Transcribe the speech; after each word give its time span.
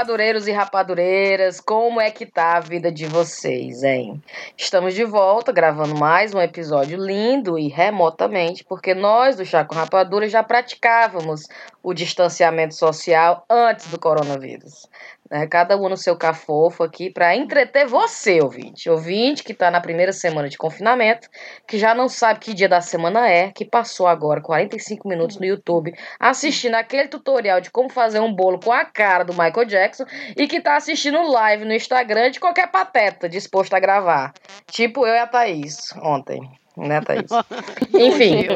rapadureiros 0.00 0.48
e 0.48 0.52
rapadureiras, 0.52 1.60
como 1.60 2.00
é 2.00 2.10
que 2.10 2.24
tá 2.24 2.56
a 2.56 2.60
vida 2.60 2.90
de 2.90 3.04
vocês, 3.04 3.82
hein? 3.82 4.22
Estamos 4.56 4.94
de 4.94 5.04
volta 5.04 5.52
gravando 5.52 5.94
mais 5.94 6.34
um 6.34 6.40
episódio 6.40 6.98
lindo 6.98 7.58
e 7.58 7.68
remotamente, 7.68 8.64
porque 8.64 8.94
nós 8.94 9.36
do 9.36 9.44
Chá 9.44 9.62
com 9.62 9.74
Rapadura 9.74 10.26
já 10.26 10.42
praticávamos 10.42 11.42
o 11.82 11.92
distanciamento 11.92 12.74
social 12.74 13.44
antes 13.50 13.88
do 13.88 13.98
coronavírus 13.98 14.88
né? 15.30 15.46
Cada 15.46 15.76
um 15.76 15.88
no 15.88 15.96
seu 15.96 16.16
cafofo 16.16 16.82
aqui 16.82 17.10
para 17.10 17.36
entreter 17.36 17.86
você, 17.86 18.40
ouvinte. 18.40 18.90
Ouvinte 18.90 19.44
que 19.44 19.52
está 19.52 19.70
na 19.70 19.80
primeira 19.80 20.12
semana 20.12 20.48
de 20.48 20.58
confinamento, 20.58 21.28
que 21.66 21.78
já 21.78 21.94
não 21.94 22.08
sabe 22.08 22.40
que 22.40 22.54
dia 22.54 22.68
da 22.68 22.80
semana 22.80 23.28
é, 23.28 23.50
que 23.52 23.64
passou 23.64 24.06
agora 24.06 24.40
45 24.40 25.08
minutos 25.08 25.38
no 25.38 25.46
YouTube 25.46 25.94
assistindo 26.18 26.74
aquele 26.74 27.08
tutorial 27.08 27.60
de 27.60 27.70
como 27.70 27.88
fazer 27.88 28.20
um 28.20 28.34
bolo 28.34 28.58
com 28.58 28.72
a 28.72 28.84
cara 28.84 29.24
do 29.24 29.32
Michael 29.32 29.66
Jackson 29.66 30.04
e 30.36 30.46
que 30.48 30.56
está 30.56 30.76
assistindo 30.76 31.22
live 31.22 31.64
no 31.64 31.74
Instagram 31.74 32.30
de 32.30 32.40
qualquer 32.40 32.70
pateta 32.70 33.28
disposto 33.28 33.74
a 33.74 33.80
gravar. 33.80 34.32
Tipo 34.70 35.06
eu 35.06 35.14
e 35.14 35.18
a 35.18 35.26
Thaís 35.26 35.94
ontem 36.02 36.59
né, 36.86 37.00
Thaís? 37.00 37.30
Enfim. 37.94 38.46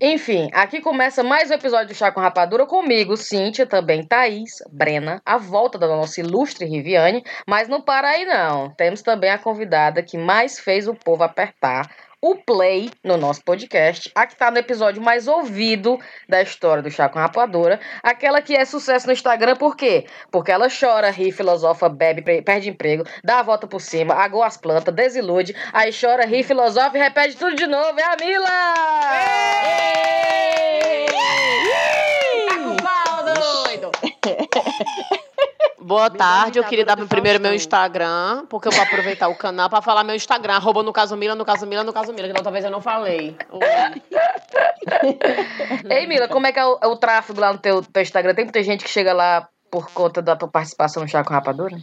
Enfim, 0.00 0.50
aqui 0.52 0.80
começa 0.80 1.22
mais 1.22 1.50
um 1.50 1.54
episódio 1.54 1.88
do 1.88 1.94
Chá 1.94 2.10
com 2.10 2.20
Rapadura 2.20 2.66
comigo, 2.66 3.16
Cíntia, 3.16 3.66
também 3.66 4.04
Thaís, 4.04 4.62
Brena, 4.70 5.22
a 5.24 5.38
volta 5.38 5.78
da 5.78 5.86
nossa 5.86 6.20
ilustre 6.20 6.66
Riviane, 6.66 7.24
mas 7.46 7.68
não 7.68 7.80
para 7.80 8.10
aí 8.10 8.24
não. 8.24 8.70
Temos 8.70 9.02
também 9.02 9.30
a 9.30 9.38
convidada 9.38 10.02
que 10.02 10.18
mais 10.18 10.58
fez 10.58 10.86
o 10.88 10.94
povo 10.94 11.22
apertar 11.22 11.88
o 12.20 12.34
play 12.34 12.90
no 13.04 13.16
nosso 13.16 13.42
podcast, 13.44 14.10
a 14.14 14.26
que 14.26 14.32
está 14.32 14.50
no 14.50 14.58
episódio 14.58 15.02
mais 15.02 15.28
ouvido 15.28 15.98
da 16.28 16.42
história 16.42 16.82
do 16.82 16.90
Chá 16.90 17.08
com 17.08 17.18
Rapadura, 17.18 17.78
aquela 18.02 18.40
que 18.40 18.54
é 18.54 18.64
sucesso 18.64 19.06
no 19.06 19.12
Instagram, 19.12 19.56
por 19.56 19.76
quê? 19.76 20.06
Porque 20.30 20.50
ela 20.50 20.68
chora, 20.68 21.10
ri, 21.10 21.30
filosofa, 21.30 21.88
bebe, 21.88 22.42
perde 22.42 22.70
emprego, 22.70 23.04
dá 23.22 23.40
a 23.40 23.42
volta 23.42 23.66
por 23.66 23.80
cima, 23.80 24.14
agoa 24.14 24.46
as 24.46 24.56
plantas, 24.56 24.94
desilude, 24.94 25.54
aí 25.72 25.90
chora, 25.92 26.26
ri, 26.26 26.42
filosofa 26.42 26.96
e 26.96 27.00
repete 27.00 27.36
tudo 27.36 27.54
de 27.54 27.66
novo. 27.66 27.98
É 27.98 28.04
a 28.04 28.16
Mila! 28.16 28.74
Ei! 29.64 31.06
Ei! 31.06 32.46
Tá 32.48 32.58
com 32.58 32.76
pau, 32.76 33.24
doido! 33.34 33.90
Boa 35.78 36.10
tarde, 36.10 36.58
eu 36.58 36.64
queria 36.64 36.84
dar 36.84 36.96
primeiro 37.06 37.40
meu 37.40 37.54
Instagram, 37.54 38.44
porque 38.48 38.68
eu 38.68 38.72
vou 38.72 38.82
aproveitar 38.82 39.28
o 39.28 39.34
canal 39.34 39.70
para 39.70 39.82
falar 39.82 40.04
meu 40.04 40.16
Instagram, 40.16 40.54
arroba 40.54 40.82
no 40.82 40.92
caso 40.92 41.16
Mila, 41.16 41.34
no 41.34 41.44
caso 41.44 41.66
Mila, 41.66 41.84
no 41.84 41.92
caso 41.92 42.12
Mila, 42.12 42.28
que 42.28 42.42
talvez 42.42 42.64
eu 42.64 42.70
não 42.70 42.80
falei. 42.80 43.36
Ei, 45.90 46.06
Mila, 46.06 46.28
como 46.28 46.46
é 46.46 46.52
que 46.52 46.58
é 46.58 46.66
o, 46.66 46.78
é 46.82 46.86
o, 46.86 46.96
tráfego 46.96 47.40
lá 47.40 47.52
no 47.52 47.58
teu, 47.58 47.82
teu 47.82 48.02
Instagram? 48.02 48.34
Tem 48.34 48.44
muita 48.44 48.62
gente 48.62 48.84
que 48.84 48.90
chega 48.90 49.12
lá 49.12 49.48
por 49.70 49.90
conta 49.90 50.22
da 50.22 50.34
tua 50.34 50.48
participação 50.48 51.02
no 51.02 51.08
Chá 51.08 51.22
com 51.22 51.32
Rapadura? 51.32 51.76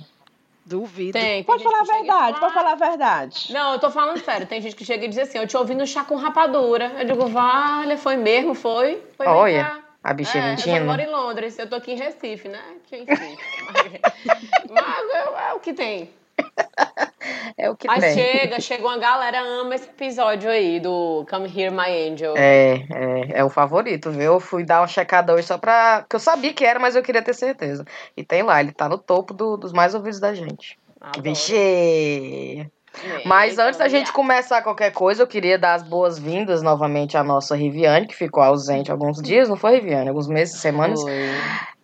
Duvido. 0.65 1.11
Tem, 1.11 1.23
tem 1.23 1.43
pode 1.43 1.63
falar 1.63 1.81
a 1.81 1.83
verdade, 1.83 2.39
pode 2.39 2.53
falar 2.53 2.71
a 2.71 2.75
verdade. 2.75 3.51
Não, 3.51 3.73
eu 3.73 3.79
tô 3.79 3.91
falando 3.91 4.23
sério. 4.23 4.47
Tem 4.47 4.61
gente 4.61 4.75
que 4.75 4.85
chega 4.85 5.03
e 5.03 5.09
diz 5.09 5.17
assim: 5.17 5.37
Eu 5.37 5.45
te 5.45 5.57
ouvi 5.57 5.75
no 5.75 5.85
chá 5.85 6.05
com 6.05 6.15
rapadura. 6.15 6.93
Eu 6.99 7.05
digo, 7.05 7.27
vale, 7.27 7.97
foi 7.97 8.15
mesmo, 8.15 8.55
foi. 8.55 9.03
Foi 9.17 9.27
Olha. 9.27 9.82
A 10.03 10.13
bicha 10.13 10.37
é, 10.37 10.49
mentindo. 10.49 10.75
Eu 10.75 10.85
moro 10.85 11.01
em 11.01 11.09
Londres, 11.09 11.57
eu 11.57 11.69
tô 11.69 11.75
aqui 11.75 11.93
em 11.93 11.95
Recife, 11.95 12.49
né? 12.49 12.61
Que 12.87 12.97
enfim. 12.97 13.37
mas 14.69 15.09
é, 15.13 15.49
é, 15.49 15.53
o 15.53 15.59
que 15.59 15.73
tem. 15.73 16.09
É 17.57 17.69
o 17.69 17.75
que 17.75 17.87
Mas 17.87 18.03
tem. 18.03 18.13
chega, 18.15 18.59
chega 18.59 18.83
uma 18.83 18.97
galera 18.97 19.39
ama 19.39 19.75
esse 19.75 19.87
episódio 19.87 20.49
aí 20.49 20.79
do 20.79 21.25
Come 21.29 21.47
Here 21.47 21.73
My 21.73 22.09
Angel. 22.09 22.33
É, 22.35 22.85
é, 22.89 23.39
é 23.39 23.43
o 23.43 23.49
favorito, 23.49 24.11
viu? 24.11 24.33
Eu 24.33 24.39
fui 24.39 24.63
dar 24.63 24.81
uma 24.81 24.87
checada 24.87 25.33
hoje 25.33 25.47
só 25.47 25.57
pra. 25.57 26.05
que 26.09 26.15
eu 26.15 26.19
sabia 26.19 26.53
que 26.53 26.65
era, 26.65 26.79
mas 26.79 26.95
eu 26.95 27.03
queria 27.03 27.21
ter 27.21 27.33
certeza. 27.33 27.85
E 28.17 28.23
tem 28.23 28.43
lá, 28.43 28.59
ele 28.59 28.71
tá 28.71 28.89
no 28.89 28.97
topo 28.97 29.33
do, 29.33 29.55
dos 29.55 29.71
mais 29.71 29.93
ouvidos 29.93 30.19
da 30.19 30.33
gente. 30.33 30.77
Vixe! 31.21 32.69
Mas 33.25 33.57
antes 33.57 33.79
da 33.79 33.87
gente 33.87 34.11
começar 34.11 34.61
qualquer 34.61 34.91
coisa, 34.91 35.23
eu 35.23 35.27
queria 35.27 35.57
dar 35.57 35.75
as 35.75 35.83
boas-vindas 35.83 36.61
novamente 36.61 37.17
à 37.17 37.23
nossa 37.23 37.55
Riviane, 37.55 38.07
que 38.07 38.15
ficou 38.15 38.43
ausente 38.43 38.91
alguns 38.91 39.21
dias, 39.21 39.49
não 39.49 39.57
foi, 39.57 39.75
Riviane? 39.75 40.09
Alguns 40.09 40.27
meses, 40.27 40.59
semanas. 40.59 41.01
Foi. 41.01 41.11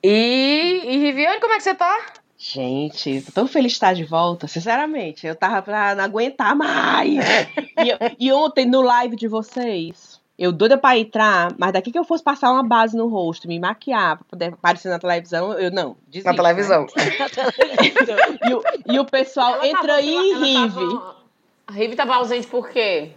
E, 0.03 0.81
e 0.85 0.97
Riviane, 0.97 1.39
como 1.39 1.53
é 1.53 1.57
que 1.57 1.63
você 1.63 1.75
tá? 1.75 1.97
Gente, 2.41 3.21
tô 3.21 3.33
tão 3.33 3.47
feliz 3.47 3.73
de 3.73 3.75
estar 3.75 3.93
de 3.93 4.05
volta, 4.05 4.47
sinceramente. 4.47 5.27
Eu 5.27 5.35
tava 5.35 5.61
pra 5.61 5.93
não 5.93 6.05
aguentar 6.05 6.55
mais. 6.55 7.19
e, 8.17 8.27
e 8.27 8.31
ontem, 8.31 8.65
no 8.65 8.81
live 8.81 9.17
de 9.17 9.27
vocês, 9.27 10.08
eu 10.39 10.53
doida 10.53 10.77
pra 10.77 10.97
entrar, 10.97 11.53
mas 11.57 11.73
daqui 11.73 11.91
que 11.91 11.99
eu 11.99 12.05
fosse 12.05 12.23
passar 12.23 12.49
uma 12.49 12.63
base 12.63 12.95
no 12.95 13.09
rosto, 13.09 13.45
me 13.45 13.59
maquiar 13.59 14.17
pra 14.17 14.25
poder 14.29 14.53
aparecer 14.53 14.87
na 14.87 14.97
televisão, 14.97 15.51
eu 15.53 15.69
não, 15.69 15.97
desisto, 16.07 16.29
Na 16.29 16.35
televisão. 16.35 16.87
Né? 16.95 18.39
e, 18.49 18.53
o, 18.53 18.63
e 18.93 18.99
o 18.99 19.05
pessoal 19.05 19.55
ela 19.55 19.67
entra 19.67 19.95
aí 19.95 20.15
e 20.15 20.33
rive. 20.35 20.99
A 21.67 21.71
Rive 21.73 21.95
tava 21.95 22.15
ausente 22.15 22.47
por 22.47 22.69
quê? 22.69 23.11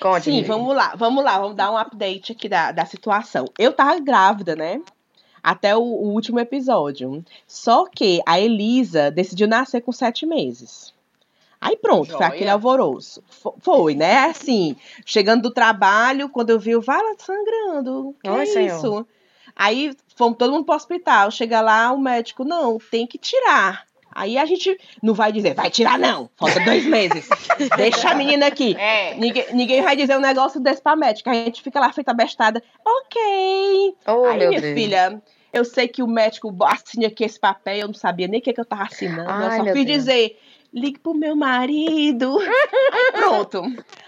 Conte, 0.00 0.24
Sim, 0.24 0.32
Rive. 0.32 0.48
vamos 0.48 0.76
lá, 0.76 0.94
vamos 0.96 1.24
lá, 1.24 1.38
vamos 1.38 1.56
dar 1.56 1.72
um 1.72 1.78
update 1.78 2.32
aqui 2.32 2.48
da, 2.48 2.70
da 2.70 2.84
situação. 2.84 3.46
Eu 3.58 3.72
tava 3.72 3.98
grávida, 3.98 4.54
né? 4.54 4.80
Até 5.42 5.74
o, 5.74 5.80
o 5.80 6.12
último 6.12 6.38
episódio. 6.38 7.24
Só 7.46 7.86
que 7.86 8.20
a 8.26 8.38
Elisa 8.38 9.10
decidiu 9.10 9.48
nascer 9.48 9.80
com 9.80 9.92
sete 9.92 10.26
meses. 10.26 10.92
Aí 11.60 11.76
pronto, 11.76 12.06
Joia. 12.06 12.18
foi 12.18 12.26
aquele 12.26 12.50
alvoroço. 12.50 13.22
Foi, 13.60 13.94
né? 13.94 14.24
Assim, 14.26 14.76
chegando 15.04 15.42
do 15.42 15.50
trabalho, 15.50 16.28
quando 16.28 16.50
eu 16.50 16.58
vi 16.58 16.76
o 16.76 16.80
Vala 16.80 17.14
sangrando. 17.18 18.14
Que 18.22 18.30
Oi, 18.30 18.42
é 18.42 18.46
senhor. 18.46 18.76
isso? 18.76 19.06
Aí 19.54 19.96
fomos 20.14 20.36
todo 20.38 20.52
mundo 20.52 20.64
pro 20.64 20.74
hospital. 20.74 21.30
Chega 21.30 21.60
lá, 21.60 21.90
o 21.92 21.98
médico, 21.98 22.44
não, 22.44 22.78
tem 22.78 23.06
que 23.06 23.16
tirar. 23.18 23.84
Aí 24.14 24.38
a 24.38 24.46
gente 24.46 24.78
não 25.02 25.12
vai 25.12 25.30
dizer, 25.30 25.54
vai 25.54 25.68
tirar 25.70 25.98
não, 25.98 26.30
falta 26.36 26.58
dois 26.60 26.84
meses. 26.88 27.28
Deixa 27.76 28.10
a 28.10 28.14
menina 28.14 28.46
aqui. 28.46 28.74
É. 28.78 29.14
Ninguém, 29.14 29.44
ninguém 29.52 29.82
vai 29.82 29.94
dizer 29.94 30.16
um 30.16 30.20
negócio 30.20 30.58
desse 30.58 30.80
pra 30.80 30.96
médica. 30.96 31.30
A 31.30 31.34
gente 31.34 31.62
fica 31.62 31.78
lá 31.80 31.92
feita 31.92 32.14
bestada. 32.14 32.62
Ok. 32.84 33.94
Oh, 34.06 34.24
Aí, 34.24 34.48
minha 34.48 34.60
Deus. 34.60 34.74
filha, 34.74 35.22
eu 35.52 35.64
sei 35.66 35.86
que 35.88 36.02
o 36.02 36.06
médico 36.06 36.54
assina 36.64 37.08
aqui 37.08 37.24
esse 37.24 37.38
papel, 37.38 37.76
eu 37.76 37.86
não 37.88 37.94
sabia 37.94 38.26
nem 38.26 38.40
o 38.40 38.42
que, 38.42 38.52
que 38.54 38.60
eu 38.60 38.64
tava 38.64 38.84
assinando. 38.84 39.28
Ai, 39.28 39.60
eu 39.60 39.64
só 39.66 39.72
fui 39.72 39.84
Deus. 39.84 39.98
dizer, 39.98 40.38
ligue 40.76 40.98
pro 40.98 41.14
meu 41.14 41.34
marido. 41.34 42.38
Aí 42.38 43.12
pronto. 43.12 43.62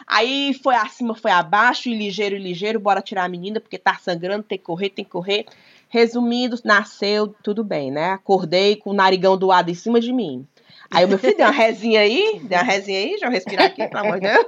Aí 0.07 0.55
foi 0.63 0.75
acima, 0.75 1.15
foi 1.15 1.31
abaixo, 1.31 1.89
e 1.89 1.97
ligeiro, 1.97 2.37
e 2.37 2.39
ligeiro, 2.39 2.79
bora 2.79 3.01
tirar 3.01 3.25
a 3.25 3.29
menina, 3.29 3.59
porque 3.59 3.79
tá 3.79 3.95
sangrando, 3.95 4.43
tem 4.43 4.59
que 4.59 4.65
correr, 4.65 4.91
tem 4.91 5.05
que 5.05 5.11
correr. 5.11 5.47
Resumindo, 5.89 6.59
nasceu, 6.65 7.35
tudo 7.43 7.65
bem, 7.65 7.91
né? 7.91 8.11
Acordei 8.11 8.77
com 8.77 8.91
o 8.91 8.95
narigão 8.95 9.39
doado 9.39 9.71
em 9.71 9.75
cima 9.75 9.99
de 9.99 10.13
mim. 10.13 10.47
Aí 10.91 11.05
o 11.05 11.09
meu 11.09 11.19
filho 11.19 11.37
deu 11.37 11.47
uma 11.47 11.53
rezinha 11.53 12.01
aí, 12.01 12.41
deu 12.43 12.59
uma 12.59 12.65
rezinha 12.65 12.99
aí, 12.99 13.11
deixa 13.11 13.27
eu 13.27 13.31
respirar 13.31 13.67
aqui, 13.67 13.87
pelo 13.89 14.05
amor 14.05 14.21
de 14.21 14.29
Deus. 14.29 14.47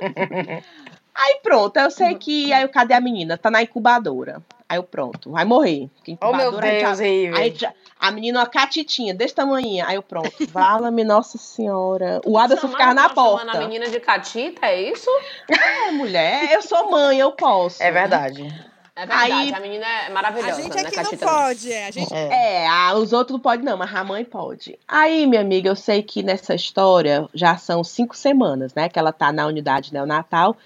Aí 1.14 1.41
pronto, 1.42 1.76
eu 1.76 1.91
sei 1.91 2.14
que. 2.14 2.53
Aí 2.53 2.62
eu, 2.62 2.69
cadê 2.69 2.94
a 2.94 3.00
menina? 3.00 3.36
Tá 3.36 3.50
na 3.50 3.62
incubadora. 3.62 4.42
Aí 4.69 4.78
eu, 4.78 4.82
pronto, 4.82 5.32
vai 5.32 5.44
morrer. 5.44 5.91
Oh, 6.22 6.34
meu 6.34 6.53
Deus, 6.53 7.00
aí, 7.00 7.28
aí 7.28 7.54
já, 7.54 7.72
a 8.00 8.10
menina, 8.10 8.40
uma 8.40 8.46
catitinha, 8.46 9.14
desse 9.14 9.34
tamanho. 9.34 9.84
Aí 9.86 9.96
eu, 9.96 10.02
pronto, 10.02 10.32
vala-me 10.48 11.04
Nossa 11.04 11.36
Senhora. 11.36 12.20
O 12.24 12.38
Aderson 12.38 12.68
ficava 12.68 12.94
na 12.94 13.08
porta. 13.10 13.52
a 13.52 13.60
menina 13.60 13.88
de 13.88 14.00
catita, 14.00 14.66
é 14.66 14.90
isso? 14.90 15.10
É, 15.48 15.90
mulher, 15.92 16.52
eu 16.52 16.62
sou 16.62 16.90
mãe, 16.90 17.18
eu 17.18 17.32
posso. 17.32 17.82
É 17.82 17.90
verdade. 17.90 18.42
É 18.96 19.06
verdade, 19.06 19.32
aí, 19.32 19.54
a 19.54 19.60
menina 19.60 19.86
é 19.86 20.10
maravilhosa. 20.10 20.60
A 20.60 20.62
gente 20.62 20.78
aqui 20.78 20.96
né, 20.96 21.02
não 21.02 21.16
pode, 21.16 21.72
é. 21.72 21.86
A 21.86 21.90
gente... 21.90 22.12
é, 22.12 22.66
é 22.66 22.94
os 22.94 23.12
outros 23.12 23.32
não 23.32 23.40
podem 23.40 23.64
não, 23.64 23.76
mas 23.76 23.94
a 23.94 24.04
mãe 24.04 24.24
pode. 24.24 24.78
Aí, 24.86 25.26
minha 25.26 25.40
amiga, 25.40 25.68
eu 25.70 25.76
sei 25.76 26.02
que 26.02 26.22
nessa 26.22 26.54
história 26.54 27.26
já 27.32 27.56
são 27.56 27.82
cinco 27.82 28.16
semanas, 28.16 28.74
né, 28.74 28.88
que 28.88 28.98
ela 28.98 29.12
tá 29.12 29.32
na 29.32 29.46
unidade 29.46 29.92
neonatal. 29.92 30.56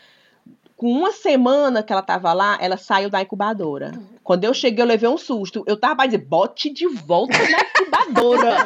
Com 0.77 0.91
uma 0.91 1.13
semana 1.13 1.83
que 1.83 1.93
ela 1.93 2.03
tava 2.03 2.33
lá, 2.33 2.59
ela 2.61 2.77
saiu 2.77 3.09
da 3.09 3.23
incubadora. 3.23 3.93
Quando 4.25 4.45
eu 4.45 4.53
cheguei, 4.53 4.83
eu 4.83 4.89
levei 4.89 5.09
um 5.09 5.17
susto. 5.17 5.63
Eu 5.67 5.77
tava 5.77 5.97
pra 5.97 6.07
dizer, 6.07 6.19
bote 6.19 6.69
de 6.69 6.87
volta 6.89 7.39
na 7.39 7.61
incubadora. 7.61 8.57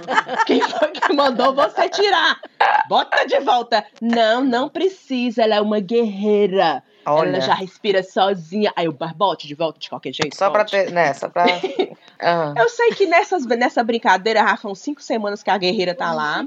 Quem 0.46 0.60
foi 0.60 0.88
que 0.88 1.12
mandou 1.12 1.54
você 1.54 1.88
tirar? 1.88 2.40
Bota 2.88 3.26
de 3.26 3.38
volta. 3.40 3.84
Não, 4.00 4.42
não 4.42 4.68
precisa. 4.68 5.42
Ela 5.42 5.56
é 5.56 5.60
uma 5.60 5.78
guerreira. 5.78 6.82
Olha. 7.12 7.28
Ela 7.28 7.40
já 7.40 7.54
respira 7.54 8.02
sozinha. 8.02 8.72
Aí 8.76 8.88
o 8.88 8.92
barbote 8.92 9.46
de 9.46 9.54
volta 9.54 9.78
de 9.78 9.88
qualquer 9.88 10.12
jeito. 10.12 10.36
Só 10.36 10.50
bote. 10.50 10.70
pra 10.70 10.84
ter. 10.84 10.90
Né, 10.90 11.12
só 11.14 11.28
pra. 11.28 11.44
Uhum. 11.44 12.54
Eu 12.58 12.68
sei 12.68 12.90
que 12.90 13.06
nessas, 13.06 13.46
nessa 13.46 13.82
brincadeira 13.84 14.40
já 14.40 14.56
são 14.56 14.74
cinco 14.74 15.02
semanas 15.02 15.42
que 15.42 15.50
a 15.50 15.58
guerreira 15.58 15.94
tá 15.94 16.12
lá. 16.12 16.44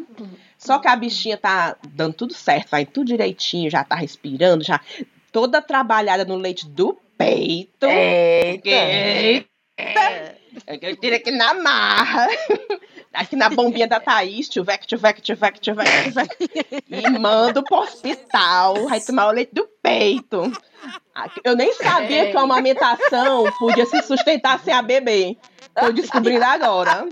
Só 0.57 0.79
que 0.79 0.87
a 0.87 0.95
bichinha 0.95 1.37
tá 1.37 1.75
dando 1.87 2.13
tudo 2.13 2.33
certo, 2.33 2.69
vai 2.69 2.85
tudo 2.85 3.07
direitinho, 3.07 3.69
já 3.69 3.83
tá 3.83 3.95
respirando, 3.95 4.63
já 4.63 4.79
toda 5.31 5.61
trabalhada 5.61 6.25
no 6.25 6.35
leite 6.35 6.67
do 6.67 6.99
peito. 7.17 7.85
Eita! 7.85 8.69
Eita! 8.69 10.35
Eu 10.67 10.95
tiro 10.97 11.15
aqui 11.15 11.31
na 11.31 11.53
marra. 11.53 12.27
Aqui 13.13 13.35
na 13.35 13.49
bombinha 13.49 13.87
da 13.87 13.99
Thaís, 13.99 14.47
tchuvec, 14.47 14.87
tchuvec, 14.87 15.21
tchuvec, 15.21 15.59
tchuvec, 15.59 16.03
tchuvec. 16.03 16.37
E 16.89 17.09
mando 17.09 17.61
pro 17.63 17.79
hospital. 17.79 18.87
Vai 18.87 19.01
tomar 19.01 19.27
o 19.27 19.31
leite 19.31 19.53
do 19.53 19.67
peito. 19.83 20.51
Eu 21.43 21.55
nem 21.55 21.73
sabia 21.73 22.31
que 22.31 22.37
a 22.37 22.41
amamentação 22.41 23.51
podia 23.59 23.85
se 23.85 24.01
sustentar 24.03 24.59
sem 24.59 24.73
a 24.73 24.81
bebê. 24.81 25.37
Tô 25.75 25.91
descobrindo 25.91 26.45
agora. 26.45 27.05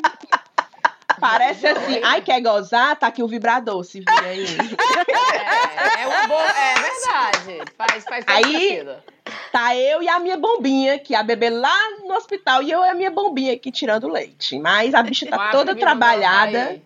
Parece 1.19 1.68
assim, 1.68 2.00
ai, 2.04 2.21
quer 2.21 2.42
gozar? 2.42 2.95
Tá 2.98 3.07
aqui 3.07 3.21
o 3.24 3.27
vibrador, 3.27 3.83
se 3.83 4.00
vir 4.00 4.06
aí. 4.24 4.45
É, 4.48 6.01
é 6.04 6.07
um 6.07 6.27
bom. 6.27 6.39
É 6.39 6.74
verdade. 6.75 7.71
Faz, 7.77 8.04
faz 8.04 8.25
Aí- 8.27 8.44
sentido. 8.44 8.95
Tá 9.51 9.75
eu 9.75 10.01
e 10.04 10.07
a 10.10 10.19
minha 10.19 10.38
bombinha, 10.38 10.98
que 11.00 11.16
a 11.16 11.24
bebê 11.24 11.50
lá 11.50 11.75
no 12.07 12.13
hospital, 12.16 12.62
e 12.63 12.71
eu 12.71 12.83
e 12.83 12.89
a 12.89 12.94
minha 12.94 13.10
bombinha 13.12 13.54
aqui 13.54 13.71
tirando 13.71 14.07
leite. 14.07 14.57
Mas 14.60 14.94
a 14.94 15.01
bicha 15.04 15.25
tá 15.27 15.38
Quatro 15.38 15.57
toda 15.60 15.75
trabalhada. 15.75 16.66
aí. 16.69 16.83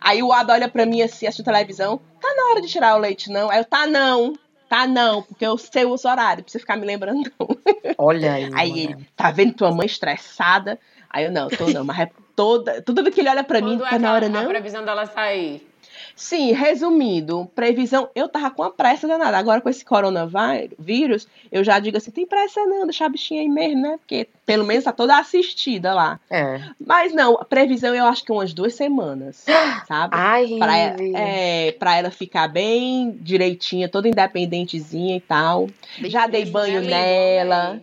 Aí 0.00 0.22
o 0.22 0.32
Ada 0.32 0.52
olha 0.54 0.68
pra 0.68 0.86
mim 0.86 1.02
assim, 1.02 1.26
assiste 1.26 1.42
televisão. 1.42 2.00
Tá 2.20 2.32
na 2.34 2.50
hora 2.50 2.60
de 2.62 2.68
tirar 2.68 2.94
o 2.96 2.98
leite, 2.98 3.30
não? 3.30 3.50
Aí 3.50 3.58
eu, 3.58 3.64
tá 3.64 3.86
não. 3.86 4.34
Tá 4.68 4.86
não, 4.86 5.22
porque 5.22 5.46
eu 5.46 5.56
sei 5.56 5.86
os 5.86 6.04
horários, 6.04 6.44
pra 6.44 6.52
você 6.52 6.58
ficar 6.58 6.76
me 6.76 6.84
lembrando, 6.86 7.30
não. 7.40 7.48
Olha 7.96 8.32
aí. 8.34 8.50
Aí 8.54 8.70
mulher. 8.70 8.84
ele, 8.90 9.08
tá 9.16 9.30
vendo 9.30 9.54
tua 9.54 9.72
mãe 9.72 9.86
estressada? 9.86 10.78
Aí 11.10 11.24
eu, 11.24 11.32
não, 11.32 11.48
tô 11.48 11.66
não, 11.68 11.84
mas 11.84 12.00
é 12.00 12.10
toda. 12.38 12.80
Tudo 12.82 13.10
que 13.10 13.20
ele 13.20 13.28
olha 13.28 13.42
pra 13.42 13.60
mim, 13.60 13.78
Quando 13.78 13.90
tá 13.90 13.96
é 13.96 13.98
na 13.98 14.12
hora, 14.12 14.26
a, 14.26 14.28
a 14.28 14.32
não? 14.32 14.46
previsão 14.46 14.84
dela 14.84 15.06
sair? 15.06 15.66
Sim, 16.14 16.52
resumindo, 16.52 17.48
previsão, 17.54 18.08
eu 18.14 18.28
tava 18.28 18.50
com 18.50 18.62
a 18.62 18.70
pressa 18.70 19.06
danada. 19.06 19.36
Agora 19.38 19.60
com 19.60 19.68
esse 19.68 19.84
coronavírus, 19.84 21.28
eu 21.50 21.62
já 21.62 21.78
digo 21.78 21.96
assim, 21.96 22.10
tem 22.10 22.26
pressa 22.26 22.64
não, 22.66 22.84
deixar 22.86 23.06
a 23.06 23.08
bichinha 23.08 23.40
aí 23.40 23.48
mesmo, 23.48 23.82
né? 23.82 23.98
Porque 23.98 24.28
pelo 24.44 24.64
menos 24.64 24.84
tá 24.84 24.92
toda 24.92 25.16
assistida 25.18 25.94
lá. 25.94 26.18
É. 26.30 26.60
Mas 26.84 27.12
não, 27.12 27.34
a 27.34 27.44
previsão 27.44 27.94
eu 27.94 28.04
acho 28.04 28.24
que 28.24 28.32
umas 28.32 28.52
duas 28.52 28.74
semanas, 28.74 29.44
sabe? 29.86 30.14
Ai, 30.16 30.46
Pra, 30.58 30.76
é, 30.76 31.72
pra 31.72 31.96
ela 31.96 32.10
ficar 32.10 32.48
bem 32.48 33.16
direitinha, 33.20 33.88
toda 33.88 34.08
independentezinha 34.08 35.16
e 35.16 35.20
tal. 35.20 35.68
Já 36.04 36.26
dei 36.26 36.44
banho 36.46 36.78
É 36.78 36.80
lindo, 36.80 36.90
nela. 36.90 37.80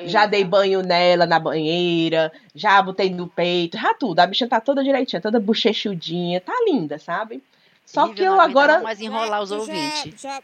É. 0.00 0.08
Já 0.08 0.26
dei 0.26 0.44
banho 0.44 0.82
nela 0.82 1.26
na 1.26 1.38
banheira, 1.38 2.32
já 2.54 2.80
botei 2.82 3.10
no 3.10 3.26
peito, 3.28 3.76
já 3.78 3.92
tudo. 3.94 4.20
A 4.20 4.26
bichinha 4.26 4.48
tá 4.48 4.60
toda 4.60 4.82
direitinha, 4.82 5.20
toda 5.20 5.38
bochechudinha, 5.40 6.40
tá 6.40 6.52
linda, 6.66 6.98
sabe? 6.98 7.42
Só 7.84 8.02
Lívia, 8.06 8.14
que 8.16 8.22
eu 8.22 8.40
agora. 8.40 8.80
mais 8.80 9.00
enrolar 9.00 9.42
os 9.42 9.50
já- 9.50 9.56
ouvintes. 9.56 10.20
Já, 10.20 10.42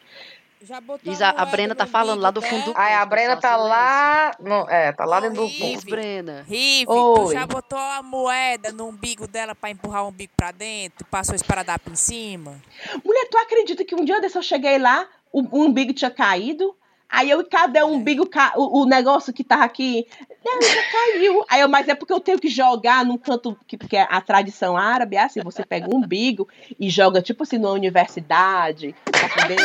já 0.61 0.81
botou 0.81 1.11
Diz 1.11 1.23
a- 1.23 1.31
a 1.31 1.45
Brena 1.47 1.75
tá 1.75 1.87
falando 1.87 2.21
lá 2.21 2.31
do 2.33 2.43
fundo 2.43 2.65
do-? 2.67 2.73
Ai, 2.77 2.95
a 2.95 3.07
Brena 3.07 3.37
tá 3.37 3.53
silêncio. 3.53 3.69
lá. 3.69 4.33
No, 4.41 4.69
é, 4.69 4.93
tá 4.93 5.05
lá 5.05 5.21
dentro 5.21 5.37
do 5.37 5.43
Horrível. 5.45 5.69
Diz, 5.73 5.85
Brena. 5.85 6.45
Rive, 6.49 6.91
Oi. 6.91 7.15
tu 7.27 7.33
já 7.33 7.47
botou 7.47 7.79
a 7.79 8.03
moeda 8.03 8.73
no 8.73 8.89
umbigo 8.89 9.27
dela 9.29 9.55
pra 9.55 9.71
empurrar 9.71 10.05
o 10.05 10.09
umbigo 10.09 10.33
pra 10.37 10.51
dentro? 10.51 11.07
Passou 11.07 11.35
esparadrapo 11.35 11.91
em 11.91 11.97
cima? 11.97 12.61
Mulher, 13.05 13.29
tu 13.31 13.39
acredita 13.39 13.85
que 13.85 13.95
um 13.95 14.05
dia 14.05 14.21
desse 14.21 14.37
eu 14.37 14.43
cheguei 14.43 14.79
lá, 14.79 15.07
o, 15.33 15.43
o 15.59 15.65
umbigo 15.65 15.93
tinha 15.95 16.11
caído? 16.11 16.75
Aí 17.11 17.31
eu, 17.31 17.43
cadê 17.49 17.83
o 17.83 17.87
umbigo, 17.87 18.27
ca- 18.29 18.53
o, 18.57 18.83
o 18.83 18.87
negócio 18.87 19.33
que 19.33 19.43
tava 19.43 19.65
aqui? 19.65 20.07
Não, 20.45 20.61
já 20.63 20.83
caiu. 20.93 21.45
Aí 21.49 21.61
eu, 21.63 21.69
mas 21.69 21.89
é 21.89 21.95
porque 21.95 22.13
eu 22.13 22.21
tenho 22.21 22.39
que 22.39 22.49
jogar 22.49 23.05
num 23.05 23.17
canto, 23.17 23.57
que, 23.67 23.77
porque 23.79 23.97
a 23.97 24.21
tradição 24.21 24.77
árabe 24.77 25.17
é 25.17 25.23
assim, 25.25 25.41
você 25.43 25.65
pega 25.65 25.89
um 25.89 25.97
umbigo 25.99 26.47
e 26.79 26.89
joga, 26.91 27.23
tipo 27.23 27.43
assim, 27.43 27.57
numa 27.59 27.73
universidade, 27.73 28.95
pra 29.11 29.29
poder 29.29 29.57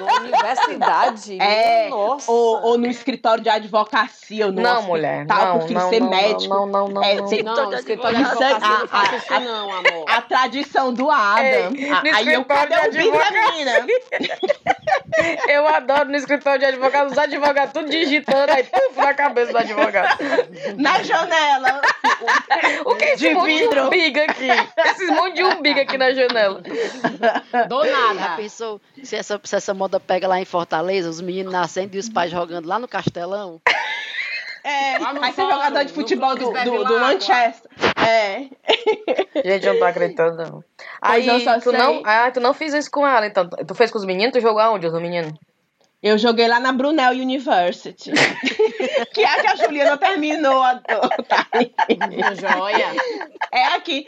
Na 0.00 0.14
universidade? 0.20 1.38
É, 1.40 1.88
Nossa. 1.88 2.30
ou, 2.30 2.62
ou 2.62 2.78
no 2.78 2.86
escritório 2.86 3.42
de 3.42 3.48
advocacia, 3.50 4.46
ou 4.46 4.52
no 4.52 4.62
Não, 4.62 4.82
mulher. 4.82 5.26
Não, 5.26 5.60
filho 5.62 5.80
não, 5.80 5.90
ser 5.90 6.00
não, 6.00 6.10
médico. 6.10 6.54
Não, 6.54 6.66
não, 6.66 6.88
não. 6.88 7.04
É, 7.04 7.14
não. 7.16 7.26
você- 7.26 7.42
Não, 7.42 7.72
escritório 7.74 8.16
de 8.16 8.24
advocacia 8.24 8.56
a- 8.68 8.78
não 8.80 8.88
faça 8.88 9.14
a- 9.14 9.16
isso 9.18 9.34
a- 9.34 9.40
não, 9.40 9.70
amor. 9.72 10.04
A 10.08 10.22
tradição 10.22 10.92
do 10.94 11.10
Adam. 11.10 11.72
Ei, 11.74 11.90
A- 11.90 12.02
no 12.02 12.14
aí 12.14 12.32
eu, 12.32 12.44
cadê 12.44 12.74
o 12.76 12.92
bico 12.92 13.18
da 13.18 13.30
menina? 13.30 13.72
Eu 15.48 15.66
adoro 15.66 16.08
no 16.10 16.16
escritório 16.28 16.58
de 16.60 16.66
advogado, 16.66 17.10
os 17.10 17.18
advogados 17.18 17.72
tudo 17.72 17.88
digitando, 17.88 18.52
aí 18.52 18.64
puf, 18.64 18.96
na 18.96 19.14
cabeça 19.14 19.52
do 19.52 19.58
advogado. 19.58 20.18
Na 20.76 21.02
janela. 21.02 21.80
O 22.84 22.94
que 22.94 23.04
é 23.04 23.14
esse 23.14 23.28
De 23.28 23.34
monte 23.34 23.52
de 23.54 23.58
vidro. 23.60 23.86
umbigo 23.86 24.20
aqui? 24.20 24.48
Esses 24.86 25.10
monte 25.10 25.34
de 25.36 25.44
umbigo 25.44 25.80
aqui 25.80 25.96
na 25.96 26.12
janela. 26.12 26.60
Do 27.68 27.84
Já 27.84 28.14
nada. 28.14 28.36
pensou 28.36 28.80
se 29.02 29.16
essa, 29.16 29.40
se 29.42 29.56
essa 29.56 29.72
moda 29.72 29.98
pega 29.98 30.28
lá 30.28 30.38
em 30.40 30.44
Fortaleza, 30.44 31.08
os 31.08 31.20
meninos 31.20 31.52
nascendo 31.52 31.96
e 31.96 31.98
os 31.98 32.08
pais 32.08 32.30
jogando 32.30 32.66
lá 32.66 32.78
no 32.78 32.88
Castelão? 32.88 33.60
É, 34.64 34.96
aí 34.96 34.98
você 34.98 35.26
é 35.28 35.32
fórum, 35.32 35.50
jogador 35.50 35.84
de 35.84 35.88
no 35.88 35.94
futebol 35.94 36.36
do, 36.36 36.50
do, 36.50 36.84
do. 36.84 37.00
Manchester. 37.00 37.70
É. 38.06 38.48
Gente, 39.42 39.66
eu 39.66 39.72
não 39.72 39.80
tô 39.80 39.86
acreditando, 39.86 40.36
não. 40.36 40.64
Aí, 41.00 41.26
tu 41.62 41.72
não, 41.72 42.02
ah, 42.04 42.30
tu 42.30 42.40
não 42.40 42.52
fez 42.52 42.74
isso 42.74 42.90
com 42.90 43.06
ela, 43.06 43.26
então. 43.26 43.48
Tu 43.48 43.74
fez 43.74 43.90
com 43.90 43.98
os 43.98 44.04
meninos? 44.04 44.32
Tu 44.32 44.40
jogou 44.40 44.60
aonde, 44.60 44.86
os 44.86 44.92
meninos? 44.94 45.32
Eu 46.00 46.16
joguei 46.16 46.46
lá 46.46 46.60
na 46.60 46.72
Brunel 46.72 47.10
University. 47.12 48.12
que 49.12 49.20
é 49.20 49.26
a 49.26 49.40
que 49.40 49.46
a 49.48 49.56
Juliana 49.56 49.96
terminou. 49.96 50.62
a- 50.62 50.76
tá. 50.76 51.46
Joia. 52.40 52.94
É 53.52 53.64
aqui. 53.74 54.06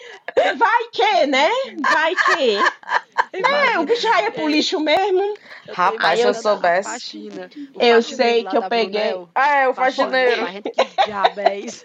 Vai 0.57 0.85
que, 0.93 1.27
né? 1.27 1.49
Vai 1.93 2.15
que. 2.15 2.59
É, 3.33 3.79
o 3.79 3.85
bicho 3.85 4.09
aí 4.09 4.25
é 4.27 4.31
pro 4.31 4.49
lixo 4.49 4.81
mesmo. 4.81 5.35
Rapaz, 5.73 6.05
Aí 6.05 6.17
se 6.17 6.23
eu 6.25 6.29
eu- 6.29 6.35
soubesse. 6.35 7.31
Eu 7.79 8.03
sei 8.03 8.43
que 8.45 8.57
eu 8.57 8.63
peguei. 8.63 9.01
Brunel. 9.11 9.29
Ah, 9.35 9.57
é, 9.57 9.69
o 9.69 9.75
Faxineiro, 9.75 10.41
faxineiro. 10.41 10.71
Que 10.73 11.05
diabo 11.07 11.41
é 11.41 11.59
isso? 11.61 11.83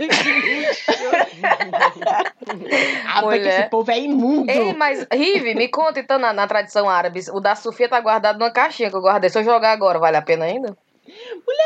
Ah, 3.05 3.21
porque 3.21 3.37
Mulher. 3.39 3.59
esse 3.59 3.69
povo 3.69 3.91
é 3.91 3.99
imundo. 3.99 4.49
Ei, 4.49 4.73
mas, 4.73 5.05
Rive, 5.11 5.53
me 5.55 5.67
conta 5.67 5.99
então 5.99 6.17
na, 6.17 6.33
na 6.33 6.47
tradição 6.47 6.89
árabe. 6.89 7.19
O 7.31 7.39
da 7.39 7.55
Sofia 7.55 7.87
tá 7.89 7.99
guardado 7.99 8.39
numa 8.39 8.49
caixinha 8.51 8.89
que 8.89 8.95
eu 8.95 9.01
guardei. 9.01 9.29
Se 9.29 9.37
eu 9.39 9.43
jogar 9.43 9.71
agora, 9.71 9.99
vale 9.99 10.17
a 10.17 10.21
pena 10.21 10.45
ainda? 10.45 10.75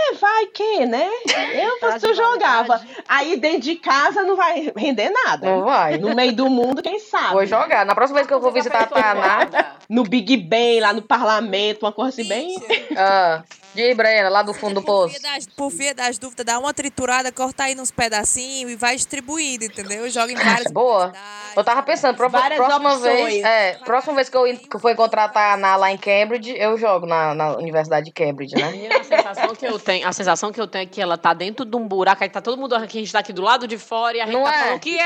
É, 0.09 0.13
vai 0.13 0.45
que, 0.47 0.85
né? 0.85 1.07
Eu 1.53 1.99
tu 1.99 2.07
de 2.07 2.13
jogava. 2.13 2.81
Aí 3.07 3.37
dentro 3.37 3.61
de 3.61 3.75
casa 3.75 4.23
não 4.23 4.35
vai 4.35 4.71
render 4.75 5.09
nada. 5.09 5.49
Não 5.49 5.63
vai. 5.63 5.97
No 5.97 6.15
meio 6.15 6.33
do 6.33 6.49
mundo, 6.49 6.81
quem 6.81 6.99
sabe? 6.99 7.33
Vou 7.33 7.45
jogar. 7.45 7.85
Na 7.85 7.93
próxima 7.93 8.17
vez 8.17 8.27
que 8.27 8.33
eu 8.33 8.39
vou 8.39 8.51
visitar 8.51 8.83
a 8.83 8.87
Taná. 8.87 9.75
No 9.87 10.03
Big 10.03 10.37
Ben, 10.37 10.79
lá 10.79 10.93
no 10.93 11.01
parlamento, 11.01 11.83
uma 11.83 11.91
coisa 11.91 12.09
assim 12.09 12.27
bem. 12.27 12.55
Ah, 12.95 13.43
de 13.73 13.93
Brena, 13.93 14.29
lá 14.29 14.41
do 14.41 14.53
fundo 14.53 14.75
do 14.75 14.81
poço. 14.83 15.09
via, 15.19 15.19
das, 15.31 15.45
por 15.47 15.69
via 15.69 15.93
das 15.93 16.17
dúvidas, 16.17 16.45
dá 16.45 16.57
uma 16.59 16.73
triturada, 16.73 17.31
corta 17.31 17.63
aí 17.65 17.75
nos 17.75 17.91
pedacinhos 17.91 18.71
e 18.71 18.75
vai 18.75 18.95
distribuindo, 18.95 19.63
entendeu? 19.65 20.09
Joga 20.09 20.31
em 20.31 20.35
várias 20.35 20.71
Boa. 20.71 21.05
universidades. 21.05 21.55
Eu 21.55 21.63
tava 21.63 21.83
pensando, 21.83 22.15
pro- 22.15 22.29
Várias 22.29 22.57
próxima 22.59 22.93
opções. 22.93 23.13
vez, 23.25 23.43
é, 23.43 23.73
próxima 23.85 24.13
vez 24.15 24.29
que 24.29 24.37
eu, 24.37 24.43
que 24.57 24.75
eu 24.75 24.79
for 24.79 24.91
encontrar 24.91 25.25
a 25.25 25.29
Taná 25.29 25.75
lá 25.75 25.91
em 25.91 25.97
Cambridge, 25.97 26.55
eu 26.57 26.77
jogo 26.77 27.05
na, 27.05 27.33
na 27.35 27.57
Universidade 27.57 28.05
de 28.05 28.11
Cambridge, 28.11 28.55
né? 28.55 28.71
Menina, 28.71 28.97
a 28.99 29.03
sensação 29.03 29.55
que 29.55 29.65
eu 29.65 29.79
tenho, 29.79 30.07
a 30.07 30.13
sensação 30.13 30.51
que 30.51 30.59
eu 30.61 30.67
tenho 30.67 30.83
é 30.83 30.85
que 30.87 31.01
ela 31.01 31.17
tá 31.17 31.33
dentro 31.33 31.63
de 31.65 31.75
um 31.77 31.87
buraco, 31.87 32.23
aí 32.23 32.29
tá 32.29 32.41
todo 32.41 32.57
mundo 32.59 32.73
aqui, 32.75 32.97
a 32.97 33.01
gente 33.01 33.11
tá 33.11 33.19
aqui 33.19 33.33
do 33.33 33.41
lado 33.41 33.67
de 33.67 33.77
fora 33.77 34.17
e 34.17 34.21
a 34.21 34.25
gente 34.25 34.33
Não 34.35 34.43
tá 34.43 34.55
é? 34.55 34.63
falando 34.63 34.79
que 34.79 34.99
é! 34.99 35.05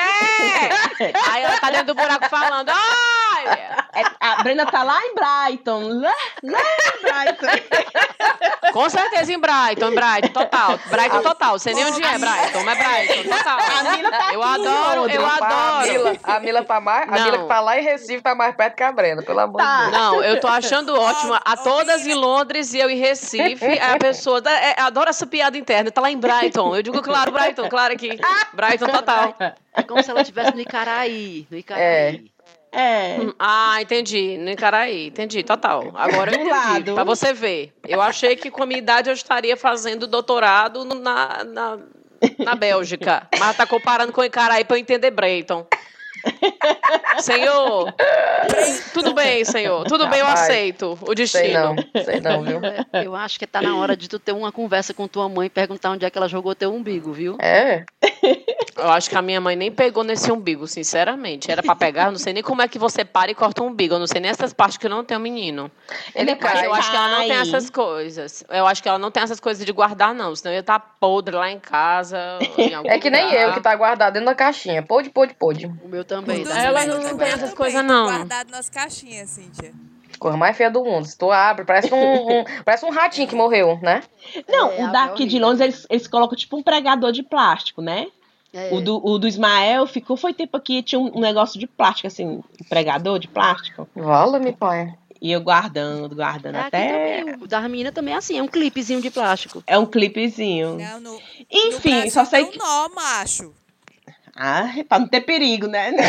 aí 1.32 1.44
ela 1.44 1.60
tá 1.60 1.70
dentro 1.72 1.88
do 1.88 1.96
buraco 1.96 2.30
falando, 2.30 2.70
olha! 2.70 3.84
É, 3.96 4.04
a 4.20 4.42
Brenda 4.44 4.66
tá 4.66 4.84
lá 4.84 5.00
em 5.06 5.14
Brighton. 5.16 5.82
Lá, 6.00 6.14
lá 6.44 7.26
em 7.26 7.34
Brighton. 7.36 8.53
Com 8.72 8.90
certeza 8.90 9.32
em 9.34 9.40
Brighton, 9.40 9.90
em 9.92 9.96
Brighton, 9.96 10.30
total. 10.34 10.80
Brighton 10.90 11.22
total. 11.22 11.60
Sei 11.60 11.74
nem 11.74 11.86
onde 11.86 12.04
é 12.04 12.18
Brighton, 12.18 12.64
mas 12.64 12.78
Brighton, 12.78 13.30
total. 13.38 13.58
A 13.60 13.84
Mila 13.96 14.12
tá 14.12 14.34
Eu 14.34 14.44
adoro, 14.44 15.02
Londres. 15.02 15.16
eu 15.16 15.26
Rapaz, 15.26 15.52
A 15.54 15.80
adoro. 15.80 15.92
Mila, 15.92 16.20
a 16.24 16.40
Mila 16.40 16.64
tá 16.64 16.80
mais. 16.80 17.10
A. 17.10 17.24
Mila 17.24 17.38
que 17.40 17.48
tá 17.48 17.60
lá 17.60 17.80
em 17.80 17.84
Recife 17.84 18.22
tá 18.22 18.34
mais 18.36 18.56
perto 18.56 18.76
que 18.76 18.84
a 18.84 18.92
Brenda, 18.92 19.22
pelo 19.22 19.40
amor 19.40 19.58
Tá. 19.62 19.86
de 19.86 19.92
Deus. 19.92 20.02
Não, 20.04 20.24
eu 20.24 20.40
tô 20.40 20.48
achando 20.48 21.00
ótima. 21.00 21.42
A 21.46 21.56
todas 21.58 22.06
em 22.08 22.14
Londres 22.14 22.74
e 22.74 22.80
eu 22.80 22.90
em 22.90 22.98
Recife. 22.98 23.80
A 23.80 23.98
pessoa 24.00 24.42
da- 24.42 24.52
é, 24.52 24.76
adora 24.80 25.10
essa 25.12 25.26
piada 25.28 25.58
interna. 25.58 25.92
Tá 25.92 26.02
lá 26.02 26.10
em 26.12 26.18
Brighton. 26.18 26.76
Eu 26.76 26.82
digo, 26.82 27.02
claro, 27.02 27.32
Brighton, 27.32 27.70
claro 27.70 27.94
aqui. 27.94 28.20
Brighton 28.54 28.88
total. 28.88 29.36
É 29.76 29.84
como 29.84 30.02
se 30.04 30.10
ela 30.12 30.22
estivesse 30.22 30.54
no 30.54 30.62
Icaraí. 30.62 31.48
No 31.50 31.58
Icaraí. 31.58 31.84
É. 31.84 32.33
É. 32.74 33.18
Ah, 33.38 33.80
entendi. 33.80 34.36
No 34.38 34.50
Icaraí, 34.50 35.08
entendi, 35.08 35.44
total. 35.44 35.92
Agora 35.94 36.36
eu 36.36 36.42
entendi. 36.42 36.92
Pra 36.92 37.04
você 37.04 37.32
ver. 37.32 37.72
Eu 37.88 38.02
achei 38.02 38.36
que 38.36 38.50
com 38.50 38.64
a 38.64 38.66
minha 38.66 38.80
idade 38.80 39.10
eu 39.10 39.14
estaria 39.14 39.56
fazendo 39.56 40.08
doutorado 40.08 40.84
na, 40.84 41.44
na, 41.44 41.80
na 42.40 42.56
Bélgica. 42.56 43.28
Mas 43.40 43.56
tá 43.56 43.68
comparando 43.68 44.12
com 44.12 44.22
o 44.22 44.26
Icaraí 44.26 44.66
pra 44.66 44.76
eu 44.76 44.82
entender 44.82 45.12
Brighton. 45.12 45.68
Senhor, 47.20 47.94
tudo 48.94 49.14
bem, 49.14 49.46
senhor. 49.46 49.86
Tudo 49.86 50.08
bem, 50.08 50.20
eu 50.20 50.28
aceito 50.28 50.98
o 51.02 51.06
Sei 51.08 51.16
destino. 51.16 51.76
não, 51.76 52.04
sei 52.04 52.20
não, 52.20 52.44
viu? 52.44 52.60
Eu 53.04 53.16
acho 53.16 53.40
que 53.40 53.46
tá 53.48 53.62
na 53.62 53.76
hora 53.78 53.96
de 53.96 54.08
tu 54.08 54.20
ter 54.20 54.32
uma 54.32 54.52
conversa 54.52 54.94
com 54.94 55.08
tua 55.08 55.28
mãe 55.30 55.48
e 55.48 55.50
perguntar 55.50 55.92
onde 55.92 56.06
é 56.06 56.10
que 56.10 56.18
ela 56.18 56.28
jogou 56.28 56.54
teu 56.56 56.74
umbigo, 56.74 57.12
viu? 57.12 57.38
É. 57.42 57.84
Eu 58.78 58.90
acho 58.90 59.10
que 59.10 59.16
a 59.16 59.22
minha 59.22 59.40
mãe 59.40 59.56
nem 59.56 59.72
pegou 59.72 60.04
nesse 60.04 60.32
umbigo, 60.32 60.68
sinceramente. 60.68 61.52
Era 61.52 61.62
pra 61.62 61.76
pegar, 61.76 62.06
eu 62.06 62.12
não 62.12 62.20
sei 62.20 62.34
nem 62.34 62.42
como 62.44 62.62
é 62.62 62.68
que 62.68 62.80
você 62.80 63.04
para 63.06 63.32
e 63.32 63.36
corta 63.36 63.62
um 63.64 63.68
umbigo. 63.68 63.96
Eu 63.96 64.00
não 64.00 64.08
sei 64.08 64.20
nem 64.22 64.32
essas 64.32 64.54
partes 64.54 64.78
que 64.78 64.90
não 64.90 65.04
tem 65.04 65.16
o 65.18 65.20
menino. 65.20 65.70
Ele 66.16 66.36
Mas 66.36 66.40
cai. 66.54 66.66
eu 66.66 66.74
acho 66.74 66.90
que 66.90 66.96
ela 66.98 67.10
não 67.10 67.20
tem 67.28 67.32
essas 67.38 67.70
coisas. 67.70 68.44
Eu 68.50 68.66
acho 68.68 68.82
que 68.82 68.90
ela 68.90 69.00
não 69.00 69.12
tem 69.12 69.24
essas 69.24 69.40
coisas 69.40 69.66
de 69.66 69.72
guardar, 69.72 70.14
não. 70.14 70.36
Senão 70.36 70.52
eu 70.52 70.56
ia 70.56 70.60
estar 70.62 70.80
podre 71.00 71.36
lá 71.36 71.52
em 71.52 71.60
casa. 71.60 72.18
Em 72.58 72.74
algum 72.74 72.90
É 72.90 72.98
que 73.00 73.10
nem 73.10 73.26
lugar. 73.26 73.42
eu, 73.42 73.54
que 73.54 73.62
tá 73.62 73.76
guardado 73.76 74.14
dentro 74.14 74.26
da 74.28 74.36
caixinha. 74.36 74.82
Pode, 74.82 75.10
pode, 75.10 75.34
pode. 75.36 75.66
O 75.68 75.88
meu 75.88 76.04
também. 76.04 76.33
Dos 76.42 76.56
Ela 76.56 76.86
não 76.86 77.00
também 77.02 77.18
tem 77.18 77.28
essas 77.28 77.54
coisas, 77.54 77.84
não. 77.86 78.06
Guardado 78.08 78.50
nas 78.52 78.70
caixinhas, 78.70 79.30
Cíntia. 79.30 79.74
Coisa 80.20 80.38
mais 80.38 80.56
feia 80.56 80.72
do 80.72 80.84
mundo. 80.84 81.06
Se 81.06 81.18
tu 81.18 81.32
abre, 81.32 81.66
parece 81.66 81.94
um, 81.94 81.98
um- 82.42 82.46
parece 82.64 82.86
um 82.86 82.90
ratinho 82.92 83.28
que 83.28 83.36
morreu, 83.36 83.78
né? 83.82 84.02
Não, 84.48 84.72
É, 84.72 84.86
o 84.88 84.92
daqui 84.92 85.26
de 85.26 85.36
horrível. 85.36 85.48
Londres, 85.48 85.62
eles, 85.62 85.88
eles 85.90 86.08
colocam 86.08 86.38
tipo 86.38 86.56
um 86.58 86.64
pregador 86.64 87.12
de 87.12 87.24
plástico, 87.24 87.82
né? 87.82 88.08
É. 88.54 88.70
O 88.74 88.80
do, 88.82 89.04
o 89.04 89.18
do 89.18 89.28
Ismael 89.28 89.88
ficou, 89.88 90.16
foi 90.16 90.32
tempo 90.34 90.56
aqui, 90.56 90.84
tinha 90.84 91.00
um, 91.00 91.18
um 91.18 91.20
negócio 91.20 91.60
de 91.60 91.66
plástico, 91.66 92.08
assim, 92.08 92.28
um 92.28 92.44
pregador 92.70 93.18
de 93.20 93.28
plástico. 93.28 93.90
Vala-me, 93.96 94.54
pai. 94.54 94.94
E 95.20 95.32
eu 95.32 95.42
guardando, 95.42 96.14
guardando 96.16 96.56
É, 96.58 96.60
até. 96.60 97.20
também, 97.22 97.36
o 97.42 97.48
da 97.48 97.62
menina 97.62 97.92
também 97.92 98.14
é 98.14 98.18
assim, 98.18 98.38
é 98.38 98.44
um 98.44 98.48
clipezinho 98.48 99.02
de 99.02 99.10
plástico. 99.10 99.64
É 99.66 99.80
um 99.80 99.86
clipezinho. 99.86 100.78
Não, 100.78 101.00
no, 101.00 101.20
Enfim, 101.50 102.04
no 102.06 102.12
só 102.12 102.26
sei 102.26 102.44
não 102.44 102.52
que. 102.52 102.60
nó, 102.60 102.90
macho. 102.90 103.54
Ah, 104.36 104.70
pra 104.88 105.00
não 105.00 105.08
ter 105.08 105.22
perigo, 105.22 105.68
né? 105.68 105.92
né, 105.94 106.00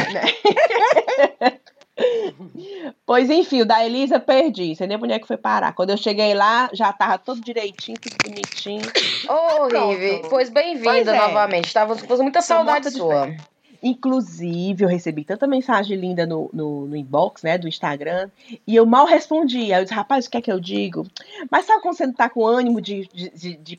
pois 3.07 3.31
enfim, 3.31 3.61
o 3.61 3.67
da 3.67 3.85
Elisa 3.85 4.19
perdi. 4.19 4.75
Sei 4.75 4.87
nem 4.87 4.97
onde 4.97 5.13
é 5.13 5.19
que 5.19 5.27
foi 5.27 5.37
parar. 5.37 5.73
Quando 5.75 5.91
eu 5.91 5.97
cheguei 5.97 6.35
lá, 6.35 6.71
já 6.73 6.93
tava 6.93 7.19
tudo 7.19 7.41
direitinho, 7.41 7.99
tudo 8.01 8.17
bonitinho. 8.25 8.83
Ô. 9.29 9.67
Rive, 9.67 10.23
pois 10.29 10.49
bem-vinda 10.49 11.15
é. 11.15 11.19
novamente. 11.19 11.73
Tava 11.73 11.97
com 11.97 12.23
muita 12.23 12.41
saudade 12.41 12.91
sua. 12.91 13.35
Inclusive, 13.83 14.83
eu 14.83 14.89
recebi 14.89 15.25
tanta 15.25 15.47
mensagem 15.47 15.95
linda 15.99 16.25
no, 16.25 16.49
no, 16.55 16.87
no 16.87 16.97
inbox, 16.97 17.43
né, 17.43 17.59
do 17.59 17.69
Instagram, 17.69 18.31
e 18.67 18.75
eu 18.75 18.87
mal 18.87 19.05
respondi. 19.05 19.75
Aí 19.75 19.81
eu 19.81 19.83
disse, 19.83 19.95
rapaz, 19.95 20.25
o 20.25 20.31
que 20.31 20.39
é 20.39 20.41
que 20.41 20.51
eu 20.51 20.59
digo? 20.59 21.07
Mas 21.51 21.67
sabe 21.67 21.83
quando 21.83 21.95
você 21.95 22.07
não 22.07 22.15
tá 22.15 22.31
com 22.31 22.47
ânimo 22.47 22.81
de, 22.81 23.07
de, 23.13 23.29
de, 23.29 23.57
de 23.59 23.73
ir 23.75 23.77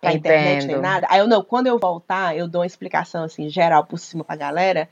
pra, 0.00 0.10
pra 0.10 0.12
internet 0.18 0.58
nem 0.66 0.76
Entendo. 0.76 0.82
nada? 0.82 1.06
Aí 1.10 1.18
eu, 1.20 1.26
não, 1.26 1.42
quando 1.42 1.66
eu 1.66 1.78
voltar, 1.78 2.36
eu 2.36 2.46
dou 2.48 2.60
uma 2.62 2.66
explicação, 2.66 3.24
assim, 3.24 3.48
geral 3.48 3.84
por 3.84 3.98
cima 3.98 4.24
pra 4.24 4.36
galera, 4.36 4.88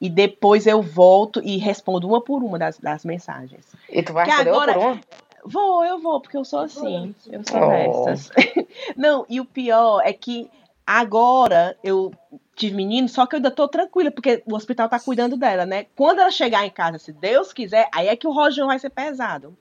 e 0.00 0.08
depois 0.10 0.66
eu 0.66 0.82
volto 0.82 1.40
e 1.42 1.56
respondo 1.56 2.06
uma 2.08 2.20
por 2.20 2.42
uma 2.42 2.58
das, 2.58 2.78
das 2.78 3.04
mensagens. 3.04 3.64
E 3.88 4.02
tu 4.02 4.12
vai 4.12 4.24
Que 4.24 4.30
responder 4.30 4.50
uma 4.52 4.62
agora- 4.62 4.74
por 4.78 4.86
uma? 4.92 5.00
Vou, 5.46 5.84
eu 5.84 5.98
vou, 6.00 6.20
porque 6.20 6.36
eu 6.38 6.44
sou 6.44 6.60
assim. 6.60 7.14
Eu 7.30 7.42
sou 7.46 7.60
Oh. 7.60 7.68
dessas. 7.68 8.30
Não, 8.96 9.26
e 9.28 9.40
o 9.40 9.44
pior 9.44 10.00
é 10.02 10.10
que 10.12 10.50
agora 10.86 11.76
eu 11.84 12.12
tive 12.56 12.74
menino, 12.76 13.08
só 13.08 13.26
que 13.26 13.34
eu 13.34 13.38
ainda 13.38 13.50
tô 13.50 13.66
tranquila, 13.68 14.10
porque 14.10 14.42
o 14.46 14.54
hospital 14.54 14.88
tá 14.88 14.98
cuidando 14.98 15.36
dela, 15.36 15.66
né? 15.66 15.86
Quando 15.96 16.20
ela 16.20 16.30
chegar 16.30 16.64
em 16.64 16.70
casa, 16.70 16.98
se 16.98 17.12
Deus 17.12 17.52
quiser, 17.52 17.88
aí 17.92 18.08
é 18.08 18.16
que 18.16 18.26
o 18.26 18.32
rojão 18.32 18.68
vai 18.68 18.78
ser 18.78 18.90
pesado. 18.90 19.56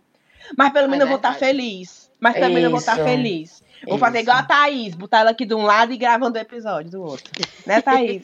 Mas 0.58 0.72
pelo 0.72 0.86
É 0.86 0.88
menos 0.90 1.02
eu 1.04 1.08
vou 1.08 1.18
estar 1.18 1.32
verdade. 1.32 1.52
feliz. 1.52 2.12
Mas 2.20 2.36
também 2.40 2.64
eu 2.64 2.70
vou 2.70 2.80
estar 2.80 2.96
Isso. 2.96 3.04
feliz. 3.04 3.63
Vou 3.88 3.98
fazer 3.98 4.20
igual 4.20 4.38
a 4.38 4.44
Thaís, 4.44 4.96
botar 4.96 5.20
ela 5.20 5.32
aqui 5.32 5.46
de 5.46 5.54
um 5.54 5.64
lado 5.64 5.92
e 5.94 5.98
gravando 5.98 6.38
o 6.38 6.42
episódio 6.42 6.92
do 6.92 7.02
outro. 7.04 7.32
Né, 7.66 7.82
Thaís? 7.82 8.22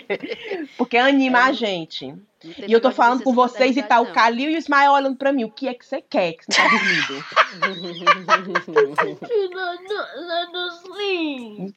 porque 0.78 0.96
anima 0.96 1.44
a 1.44 1.52
gente. 1.52 2.14
E 2.66 2.72
eu 2.72 2.80
tô 2.80 2.90
falando 2.92 3.22
com 3.24 3.32
vocês 3.34 3.76
e 3.76 3.82
tá 3.82 4.00
o 4.00 4.04
não. 4.04 4.12
Calil 4.12 4.50
e 4.50 4.54
o 4.54 4.58
Ismael 4.58 4.92
olhando 4.92 5.16
pra 5.16 5.32
mim. 5.32 5.44
O 5.44 5.50
que 5.50 5.66
é 5.68 5.74
que 5.74 5.84
você 5.84 6.00
quer 6.00 6.32
que 6.34 6.44
você 6.44 6.52
tá 6.52 6.68
dormindo? 6.68 7.24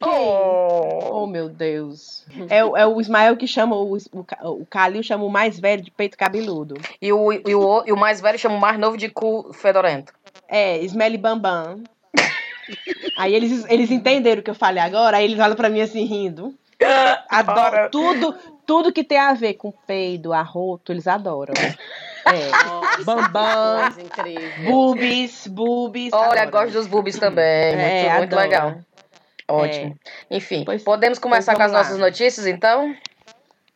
Oh. 0.02 1.22
Oh, 1.22 1.26
meu 1.26 1.48
Deus. 1.48 2.24
É, 2.48 2.64
o- 2.64 2.76
é 2.76 2.86
o 2.86 3.00
Ismael 3.00 3.36
que 3.36 3.46
chama, 3.46 3.76
o, 3.76 3.96
o, 3.96 4.26
o 4.62 4.66
Calil 4.66 5.02
chama 5.02 5.24
o 5.24 5.30
mais 5.30 5.58
velho 5.58 5.82
de 5.82 5.90
peito 5.90 6.16
cabeludo. 6.16 6.74
E, 7.00 7.12
o, 7.12 7.32
e, 7.32 7.54
o, 7.54 7.82
e 7.86 7.92
o 7.92 7.96
mais 7.96 8.20
velho 8.20 8.38
chama 8.38 8.56
o 8.56 8.60
mais 8.60 8.78
novo 8.78 8.96
de 8.96 9.08
cu 9.08 9.52
fedorento. 9.52 10.12
É, 10.48 10.78
Smelly 10.84 11.18
Bambam. 11.18 11.82
Aí 13.16 13.34
eles, 13.34 13.64
eles 13.68 13.90
entenderam 13.90 14.40
o 14.40 14.44
que 14.44 14.50
eu 14.50 14.54
falei 14.54 14.82
agora, 14.82 15.16
aí 15.18 15.24
eles 15.24 15.38
olham 15.38 15.56
pra 15.56 15.68
mim 15.68 15.80
assim, 15.80 16.04
rindo. 16.04 16.54
Adoro 17.28 17.90
tudo, 17.90 18.34
tudo 18.66 18.92
que 18.92 19.04
tem 19.04 19.18
a 19.18 19.34
ver 19.34 19.54
com 19.54 19.70
peido, 19.86 20.32
arroto, 20.32 20.92
eles 20.92 21.06
adoram. 21.06 21.54
É, 22.26 22.50
Nossa, 22.66 23.04
Bambam. 23.04 23.90
boobies, 24.64 25.46
boobies. 25.46 26.12
Olha, 26.12 26.42
adoram. 26.42 26.50
gosto 26.50 26.72
dos 26.74 26.86
boobies 26.86 27.18
também. 27.18 27.76
Muito, 27.76 27.86
É, 27.86 28.18
muito 28.18 28.36
legal. 28.36 28.76
Ótimo. 29.48 29.96
Enfim, 30.30 30.64
Pois- 30.64 30.82
podemos 30.82 31.18
começar 31.18 31.52
pois 31.52 31.58
com 31.58 31.64
as 31.64 31.72
lá. 31.72 31.78
nossas 31.78 31.98
notícias, 31.98 32.46
então? 32.46 32.94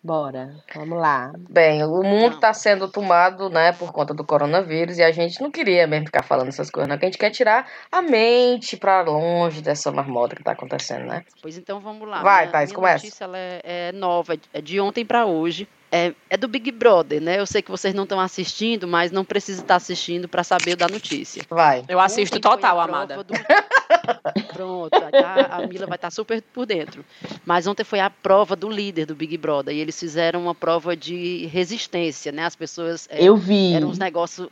Bora, 0.05 0.55
vamos 0.75 0.99
lá. 0.99 1.33
Bem, 1.49 1.83
o 1.83 2.03
mundo 2.03 2.35
está 2.35 2.53
sendo 2.53 2.87
tomado, 2.91 3.49
né, 3.49 3.73
por 3.73 3.91
conta 3.91 4.13
do 4.13 4.23
coronavírus 4.23 4.99
e 4.99 5.03
a 5.03 5.11
gente 5.11 5.41
não 5.41 5.51
queria 5.51 5.87
mesmo 5.87 6.05
ficar 6.05 6.23
falando 6.23 6.49
essas 6.49 6.71
coisas, 6.71 6.87
não. 6.91 6.99
Que 6.99 7.07
a 7.07 7.09
gente 7.09 7.17
quer 7.17 7.31
tirar 7.31 7.67
a 7.91 8.03
mente 8.03 8.77
pra 8.77 9.01
longe 9.01 9.63
dessa 9.63 9.91
marmota 9.91 10.37
que 10.37 10.45
tá 10.45 10.53
acontecendo, 10.53 11.07
né? 11.07 11.25
Pois 11.41 11.57
então 11.57 11.81
vamos 11.81 12.07
lá. 12.07 12.23
Vai, 12.23 12.43
minha, 12.43 12.53
Thais, 12.53 12.69
minha 12.69 12.77
começa. 12.77 13.05
notícia 13.07 13.25
ela 13.25 13.39
é, 13.39 13.61
é 13.65 13.93
nova, 13.93 14.37
é 14.53 14.61
de 14.61 14.79
ontem 14.79 15.07
para 15.07 15.25
hoje. 15.25 15.67
É, 15.95 16.13
é 16.29 16.37
do 16.37 16.49
Big 16.49 16.71
Brother, 16.73 17.21
né? 17.21 17.39
Eu 17.39 17.47
sei 17.47 17.63
que 17.63 17.71
vocês 17.71 17.95
não 17.95 18.03
estão 18.03 18.19
assistindo, 18.19 18.89
mas 18.89 19.13
não 19.13 19.25
precisa 19.25 19.61
estar 19.63 19.77
assistindo 19.77 20.27
para 20.29 20.43
saber 20.43 20.75
da 20.75 20.89
notícia. 20.89 21.43
Vai. 21.49 21.85
Eu 21.89 22.01
assisto 22.01 22.41
total, 22.41 22.81
amada. 22.81 23.23
do- 23.23 23.33
Pronto, 24.53 24.91
tá? 24.91 25.49
a 25.51 25.67
Mila 25.67 25.87
vai 25.87 25.97
estar 25.97 26.11
super 26.11 26.43
por 26.43 26.67
dentro. 26.67 27.05
Mas 27.45 27.67
ontem 27.67 27.85
foi 27.85 28.01
a 28.01 28.11
prova 28.11 28.57
do 28.57 28.69
líder 28.69 29.07
do 29.07 29.15
Big 29.15 29.37
Brother 29.37 29.75
e 29.75 29.81
eles 29.81 29.99
fizeram 29.99 30.43
uma 30.43 30.55
prova 30.55 30.97
de 30.97 31.47
resistência, 31.47 32.33
né? 32.33 32.45
As 32.45 32.57
pessoas 32.57 33.07
é, 33.11 33.23
Eu 33.23 33.37
vi. 33.37 33.75
eram 33.75 33.89
uns 33.89 33.99
negócios 33.99 34.49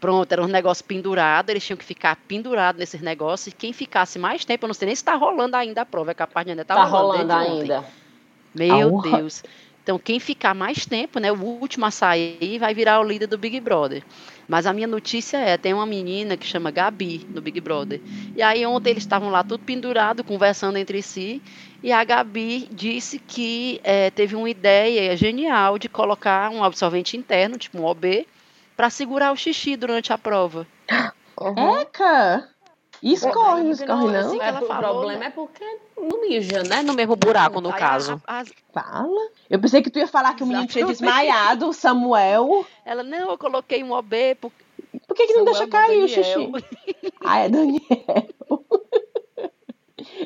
pronto, 0.00 0.30
eram 0.32 0.44
uns 0.44 0.50
negócios 0.50 0.82
pendurados, 0.82 1.48
eles 1.50 1.64
tinham 1.64 1.78
que 1.78 1.84
ficar 1.84 2.16
pendurados 2.28 2.78
nesses 2.78 3.00
negócios 3.00 3.46
e 3.46 3.56
quem 3.56 3.72
ficasse 3.72 4.18
mais 4.18 4.44
tempo, 4.44 4.64
eu 4.64 4.68
não 4.68 4.74
sei 4.74 4.86
nem 4.86 4.94
se 4.94 5.00
está 5.00 5.14
rolando 5.14 5.56
ainda 5.56 5.80
a 5.80 5.86
prova, 5.86 6.10
é 6.10 6.14
capaz 6.14 6.44
de 6.44 6.50
ainda 6.50 6.60
estar 6.62 6.74
Tá 6.74 6.84
rolando, 6.84 7.32
rolando 7.32 7.34
desde 7.34 7.52
ontem. 7.52 7.72
ainda. 7.74 7.84
Meu. 8.54 9.00
Deus. 9.00 9.42
Então, 9.84 9.98
quem 9.98 10.18
ficar 10.18 10.54
mais 10.54 10.86
tempo, 10.86 11.18
né, 11.20 11.30
o 11.30 11.36
último 11.42 11.84
a 11.84 11.90
sair, 11.90 12.58
vai 12.58 12.74
virar 12.74 13.00
o 13.00 13.04
líder 13.04 13.26
do 13.26 13.36
Big 13.36 13.60
Brother. 13.60 14.02
Mas 14.48 14.64
a 14.66 14.72
minha 14.72 14.86
notícia 14.86 15.36
é, 15.36 15.58
tem 15.58 15.74
uma 15.74 15.84
menina 15.84 16.38
que 16.38 16.46
chama 16.46 16.70
Gabi 16.70 17.26
no 17.28 17.42
Big 17.42 17.60
Brother. 17.60 18.00
E 18.34 18.40
aí 18.42 18.64
ontem 18.64 18.90
eles 18.90 19.02
estavam 19.02 19.28
lá 19.28 19.44
tudo 19.44 19.62
pendurado, 19.62 20.24
conversando 20.24 20.78
entre 20.78 21.02
si, 21.02 21.42
e 21.82 21.92
a 21.92 22.02
Gabi 22.02 22.66
disse 22.72 23.18
que 23.18 23.78
eh, 23.84 24.10
teve 24.10 24.34
uma 24.34 24.48
ideia 24.48 25.14
genial 25.18 25.78
de 25.78 25.88
colocar 25.90 26.50
um 26.50 26.64
absorvente 26.64 27.14
interno, 27.18 27.58
tipo 27.58 27.78
um 27.78 27.84
OB, 27.84 28.26
para 28.74 28.88
segurar 28.88 29.32
o 29.32 29.36
xixi 29.36 29.76
durante 29.76 30.12
a 30.14 30.18
prova. 30.18 30.66
Uhum. 31.36 31.78
Eca! 31.80 32.53
Escorre, 33.12 33.62
não 33.62 33.70
escorre 33.70 34.06
não? 34.06 34.16
Assim 34.18 34.38
que 34.38 34.44
É, 34.44 34.52
o 34.52 34.66
problema 34.66 35.18
né? 35.20 35.26
é 35.26 35.30
porque 35.30 35.64
não 35.96 36.20
mija, 36.22 36.62
né? 36.62 36.82
No 36.82 36.94
mesmo 36.94 37.14
buraco, 37.16 37.60
no 37.60 37.68
Aí 37.68 37.74
a- 37.74 37.78
caso. 37.78 38.22
a- 38.26 38.38
as- 38.40 38.52
Fala. 38.72 39.30
Eu 39.48 39.60
pensei 39.60 39.82
que 39.82 39.90
tu 39.90 39.98
ia 39.98 40.06
falar 40.08 40.34
que 40.34 40.42
o 40.42 40.46
menino 40.46 40.66
tinha 40.66 40.86
desmaiado, 40.86 41.68
o 41.68 41.72
Samuel. 41.72 42.66
ela, 42.84 43.02
não, 43.02 43.30
eu 43.30 43.38
coloquei 43.38 43.84
um 43.84 43.92
OB 43.92 44.36
porque 44.40 44.64
Por 45.06 45.14
que, 45.14 45.26
que 45.26 45.34
não 45.34 45.44
deixa 45.44 45.66
cair 45.68 46.02
o 46.02 46.08
xixi? 46.08 46.50
Ah, 47.24 47.38
é 47.40 47.48
Daniel. 47.48 47.80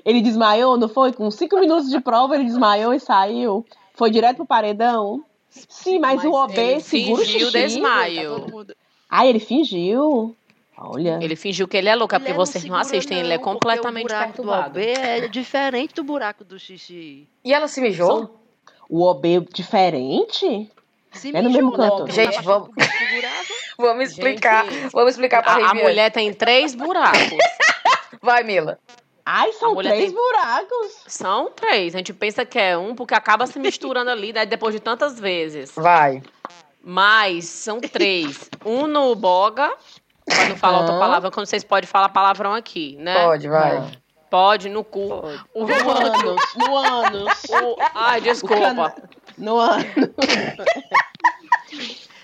Ele 0.04 0.20
desmaiou, 0.20 0.76
não 0.76 0.88
foi? 0.88 1.12
Com 1.12 1.30
cinco 1.30 1.58
minutos 1.60 1.90
de 1.90 2.00
prova, 2.00 2.34
ele 2.34 2.44
desmaiou 2.44 2.92
e 2.94 3.00
saiu. 3.00 3.64
Foi 3.94 4.10
direto 4.10 4.36
pro 4.38 4.46
paredão. 4.46 5.22
Sim, 5.50 5.98
mas, 5.98 6.24
o 6.24 6.32
OB 6.32 6.80
segura 6.80 7.22
o 7.22 7.24
fingiu 7.24 7.40
xixi. 7.50 7.52
desmaio. 7.52 8.64
Tá 8.66 8.74
Ah, 9.10 9.26
ele 9.26 9.38
fingiu? 9.40 10.36
Olha. 10.80 11.18
Ele 11.22 11.34
fingiu 11.36 11.66
que 11.66 11.76
ele 11.76 11.88
é 11.88 11.94
louco, 11.94 12.14
é 12.14 12.18
porque 12.18 12.32
Mulher, 12.32 12.46
vocês 12.46 12.64
não 12.64 12.76
assistem, 12.76 13.18
ele 13.18 13.32
é 13.32 13.36
não, 13.36 13.44
completamente 13.44 14.04
o 14.04 14.08
buraco 14.08 14.26
perturbado. 14.32 14.72
do 14.74 14.78
OB 14.80 14.86
é 14.86 15.28
diferente 15.28 15.94
do 15.94 16.04
buraco 16.04 16.44
do 16.44 16.58
xixi. 16.58 17.28
E 17.44 17.52
ela 17.52 17.66
se 17.68 17.80
mijou? 17.80 18.38
O 18.88 19.02
OB 19.04 19.40
diferente? 19.52 20.70
Se 21.12 21.34
É 21.34 21.42
no 21.42 21.50
mesmo 21.50 21.72
canto. 21.72 22.10
Gente, 22.12 22.36
não 22.36 22.42
vamos-. 22.42 22.70
Vamos 23.78 24.10
explicar. 24.10 24.68
Gente, 24.68 24.90
Vamos 24.92 25.12
explicar 25.12 25.42
pra 25.42 25.54
A, 25.54 25.70
a 25.70 25.74
mulher 25.74 26.10
tem 26.10 26.32
três 26.34 26.74
buracos. 26.74 27.20
Vai, 28.20 28.42
Mila. 28.42 28.78
Ai, 29.24 29.52
são 29.52 29.76
três 29.76 30.06
tem- 30.06 30.10
buracos. 30.12 31.02
São 31.06 31.50
três. 31.50 31.94
A 31.94 31.98
gente 31.98 32.12
pensa 32.12 32.44
que 32.44 32.58
é 32.58 32.76
um, 32.76 32.94
porque 32.94 33.14
acaba 33.14 33.46
se 33.46 33.58
misturando 33.58 34.10
ali, 34.10 34.32
né, 34.32 34.44
depois 34.46 34.74
de 34.74 34.80
tantas 34.80 35.18
vezes. 35.20 35.72
Vai. 35.76 36.22
Mas 36.82 37.44
são 37.46 37.80
três. 37.80 38.48
Um 38.64 38.86
no 38.86 39.14
boga, 39.14 39.72
pra 40.28 40.48
não 40.48 40.56
falar 40.56 40.78
outra 40.80 40.98
palavra, 40.98 41.30
quando 41.30 41.46
vocês 41.46 41.64
podem 41.64 41.88
falar 41.88 42.08
palavrão 42.10 42.54
aqui, 42.54 42.96
né? 43.00 43.14
Pode, 43.24 43.48
vai. 43.48 43.76
Ah. 43.78 43.86
Pode, 44.30 44.68
no 44.68 44.84
cu. 44.84 45.00
O 45.54 45.66
No 45.66 45.90
ânus, 45.90 46.42
no 46.56 46.76
ânus. 46.76 47.44
o- 47.44 47.76
Ai, 47.94 48.20
desculpa. 48.20 48.94
No 49.38 49.58
ânus. 49.58 49.86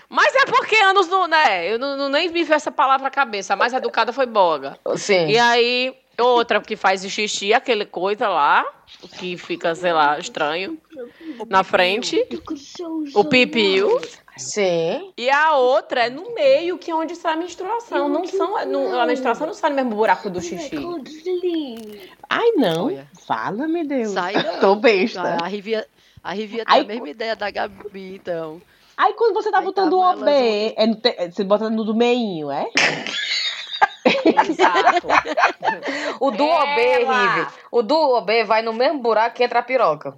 Mas 0.09 0.33
é 0.35 0.45
porque 0.45 0.75
anos 0.75 1.07
não, 1.07 1.27
né? 1.27 1.67
Eu 1.67 1.79
não, 1.79 1.97
não- 1.97 2.09
nem 2.09 2.29
me 2.29 2.43
veio 2.43 2.55
essa 2.55 2.71
palavra 2.71 3.07
à 3.07 3.11
cabeça. 3.11 3.53
A 3.53 3.57
mais 3.57 3.73
educada 3.73 4.13
foi 4.13 4.25
boga. 4.25 4.77
Sim. 4.95 5.27
E 5.27 5.37
aí, 5.37 5.95
outra 6.23 6.61
que 6.61 6.75
faz 6.75 7.03
o 7.03 7.09
xixi, 7.09 7.53
aquele 7.53 7.85
coisa 7.85 8.27
lá, 8.27 8.65
que 9.17 9.37
fica, 9.37 9.73
sei 9.75 9.91
lá, 9.93 10.17
estranho, 10.19 10.77
na 11.47 11.63
frente. 11.63 12.25
O 13.13 13.23
pipiu. 13.25 13.99
Sim. 14.37 15.13
E 15.17 15.29
a 15.29 15.55
outra 15.55 16.07
é 16.07 16.09
no 16.09 16.33
meio, 16.35 16.77
que 16.77 16.91
é 16.91 16.95
onde 16.95 17.15
sai 17.15 17.33
a 17.33 17.37
menstruação. 17.37 18.09
Não 18.09 18.25
são, 18.27 18.65
não- 18.65 18.99
a 18.99 19.05
menstruação 19.05 19.47
não 19.47 19.53
sai 19.53 19.69
no 19.69 19.75
mesmo 19.77 19.91
buraco 19.95 20.29
do 20.29 20.41
xixi. 20.41 20.75
Ai, 22.29 22.51
não. 22.57 22.87
Olha. 22.87 23.07
Fala-me, 23.25 23.83
Deus. 23.85 24.11
Sai. 24.11 24.33
Tô 24.59 24.75
besta. 24.75 25.37
A 25.41 25.47
Rivia, 25.47 25.87
a 26.23 26.33
Rivia 26.33 26.65
tem 26.65 26.73
Ai, 26.75 26.81
a 26.81 26.83
mesma 26.83 27.09
ideia 27.09 27.35
da 27.35 27.49
Gabi, 27.49 28.15
então. 28.15 28.61
Aí 28.97 29.13
quando 29.13 29.33
você 29.33 29.51
tá 29.51 29.59
Aí 29.59 29.65
botando 29.65 29.93
o 29.93 29.99
OB, 29.99 30.21
elas 30.29 30.73
é 30.77 30.87
no 30.87 30.95
te- 30.95 31.29
você 31.31 31.43
bota 31.43 31.69
no 31.69 31.83
do 31.83 31.93
meinho, 31.95 32.49
é? 32.51 32.65
Exato. 34.25 35.07
O 36.19 36.31
do 36.31 36.45
OB. 36.45 36.75
Rive. 36.75 37.47
O 37.71 37.81
do 37.81 37.95
OB 37.95 38.43
vai 38.45 38.61
no 38.61 38.73
mesmo 38.73 38.99
buraco 38.99 39.35
que 39.35 39.43
entra 39.43 39.59
a 39.59 39.63
piroca. 39.63 40.15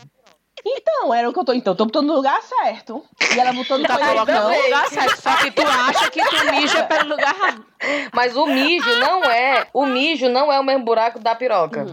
Então, 0.66 1.14
era 1.14 1.30
o 1.30 1.34
que 1.34 1.40
eu 1.40 1.46
tô. 1.46 1.54
Então, 1.54 1.76
tô 1.76 1.86
botando 1.86 2.08
no 2.08 2.16
lugar 2.16 2.42
certo. 2.42 3.04
E 3.34 3.40
ela 3.40 3.54
botou 3.54 3.78
no 3.78 3.86
Tu 3.86 3.88
tá 3.88 3.98
colocando 3.98 4.50
no 4.50 4.64
lugar 4.64 4.88
certo. 4.90 5.22
Só 5.22 5.36
que 5.38 5.52
tu 5.52 5.62
acha 5.62 6.12
que 6.12 6.22
tu 6.22 6.52
mija 6.52 6.84
pelo 6.84 7.10
lugar 7.10 7.36
errado. 7.36 7.66
Mas 8.14 8.36
o 8.36 8.46
mijo 8.46 9.00
não 9.00 9.24
é. 9.24 9.68
O 9.74 9.86
mijo 9.86 10.28
não 10.30 10.52
é 10.52 10.60
o 10.60 10.64
mesmo 10.64 10.84
buraco 10.84 11.20
da 11.20 11.36
piroca. 11.36 11.86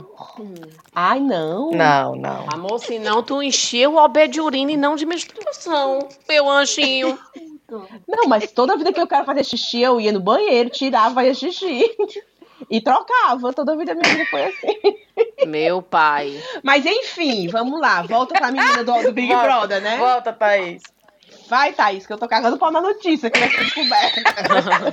Ai, 0.94 1.20
não. 1.20 1.70
Não, 1.70 2.16
não. 2.16 2.46
Amor, 2.52 2.78
senão 2.78 3.22
tu 3.22 3.42
enchia 3.42 3.88
o 3.88 3.96
OB 3.96 4.28
de 4.28 4.40
urina 4.40 4.72
e 4.72 4.76
não 4.76 4.96
de 4.96 5.06
menstruação. 5.06 6.08
Meu 6.28 6.48
anjinho. 6.48 7.18
Não, 8.08 8.28
mas 8.28 8.52
toda 8.52 8.76
vida 8.76 8.92
que 8.92 9.00
eu 9.00 9.06
quero 9.06 9.24
fazer 9.24 9.44
xixi, 9.44 9.80
eu 9.80 10.00
ia 10.00 10.12
no 10.12 10.20
banheiro, 10.20 10.70
tirava, 10.70 11.14
fazia 11.14 11.34
xixi. 11.34 11.96
E 12.70 12.80
trocava. 12.80 13.52
Toda 13.52 13.76
vida 13.76 13.94
minha 13.94 14.08
vida 14.08 14.26
foi 14.30 14.44
assim. 14.44 15.46
Meu 15.46 15.82
pai. 15.82 16.40
Mas 16.62 16.86
enfim, 16.86 17.48
vamos 17.48 17.80
lá. 17.80 18.02
Volta 18.02 18.34
pra 18.34 18.50
menina 18.50 18.82
do, 18.84 19.02
do 19.02 19.12
Big 19.12 19.28
Volta, 19.28 19.44
Brother, 19.44 19.82
né? 19.82 19.98
Volta, 19.98 20.32
Thaís. 20.32 20.82
Vai, 21.54 21.72
Thaís, 21.72 22.04
que 22.04 22.12
eu 22.12 22.18
tô 22.18 22.26
cagando 22.26 22.58
pau 22.58 22.72
na 22.72 22.80
notícia 22.80 23.30
que 23.30 23.38
vai 23.38 23.48
ser 23.48 23.62
descoberta. 23.62 24.20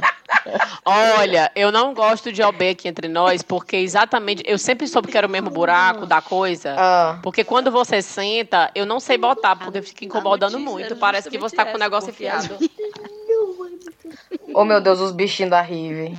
Olha, 0.85 1.51
eu 1.55 1.71
não 1.71 1.91
gosto 1.91 2.31
de 2.31 2.43
OB 2.43 2.69
aqui 2.69 2.87
entre 2.87 3.07
nós, 3.07 3.41
porque 3.41 3.77
exatamente. 3.77 4.43
Eu 4.45 4.59
sempre 4.59 4.87
soube 4.87 5.07
que 5.07 5.17
era 5.17 5.25
o 5.25 5.29
mesmo 5.29 5.49
buraco 5.49 6.05
da 6.05 6.21
coisa. 6.21 6.75
Ah, 6.77 7.19
Porque 7.23 7.43
quando 7.43 7.71
você 7.71 7.99
senta, 7.99 8.69
eu 8.75 8.85
não 8.85 8.99
sei 8.99 9.17
botar, 9.17 9.55
porque 9.55 9.81
fica 9.81 10.05
incomodando 10.05 10.51
notícia 10.51 10.71
muito. 10.71 10.95
Parece 10.97 11.31
que 11.31 11.37
você 11.39 11.55
tá 11.55 11.65
com 11.65 11.77
o 11.77 11.79
negócio 11.79 12.11
enfiado. 12.11 12.55
oh 14.53 14.63
meu 14.63 14.79
Deus, 14.79 14.99
os 14.99 15.11
bichinhos 15.11 15.49
da 15.49 15.61
Rive. 15.61 16.15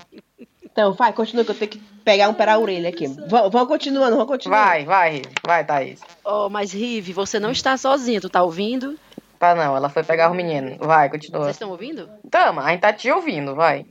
Então, 0.60 0.92
vai, 0.92 1.12
continua 1.12 1.44
que 1.44 1.52
eu 1.52 1.54
tenho 1.54 1.70
que 1.70 1.78
pegar 2.04 2.28
um 2.28 2.34
pé 2.34 2.50
a 2.50 2.58
orelha 2.58 2.88
aqui. 2.88 3.06
Vamos 3.28 3.68
continuando, 3.68 4.16
vamos 4.16 4.26
continuando. 4.26 4.64
Vai, 4.64 4.84
vai, 4.84 5.10
Rive. 5.12 5.28
Vai, 5.46 5.64
Thaís. 5.64 6.00
Oh, 6.24 6.48
mas 6.48 6.72
Rive, 6.72 7.12
você 7.12 7.38
não 7.38 7.52
está 7.52 7.76
sozinha, 7.76 8.20
tu 8.20 8.28
tá 8.28 8.42
ouvindo? 8.42 8.98
Tá 9.42 9.56
não, 9.56 9.76
ela 9.76 9.88
foi 9.88 10.04
pegar 10.04 10.30
os 10.30 10.36
meninos. 10.36 10.78
Vai, 10.78 11.10
continua. 11.10 11.40
Vocês 11.42 11.56
estão 11.56 11.70
ouvindo? 11.70 12.08
Tamo, 12.30 12.60
a 12.60 12.70
gente 12.70 12.80
tá 12.80 12.92
te 12.92 13.10
ouvindo, 13.10 13.56
vai. 13.56 13.84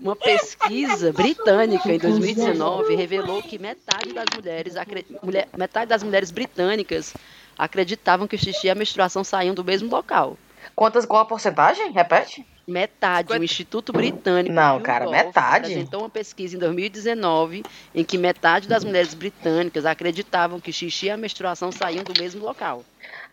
Uma 0.00 0.16
pesquisa 0.16 1.12
britânica 1.12 1.88
em 1.92 1.98
2019 1.98 2.96
revelou 2.96 3.40
que 3.40 3.60
metade 3.60 4.12
das 4.12 4.24
mulheres, 4.36 4.74
acre- 4.74 5.06
mulher- 5.22 5.46
metade 5.56 5.88
das 5.88 6.02
mulheres 6.02 6.32
britânicas 6.32 7.14
acreditavam 7.56 8.26
que 8.26 8.34
o 8.34 8.38
xixi 8.38 8.66
e 8.66 8.70
a 8.70 8.74
menstruação 8.74 9.22
saíam 9.22 9.54
do 9.54 9.62
mesmo 9.64 9.88
local. 9.88 10.36
Quantas, 10.74 11.06
qual 11.06 11.22
a 11.22 11.24
porcentagem? 11.24 11.92
Repete. 11.92 12.44
Metade, 12.66 13.32
o 13.32 13.42
Instituto 13.44 13.92
Britânico 13.92 14.52
Não, 14.54 14.80
cara, 14.80 15.08
metade? 15.08 15.66
apresentou 15.66 16.02
uma 16.02 16.10
pesquisa 16.10 16.56
em 16.56 16.58
2019 16.58 17.62
em 17.94 18.04
que 18.04 18.18
metade 18.18 18.66
das 18.66 18.84
mulheres 18.84 19.14
britânicas 19.14 19.86
acreditavam 19.86 20.58
que 20.60 20.72
xixi 20.72 21.06
e 21.06 21.10
a 21.10 21.16
menstruação 21.16 21.70
saíam 21.70 22.02
do 22.02 22.20
mesmo 22.20 22.44
local. 22.44 22.84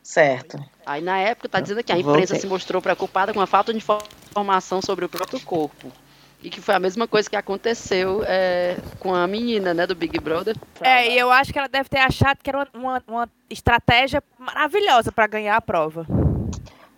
Certo. 0.06 0.64
Aí 0.86 1.02
na 1.02 1.18
época 1.18 1.50
tá 1.50 1.60
dizendo 1.60 1.84
que 1.84 1.92
a 1.92 1.96
Voltei. 1.96 2.12
imprensa 2.12 2.36
se 2.36 2.46
mostrou 2.46 2.80
preocupada 2.80 3.34
com 3.34 3.42
a 3.42 3.48
falta 3.48 3.74
de 3.74 3.80
informação 3.80 4.80
sobre 4.80 5.04
o 5.04 5.10
próprio 5.10 5.40
corpo. 5.40 5.92
E 6.44 6.50
que 6.52 6.62
foi 6.62 6.76
a 6.76 6.80
mesma 6.80 7.08
coisa 7.08 7.28
que 7.28 7.36
aconteceu 7.36 8.24
é, 8.24 8.78
com 9.00 9.16
a 9.16 9.26
menina, 9.26 9.74
né, 9.74 9.88
do 9.88 9.96
Big 9.96 10.20
Brother. 10.20 10.56
É, 10.80 11.12
e 11.12 11.18
eu 11.18 11.32
acho 11.32 11.52
que 11.52 11.58
ela 11.58 11.68
deve 11.68 11.90
ter 11.90 11.98
achado 11.98 12.38
que 12.44 12.48
era 12.52 12.60
uma, 12.60 12.70
uma, 12.76 13.04
uma 13.08 13.30
estratégia 13.50 14.22
maravilhosa 14.38 15.12
pra 15.12 15.26
ganhar 15.26 15.56
a 15.56 15.62
prova. 15.62 16.06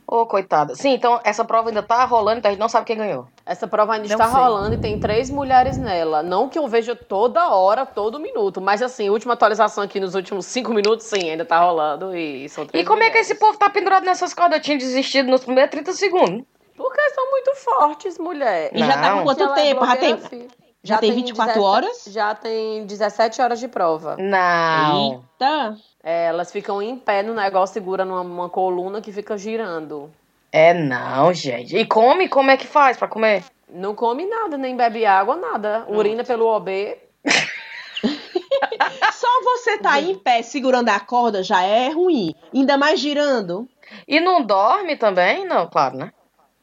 Ô, 0.10 0.26
coitada. 0.26 0.74
Sim, 0.74 0.94
então 0.94 1.20
essa 1.24 1.44
prova 1.44 1.68
ainda 1.70 1.84
tá 1.84 2.06
rolando, 2.06 2.38
então 2.40 2.48
a 2.48 2.54
gente 2.54 2.62
não 2.62 2.70
sabe 2.70 2.86
quem 2.86 2.96
ganhou. 2.96 3.28
Essa 3.46 3.68
prova 3.68 3.94
ainda 3.94 4.08
Não 4.08 4.16
está 4.16 4.30
sei. 4.32 4.42
rolando 4.42 4.76
e 4.76 4.78
tem 4.78 4.98
três 5.00 5.30
mulheres 5.30 5.78
nela. 5.78 6.24
Não 6.24 6.48
que 6.48 6.58
eu 6.58 6.66
veja 6.66 6.96
toda 6.96 7.50
hora, 7.50 7.86
todo 7.86 8.18
minuto. 8.18 8.62
Mas 8.62 8.82
assim, 8.82 9.10
última 9.10 9.34
atualização 9.34 9.84
aqui 9.84 10.00
nos 10.00 10.16
últimos 10.16 10.46
cinco 10.46 10.74
minutos, 10.74 11.06
sim, 11.08 11.30
ainda 11.30 11.44
tá 11.44 11.60
rolando. 11.60 12.16
E 12.16 12.48
são 12.48 12.64
E 12.64 12.68
três 12.68 12.88
como 12.88 13.00
é 13.04 13.08
que 13.08 13.10
mulheres. 13.12 13.30
esse 13.32 13.38
povo 13.40 13.58
tá 13.58 13.70
pendurado 13.70 14.06
nessas 14.06 14.34
cordas? 14.34 14.60
Eu 14.60 14.64
tinha 14.64 14.78
desistido 14.78 15.30
nos 15.30 15.44
primeiros 15.44 15.72
30 15.72 15.92
segundos. 15.92 16.46
Porque 16.78 17.10
são 17.10 17.30
muito 17.32 17.56
fortes, 17.56 18.18
mulher. 18.18 18.70
E 18.74 18.80
já 18.80 18.94
tá 19.02 19.14
com 19.14 19.24
quanto 19.24 19.44
Ela 19.44 19.60
é 19.60 19.64
tempo? 19.64 19.86
Já 19.86 19.96
tem, 19.98 20.18
fi. 20.18 20.48
já 20.84 20.98
tem 21.00 21.12
24 21.12 21.54
17 21.54 21.60
horas? 21.66 22.04
Já 22.08 22.36
tem 22.36 22.86
17 22.86 23.42
horas 23.42 23.60
de 23.60 23.68
prova. 23.68 24.16
Não. 24.18 25.24
Eita. 25.40 25.76
É, 26.10 26.28
elas 26.28 26.54
ficam 26.54 26.82
em 26.82 26.96
pé 26.96 27.22
no 27.22 27.34
negócio, 27.34 27.74
segura 27.74 28.06
numa 28.06 28.22
uma 28.22 28.50
coluna 28.50 29.02
que 29.02 29.12
fica 29.12 29.38
girando. 29.38 30.10
É 30.54 30.74
não, 30.74 31.34
gente. 31.34 31.76
E 31.76 31.86
come? 31.86 32.30
Como 32.30 32.50
é 32.50 32.56
que 32.56 32.66
faz 32.66 32.96
pra 32.96 33.10
comer? 33.10 33.44
Não 33.68 33.94
come 33.94 34.26
nada, 34.26 34.58
nem 34.58 34.78
bebe 34.78 35.06
água, 35.06 35.36
nada. 35.36 35.86
Urina 35.90 36.24
pelo 36.24 36.46
OB. 36.46 36.98
Só 39.12 39.28
você 39.44 39.80
tá 39.80 40.00
em 40.00 40.16
pé 40.16 40.42
segurando 40.44 40.88
a 40.88 41.00
corda 41.02 41.44
já 41.44 41.62
é 41.62 41.90
ruim. 41.90 42.34
Ainda 42.56 42.78
mais 42.78 43.02
girando. 43.02 43.68
E 44.08 44.22
não 44.22 44.42
dorme 44.42 44.96
também? 44.96 45.46
Não, 45.46 45.68
claro, 45.68 45.98
né? 45.98 46.14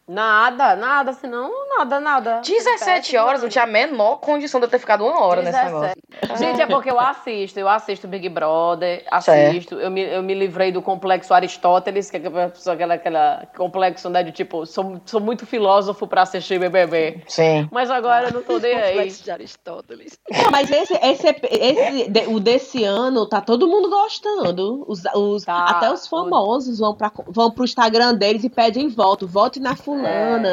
Nada, 0.07 0.77
nada, 0.77 1.13
senão 1.15 1.51
nada, 1.79 1.99
nada. 1.99 2.41
17 2.45 3.13
Pé, 3.13 3.21
horas, 3.21 3.43
não 3.43 3.49
tinha 3.49 3.65
a 3.65 3.67
menor 3.67 4.17
condição 4.19 4.61
de 4.61 4.67
eu 4.67 4.71
ter 4.71 4.79
ficado 4.79 5.05
uma 5.05 5.19
hora 5.21 5.41
nesse 5.43 5.59
17. 5.59 5.75
negócio. 5.75 6.37
Gente, 6.39 6.61
é 6.61 6.67
porque 6.67 6.91
eu 6.91 7.01
assisto, 7.01 7.59
eu 7.59 7.69
assisto 7.69 8.07
Big 8.07 8.29
Brother, 8.29 9.03
assisto, 9.11 9.75
eu 9.77 9.91
me, 9.91 10.03
eu 10.03 10.23
me 10.23 10.35
livrei 10.35 10.71
do 10.71 10.83
complexo 10.83 11.33
Aristóteles, 11.33 12.11
que 12.11 12.17
é 12.17 12.21
aquela, 12.21 12.49
pessoa- 12.51 12.77
aquela, 12.95 13.47
complexo, 13.57 14.09
né, 14.11 14.23
de 14.23 14.31
tipo, 14.33 14.67
sou, 14.67 15.01
sou 15.07 15.21
muito 15.21 15.47
filósofo 15.47 16.07
pra 16.07 16.23
assistir 16.23 16.59
BBB. 16.59 17.23
Sim. 17.27 17.69
Mas 17.73 17.91
agora 17.91 18.29
eu 18.29 18.35
não 18.35 18.43
tô 18.43 18.59
nem 18.59 18.75
aí. 18.77 18.93
Complexo 18.93 19.25
de 19.25 19.31
Aristóteles. 19.31 20.19
Mas 20.51 20.71
esse, 20.71 20.95
esse, 20.95 21.37
esse 21.51 22.09
de- 22.11 22.27
o 22.29 22.39
desse 22.39 22.85
ano 22.85 23.27
tá 23.27 23.41
todo 23.41 23.67
mundo 23.67 23.89
gostando. 23.89 24.85
Os, 24.87 25.03
os- 25.15 25.45
Tá. 25.45 25.65
Até 25.65 25.93
os 25.93 26.07
famosos 26.07 26.79
vão, 26.79 26.95
pra, 26.95 27.11
vão 27.29 27.51
pro 27.51 27.65
Instagram 27.65 28.15
deles 28.15 28.45
e 28.45 28.49
pedem 28.51 28.89
voto. 28.89 29.27
Vote 29.27 29.61
na 29.61 29.75
fulana, 29.77 29.94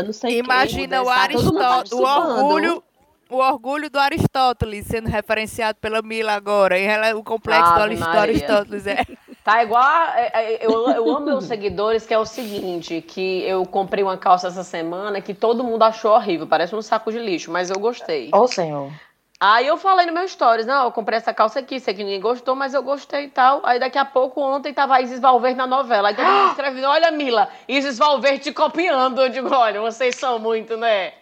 não 0.04 0.14
sei 0.14 0.40
Imagina 0.40 0.98
quem. 0.98 1.06
o 1.06 1.06
Tá 1.06 1.16
Aristóteles, 1.22 1.92
o 1.92 2.04
orgulho, 2.04 2.84
o 3.30 3.38
orgulho 3.38 3.90
do 3.90 4.00
Aristóteles 4.00 4.86
sendo 4.86 5.08
referenciado 5.10 5.78
pela 5.80 6.02
Mila 6.02 6.34
agora. 6.34 6.78
E 6.78 6.84
ela, 6.84 7.16
o 7.16 7.24
complexo 7.24 7.74
do, 7.74 7.80
Ave 7.82 7.96
do 7.96 8.00
Maria. 8.02 8.22
Aristóteles 8.22 8.88
é. 8.88 8.98
Tá 9.44 9.64
igual. 9.64 9.82
a- 9.84 10.14
é, 10.20 10.32
é, 10.34 10.66
Eu, 10.66 10.88
eu 10.92 11.10
amo 11.10 11.26
meus 11.26 11.46
seguidores, 11.46 12.06
que 12.06 12.14
é 12.14 12.18
o 12.20 12.26
seguinte: 12.26 13.02
que 13.02 13.42
eu 13.44 13.66
comprei 13.66 14.04
uma 14.04 14.16
calça 14.16 14.48
essa 14.50 14.64
semana 14.64 15.20
que 15.20 15.34
todo 15.34 15.64
mundo 15.64 15.82
achou 15.82 16.12
horrível, 16.12 16.46
parece 16.46 16.76
um 16.76 16.82
saco 16.82 17.12
de 17.12 17.18
lixo, 17.18 17.52
mas 17.52 17.72
eu 17.72 17.80
gostei. 17.80 18.30
Ô, 18.34 18.46
senhor. 18.46 18.92
Aí 19.44 19.66
eu 19.66 19.76
falei 19.76 20.06
no 20.06 20.14
meu 20.14 20.28
stories, 20.28 20.68
não, 20.68 20.84
eu 20.86 20.92
comprei 20.92 21.18
essa 21.18 21.34
calça 21.34 21.58
aqui, 21.60 21.80
sei 21.80 21.96
que 21.96 22.04
ninguém 22.04 22.22
gostou, 22.22 22.56
mas 22.56 22.76
eu 22.76 22.84
gostei 22.84 23.24
e 23.24 23.28
tal. 23.28 23.60
Aí 23.64 23.80
daqui 23.80 23.98
a 23.98 24.06
pouco, 24.06 24.40
ontem, 24.40 24.72
tava 24.72 24.94
a 24.94 25.02
Isis 25.02 25.20
Valverde 25.20 25.58
na 25.58 25.66
novela. 25.66 26.10
Aí 26.10 26.16
todo 26.16 26.28
mundo 26.28 26.50
escrevendo, 26.54 26.86
olha, 26.86 27.10
Mila, 27.10 27.50
Isis 27.68 27.98
Valverde 27.98 28.44
te 28.44 28.54
copiando. 28.54 29.20
Eu 29.20 29.30
digo, 29.30 29.52
olha, 29.52 29.82
vocês 29.82 30.16
são 30.16 30.38
muito, 30.38 30.78
né? 30.78 31.14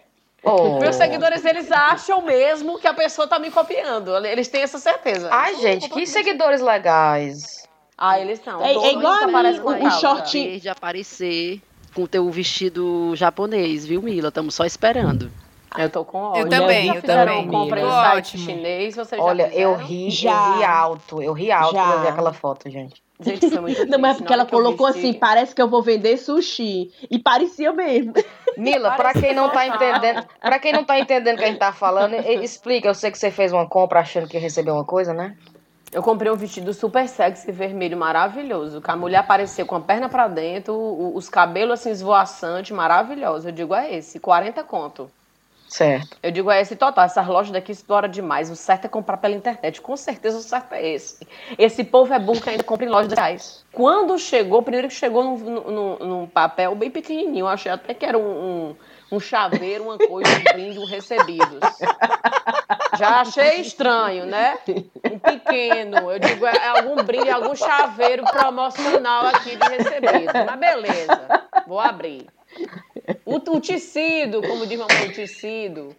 Ô. 0.43 0.79
Meus 0.79 0.97
seguidores, 0.97 1.45
eles 1.45 1.71
acham 1.71 2.21
mesmo 2.21 2.77
que 2.77 2.87
a 2.87 2.93
pessoa 2.93 3.25
tá 3.25 3.39
me 3.39 3.49
copiando. 3.51 4.13
Eles 4.25 4.49
têm 4.49 4.63
essa 4.63 4.79
certeza. 4.79 5.29
Ai, 5.31 5.55
gente, 5.55 5.87
que 5.89 6.05
seguidores 6.05 6.59
legais. 6.59 7.63
Ah, 7.97 8.19
eles 8.19 8.39
são. 8.43 8.61
É- 8.61 8.73
é 8.73 8.91
igual 8.91 9.13
a 9.13 9.27
mim, 9.27 9.59
o- 9.59 9.87
o 9.87 9.91
short- 9.91 10.59
De 10.59 10.67
aparecer 10.69 11.61
com 11.95 12.03
o 12.03 12.07
teu 12.07 12.29
vestido 12.29 13.13
japonês, 13.15 13.85
viu, 13.85 14.01
Mila? 14.01 14.27
Estamos 14.27 14.55
só 14.55 14.65
esperando. 14.65 15.31
Eu 15.77 15.89
tô 15.89 16.03
com 16.03 16.17
ódio. 16.17 16.43
Eu 16.43 16.49
também, 16.49 16.87
Já 16.87 16.95
eu 16.95 17.01
também, 17.01 17.47
compra 17.47 17.79
em 17.81 17.89
site 17.89 18.17
Ótimo. 18.17 18.43
chinês, 18.45 18.95
vocês 18.95 19.21
já 19.21 19.27
Olha, 19.27 19.49
eu 19.53 19.75
ri, 19.75 20.09
Já. 20.09 20.31
eu 20.31 20.57
ri 20.57 20.63
alto. 20.63 21.21
Eu 21.21 21.33
ri 21.33 21.51
alto 21.51 21.73
Já. 21.73 21.83
quando 21.83 21.93
eu 21.95 22.01
vi 22.01 22.07
aquela 22.07 22.33
foto, 22.33 22.69
gente. 22.69 23.03
Gente, 23.21 23.49
foi 23.49 23.59
muito 23.59 23.85
Não, 23.87 23.99
mas 23.99 24.15
é 24.15 24.19
porque 24.19 24.33
ela 24.33 24.45
colocou 24.45 24.87
assim, 24.87 25.13
parece 25.13 25.53
que 25.53 25.61
eu 25.61 25.69
vou 25.69 25.81
vender 25.83 26.17
sushi. 26.17 26.91
E 27.11 27.19
parecia 27.19 27.71
mesmo. 27.73 28.13
Mila, 28.57 28.91
pra 28.91 29.05
Parece 29.09 29.21
quem 29.21 29.35
não 29.35 29.49
tá 29.49 29.67
entendendo, 29.67 30.25
para 30.41 30.59
quem 30.59 30.73
não 30.73 30.83
tá 30.83 30.99
entendendo 30.99 31.35
o 31.35 31.37
que 31.37 31.43
a 31.43 31.47
gente 31.47 31.59
tá 31.59 31.71
falando, 31.71 32.13
e- 32.15 32.43
explica. 32.43 32.87
Eu 32.87 32.95
sei 32.95 33.11
que 33.11 33.17
você 33.17 33.29
fez 33.29 33.51
uma 33.53 33.67
compra 33.67 33.99
achando 33.99 34.27
que 34.27 34.35
ia 34.37 34.41
receber 34.41 34.71
uma 34.71 34.85
coisa, 34.85 35.13
né? 35.13 35.35
Eu 35.91 36.03
comprei 36.03 36.31
um 36.31 36.35
vestido 36.35 36.71
super 36.73 37.07
sexy, 37.07 37.51
vermelho, 37.51 37.97
maravilhoso. 37.97 38.79
Que 38.81 38.91
a 38.91 38.95
mulher 38.95 39.17
apareceu 39.19 39.65
com 39.65 39.75
a 39.75 39.81
perna 39.81 40.07
pra 40.07 40.27
dentro, 40.27 40.73
os 41.15 41.27
cabelos 41.29 41.79
assim 41.79 41.89
esvoaçantes, 41.89 42.75
maravilhoso. 42.75 43.47
Eu 43.47 43.51
digo, 43.51 43.73
é 43.73 43.95
esse, 43.95 44.19
40 44.19 44.63
conto. 44.63 45.09
Certo. 45.69 46.17
Eu 46.23 46.31
digo, 46.31 46.49
é 46.49 46.59
esse 46.59 46.75
total. 46.75 47.05
Essas 47.05 47.27
lojas 47.27 47.51
daqui 47.51 47.71
exploram 47.71 48.09
demais. 48.09 48.49
O 48.49 48.55
certo 48.55 48.85
é 48.85 48.87
comprar 48.87 49.17
pela 49.17 49.35
internet. 49.35 49.79
Com 49.79 49.95
certeza 49.95 50.39
o 50.39 50.41
certo 50.41 50.73
é 50.73 50.85
esse. 50.89 51.27
Esse 51.59 51.83
povo 51.83 52.11
é 52.11 52.17
burro 52.17 52.41
que 52.41 52.49
ainda 52.49 52.63
compra 52.63 52.85
em 52.87 52.89
lojas 52.89 53.13
reais. 53.13 53.63
Quando 53.71 54.17
chegou, 54.17 54.63
primeiro 54.63 54.87
que 54.87 54.93
chegou 54.95 55.23
num, 55.23 55.37
num- 55.37 55.97
num 55.99 56.27
papel 56.27 56.73
bem 56.73 56.89
pequenininho. 56.89 57.43
Eu 57.43 57.47
achei 57.47 57.71
até 57.71 57.93
que 57.93 58.03
era 58.03 58.17
um, 58.17 58.21
um, 58.71 58.75
um 59.11 59.19
chaveiro, 59.19 59.83
uma 59.83 59.97
coisa, 59.99 60.31
um 60.39 60.53
brinde, 60.53 60.79
um 60.79 60.85
recebidos. 60.85 61.59
Já 62.97 63.21
achei 63.21 63.61
estranho, 63.61 64.25
né? 64.25 64.57
Um 65.05 65.19
pequeno. 65.19 66.11
Eu 66.11 66.17
digo, 66.17 66.47
é 66.47 66.67
algum 66.67 66.95
brinde, 67.03 67.29
algum 67.29 67.55
chaveiro 67.55 68.23
promocional 68.23 69.27
aqui 69.27 69.55
de 69.55 69.69
recebidos. 69.69 70.33
Mas 70.47 70.59
beleza, 70.59 71.43
vou 71.67 71.79
abrir. 71.79 72.25
O, 73.25 73.35
o 73.35 73.61
tecido, 73.61 74.41
como 74.41 74.65
diz 74.67 74.77
mamãe, 74.79 75.07
o 75.07 75.13
tecido. 75.13 75.95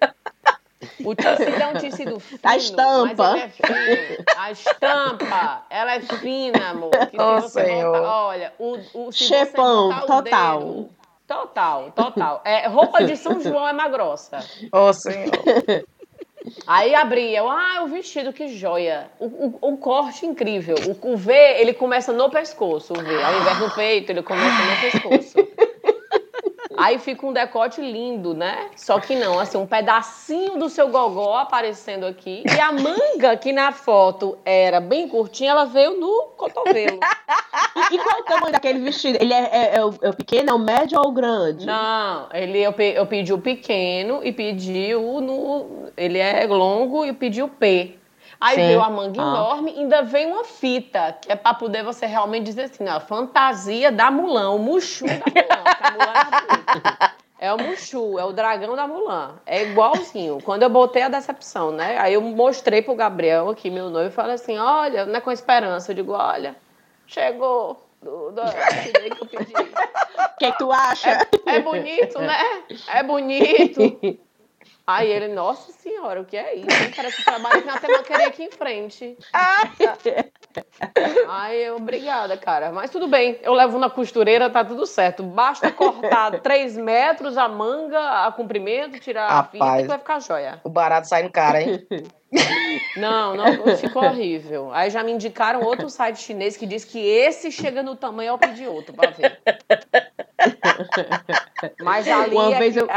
O 1.05 1.15
tecido 1.15 1.51
é 1.63 1.67
um 1.67 1.73
tecido 1.75 2.19
fino. 2.21 2.41
A 2.43 2.57
estampa. 2.57 3.31
Mas 3.33 3.35
ele 3.35 3.41
é 3.43 3.49
fino. 3.49 4.25
A 4.37 4.51
estampa, 4.51 5.63
ela 5.71 5.95
é 5.95 6.01
fina, 6.01 6.71
amor. 6.71 6.91
Que 6.91 7.17
se 7.17 7.23
Oh, 7.23 7.41
você 7.41 7.65
Senhor. 7.65 7.93
botar- 7.97 8.27
olha, 8.27 8.53
o, 8.59 8.79
o, 8.95 9.13
se 9.13 9.25
Chepão, 9.25 9.91
total. 10.07 10.61
dedo- 10.61 10.91
total, 11.27 11.93
total. 11.93 12.43
É, 12.45 12.67
roupa 12.67 13.05
de 13.05 13.17
São 13.17 13.39
João 13.43 13.69
é 13.69 13.73
mais 13.73 13.91
grossa. 13.93 14.39
Ô, 14.73 14.93
senhor. 14.93 15.31
Aí 16.67 16.95
abri, 16.95 17.37
eu, 17.37 17.49
ah, 17.51 17.83
o 17.85 17.89
vestido, 17.89 18.33
que 18.33 18.49
joia. 18.49 19.11
O, 19.21 19.27
o, 19.27 19.59
o 19.73 19.77
corte 19.77 20.25
incrível. 20.25 20.75
O, 21.03 21.13
o 21.13 21.17
V, 21.17 21.35
ele 21.35 21.75
começa 21.75 22.15
no 22.15 22.31
pescoço, 22.31 22.95
o 22.95 22.97
V. 23.03 23.23
Ao 23.23 23.39
invés 23.41 23.59
do 23.59 23.71
peito, 23.73 24.11
ele 24.11 24.23
começa 24.23 24.57
no 24.65 24.81
pescoço. 24.81 25.50
Aí 26.83 26.99
fica 26.99 27.27
um 27.27 27.33
decote 27.33 27.81
lindo, 27.81 28.35
né? 28.35 28.69
Só 28.77 28.99
que 28.99 29.15
não, 29.15 29.39
assim, 29.39 29.59
um 29.59 29.67
pedacinho 29.67 30.59
do 30.59 30.69
seu 30.69 30.89
gogó 30.89 31.37
aparecendo 31.37 32.07
aqui. 32.07 32.43
E 32.47 32.61
a 32.61 32.73
manga, 32.73 33.37
que 33.37 33.53
na 33.53 33.73
foto 33.73 34.39
era 34.45 34.81
bem 34.81 35.09
curtinha, 35.09 35.51
ela 35.51 35.65
veio 35.65 35.99
no 36.01 36.31
cotovelo. 36.37 36.99
E 37.91 37.99
qual 37.99 38.17
é 38.19 38.21
o 38.21 38.25
tamanho 38.25 38.53
daquele 38.53 38.79
vestido? 38.81 39.19
Ele 39.21 39.33
é, 39.33 39.49
é- 39.53 39.77
é 39.77 39.85
o, 39.85 39.95
é 40.03 40.09
o 40.11 40.15
pequeno, 40.15 40.51
é 40.51 40.55
o 40.55 40.59
médio 40.59 40.99
ou 40.99 41.09
o 41.09 41.13
grande? 41.13 41.67
Não, 41.67 42.29
ele, 42.33 42.59
eu, 42.59 42.73
pe- 42.73 42.95
eu 42.97 43.07
pedi 43.07 43.33
o 43.33 43.39
pequeno 43.39 44.21
e 44.23 44.33
pedi 44.33 44.95
o 44.95 45.21
no. 45.21 45.91
Ele 45.97 46.19
é 46.19 46.47
longo 46.47 47.05
e 47.05 47.13
pedi 47.13 47.43
o 47.43 47.49
P. 47.49 48.00
Aí 48.41 48.55
Sim. 48.55 48.67
veio 48.69 48.83
a 48.83 48.89
manga 48.89 49.21
Ah. 49.21 49.25
enorme, 49.25 49.75
ainda 49.77 50.03
vem 50.03 50.27
uma 50.27 50.45
fita, 50.45 51.15
que 51.21 51.31
é 51.31 51.37
pra 51.37 51.53
poder 51.53 51.85
você 51.85 52.07
realmente 52.07 52.45
dizer 52.45 52.63
assim, 52.63 52.89
ó, 52.89 52.99
fantasia 52.99 53.93
da 53.93 54.11
Mulan, 54.11 54.51
o 54.53 54.59
Mushu 54.59 55.05
da 55.07 55.13
Mulan, 55.15 55.23
que 55.77 55.85
a 55.85 55.91
Mulan 55.91 56.13
é. 57.07 57.21
É 57.43 57.53
o 57.55 57.59
Mushu, 57.59 58.19
é 58.19 58.25
o 58.25 58.33
dragão 58.33 58.77
da 58.77 58.87
Mulan. 58.87 59.37
É 59.47 59.63
igualzinho. 59.63 60.41
Quando 60.43 60.63
eu 60.63 60.69
botei 60.69 61.03
a 61.03 61.09
decepção, 61.09 61.71
né? 61.73 61.97
Aí 61.99 62.13
eu 62.13 62.21
mostrei 62.21 62.83
pro 62.83 62.95
Gabriel 62.95 63.49
aqui, 63.49 63.71
meu 63.71 63.89
noivo, 63.89 64.11
e 64.11 64.13
falei 64.13 64.35
assim: 64.35 64.59
olha, 64.59 65.07
não 65.07 65.17
é 65.17 65.21
com 65.23 65.33
esperança. 65.33 65.91
Eu 65.91 65.97
digo, 65.97 66.13
olha, 66.13 66.55
chegou 67.07 67.83
do, 68.03 68.31
do, 68.33 68.43
que 68.43 69.23
eu 69.23 69.27
pedi. 69.27 69.53
O 70.21 70.39
que, 70.41 70.47
é 70.47 70.53
que 70.53 70.59
tu 70.59 70.73
acha? 70.73 71.29
É 71.45 71.61
bonito, 71.61 72.19
né? 72.19 72.63
É 72.89 73.03
bonito. 73.03 73.99
Aí 74.93 75.09
ele, 75.11 75.29
nossa 75.29 75.71
senhora, 75.73 76.21
o 76.21 76.25
que 76.25 76.37
é 76.37 76.55
isso? 76.57 76.67
hein? 76.69 76.93
Parece 76.97 77.23
que 77.23 77.31
até 77.31 77.89
não 77.89 78.03
querer 78.03 78.25
aqui 78.25 78.43
em 78.45 78.51
frente. 78.51 79.17
Aí 81.29 81.63
eu, 81.63 81.77
obrigada, 81.77 82.37
cara. 82.37 82.73
Mas 82.73 82.91
tudo 82.91 83.07
bem, 83.07 83.39
eu 83.43 83.53
levo 83.53 83.79
na 83.79 83.89
costureira, 83.89 84.51
tá 84.51 84.65
tudo 84.65 84.85
certo. 84.87 85.23
Basta 85.23 85.71
cortar 85.71 86.39
3 86.43 86.77
metros 86.77 87.39
a 87.39 87.49
manga, 87.49 88.27
a 88.27 88.33
comprimento, 88.33 88.99
tirar 88.99 89.31
a 89.31 89.45
fita 89.45 89.65
Rapaz. 89.65 89.83
que 89.83 89.89
vai 89.89 89.99
ficar 89.99 90.21
joia. 90.21 90.61
O 90.65 90.69
barato 90.69 91.07
sai 91.07 91.23
no 91.23 91.31
cara, 91.31 91.63
hein? 91.63 91.87
Não, 92.97 93.35
não, 93.35 93.77
ficou 93.77 94.05
horrível. 94.05 94.71
Aí 94.73 94.89
já 94.89 95.03
me 95.03 95.11
indicaram 95.11 95.63
outro 95.65 95.91
site 95.91 96.21
chinês 96.21 96.57
que 96.57 96.65
diz 96.65 96.85
que 96.85 96.97
esse 97.01 97.51
chega 97.51 97.83
no 97.83 97.97
tamanho, 97.97 98.29
eu 98.29 98.39
pedi 98.39 98.69
outro 98.69 98.95
pra 98.95 99.11
ver. 99.11 99.41
Mas 101.83 102.07
ali 102.07 102.37
Uma 102.37 102.55
é 102.55 102.59
vez 102.59 102.75
que- 102.75 102.81
eu- 102.81 102.89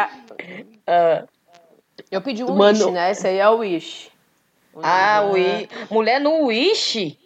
Ah, 0.86 1.24
Eu 2.14 2.22
pedi 2.22 2.44
o 2.44 2.52
Mano- 2.54 2.78
Wish, 2.86 2.92
né? 2.92 3.12
Esse 3.12 3.28
aí 3.28 3.38
é 3.40 3.50
o 3.50 3.58
Wish. 3.58 4.10
ah, 4.82 5.22
Uhum. 5.26 5.32
o 5.32 5.38
I... 5.38 5.70
Mulher 5.90 6.20
no 6.20 6.46
Wish? 6.46 7.18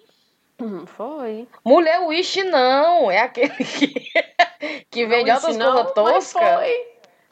Hum, 0.60 0.86
Foi. 0.86 1.48
Mulher 1.64 2.00
Wish 2.08 2.44
não. 2.44 3.12
É 3.12 3.20
aquele 3.20 3.50
que, 3.50 3.94
que 4.90 5.06
vende 5.06 5.30
outras 5.32 5.56
Wish 5.56 5.66
coisas 5.66 5.94
toscas. 5.94 6.32
foi. 6.56 6.88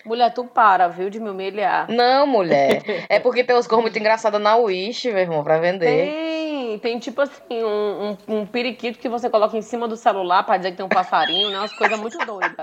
Mulher, 0.05 0.31
tu 0.33 0.45
para, 0.45 0.87
viu, 0.87 1.09
de 1.09 1.19
me 1.19 1.29
humilhar. 1.31 1.89
Não, 1.89 2.27
mulher. 2.27 2.83
É 3.09 3.19
porque 3.19 3.43
tem 3.43 3.55
umas 3.55 3.65
cores 3.65 3.81
muito 3.83 3.97
engraçadas 3.97 4.39
na 4.39 4.55
Wish, 4.55 5.07
meu 5.11 5.17
irmão, 5.17 5.43
pra 5.43 5.57
vender. 5.57 5.85
Tem, 6.13 6.44
tem 6.77 6.99
tipo 6.99 7.21
assim, 7.21 7.63
um, 7.63 8.17
um, 8.27 8.39
um 8.39 8.45
periquito 8.45 8.99
que 8.99 9.09
você 9.09 9.29
coloca 9.29 9.57
em 9.57 9.61
cima 9.61 9.87
do 9.87 9.95
celular 9.97 10.43
pra 10.43 10.57
dizer 10.57 10.71
que 10.71 10.77
tem 10.77 10.85
um 10.85 10.89
passarinho, 10.89 11.49
né? 11.49 11.59
Umas 11.59 11.73
coisas 11.73 11.99
muito 11.99 12.17
doidas. 12.25 12.55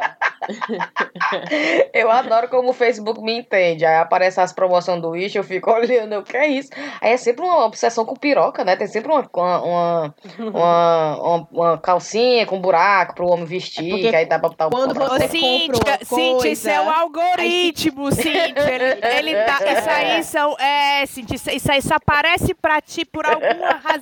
Eu 1.92 2.10
adoro 2.10 2.48
como 2.48 2.70
o 2.70 2.72
Facebook 2.72 3.20
me 3.20 3.38
entende. 3.38 3.84
Aí 3.84 3.96
aparece 3.96 4.40
as 4.40 4.52
promoções 4.52 5.00
do 5.00 5.10
Wish, 5.10 5.36
eu 5.36 5.44
fico 5.44 5.70
olhando, 5.70 6.18
o 6.18 6.22
que 6.22 6.36
é 6.36 6.46
isso? 6.48 6.70
Aí 7.00 7.12
é 7.12 7.16
sempre 7.16 7.44
uma 7.44 7.64
obsessão 7.64 8.04
com 8.04 8.14
piroca, 8.14 8.64
né? 8.64 8.76
Tem 8.76 8.86
sempre 8.86 9.10
uma, 9.12 9.28
uma, 9.34 9.62
uma, 9.62 10.14
uma, 10.38 11.16
uma- 11.22 11.48
uma 11.52 11.78
calcinha 11.78 12.46
com 12.46 12.60
buraco 12.60 13.14
pro 13.14 13.28
homem 13.28 13.44
vestir, 13.44 14.06
É 14.06 14.10
que 14.10 14.16
aí 14.16 14.26
dá 14.26 14.38
pra 14.38 14.48
botar 14.48 14.66
o 14.66 14.70
quando 14.70 14.94
Você 14.94 15.28
Cíntia, 15.28 15.98
Cíntia, 16.04 16.48
isso 16.50 16.68
é 16.68 16.80
o 16.80 16.90
algoritmo, 16.90 18.10
Cíntia. 18.12 18.52
Ele, 18.70 19.30
ele 19.30 19.44
tá, 19.44 19.58
isso 19.72 19.90
aí 19.90 20.24
são, 20.24 20.56
é, 20.58 21.06
Cíntia, 21.06 21.34
isso, 21.36 21.50
isso 21.50 21.72
aí 21.72 21.80
só 21.82 21.94
aparece 21.94 22.54
pra 22.54 22.80
ti 22.80 23.04
por 23.04 23.24
alguma 23.26 23.70
razão, 23.82 24.01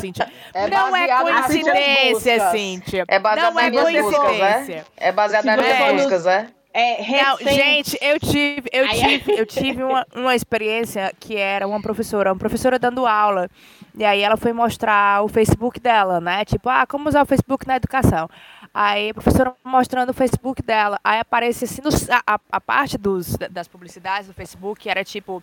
Cíntia. 0.00 0.30
É 0.54 0.68
não 0.68 0.94
é 0.96 1.06
coincidência. 1.20 2.50
Cíntia. 2.50 3.04
É 3.08 3.18
baseado 3.18 3.52
não 3.54 3.60
é 3.60 3.70
nas 3.70 3.84
minhas 3.90 4.04
buscas, 4.04 4.22
né? 4.38 4.52
coincidência. 4.52 4.86
É 4.96 5.12
baseado 5.12 5.42
Se 5.42 5.46
nas 5.56 5.92
no- 5.92 5.94
buscas, 6.02 6.26
é? 6.26 6.46
É 6.78 7.22
Não, 7.22 7.38
gente, 7.38 7.96
eu 8.02 8.20
tive, 8.20 8.68
eu 8.70 8.84
Ai, 8.84 8.94
tive, 8.98 9.32
eu 9.40 9.46
tive 9.46 9.82
uma, 9.82 10.06
uma 10.14 10.34
experiência 10.34 11.10
que 11.18 11.34
era 11.34 11.66
uma 11.66 11.80
professora, 11.80 12.30
uma 12.30 12.38
professora 12.38 12.78
dando 12.78 13.06
aula. 13.06 13.48
E 13.96 14.04
aí 14.04 14.20
ela 14.20 14.36
foi 14.36 14.52
mostrar 14.52 15.24
o 15.24 15.28
Facebook 15.28 15.80
dela, 15.80 16.20
né? 16.20 16.44
Tipo, 16.44 16.68
ah, 16.68 16.86
como 16.86 17.08
usar 17.08 17.22
o 17.22 17.26
Facebook 17.26 17.66
na 17.66 17.76
educação. 17.76 18.28
Aí 18.74 19.08
a 19.08 19.14
professora 19.14 19.54
mostrando 19.64 20.10
o 20.10 20.12
Facebook 20.12 20.60
dela. 20.62 21.00
Aí 21.02 21.18
aparece 21.18 21.64
assim, 21.64 21.80
no, 21.82 21.88
a, 22.14 22.34
a- 22.34 22.40
a 22.52 22.60
parte 22.60 22.98
dos, 22.98 23.38
das 23.50 23.66
publicidades 23.66 24.28
do 24.28 24.34
Facebook 24.34 24.86
era 24.86 25.02
tipo. 25.02 25.42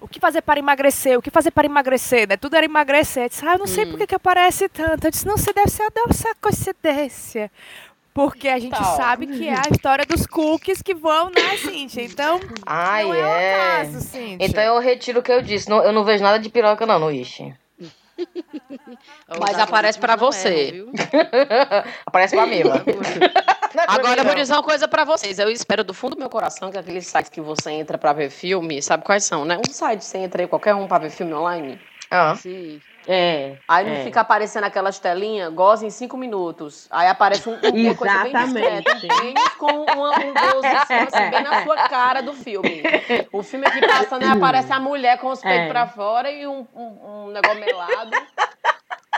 O 0.00 0.08
que 0.08 0.18
fazer 0.18 0.42
para 0.42 0.58
emagrecer? 0.58 1.18
O 1.18 1.22
que 1.22 1.30
fazer 1.30 1.50
para 1.50 1.66
emagrecer? 1.66 2.28
Né? 2.28 2.36
Tudo 2.36 2.56
era 2.56 2.64
emagrecer. 2.64 3.24
Eu 3.24 3.28
disse, 3.28 3.46
ah, 3.46 3.52
eu 3.54 3.58
não 3.58 3.66
sei 3.66 3.86
por 3.86 3.98
que 3.98 4.06
que 4.06 4.14
aparece 4.14 4.68
tanto. 4.68 5.04
Eu 5.04 5.10
disse, 5.10 5.26
não, 5.26 5.36
você 5.36 5.52
deve 5.52 5.70
ser 5.70 5.82
uma 5.82 6.34
coincidência. 6.40 7.50
Porque 8.12 8.48
a 8.48 8.58
gente 8.58 8.76
Tal. 8.76 8.96
sabe 8.96 9.26
que 9.26 9.48
é 9.48 9.54
a 9.54 9.62
história 9.70 10.04
dos 10.04 10.26
cookies 10.26 10.82
que 10.82 10.94
vão, 10.94 11.30
né, 11.30 11.56
Cíntia? 11.58 12.02
Então, 12.02 12.40
Ai, 12.66 13.04
não 13.04 13.14
é, 13.14 13.18
um 13.18 13.24
é. 13.24 13.54
acaso, 13.54 14.00
Cíntia. 14.00 14.46
Então 14.46 14.62
eu 14.62 14.78
retiro 14.80 15.20
o 15.20 15.22
que 15.22 15.30
eu 15.30 15.40
disse. 15.40 15.70
Não, 15.70 15.82
eu 15.82 15.92
não 15.92 16.04
vejo 16.04 16.22
nada 16.22 16.38
de 16.38 16.48
piroca, 16.48 16.84
não, 16.84 16.98
no 16.98 17.06
Wish. 17.06 17.54
Mas 19.38 19.58
aparece 19.58 19.98
pra 19.98 20.16
você. 20.16 20.72
viu? 20.72 20.92
Aparece 22.04 22.34
pra 22.36 22.46
mim, 22.46 22.62
lá. 22.62 22.82
Agora 23.86 24.20
eu 24.20 24.24
vou 24.24 24.34
dizer 24.34 24.52
uma 24.52 24.62
coisa 24.62 24.88
pra 24.88 25.04
vocês. 25.04 25.38
Eu 25.38 25.48
espero 25.50 25.84
do 25.84 25.94
fundo 25.94 26.16
do 26.16 26.18
meu 26.20 26.28
coração 26.30 26.70
que 26.70 26.78
aqueles 26.78 27.06
sites 27.06 27.30
que 27.30 27.40
você 27.40 27.70
entra 27.70 27.96
pra 27.96 28.12
ver 28.12 28.30
filme, 28.30 28.82
sabe 28.82 29.04
quais 29.04 29.24
são, 29.24 29.44
né? 29.44 29.58
Um 29.58 29.72
site 29.72 30.04
você 30.04 30.18
entra 30.18 30.42
aí, 30.42 30.48
qualquer 30.48 30.74
um 30.74 30.86
pra 30.88 30.98
ver 30.98 31.10
filme 31.10 31.32
online. 31.34 31.80
Ah, 32.10 32.34
Sim. 32.34 32.80
É. 33.08 33.56
Aí 33.66 33.86
não 33.86 33.94
É. 33.94 34.04
fica 34.04 34.20
aparecendo 34.20 34.64
aquelas 34.64 34.98
telinhas, 34.98 35.52
goza 35.54 35.86
em 35.86 35.90
cinco 35.90 36.16
minutos. 36.18 36.86
Aí 36.90 37.08
aparece 37.08 37.48
um, 37.48 37.52
um 37.54 37.84
uma 37.86 37.94
coisa 37.94 38.22
bem 38.24 38.30
Exatamente. 38.36 38.84
discreta, 38.92 39.24
um 39.24 39.58
com 39.58 39.72
uma, 39.92 40.18
um 40.18 40.34
gozo 40.34 40.66
assim, 40.66 41.30
bem 41.30 41.42
na 41.42 41.62
sua 41.64 41.76
cara 41.88 42.20
do 42.20 42.34
filme. 42.34 42.82
O 43.32 43.42
filme 43.42 43.66
aqui 43.66 43.80
passando, 43.86 44.24
aí 44.24 44.30
aparece 44.30 44.70
a 44.72 44.78
mulher 44.78 45.18
com 45.18 45.28
os 45.28 45.40
peitos 45.40 45.66
É. 45.66 45.68
pra 45.68 45.86
fora 45.86 46.30
e 46.30 46.46
um, 46.46 46.66
um, 46.74 47.26
um 47.26 47.30
negócio 47.30 47.58
melado. 47.58 48.10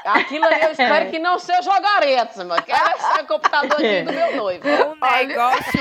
Aquilo 0.05 0.45
ali 0.47 0.63
eu 0.63 0.71
espero 0.73 0.95
É. 1.07 1.11
que 1.11 1.19
não 1.19 1.39
seja 1.39 1.63
jogareta, 1.63 2.45
mano. 2.45 2.63
Que 2.63 2.73
é 2.73 2.77
esse 2.77 3.25
computador 3.25 3.73
aqui 3.75 4.03
do 4.03 4.13
meu 4.13 4.37
noivo. 4.37 4.63
Um 5.03 5.27
negócio 5.27 5.81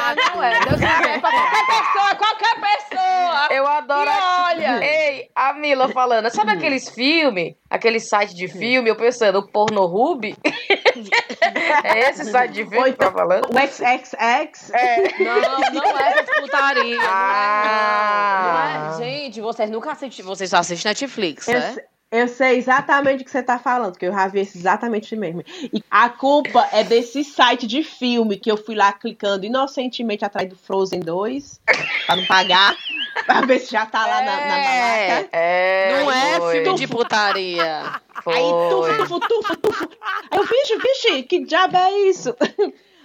Ah, 0.00 0.14
não 0.34 0.42
é. 0.42 0.50
Deus 0.60 0.74
quiser, 0.74 1.20
pra 1.20 1.30
qualquer 1.30 1.66
pessoa, 1.66 2.14
qualquer 2.16 2.60
pessoa. 2.60 3.48
eu 3.50 3.66
adoro. 3.66 4.10
E 4.10 4.12
olha. 4.12 4.84
Ei, 4.84 5.30
a 5.34 5.52
Mila 5.54 5.88
falando, 5.88 6.28
sabe 6.30 6.50
aqueles 6.52 6.88
filmes, 6.88 7.54
aquele 7.70 8.00
site 8.00 8.34
de 8.34 8.48
filme, 8.48 8.90
eu 8.90 8.96
pensando, 8.96 9.38
o 9.38 9.46
porno 9.48 9.86
Ruby? 9.86 10.36
é 11.84 12.10
esse 12.10 12.24
site 12.30 12.52
de 12.52 12.62
filme 12.64 12.78
Ou 12.78 12.84
que 12.84 12.92
tá 12.92 13.10
falando? 13.12 13.46
O 13.46 13.58
XXX. 13.58 14.70
É. 14.72 15.22
Não, 15.22 15.82
não 15.82 15.98
é 15.98 16.08
essa 16.10 16.24
putaria. 16.40 16.98
Ah. 17.02 18.42
Não 18.44 18.60
é, 18.60 18.78
não. 18.78 18.98
Não 18.98 19.04
é. 19.04 19.04
Gente, 19.04 19.40
vocês 19.40 19.70
nunca 19.70 19.92
assistem. 19.92 20.24
Vocês 20.24 20.50
só 20.50 20.58
assistem 20.58 20.90
Netflix, 20.90 21.46
Eu, 21.48 21.58
né? 21.60 21.76
Eu 22.14 22.28
sei 22.28 22.56
exatamente 22.58 23.22
o 23.22 23.24
que 23.24 23.30
você 23.30 23.42
tá 23.42 23.58
falando, 23.58 23.92
porque 23.92 24.06
eu 24.06 24.12
já 24.12 24.26
vi 24.28 24.40
esse 24.40 24.56
exatamente 24.58 25.14
mesmo. 25.16 25.42
E 25.72 25.82
a 25.90 26.08
culpa 26.08 26.68
é 26.72 26.84
desse 26.84 27.24
site 27.24 27.66
de 27.66 27.82
filme 27.82 28.36
que 28.36 28.50
eu 28.50 28.56
fui 28.56 28.74
lá 28.74 28.92
clicando 28.92 29.44
inocentemente 29.44 30.24
atrás 30.24 30.48
do 30.48 30.56
Frozen 30.56 31.00
2, 31.00 31.60
pra 32.06 32.16
não 32.16 32.24
pagar, 32.26 32.76
pra 33.26 33.40
ver 33.42 33.58
se 33.60 33.72
já 33.72 33.84
tá 33.86 34.06
lá 34.06 34.22
na, 34.22 34.36
na, 34.36 34.46
na 34.46 34.56
É. 34.56 35.08
marca. 35.08 35.28
É, 35.32 36.02
Não 36.02 36.12
é 36.12 36.40
foi, 36.40 36.52
filme 36.62 36.78
de 36.78 36.86
putaria. 36.86 38.00
Foi, 38.22 38.34
Aí 38.34 38.44
tufo, 38.70 38.96
tufo, 38.96 39.20
tufo, 39.20 39.56
tufo. 39.56 39.88
Aí 40.30 40.38
eu, 40.38 40.44
vixe, 40.44 40.76
vixe, 40.78 41.22
que 41.24 41.44
diabo 41.44 41.76
é 41.76 41.90
isso? 42.08 42.34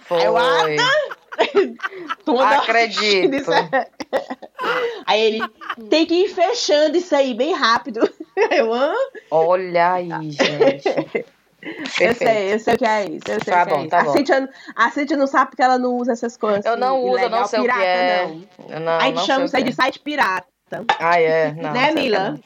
foi. 0.02 0.22
eu, 0.22 0.36
ah, 0.36 0.62
Tu 0.64 1.16
mandou 2.26 2.42
Acredito. 2.42 3.34
isso. 3.34 3.50
Aí 5.06 5.20
ele 5.20 5.40
tem 5.88 6.06
que 6.06 6.14
ir 6.24 6.28
fechando 6.28 6.96
isso 6.96 7.14
aí 7.14 7.34
bem 7.34 7.52
rápido. 7.54 8.00
Eu, 8.50 8.72
hã? 8.72 8.92
Olha 9.30 9.94
aí, 9.94 10.08
gente. 10.30 11.26
Eu 12.00 12.14
sei, 12.14 12.54
eu 12.54 12.58
sei 12.58 12.74
o 12.74 12.78
que 12.78 12.86
é 12.86 13.04
isso. 13.04 13.24
Eu 13.28 13.44
sei 13.44 13.52
Tá 13.52 13.60
é 13.60 13.66
bom, 13.66 13.80
isso. 13.80 13.88
tá 13.90 14.00
a, 14.00 14.04
bom. 14.04 14.12
Cíntia, 14.12 14.48
a 14.74 14.90
Cíntia 14.90 15.16
não 15.16 15.26
sabe 15.26 15.50
porque 15.50 15.62
ela 15.62 15.78
não 15.78 15.94
usa 15.96 16.12
essas 16.12 16.36
coisas. 16.36 16.64
Eu 16.64 16.76
não 16.76 17.02
uso, 17.02 17.18
eu 17.22 17.30
não 17.30 17.46
sei 17.46 17.60
o 17.60 17.62
que 17.64 17.68
pirata, 17.68 17.84
é. 17.84 18.26
Não. 18.26 18.44
Eu 18.68 18.80
não, 18.80 18.92
a 18.92 19.00
gente 19.02 19.14
não 19.16 19.24
chama 19.26 19.44
isso 19.44 19.56
aí 19.56 19.62
de 19.64 19.72
site 19.72 19.98
pirata. 19.98 20.46
Ah, 20.98 21.20
é. 21.20 21.52
Não, 21.52 21.72
né, 21.72 21.88
isso 21.88 21.98
é 21.98 22.00
Mila? 22.02 22.40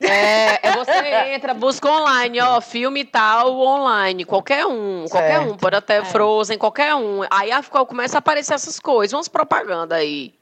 É, 0.00 0.68
é 0.68 0.76
você 0.76 1.34
entra, 1.34 1.54
busca 1.54 1.88
online, 1.88 2.40
ó, 2.40 2.60
filme 2.60 3.04
tal, 3.04 3.58
online, 3.58 4.24
qualquer 4.24 4.66
um, 4.66 5.06
qualquer 5.08 5.38
Certo. 5.38 5.52
um, 5.52 5.56
pode 5.56 5.76
até 5.76 6.04
Frozen, 6.04 6.58
qualquer 6.58 6.94
um. 6.94 7.20
Aí 7.30 7.50
começa 7.86 8.18
a 8.18 8.20
aparecer 8.20 8.54
essas 8.54 8.78
coisas, 8.78 9.12
umas 9.14 9.28
propaganda 9.28 9.96
aí. 9.96 10.34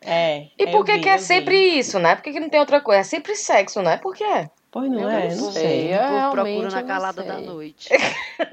É. 0.00 0.46
E 0.58 0.66
por 0.68 0.84
que 0.84 0.94
vi, 0.94 1.00
que 1.00 1.08
é 1.08 1.14
eu 1.14 1.18
vi. 1.18 1.24
sempre 1.24 1.56
isso, 1.56 1.98
né? 1.98 2.14
Por 2.14 2.22
que, 2.22 2.32
que 2.32 2.40
não 2.40 2.48
tem 2.48 2.60
outra 2.60 2.80
coisa? 2.80 3.00
É 3.00 3.04
sempre 3.04 3.34
sexo, 3.34 3.82
né? 3.82 3.98
Por 3.98 4.14
quê? 4.14 4.48
Pois 4.72 4.88
não 4.90 5.00
Eu 5.00 5.08
é, 5.08 5.28
não 5.30 5.36
não 5.36 5.52
sei. 5.52 5.62
sei. 5.62 5.94
Eu 5.94 5.98
O 5.98 6.00
povo 6.00 6.10
realmente 6.10 6.32
procura 6.32 6.70
na 6.70 6.82
calada 6.84 7.22
da 7.24 7.38
noite. 7.40 7.88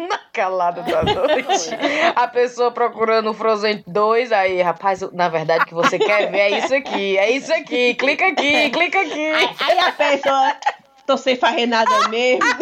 Na 0.09 0.17
calada 0.33 0.81
da 0.81 1.03
noite. 1.03 1.69
A 2.15 2.27
pessoa 2.27 2.71
procurando 2.71 3.29
o 3.29 3.33
Frozen 3.35 3.83
2, 3.85 4.31
aí, 4.31 4.61
rapaz, 4.61 5.01
na 5.13 5.29
verdade, 5.29 5.63
o 5.63 5.67
que 5.67 5.73
você 5.75 5.99
quer 5.99 6.31
ver 6.31 6.39
é 6.39 6.57
isso 6.59 6.73
aqui, 6.73 7.17
é 7.19 7.29
isso 7.29 7.53
aqui, 7.53 7.93
clica 7.93 8.27
aqui, 8.29 8.69
clica 8.71 8.99
aqui. 9.01 9.25
Aí, 9.31 9.49
aí 9.59 9.79
a 9.79 9.91
pessoa, 9.91 10.55
tô 11.05 11.17
sem 11.17 11.35
fazer 11.35 11.67
nada 11.67 12.07
mesmo, 12.09 12.41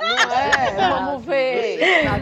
Não 0.00 0.34
é? 0.36 0.70
Vamos 0.90 1.24
ver. 1.24 1.78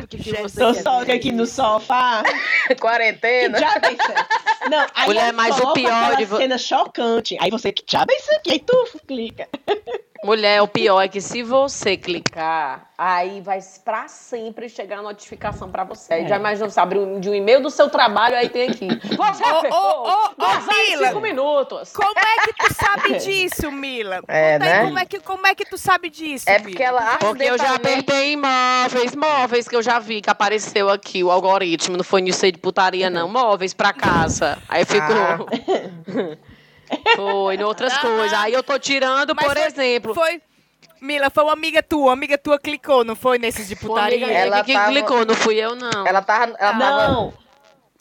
Que, 0.08 0.16
que 0.18 0.32
você 0.36 0.82
tô 0.84 1.00
ver? 1.00 1.12
aqui 1.14 1.32
no 1.32 1.44
sofá. 1.46 2.22
Que 2.68 2.76
Quarentena. 2.76 3.58
diabo 3.58 3.86
é 3.86 3.92
isso? 3.92 4.70
Não, 4.70 4.86
aí 4.94 5.06
Mulher, 5.06 5.32
mas 5.32 5.58
o 5.58 5.72
pior 5.72 6.16
de 6.16 6.24
vo- 6.24 6.36
cena 6.36 6.56
chocante. 6.56 7.36
Aí 7.40 7.50
você, 7.50 7.72
que 7.72 7.84
diabo 7.84 8.12
é 8.12 8.16
isso 8.16 8.34
aqui? 8.36 8.52
Aí 8.52 8.58
tu 8.60 9.00
clica. 9.06 9.48
Mulher, 10.24 10.62
o 10.62 10.68
pior 10.68 11.00
é 11.00 11.08
que 11.08 11.20
se 11.20 11.42
você 11.42 11.96
clicar, 11.96 12.88
aí 12.96 13.40
vai 13.40 13.58
pra 13.84 14.06
sempre 14.06 14.68
chegar 14.68 15.00
a 15.00 15.02
notificação 15.02 15.68
pra 15.68 15.82
você. 15.82 16.14
Aí 16.14 16.24
É. 16.24 16.28
Já 16.28 16.36
imaginou, 16.36 16.70
você 16.70 16.78
abre 16.78 16.96
um, 17.00 17.18
de 17.18 17.28
um 17.28 17.34
e-mail 17.34 17.60
do 17.60 17.68
seu 17.70 17.90
trabalho, 17.90 18.36
aí 18.36 18.48
tem 18.48 18.68
aqui. 18.70 18.86
Você 19.02 19.42
Ô, 19.42 19.74
ô, 19.74 20.08
ô, 20.08 20.28
ô, 20.38 20.72
e 20.72 20.96
cinco 21.08 21.20
minutos. 21.20 21.92
Como 21.92 22.14
é 22.16 22.46
que 22.46 22.52
tu 22.54 22.72
sabe 22.74 23.18
disso, 23.18 23.72
Mila? 23.72 24.20
É, 24.28 24.52
Conta 24.58 24.64
aí 24.64 24.70
né? 24.78 24.84
como 24.84 24.98
é, 25.00 25.04
que, 25.06 25.20
como 25.20 25.46
é 25.48 25.54
que 25.56 25.64
tu 25.64 25.76
sabe 25.76 26.08
disso, 26.08 26.48
É 26.48 26.58
Mila? 26.58 26.64
porque 26.70 26.82
ela 26.84 27.16
Porque 27.18 27.42
eu 27.42 27.58
já 27.58 27.64
acidentalmente- 27.70 27.98
apertei 28.12 28.32
em 28.34 28.36
móveis, 28.36 29.16
móveis 29.16 29.66
que 29.68 29.74
eu 29.74 29.82
já 29.82 29.98
vi 29.98 30.20
que 30.22 30.30
apareceu 30.30 30.88
aqui 30.88 31.24
o 31.24 31.32
algoritmo. 31.32 31.96
Não 31.96 32.04
foi 32.04 32.20
nisso 32.22 32.44
aí 32.44 32.52
de 32.52 32.58
putaria, 32.58 33.10
não. 33.10 33.26
Móveis 33.28 33.74
pra 33.74 33.92
casa. 33.92 34.56
Aí 34.68 34.84
ficou. 34.84 35.16
Ah. 35.16 36.36
Foi, 37.16 37.56
em 37.56 37.62
outras 37.62 37.96
coisas. 37.98 38.32
Aí 38.32 38.52
eu 38.52 38.62
tô 38.62 38.78
tirando, 38.78 39.34
Mas 39.34 39.46
por 39.46 39.56
foi- 39.56 39.66
exemplo. 39.66 40.14
Foi. 40.14 40.42
Mila, 41.00 41.30
foi 41.30 41.42
uma 41.42 41.52
amiga 41.52 41.82
tua, 41.82 42.04
uma 42.04 42.12
amiga 42.12 42.38
tua 42.38 42.58
clicou, 42.60 43.04
não 43.04 43.16
foi 43.16 43.36
nesses 43.36 43.66
de 43.68 43.74
putaria? 43.74 44.24
Ela 44.30 44.62
que 44.62 44.72
tava- 44.72 44.92
clicou, 44.92 45.26
não 45.26 45.34
fui 45.34 45.56
eu, 45.56 45.74
não. 45.74 46.06
Ela 46.06 46.22
tava, 46.22 46.54
ela 46.56 46.78
tava 46.78 47.08
Não, 47.08 47.34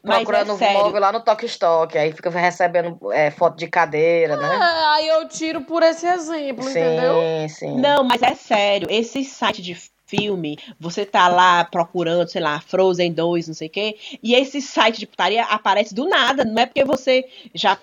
mas 0.04 0.18
procurando 0.18 0.52
é 0.52 0.54
um 0.54 0.58
sério. 0.60 0.78
móvel 0.78 1.02
lá 1.02 1.12
no 1.12 1.20
Toque 1.20 1.48
Stock, 1.48 1.98
aí 1.98 2.12
fica 2.12 2.30
recebendo 2.30 3.12
é, 3.12 3.32
foto 3.32 3.58
de 3.58 3.68
cadeira, 3.68 4.38
né? 4.38 4.56
É, 4.56 4.86
aí 4.94 5.08
eu 5.08 5.28
tiro 5.28 5.62
por 5.62 5.82
esse 5.82 6.06
exemplo, 6.06 6.70
entendeu? 6.70 7.16
Sim, 7.16 7.48
sim. 7.50 7.80
Não, 7.80 8.04
mas 8.04 8.22
é 8.22 8.36
sério, 8.36 8.88
esse 8.92 9.24
site 9.26 9.64
de 9.64 9.76
filme, 10.06 10.60
você 10.80 11.04
tá 11.04 11.28
lá 11.28 11.64
procurando, 11.66 12.28
sei 12.30 12.42
lá, 12.42 12.60
Frozen 12.60 13.14
2, 13.14 13.48
não 13.48 13.56
sei 13.56 13.68
o 13.68 13.72
quê, 13.72 13.98
e 14.22 14.36
esse 14.36 14.62
site 14.62 15.00
de 15.00 15.08
putaria 15.08 15.44
aparece 15.46 15.96
do 15.96 16.08
nada, 16.08 16.44
não 16.46 16.62
é 16.62 16.68
porque 16.68 16.84
você 16.86 17.26
já 17.56 17.76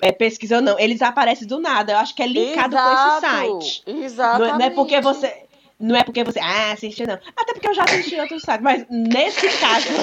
é, 0.00 0.12
pesquisou, 0.12 0.60
não, 0.60 0.78
eles 0.78 1.00
aparecem 1.02 1.46
do 1.46 1.58
nada, 1.60 1.92
eu 1.92 1.98
acho 1.98 2.14
que 2.14 2.22
é 2.22 2.26
linkado 2.26 2.76
com 2.76 2.92
esse 2.92 3.20
site. 3.20 3.82
Exatamente. 3.86 4.50
é- 4.50 4.58
não 4.58 4.66
é 4.66 4.70
porque 4.70 5.00
você... 5.00 5.44
Não 5.80 5.94
é 5.94 6.02
porque 6.02 6.24
você, 6.24 6.40
ah, 6.40 6.72
assistiu, 6.72 7.06
não. 7.06 7.14
Até 7.14 7.52
porque 7.52 7.68
eu 7.68 7.74
já 7.74 7.84
assisti 7.84 8.18
outro 8.18 8.40
site, 8.40 8.60
mas 8.62 8.84
nesse 8.90 9.48
caso. 9.60 9.86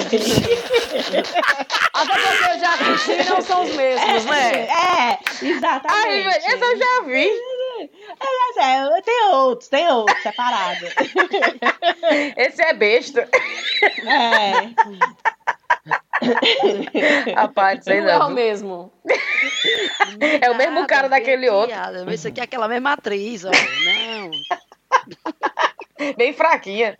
Até 1.92 2.14
porque 2.14 2.50
eu 2.50 2.58
já 2.58 2.72
assisti 2.72 3.28
não 3.28 3.42
são 3.42 3.62
os 3.62 3.74
mesmos, 3.74 4.24
né? 4.24 4.62
É, 4.62 5.18
exatamente. 5.42 5.86
Ai, 5.88 6.26
essa 6.28 6.64
eu 6.64 6.78
já 6.78 7.02
vi. 7.04 7.30
Mas 8.18 8.56
é, 8.56 8.88
tem 9.02 9.24
outros, 9.32 9.68
tem 9.68 9.86
outros 9.88 10.22
separados. 10.22 10.88
Esse 12.38 12.62
é 12.62 12.72
besta. 12.72 13.28
É. 13.82 14.70
Rapaz, 17.34 17.84
sei 17.84 18.00
Não 18.00 18.08
é 18.08 18.18
o 18.18 18.30
mesmo. 18.30 18.92
É 20.40 20.50
o 20.50 20.56
mesmo 20.56 20.86
cara 20.86 21.06
a 21.06 21.10
daquele 21.10 21.48
outro. 21.48 21.68
piada. 21.68 22.14
Isso 22.14 22.28
aqui 22.28 22.40
é 22.40 22.44
aquela 22.44 22.68
mesma 22.68 22.92
atriz, 22.92 23.44
ó. 23.44 23.50
Não. 23.50 24.30
Bem 26.16 26.32
fraquinha. 26.32 26.96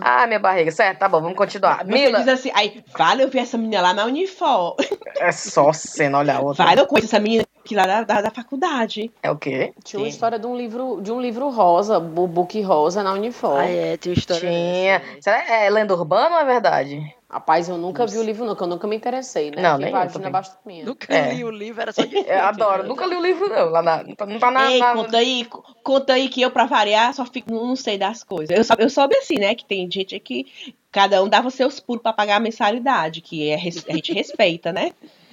ah, 0.00 0.26
minha 0.26 0.38
barriga. 0.38 0.70
Certo, 0.70 0.98
tá 0.98 1.08
bom, 1.08 1.20
vamos 1.20 1.36
continuar. 1.36 1.78
Você 1.84 1.92
Mila, 1.92 2.18
diz 2.18 2.28
assim, 2.28 2.50
aí, 2.54 2.82
vale 2.96 3.22
eu 3.22 3.28
ver 3.28 3.40
essa 3.40 3.56
menina 3.56 3.80
lá 3.82 3.94
na 3.94 4.04
Unifor. 4.04 4.76
é 5.18 5.32
só 5.32 5.72
cena, 5.72 6.18
olha 6.18 6.36
a 6.36 6.40
outra. 6.40 6.64
Vale 6.64 6.80
eu 6.80 6.86
conheço 6.86 7.08
essa 7.08 7.20
menina 7.20 7.44
aqui 7.60 7.74
lá 7.74 7.86
da, 7.86 8.02
da, 8.02 8.20
da 8.22 8.30
faculdade. 8.30 9.10
É 9.22 9.30
o 9.30 9.36
quê? 9.36 9.72
Tinha 9.84 10.00
uma 10.00 10.06
Sim. 10.06 10.10
história 10.10 10.38
de 10.38 10.46
um 10.46 10.56
livro, 10.56 11.00
de 11.00 11.12
um 11.12 11.20
livro 11.20 11.48
rosa, 11.50 11.98
o 11.98 12.26
book 12.26 12.60
rosa 12.62 13.02
na 13.02 13.12
Unifor. 13.12 13.58
Ah, 13.60 13.66
é, 13.66 13.98
uma 14.04 14.12
história 14.14 14.40
Tinha. 14.40 14.98
dessa, 14.98 15.10
é. 15.18 15.20
Será 15.20 15.42
que 15.42 15.52
é 15.52 15.70
lenda 15.70 15.94
urbana 15.94 16.36
ou 16.36 16.40
é 16.40 16.44
verdade? 16.44 17.14
Rapaz, 17.32 17.66
eu 17.66 17.78
nunca 17.78 18.06
vi 18.06 18.18
o 18.18 18.22
livro, 18.22 18.44
não, 18.44 18.54
que 18.54 18.62
eu 18.62 18.66
nunca 18.66 18.86
me 18.86 18.94
interessei, 18.94 19.50
né? 19.50 19.62
Não, 19.62 19.70
Porque 19.78 19.84
nem 19.84 19.92
vagina 19.92 20.28
basta 20.30 20.58
minha. 20.66 20.84
Nunca 20.84 21.14
É. 21.14 21.32
li 21.32 21.42
o 21.44 21.50
livro, 21.50 21.80
era 21.80 21.90
só 21.90 22.02
de 22.04 22.14
Eu 22.28 22.42
adoro. 22.44 22.86
Nunca 22.86 23.06
li 23.06 23.16
o 23.16 23.22
livro, 23.22 23.48
não. 23.48 23.70
Lá 23.70 23.80
na, 23.80 24.02
não 24.02 24.14
tá- 24.14 24.26
não 24.26 24.38
tá 24.38 24.50
na. 24.50 24.70
Ei, 24.70 24.78
na- 24.78 24.92
conta 24.92 25.16
aí, 25.16 25.44
co- 25.46 25.64
conta 25.82 26.12
aí 26.12 26.28
que 26.28 26.42
eu, 26.42 26.50
pra 26.50 26.66
variar, 26.66 27.14
só 27.14 27.24
fico, 27.24 27.50
não 27.50 27.74
sei 27.74 27.96
das 27.96 28.22
coisas. 28.22 28.54
Eu, 28.54 28.62
sou- 28.62 28.76
eu 28.78 28.90
soube 28.90 29.16
assim, 29.16 29.36
né, 29.36 29.54
que 29.54 29.64
tem 29.64 29.90
gente 29.90 30.20
que 30.20 30.46
cada 30.90 31.22
um 31.22 31.28
dava 31.28 31.48
seus 31.48 31.80
pulos 31.80 32.02
pra 32.02 32.12
pagar 32.12 32.36
a 32.36 32.40
mensalidade, 32.40 33.22
que 33.22 33.48
é, 33.48 33.54
a 33.54 33.58
gente 33.94 34.12
respeita, 34.12 34.70
né? 34.70 34.90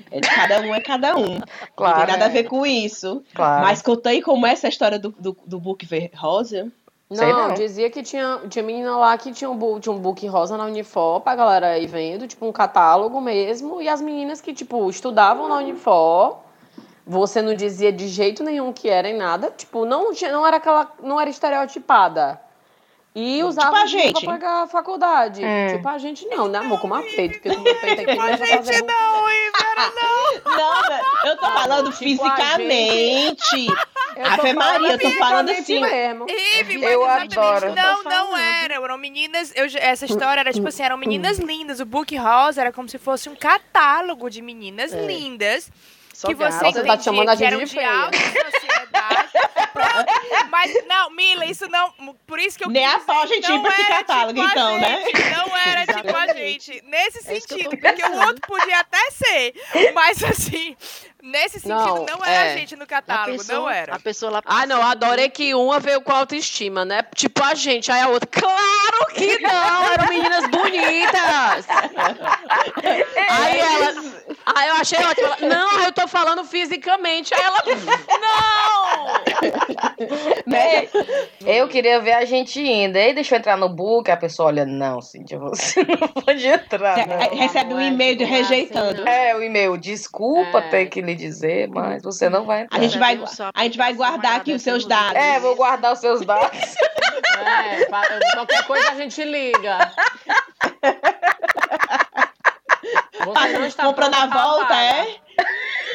É, 0.10 0.22
cada 0.22 0.62
um 0.62 0.74
é 0.74 0.80
cada 0.80 1.18
um. 1.18 1.36
Não 1.36 1.42
Claro. 1.76 1.98
tem 1.98 2.08
nada 2.08 2.26
a 2.26 2.30
ver 2.30 2.46
com 2.46 2.66
isso. 2.66 3.22
Claro. 3.36 3.66
Mas 3.66 3.82
conta 3.82 4.10
aí 4.10 4.22
como 4.22 4.48
é 4.48 4.52
essa 4.54 4.70
história 4.70 4.98
do, 4.98 5.14
do, 5.20 5.38
do 5.46 5.60
book 5.60 5.86
ver 5.86 6.10
rosa. 6.16 6.72
Não, 7.10 7.48
não. 7.48 7.54
dizia 7.56 7.90
que 7.90 8.04
tinha, 8.04 8.40
tinha 8.48 8.64
menina 8.64 8.96
lá 8.96 9.18
que 9.18 9.32
tinha 9.32 9.50
um, 9.50 9.80
tinha 9.80 9.92
um 9.92 9.98
book 9.98 10.28
rosa 10.28 10.56
na 10.56 10.66
Unifor 10.66 11.22
pra 11.22 11.36
galera 11.36 11.80
ir 11.80 11.88
vendo, 11.88 12.28
tipo 12.28 12.46
um 12.46 12.52
catálogo 12.52 13.20
mesmo. 13.20 13.82
E 13.82 13.90
as 13.90 14.00
meninas 14.00 14.40
que, 14.40 14.54
tipo, 14.54 14.88
estudavam 14.88 15.50
na 15.50 15.56
Unifor, 15.56 16.38
você 17.08 17.42
não 17.42 17.56
dizia 17.56 17.92
de 17.92 18.08
jeito 18.08 18.44
nenhum 18.44 18.72
que 18.72 18.88
era 18.88 19.10
em 19.10 19.18
nada. 19.18 19.50
Tipo, 19.50 19.86
não, 19.86 20.14
tinha, 20.14 20.32
não 20.32 20.46
era 20.46 20.58
aquela. 20.58 20.92
não 21.02 21.20
era 21.20 21.32
estereotipada. 21.32 22.40
E 23.16 23.44
usava 23.44 23.76
a 23.80 23.82
o 23.82 23.86
dinheiro 23.88 24.10
gente. 24.10 24.26
pra 24.26 24.34
pagar 24.34 24.64
a 24.64 24.68
faculdade. 24.68 25.44
Hum. 25.44 25.76
Tipo, 25.76 25.90
a 25.90 25.98
gente 25.98 26.28
não, 26.28 26.48
né, 26.48 26.60
amor? 26.60 26.80
Com 26.80 26.86
uma 26.86 27.02
peito, 27.02 27.40
porque 27.40 27.56
com 27.56 27.62
meu 27.62 27.76
peito 27.82 28.02
aqui 28.02 28.20
A 28.20 28.36
gente 28.36 28.86
não, 28.86 29.30
Ivera, 29.30 29.92
não. 29.96 30.56
Não, 30.56 31.30
eu 31.32 31.38
tô 31.38 31.48
falando 31.48 31.92
tipo, 31.92 32.24
a 32.24 32.36
fisicamente. 32.36 33.68
Ave 34.24 34.54
Maria, 34.54 34.92
eu 34.92 35.00
tô 35.00 35.12
falando 35.12 35.50
assim. 35.50 35.80
mesmo. 35.82 36.26
Ive, 36.30 36.78
mas 36.78 36.92
Eu 36.92 37.04
exatamente. 37.04 37.40
adoro. 37.40 37.76
Não, 37.76 38.04
não 38.04 38.38
era. 38.38 38.76
Eram 38.76 38.98
meninas. 38.98 39.52
Eu, 39.56 39.66
essa 39.80 40.06
história 40.06 40.40
era 40.42 40.52
tipo 40.54 40.68
assim: 40.68 40.84
eram 40.84 40.98
meninas 40.98 41.38
lindas. 41.40 41.80
O 41.80 41.86
book 41.86 42.16
rosa 42.18 42.62
era 42.62 42.72
como 42.72 42.88
se 42.90 42.98
fosse 42.98 43.30
um 43.30 43.36
catálogo 43.36 44.30
de 44.30 44.42
meninas 44.42 44.94
É. 44.94 45.06
lindas. 45.06 45.72
Só 46.14 46.28
que 46.28 46.36
você 46.36 46.52
Você 46.52 46.60
tá 46.60 46.70
entendia 46.70 47.00
chamando 47.02 47.30
a 47.30 47.38
que 47.38 47.46
eram 47.46 47.60
gente 47.60 47.70
de 47.70 47.76
de 47.76 47.80
feia. 47.80 47.92
alta 48.02 48.18
sociedade. 48.18 49.30
Pronto. 49.72 50.14
Mas, 50.52 50.86
não, 50.86 51.10
Mila, 51.12 51.46
isso 51.46 51.66
não. 51.70 51.94
Por 52.28 52.40
isso 52.40 52.58
que 52.58 52.66
eu 52.66 52.70
Nem 52.70 52.84
quis 52.86 52.96
a 52.96 53.00
pau 53.00 53.22
a 53.22 53.24
dizer, 53.24 53.36
gente 53.36 53.48
não 53.48 53.56
ir 53.58 53.62
pra 53.62 53.72
esse 53.72 53.86
catálogo, 53.86 54.34
tipo 54.34 54.46
a 54.48 54.52
então, 54.52 54.78
né? 54.80 55.04
Não 55.38 55.58
era 55.58 55.86
tipo 55.86 55.98
a 56.18 56.24
Exatamente. 56.26 56.66
gente. 56.74 56.86
Nesse 56.88 57.20
É 57.20 57.40
sentido, 57.40 57.70
porque 57.70 58.04
o 58.04 58.20
outro 58.28 58.42
podia 58.48 58.80
até 58.80 59.12
ser. 59.12 59.54
Mas, 59.94 60.22
assim, 60.24 60.76
nesse 61.22 61.60
sentido, 61.60 61.76
Não, 61.76 62.06
não, 62.06 62.26
era 62.26 62.50
é. 62.50 62.54
a 62.54 62.58
gente 62.58 62.76
no 62.76 62.84
A 62.84 62.88
catálogo. 62.88 63.38
pessoa, 63.38 63.60
não 63.60 63.70
era. 63.70 63.96
A 63.96 64.00
pessoa 64.00 64.32
lá 64.32 64.42
Ah, 64.46 64.66
não, 64.66 64.82
adorei 64.82 65.30
que 65.30 65.54
uma 65.54 65.80
veio 65.80 66.02
com 66.02 66.12
autoestima, 66.12 66.84
né? 66.86 67.02
Tipo 67.16 67.44
a 67.44 67.54
gente, 67.56 67.92
aí 67.92 68.02
a 68.02 68.08
outra, 68.10 68.28
claro 68.32 69.14
que 69.14 69.38
não, 69.42 69.92
eram 69.92 70.08
meninas 70.08 70.48
bonitas. 70.48 71.66
Aí 73.30 73.60
ela, 73.60 74.04
aí 74.56 74.68
eu 74.70 74.76
achei 74.76 75.00
ótimo, 75.04 75.28
ela, 75.28 75.38
não, 75.56 75.82
eu 75.84 75.92
tô 75.92 76.08
falando 76.08 76.44
fisicamente. 76.44 77.34
Aí 77.34 77.42
ela, 77.42 77.64
não! 78.20 79.20
Né? 80.46 80.88
Eu 81.46 81.68
queria 81.68 82.00
ver 82.00 82.14
a 82.14 82.26
gente 82.26 82.60
indo. 82.62 82.96
Aí 82.98 83.14
deixa 83.14 83.36
eu 83.36 83.40
entrar 83.40 83.58
no 83.58 83.70
book, 83.70 84.10
a 84.12 84.18
pessoa 84.18 84.48
olha, 84.50 84.66
não, 84.66 85.02
Cíntia, 85.02 85.40
você 85.40 85.84
não 85.88 86.08
pode 86.10 86.46
entrar, 86.46 86.96
Re- 86.96 87.06
não. 87.06 87.38
recebe 87.38 87.74
um 87.74 87.78
não 87.78 87.84
é, 87.84 87.88
e-mail 87.88 88.22
é 88.22 88.26
rejeitando. 88.26 89.02
assim. 89.02 89.10
É, 89.10 89.36
o 89.36 89.42
e-mail, 89.44 89.78
desculpa 89.78 90.60
É. 90.60 90.70
ter 90.70 90.86
que 90.88 91.02
lhe 91.10 91.16
dizer, 91.16 91.68
mas 91.70 92.02
você 92.04 92.30
não 92.30 92.46
vai 92.46 92.62
A 92.62 92.64
entrar. 92.64 92.80
gente 92.82 92.98
vai, 92.98 93.20
a 93.54 93.64
gente 93.64 93.78
vai 93.78 93.94
guardar 93.94 94.38
aqui 94.38 94.54
os 94.54 94.62
seus 94.62 94.86
dados. 94.86 95.16
É, 95.16 95.40
vou 95.40 95.56
guardar 95.56 95.94
os 95.94 96.00
seus 96.00 96.26
dados. 96.26 96.50
É, 97.42 97.86
qualquer 98.36 98.66
coisa 98.68 98.92
a 98.92 98.96
gente 98.96 99.24
liga. 99.24 99.78
Você 103.26 103.58
não 103.58 103.66
está 103.66 103.84
Compra 103.86 104.10
na 104.10 104.26
volta, 104.26 104.76
é? 104.76 105.16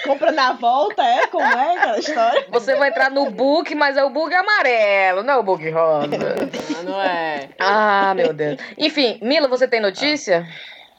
Compra 0.05 0.33
na 0.33 0.53
volta, 0.53 1.03
é? 1.03 1.27
Como 1.27 1.44
é 1.44 1.77
aquela 1.77 1.98
história? 1.98 2.46
Você 2.50 2.74
vai 2.77 2.88
entrar 2.90 3.11
no 3.11 3.31
book, 3.31 3.74
mas 3.74 3.96
é 3.96 4.05
o 4.05 4.11
book 4.11 4.33
amarelo, 4.35 5.22
não 5.22 5.35
é 5.35 5.37
o 5.37 5.42
book 5.42 5.68
rosa. 5.70 6.09
Ah, 6.79 6.83
Não 6.83 7.00
é? 7.03 7.48
Ah, 7.59 8.14
meu 8.14 8.33
Deus. 8.33 8.59
Enfim, 8.79 9.18
Mila, 9.22 9.48
você 9.48 9.66
tem 9.68 9.81
notícia? 9.81 10.46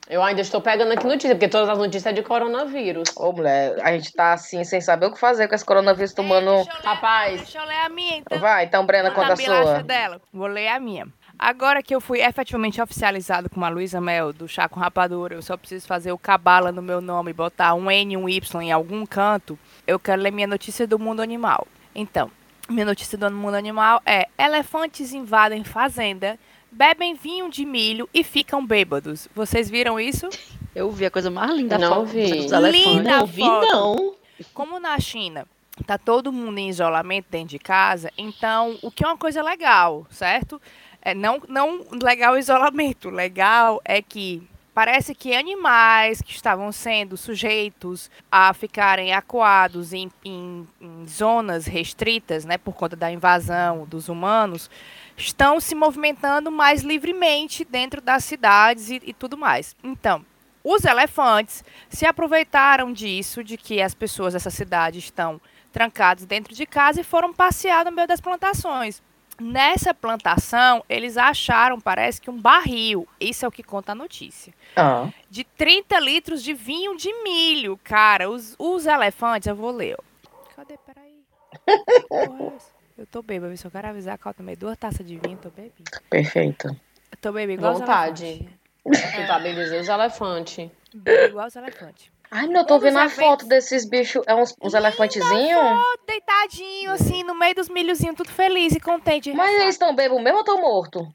Eu 0.10 0.22
ainda 0.22 0.42
estou 0.42 0.62
pegando 0.62 0.92
aqui 0.92 1.06
notícia, 1.06 1.34
porque 1.36 1.48
todas 1.48 1.68
as 1.68 1.78
notícias 1.78 2.06
é 2.06 2.12
de 2.14 2.22
coronavírus. 2.22 3.10
Ô, 3.16 3.32
mulher, 3.32 3.76
a 3.82 3.92
gente 3.92 4.14
tá 4.14 4.34
assim, 4.34 4.64
sem 4.64 4.80
saber 4.80 5.08
o 5.08 5.12
que 5.12 5.20
fazer 5.20 5.48
com 5.48 5.56
esse 5.56 5.66
coronavírus 5.66 6.14
tomando. 6.14 6.52
Deixa 6.56 6.70
eu 6.72 6.76
ler- 6.76 6.84
Rapaz. 6.86 7.42
Deixa 7.42 7.58
eu 7.60 7.66
ler 7.66 7.82
a 7.82 7.90
minha, 7.90 8.18
então. 8.18 8.40
Vai, 8.40 8.66
então, 8.66 8.86
Brena, 8.86 9.10
conta 9.12 9.34
a 9.34 9.36
sua. 9.36 9.82
dela. 9.84 10.22
Vou 10.32 10.48
ler 10.48 10.68
a 10.68 10.80
minha. 10.80 11.08
Agora 11.38 11.84
que 11.84 11.94
eu 11.94 12.00
fui 12.00 12.22
efetivamente 12.22 12.82
oficializado 12.82 13.50
com 13.50 13.64
a 13.66 13.68
Luísa 13.68 14.00
Mel 14.00 14.32
do 14.32 14.48
Chá 14.48 14.70
com 14.70 14.80
Rapadura, 14.80 15.36
eu 15.36 15.42
só 15.42 15.58
preciso 15.58 15.86
fazer 15.86 16.12
o 16.14 16.18
cabala 16.18 16.72
no 16.72 16.82
meu 16.82 17.02
nome, 17.02 17.34
botar 17.34 17.74
um 17.74 17.92
N 17.92 18.14
e 18.14 18.18
um 18.18 18.30
Y 18.30 18.62
em 18.62 18.72
algum 18.72 19.06
canto, 19.06 19.60
eu 19.86 20.00
quero 20.00 20.22
ler 20.22 20.32
minha 20.32 20.48
notícia 20.48 20.88
do 20.88 20.98
mundo 20.98 21.22
animal. 21.22 21.68
Então, 21.94 22.32
minha 22.70 22.86
notícia 22.86 23.18
do 23.18 23.30
mundo 23.30 23.56
animal 23.56 24.02
é: 24.06 24.28
elefantes 24.40 25.12
invadem 25.14 25.64
fazenda, 25.66 26.40
bebem 26.76 27.16
vinho 27.16 27.50
de 27.50 27.66
milho 27.66 28.10
e 28.14 28.24
ficam 28.24 28.66
bêbados. 28.66 29.28
Vocês 29.34 29.70
viram 29.70 30.00
isso? 30.00 30.28
Eu 30.76 30.92
vi 30.92 31.06
a 31.06 31.12
coisa 31.12 31.32
mais 31.32 31.52
linda 31.52 31.78
Não 31.78 31.90
foto 31.90 32.06
vi. 32.08 32.26
Linda. 32.32 33.20
Não 33.20 33.26
vi, 33.26 33.42
foto. 33.42 33.68
não. 33.72 34.16
Como 34.54 34.80
na 34.80 35.00
China 35.00 35.48
tá 35.86 35.98
todo 35.98 36.32
mundo 36.32 36.58
em 36.58 36.70
isolamento 36.70 37.28
dentro 37.30 37.50
de 37.50 37.60
casa, 37.60 38.12
então 38.18 38.78
o 38.82 38.90
que 38.92 39.04
é 39.04 39.08
uma 39.08 39.18
coisa 39.18 39.42
legal, 39.42 40.06
certo? 40.10 40.62
É 41.02 41.14
não, 41.14 41.42
não 41.48 41.86
legal 42.02 42.34
o 42.34 42.38
isolamento, 42.40 43.10
legal 43.10 43.82
é 43.86 44.02
que 44.02 44.42
parece 44.74 45.16
que 45.16 45.34
animais 45.34 46.22
que 46.22 46.32
estavam 46.32 46.70
sendo 46.72 47.16
sujeitos 47.16 48.10
a 48.30 48.54
ficarem 48.54 49.14
acuados 49.14 49.94
em, 49.94 50.12
em- 50.24 50.68
em 50.82 51.08
zonas 51.08 51.66
restritas, 51.66 52.44
né, 52.44 52.58
por 52.58 52.74
conta 52.74 52.96
da 52.96 53.10
invasão 53.12 53.86
dos 53.86 54.10
humanos, 54.10 54.70
estão 55.18 55.60
se 55.60 55.74
movimentando 55.76 56.52
mais 56.52 56.82
livremente 56.82 57.64
dentro 57.66 58.02
das 58.02 58.24
cidades 58.24 58.90
e, 58.90 59.02
e 59.04 59.14
tudo 59.14 59.38
mais. 59.38 59.76
Então, 59.84 60.26
os 60.64 60.84
elefantes 60.84 61.64
se 61.90 62.06
aproveitaram 62.06 62.92
disso, 62.92 63.44
de 63.44 63.56
que 63.58 63.82
as 63.82 63.94
pessoas 63.94 64.34
dessa 64.34 64.50
cidade 64.50 65.00
estão 65.00 65.40
trancadas 65.72 66.26
dentro 66.26 66.54
de 66.56 66.66
casa 66.66 67.02
e 67.02 67.04
foram 67.04 67.34
passear 67.34 67.86
no 67.86 67.92
meio 67.92 68.08
das 68.08 68.22
plantações. 68.22 69.02
Nessa 69.40 69.94
plantação, 69.94 70.82
eles 70.88 71.18
acharam, 71.18 71.80
parece 71.80 72.22
que 72.22 72.30
um 72.30 72.40
barril, 72.40 73.06
isso 73.20 73.44
é 73.44 73.48
o 73.48 73.52
que 73.52 73.62
conta 73.62 73.92
a 73.92 73.96
notícia, 73.96 74.54
Ah, 74.78 75.10
de 75.30 75.44
30 75.44 76.00
litros 76.00 76.42
de 76.42 76.54
vinho 76.54 76.96
de 76.96 77.12
milho. 77.22 77.78
Cara, 77.84 78.30
os, 78.30 78.56
os 78.58 78.86
elefantes, 78.86 79.48
eu 79.48 79.56
vou 79.56 79.72
ler. 79.72 79.98
ó. 80.00 80.26
Cadê? 80.56 80.78
Peraí. 80.78 81.20
Porra, 82.08 82.44
é 82.44 82.56
essa? 82.56 82.75
Eu 82.98 83.06
tô 83.06 83.22
bêbada, 83.22 83.52
eu 83.54 83.58
só 83.58 83.70
quero 83.70 83.88
avisar 83.90 84.18
que 84.18 84.26
eu 84.26 84.34
tomei 84.34 84.56
duas 84.56 84.78
taças 84.78 85.06
de 85.06 85.18
vinho, 85.18 85.38
tô 85.38 85.50
bebendo. 85.50 85.74
perfeito. 86.10 86.68
Eu 86.70 87.18
tô 87.22 87.32
bebendo 87.32 87.60
igual 87.62 87.74
Vontade. 87.76 88.48
os 88.86 88.92
elefantes. 88.96 89.16
Tu 89.16 89.28
tá 89.28 89.40
bem 89.40 89.56
dizer 89.56 89.82
os 89.82 89.88
elefantes. 89.90 90.72
Bebo 90.94 91.24
igual 91.30 91.48
os 91.48 91.56
elefantes. 91.56 92.10
Ai, 92.32 92.48
meu, 92.48 92.62
eu 92.62 92.66
tô 92.66 92.76
Um 92.76 92.80
vendo 92.80 92.98
a 92.98 93.06
eventos- 93.06 93.24
foto 93.24 93.46
desses 93.48 93.88
bichos. 93.88 94.24
É 94.26 94.34
uns, 94.34 94.56
uns 94.62 94.74
elefantezinhos? 94.74 95.62
Deitadinho, 96.08 96.92
assim, 96.92 97.24
no 97.24 97.36
meio 97.36 97.54
dos 97.56 97.70
milhozinhos, 97.70 98.16
tudo 98.16 98.32
feliz 98.32 98.74
e 98.74 98.80
contente. 98.80 99.32
Mas 99.34 99.62
eles 99.62 99.76
estão 99.76 99.94
bebos 99.96 100.18
mesmo 100.22 100.38
ou 100.38 100.42
estão 100.44 100.62
mortos? 100.62 101.08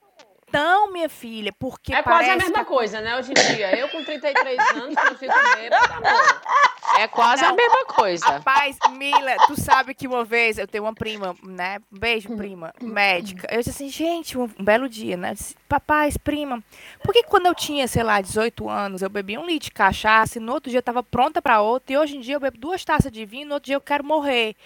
Não, 0.53 0.93
minha 0.93 1.09
filha, 1.09 1.53
porque 1.59 1.95
É 1.95 2.03
quase 2.03 2.31
a 2.31 2.37
mesma 2.37 2.59
que 2.61 2.65
coisa, 2.65 3.01
né? 3.01 3.17
Hoje 3.17 3.31
em 3.31 3.55
dia. 3.55 3.77
Eu 3.79 3.89
com 3.89 4.05
33 4.05 4.59
anos, 4.77 4.95
quando 4.95 5.19
fico 5.19 5.35
bêbada, 5.57 5.95
amor. 5.95 6.41
É 6.99 7.07
quase 7.09 7.45
a 7.45 7.53
mesma 7.53 7.85
coisa. 7.87 8.27
Rapaz, 8.27 8.77
Mila, 8.91 9.37
tu 9.47 9.59
sabe 9.61 9.95
que 9.95 10.07
uma 10.09 10.25
vez 10.25 10.59
eu 10.59 10.67
tenho 10.67 10.85
uma 10.85 10.95
prima, 10.95 11.37
né? 11.43 11.79
Um 11.93 11.99
beijo, 11.99 12.37
prima, 12.37 12.75
médica. 12.81 13.47
Eu 13.51 13.59
disse 13.59 13.71
assim, 13.71 13.89
gente, 13.89 14.37
um, 14.37 14.49
um 14.59 14.65
belo 14.65 14.89
dia, 14.89 15.17
né? 15.17 15.31
Eu 15.31 15.35
disse, 15.35 15.57
Papais, 15.69 16.17
prima, 16.17 16.63
por 17.03 17.13
que 17.13 17.23
quando 17.23 17.47
eu 17.47 17.55
tinha, 17.55 17.87
sei 17.87 18.03
lá, 18.03 18.21
18 18.21 18.69
anos, 18.69 19.03
eu 19.03 19.09
bebia 19.09 19.41
um 19.41 19.47
litro 19.47 19.67
de 19.67 19.71
cachaça 19.71 20.39
e 20.39 20.41
no 20.41 20.53
outro 20.53 20.69
dia 20.69 20.79
eu 20.79 20.83
tava 20.83 21.03
pronta 21.03 21.41
pra 21.41 21.61
outra 21.61 21.93
e 21.93 21.97
hoje 21.97 22.17
em 22.17 22.21
dia 22.21 22.35
eu 22.35 22.41
bebo 22.41 22.59
duas 22.59 22.85
taças 22.85 23.13
de 23.13 23.25
vinho 23.25 23.43
e 23.43 23.47
no 23.47 23.55
outro 23.55 23.67
dia 23.67 23.77
eu 23.77 23.81
quero 23.81 24.05
morrer? 24.05 24.57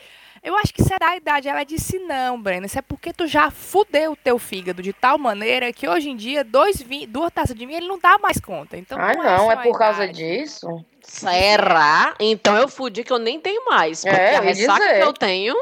Eu 0.44 0.56
acho 0.58 0.74
que 0.74 0.82
isso 0.82 0.92
é 0.92 0.98
da 0.98 1.16
idade. 1.16 1.48
Ela 1.48 1.64
disse, 1.64 1.98
não, 2.00 2.38
Brena, 2.40 2.66
isso 2.66 2.78
é 2.78 2.82
porque 2.82 3.12
tu 3.14 3.26
já 3.26 3.50
fudeu 3.50 4.12
o 4.12 4.16
teu 4.16 4.38
fígado 4.38 4.82
de 4.82 4.92
tal 4.92 5.16
maneira 5.16 5.72
que 5.72 5.88
hoje 5.88 6.10
em 6.10 6.16
dia 6.16 6.44
dois 6.44 6.82
vinho, 6.82 7.08
duas 7.08 7.32
taças 7.32 7.56
de 7.56 7.64
vinho 7.64 7.78
ele 7.78 7.88
não 7.88 7.98
dá 7.98 8.18
mais 8.18 8.38
conta. 8.38 8.76
Então, 8.76 8.98
Ai, 9.00 9.14
é 9.14 9.16
não, 9.16 9.50
é 9.50 9.54
a 9.54 9.56
por 9.58 9.78
causa 9.78 10.04
idade. 10.04 10.18
disso. 10.18 10.84
Será? 11.00 12.14
Então 12.20 12.56
eu 12.56 12.68
fudi 12.68 13.02
que 13.02 13.12
eu 13.12 13.18
nem 13.18 13.40
tenho 13.40 13.64
mais. 13.64 14.02
Porque 14.02 14.14
É, 14.16 14.36
a 14.36 14.40
ressaca 14.40 14.78
dizer. 14.84 14.98
que 14.98 15.02
eu 15.04 15.12
tenho. 15.12 15.56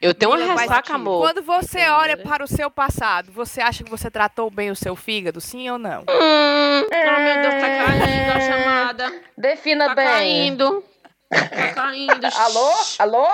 Eu 0.00 0.14
tenho 0.14 0.30
uma 0.32 0.38
Mila, 0.38 0.54
ressaca, 0.60 0.94
amor. 0.94 1.20
Quando 1.20 1.42
você 1.42 1.86
olha 1.90 2.16
para 2.16 2.42
o 2.42 2.46
seu 2.46 2.70
passado, 2.70 3.30
você 3.32 3.60
acha 3.60 3.84
que 3.84 3.90
você 3.90 4.10
tratou 4.10 4.50
bem 4.50 4.70
o 4.70 4.76
seu 4.76 4.96
fígado, 4.96 5.42
sim 5.42 5.68
ou 5.68 5.76
não? 5.78 6.00
Hum, 6.00 6.86
oh, 6.86 7.20
meu 7.20 7.42
Deus, 7.42 7.54
tá 7.54 7.68
caindo 7.68 8.32
a 8.34 8.40
chamada. 8.40 9.12
Defina 9.36 9.88
Tá 9.88 9.94
bem. 9.94 10.06
caindo. 10.06 10.82
Tá 11.30 11.38
caindo. 11.74 12.26
Alô? 12.26 12.72
Alô? 12.98 13.28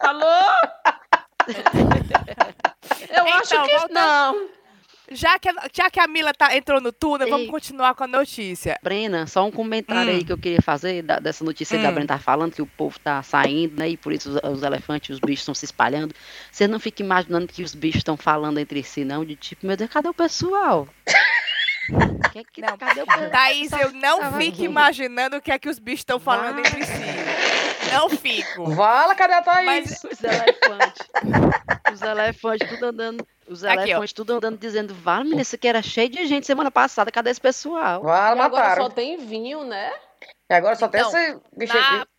Alô? 0.00 0.26
Eu 3.10 3.24
acho 3.34 3.54
Então, 3.54 3.64
que 3.66 3.70
voltando- 3.78 3.94
não. 3.94 4.48
Já 5.12 5.40
que, 5.40 5.48
a- 5.48 5.68
já 5.72 5.90
que 5.90 5.98
a 5.98 6.06
Mila 6.06 6.32
tá, 6.32 6.56
entrou 6.56 6.80
no 6.80 6.92
túnel, 6.92 7.28
vamos 7.28 7.46
Ei. 7.46 7.50
continuar 7.50 7.96
com 7.96 8.04
a 8.04 8.06
notícia. 8.06 8.78
Brena, 8.80 9.26
só 9.26 9.44
um 9.44 9.50
comentário 9.50 10.12
Hum. 10.12 10.14
aí 10.14 10.24
que 10.24 10.30
eu 10.32 10.38
queria 10.38 10.62
fazer 10.62 11.02
da- 11.02 11.18
dessa 11.18 11.42
notícia 11.42 11.76
que 11.76 11.84
a 11.84 11.88
Hum. 11.90 11.94
Brena 11.94 12.06
tá 12.06 12.18
falando, 12.20 12.52
que 12.52 12.62
o 12.62 12.66
povo 12.66 12.96
tá 13.00 13.20
saindo, 13.20 13.76
né? 13.76 13.88
E 13.88 13.96
por 13.96 14.12
isso 14.12 14.30
os, 14.30 14.36
os 14.58 14.62
elefantes, 14.62 15.10
os 15.10 15.18
bichos 15.18 15.40
estão 15.40 15.54
se 15.54 15.64
espalhando. 15.64 16.14
Você 16.52 16.68
não 16.68 16.78
fica 16.78 17.02
imaginando 17.02 17.48
que 17.48 17.64
os 17.64 17.74
bichos 17.74 17.98
estão 18.02 18.16
falando 18.16 18.58
entre 18.60 18.84
si, 18.84 19.04
não? 19.04 19.24
De 19.24 19.34
tipo, 19.34 19.66
meu 19.66 19.76
Deus, 19.76 19.90
cadê 19.90 20.08
o 20.08 20.14
pessoal? 20.14 20.86
Que 22.32 22.38
é 22.38 22.44
que- 22.44 22.60
Não, 22.60 22.76
cadê 22.78 23.02
o 23.02 23.06
pessoal? 23.06 23.30
Thaís, 23.30 23.72
eu 23.72 23.92
não 23.92 24.32
fico 24.34 24.62
imaginando 24.62 25.36
o 25.36 25.40
que 25.42 25.50
é 25.50 25.58
que 25.58 25.68
os 25.68 25.78
bichos 25.78 26.00
estão 26.00 26.20
falando 26.20 26.58
entre 26.60 26.84
si. 26.84 26.92
Não 27.92 28.08
fico. 28.10 28.70
Vala, 28.70 29.14
cadê 29.16 29.34
a 29.34 29.42
Thaís? 29.42 29.66
Mas- 29.66 30.04
Os 30.04 30.22
elefantes. 30.22 31.08
Os 31.92 32.02
elefantes 32.02 32.68
tudo 32.68 32.86
andando. 32.86 33.26
Os 33.48 33.64
Aqui, 33.64 33.78
ó. 33.78 33.82
elefantes 33.82 34.12
tudo 34.12 34.34
andando 34.34 34.58
dizendo, 34.58 34.94
vale, 34.94 35.24
menina, 35.24 35.42
isso 35.42 35.56
aqui 35.56 35.66
era 35.66 35.82
cheio 35.82 36.08
de 36.08 36.24
gente 36.26 36.46
semana 36.46 36.70
passada, 36.70 37.10
cadê 37.10 37.30
esse 37.30 37.40
pessoal? 37.40 38.02
Vala, 38.02 38.36
E 38.36 38.40
agora 38.40 38.62
mataram. 38.62 38.82
só 38.84 38.88
tem 38.90 39.16
vinho, 39.16 39.64
né? 39.64 39.92
E 40.48 40.54
agora 40.54 40.76
só 40.76 40.86
Então, 40.86 41.10
tem 41.10 41.24
esse 41.30 41.40
bicho 41.56 41.74
Na 41.74 41.80
aqui. 41.98 42.10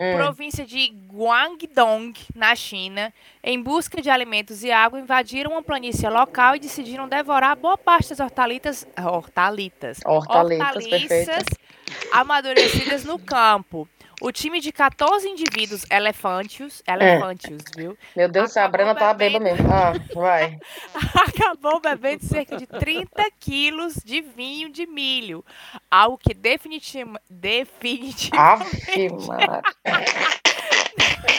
Hum. 0.00 0.16
província 0.16 0.66
de 0.66 0.88
Guangdong, 1.06 2.12
na 2.34 2.56
China, 2.56 3.14
em 3.42 3.62
busca 3.62 4.02
de 4.02 4.10
alimentos 4.10 4.64
e 4.64 4.72
água, 4.72 4.98
invadiram 4.98 5.52
uma 5.52 5.62
planície 5.62 6.08
local 6.08 6.56
e 6.56 6.58
decidiram 6.58 7.08
devorar 7.08 7.54
boa 7.54 7.78
parte 7.78 8.08
das 8.08 8.18
hortalitas, 8.18 8.84
Hortaliças, 10.64 11.08
perfeito. 11.08 11.56
amadurecidas 12.12 13.04
no 13.04 13.20
campo. 13.20 13.88
O 14.20 14.30
time 14.32 14.60
de 14.60 14.72
14 14.72 15.28
indivíduos 15.28 15.84
elefantios, 15.90 16.82
elefantios, 16.86 17.62
viu? 17.76 17.96
Meu 18.16 18.28
Deus 18.28 18.50
do 18.50 18.52
céu, 18.52 18.62
a 18.62 18.66
Acabou 18.66 18.84
Brena 18.86 18.94
tá 18.94 19.12
bebendo. 19.14 19.44
bêbada 19.44 19.62
mesmo. 19.62 19.72
Ah, 19.72 19.92
vai. 20.14 20.58
acabou 21.28 21.80
bebendo 21.80 22.24
cerca 22.24 22.56
de 22.56 22.66
30 22.66 23.24
quilos 23.40 23.94
de 24.04 24.20
vinho 24.20 24.70
de 24.70 24.86
milho. 24.86 25.44
Algo 25.90 26.18
que 26.18 26.32
definitiva, 26.34 27.20
definitivamente 27.28 28.30
Maria. 29.26 29.62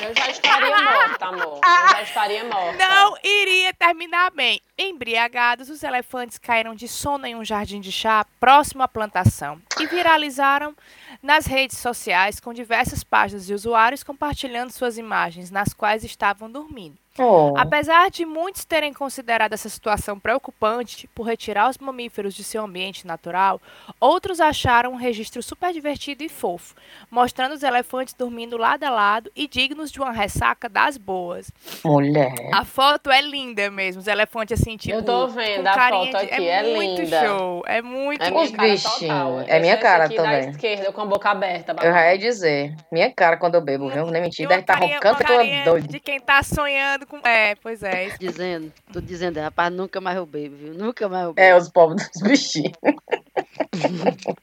Eu 0.03 0.13
já 0.15 0.29
estaria 0.29 0.81
morta, 0.81 1.25
amor. 1.25 1.59
Eu 1.63 1.89
já 1.89 2.01
estaria 2.03 2.43
morta. 2.43 2.77
não 2.77 3.15
iria 3.23 3.73
terminar 3.73 4.31
bem. 4.31 4.61
Embriagados, 4.77 5.69
os 5.69 5.81
elefantes 5.83 6.38
caíram 6.38 6.75
de 6.75 6.88
sono 6.88 7.25
em 7.25 7.35
um 7.35 7.43
jardim 7.45 7.79
de 7.79 7.91
chá 7.91 8.25
próximo 8.39 8.83
à 8.83 8.88
plantação 8.88 9.59
e 9.79 9.88
viralizaram 9.88 10.75
nas 11.21 11.45
redes 11.45 11.78
sociais 11.78 12.39
com 12.39 12.54
diversas 12.54 13.04
páginas 13.04 13.45
de 13.45 13.54
usuários 13.54 14.04
compartilhando 14.04 14.71
suas 14.71 14.97
imagens 14.97 15.49
nas 15.51 15.73
quais 15.73 16.04
estavam 16.04 16.49
dormindo. 16.49 16.97
Oh. 17.17 17.54
Apesar 17.56 18.12
de 18.12 18.25
muitos 18.25 18.65
terem 18.65 18.91
considerado 18.93 19.54
essa 19.54 19.69
situação 19.69 20.19
preocupante 20.19 21.08
por 21.15 21.23
retirar 21.23 21.69
os 21.69 21.77
mamíferos 21.77 22.33
de 22.33 22.44
seu 22.44 22.65
ambiente 22.65 23.08
natural, 23.08 23.62
outros 24.02 24.42
acharam 24.42 24.92
um 24.92 24.96
registro 24.98 25.42
super 25.42 25.71
divertido 25.71 26.23
e 26.23 26.27
fofo, 26.27 26.75
mostrando 27.10 27.54
os 27.54 27.63
elefantes 27.63 28.13
dormindo 28.13 28.58
lado 28.58 28.83
a 28.83 28.89
lado 28.89 29.31
e 29.33 29.48
dignos 29.48 29.94
de 29.94 30.00
uma 30.02 30.12
ressaca 30.12 30.67
das 30.67 30.98
boas. 30.98 31.50
Mulher. 31.85 32.33
A 32.54 32.65
foto 32.65 33.10
é 33.10 33.21
linda 33.21 33.71
mesmo, 33.71 34.02
os 34.02 34.08
elefantes 34.08 34.60
assim, 34.60 34.75
tipo. 34.75 34.94
Eu 34.98 35.02
tô 35.02 35.27
vendo 35.29 35.65
a 35.67 35.73
carinha 35.73 36.12
foto 36.12 36.25
de- 36.25 36.33
aqui, 36.33 36.48
é 36.50 36.75
muito 36.75 37.02
linda. 37.02 37.25
show, 37.25 37.63
é 37.65 37.81
muito 37.81 38.23
É 38.23 38.27
Os 38.27 38.33
minha 38.33 38.52
cara 38.52 38.67
bichinhos. 38.71 39.00
total. 39.00 39.39
É 39.48 39.60
minha 39.62 39.77
cara 39.77 40.10
também. 40.10 40.23
da 40.25 40.39
esquerda, 40.50 40.92
com 40.92 41.04
a 41.06 41.10
boca 41.10 41.29
aberta. 41.29 41.75
Eu 41.81 41.91
já 41.93 42.12
ia 42.13 42.17
dizer. 42.17 42.75
Minha 42.91 43.12
cara 43.12 43.37
quando 43.37 43.56
eu 43.56 43.62
bebo, 43.62 43.89
viu? 43.89 44.06
Nem 44.08 44.21
E 44.21 44.25
mentir. 44.25 44.45
uma 44.45 44.49
Deve 44.49 44.62
estar 44.62 44.73
carinha- 44.73 44.95
roncando 44.95 45.23
que 45.23 45.31
eu 45.31 45.63
doido. 45.65 45.87
De 45.87 45.99
quem 45.99 46.19
tá 46.19 46.43
sonhando 46.43 47.06
com. 47.08 47.17
É, 47.27 47.56
pois 47.56 47.81
é. 47.83 48.08
isso. 48.08 48.17
Dizendo, 48.19 48.71
tô 48.91 48.99
dizendo, 48.99 49.39
rapaz, 49.39 49.71
nunca 49.73 50.01
mais 50.01 50.17
eu 50.17 50.25
bebo, 50.25 50.56
viu? 50.56 50.73
Nunca 50.73 51.08
mais 51.08 51.25
eu 51.25 51.33
bebo. 51.33 51.47
É, 51.47 51.56
os 51.56 51.69
pobres 51.69 52.10
dos 52.13 52.21
bichinhos. 52.23 52.73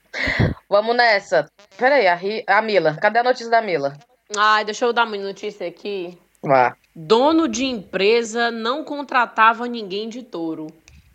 Vamos 0.68 0.96
nessa. 0.96 1.46
Peraí, 1.76 2.06
a, 2.06 2.14
Ri... 2.14 2.44
a 2.46 2.62
Mila. 2.62 2.96
Cadê 3.00 3.18
a 3.18 3.22
notícia 3.24 3.50
da 3.50 3.60
Mila? 3.60 3.94
Ai, 4.36 4.64
deixa 4.64 4.84
eu 4.84 4.92
dar 4.92 5.06
uma 5.06 5.16
notícia 5.16 5.66
aqui. 5.66 6.18
Vá. 6.42 6.76
Dono 6.94 7.48
de 7.48 7.64
empresa 7.64 8.50
não 8.50 8.84
contratava 8.84 9.66
ninguém 9.66 10.08
de 10.08 10.22
touro. 10.22 10.66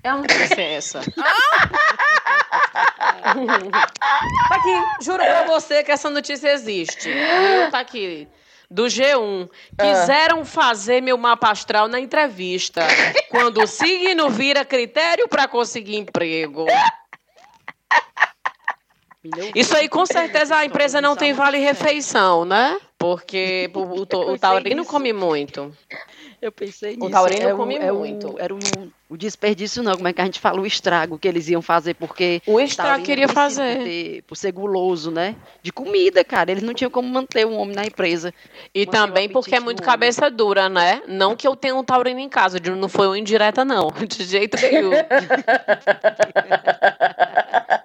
É 0.04 0.12
uma 0.14 0.22
notícia 0.22 0.62
essa. 0.62 1.02
Tá 3.22 4.56
aqui, 4.56 5.04
juro 5.04 5.20
pra 5.24 5.44
você 5.46 5.84
que 5.84 5.92
essa 5.92 6.10
notícia 6.10 6.50
existe. 6.50 7.10
Tá 7.72 7.80
aqui. 7.80 8.28
Do 8.70 8.86
G1. 8.86 9.50
Quiseram 9.80 10.44
fazer 10.44 11.02
meu 11.02 11.18
mapa 11.18 11.50
astral 11.52 11.88
na 11.88 12.00
entrevista. 12.00 12.82
Quando 13.30 13.64
o 13.64 13.68
signo 13.68 14.30
vira 14.30 14.66
critério 14.66 15.28
pra 15.28 15.48
conseguir 15.48 15.96
emprego. 15.96 16.66
Isso 19.56 19.76
aí, 19.76 19.90
com 19.90 20.06
certeza, 20.06 20.56
a 20.56 20.66
empresa 20.66 21.02
não 21.02 21.16
tem 21.16 21.32
há 21.32 21.34
muito 21.34 21.44
vale 21.44 21.58
tempo. 21.58 21.70
refeição, 21.70 22.46
né? 22.46 22.78
Porque 23.00 23.70
o, 23.76 23.80
o, 23.80 24.02
o 24.02 24.08
pensei 24.08 24.38
taurino 24.40 24.78
nisso. 24.82 24.90
come 24.90 25.14
muito. 25.14 25.72
Eu 26.42 26.52
pensei 26.52 26.96
O 26.96 27.00
nisso. 27.02 27.12
taurino 27.12 27.48
é 27.48 27.54
o- 27.54 27.58
come 27.58 27.76
é 27.76 27.92
o- 27.92 27.96
muito. 28.00 28.36
Era 28.40 28.56
o, 28.56 28.58
o 29.08 29.16
desperdício, 29.16 29.84
não. 29.84 29.96
Como 29.96 30.08
é 30.08 30.14
que 30.14 30.20
a 30.20 30.26
gente 30.26 30.40
fala? 30.40 30.60
O 30.60 30.66
estrago 30.66 31.18
que 31.20 31.28
eles 31.28 31.48
iam 31.48 31.62
fazer, 31.62 31.94
porque 31.94 32.42
O 32.48 32.60
estrago 32.60 33.04
queria 33.04 33.28
fazer. 33.28 33.78
Por, 33.78 33.84
ter- 33.84 34.22
por 34.24 34.36
ser 34.36 34.52
guloso, 34.52 35.12
né? 35.12 35.36
De 35.62 35.72
comida, 35.72 36.24
cara. 36.24 36.50
Eles 36.50 36.64
não 36.64 36.74
tinham 36.74 36.90
como 36.90 37.08
manter 37.08 37.46
um 37.46 37.56
homem 37.60 37.76
na 37.76 37.86
empresa. 37.86 38.34
E 38.74 38.80
Manter 38.86 38.90
o 38.90 38.92
também 39.06 39.30
porque 39.30 39.56
é 39.56 39.60
muito 39.60 39.80
homem. 39.82 39.86
cabeça 39.92 40.32
dura, 40.32 40.68
né? 40.68 41.04
Não 41.08 41.36
que 41.36 41.48
eu 41.48 41.56
tenha 41.56 41.76
um 41.76 41.84
taurino 41.84 42.20
em 42.20 42.30
casa, 42.30 42.60
de- 42.60 42.72
não 42.72 42.90
foi 42.90 43.06
uma 43.06 43.20
indireta, 43.20 43.64
não. 43.64 43.92
De 44.08 44.24
jeito 44.24 44.58
nenhum. 44.60 44.90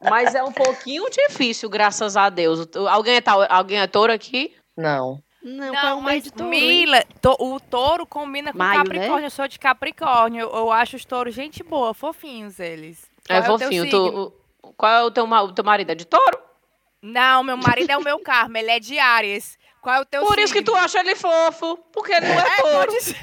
Mas 0.08 0.34
é 0.34 0.42
um 0.42 0.52
pouquinho 0.52 1.04
difícil, 1.10 1.68
graças 1.68 2.16
a 2.16 2.30
Deus. 2.30 2.66
O- 2.74 2.88
Alguém 2.88 3.16
é, 3.16 3.20
tau- 3.20 3.46
alguém 3.48 3.78
é 3.78 3.86
touro 3.86 4.10
aqui? 4.12 4.52
Não. 4.76 5.22
Não, 5.42 5.74
qual 5.74 5.84
é 5.84 5.90
Não, 5.90 6.00
mas 6.00 6.22
de 6.22 6.30
touro? 6.32 6.50
Mila, 6.50 7.04
to- 7.20 7.36
o 7.40 7.58
touro 7.58 8.06
combina 8.06 8.52
com 8.52 8.58
Maio, 8.58 8.78
né? 8.78 8.84
Capricórnio. 8.84 9.26
Eu 9.26 9.30
sou 9.30 9.48
de 9.48 9.58
Capricórnio. 9.58 10.42
Eu, 10.48 10.54
eu 10.56 10.70
acho 10.72 10.94
os 10.96 11.04
touros 11.04 11.34
gente 11.34 11.62
boa, 11.64 11.92
fofinhos 11.92 12.60
eles. 12.60 13.04
Qual 13.26 13.38
é 13.38 13.42
teu 13.42 13.58
fofinho. 13.58 13.84
signo? 13.84 14.30
Tu- 14.30 14.72
qual 14.76 14.92
é 14.92 15.02
o 15.02 15.10
teu, 15.10 15.24
o 15.24 15.52
teu 15.52 15.64
marido? 15.64 15.90
É 15.90 15.94
de 15.96 16.04
touro? 16.04 16.38
Não, 17.02 17.42
meu 17.42 17.56
marido 17.56 17.90
é 17.90 17.96
o 17.98 18.02
meu 18.04 18.18
karma, 18.22 18.58
ele 18.60 18.70
é 18.70 18.78
de 18.78 18.98
Ares. 18.98 19.58
Qual 19.80 19.96
é 19.96 20.00
o 20.00 20.04
teu 20.04 20.24
Por 20.24 20.38
isso 20.38 20.52
que 20.52 20.60
signo? 20.60 20.72
tu 20.74 20.78
acha 20.78 21.00
ele 21.00 21.16
fofo. 21.16 21.76
Porque 21.92 22.12
ele 22.12 22.28
não 22.28 22.40
é, 22.40 22.46
É, 22.46 22.56
touro. 22.62 22.86
pode 22.86 23.02
ser. 23.02 23.16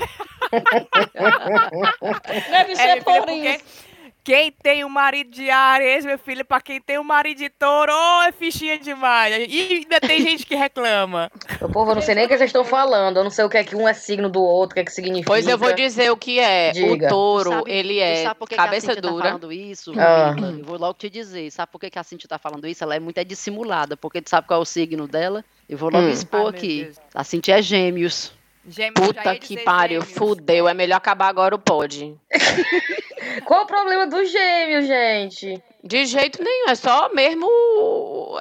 Deve 2.52 2.72
É, 2.74 2.76
ser 2.76 3.04
filha, 3.04 3.04
por 3.04 3.30
isso. 3.30 3.89
Quem 4.30 4.52
tem 4.52 4.84
o 4.84 4.90
marido 4.90 5.32
de 5.32 5.50
Ares, 5.50 6.06
meu 6.06 6.20
filho, 6.20 6.46
pra 6.46 6.62
quem 6.62 6.80
tem 6.80 7.00
o 7.00 7.04
marido 7.04 7.40
de 7.40 7.50
touro, 7.50 7.92
oh, 7.92 8.22
é 8.28 8.32
fichinha 8.32 8.78
demais. 8.78 9.34
E 9.50 9.74
ainda 9.78 10.00
tem 10.00 10.22
gente 10.22 10.46
que 10.46 10.54
reclama. 10.54 11.32
Meu 11.60 11.68
povo, 11.68 11.90
eu 11.90 11.96
não 11.96 12.02
sei 12.04 12.14
nem 12.14 12.26
o 12.26 12.28
que 12.28 12.38
vocês 12.38 12.50
estão 12.50 12.64
falando. 12.64 13.18
Eu 13.18 13.24
não 13.24 13.32
sei 13.32 13.44
o 13.44 13.50
que 13.50 13.58
é 13.58 13.64
que 13.64 13.76
um 13.76 13.88
é 13.88 13.94
signo 13.96 14.30
do 14.30 14.40
outro, 14.40 14.74
o 14.74 14.76
que 14.76 14.82
é 14.82 14.84
que 14.86 14.92
significa. 14.92 15.26
Pois 15.26 15.48
eu 15.48 15.58
vou 15.58 15.74
dizer 15.74 16.12
o 16.12 16.16
que 16.16 16.40
é. 16.40 16.70
Diga. 16.72 17.08
O 17.08 17.10
touro, 17.10 17.50
sabe- 17.50 17.72
ele 17.72 17.98
é 17.98 18.22
sabe 18.22 18.38
por 18.38 18.48
que 18.48 18.54
que 18.54 18.62
a 18.62 18.66
cabeça 18.66 18.96
tá 18.96 19.02
dura. 19.02 19.24
falando 19.26 19.52
isso? 19.52 19.94
Ah. 19.98 20.36
Eu 20.40 20.64
vou 20.64 20.78
logo 20.78 20.94
te 20.94 21.10
dizer. 21.10 21.50
Sabe 21.50 21.72
por 21.72 21.80
que, 21.82 21.90
a 21.98 22.04
Cintia 22.04 22.30
tá 22.30 22.38
falando 22.38 22.68
isso? 22.68 22.84
Ela 22.84 22.96
é 22.98 23.00
muito 23.00 23.18
é 23.18 23.24
dissimulada, 23.24 23.98
porque 23.98 24.22
tu 24.22 24.30
sabe 24.30 24.46
qual 24.48 24.60
é 24.60 24.62
o 24.62 24.66
signo 24.66 25.08
dela? 25.08 25.44
Eu 25.68 25.76
vou 25.76 25.90
logo 25.90 26.06
Hum. 26.06 26.10
expor 26.12 26.42
Ai, 26.42 26.50
aqui. 26.50 26.84
Deus. 26.84 26.98
A 27.16 27.24
Cintia 27.24 27.58
é 27.58 27.62
gêmeos. 27.64 28.32
Gêmeos, 28.68 29.08
Puta 29.08 29.34
ia 29.34 29.40
que 29.40 29.58
pariu, 29.64 30.02
gêmeos. 30.02 30.18
fudeu. 30.18 30.68
É 30.68 30.74
melhor 30.74 30.98
acabar 30.98 31.28
agora 31.28 31.56
o 31.56 31.60
pod. 31.60 32.16
Qual 33.46 33.64
o 33.64 33.68
problema 33.68 34.08
do 34.08 34.24
gêmeo, 34.26 34.86
gente? 34.86 35.62
De 35.84 36.06
jeito 36.06 36.44
nenhum, 36.44 36.70
é 36.70 36.76
só 36.76 37.14
mesmo. 37.14 37.48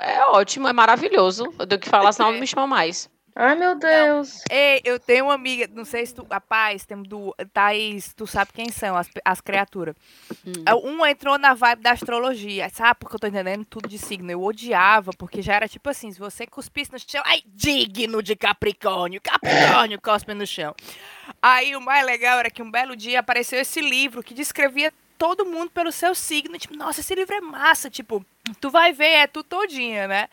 É 0.03 0.25
ótimo, 0.31 0.69
é 0.69 0.73
maravilhoso. 0.73 1.53
Eu 1.59 1.66
tenho 1.66 1.81
que 1.81 1.89
falar, 1.89 2.12
senão 2.12 2.33
não 2.33 2.41
me 2.41 2.47
chama 2.47 2.66
mais. 2.66 3.09
Ai, 3.41 3.55
meu 3.55 3.76
Deus. 3.76 4.43
Ei, 4.51 4.80
eu 4.84 4.99
tenho 4.99 5.26
uma 5.26 5.34
amiga, 5.34 5.70
não 5.72 5.84
sei 5.84 6.05
se 6.05 6.12
tu. 6.12 6.26
Rapaz, 6.28 6.84
tem 6.84 7.01
do. 7.01 7.32
Thaís, 7.53 8.12
tu 8.12 8.26
sabe 8.26 8.51
quem 8.53 8.68
são 8.68 8.97
as, 8.97 9.09
as 9.24 9.41
criaturas. 9.41 9.95
Hum. 10.45 10.64
Um 10.82 11.07
entrou 11.07 11.39
na 11.39 11.55
vibe 11.55 11.80
da 11.80 11.93
astrologia. 11.93 12.68
Sabe 12.68 12.99
porque 12.99 13.14
eu 13.14 13.20
tô 13.20 13.28
entendendo 13.28 13.64
tudo 13.64 13.89
de 13.89 13.97
signo? 13.97 14.28
Eu 14.28 14.43
odiava, 14.43 15.12
porque 15.16 15.41
já 15.41 15.55
era 15.55 15.68
tipo 15.68 15.89
assim: 15.89 16.11
se 16.11 16.18
você 16.18 16.49
cuspisse 16.49 16.91
no 16.91 16.99
chão, 16.99 17.22
ai, 17.24 17.41
digno 17.47 18.20
de 18.24 18.34
Capricórnio, 18.34 19.20
Capricórnio 19.22 20.01
cospe 20.03 20.34
no 20.34 20.45
chão. 20.45 20.74
Aí 21.41 21.76
o 21.76 21.80
mais 21.80 22.05
legal 22.05 22.41
era 22.41 22.51
que 22.51 22.61
um 22.61 22.68
belo 22.68 22.97
dia 22.97 23.20
apareceu 23.20 23.61
esse 23.61 23.80
livro 23.80 24.20
que 24.20 24.34
descrevia 24.34 24.93
todo 25.16 25.47
mundo 25.47 25.70
pelo 25.70 25.93
seu 25.93 26.12
signo. 26.12 26.59
Tipo, 26.59 26.76
nossa, 26.76 26.99
esse 26.99 27.14
livro 27.14 27.32
é 27.36 27.41
massa. 27.41 27.89
Tipo, 27.89 28.26
tu 28.61 28.68
vai 28.68 28.93
ver, 28.93 29.11
é 29.11 29.26
tu 29.28 29.45
todinha, 29.45 30.09
né? 30.09 30.28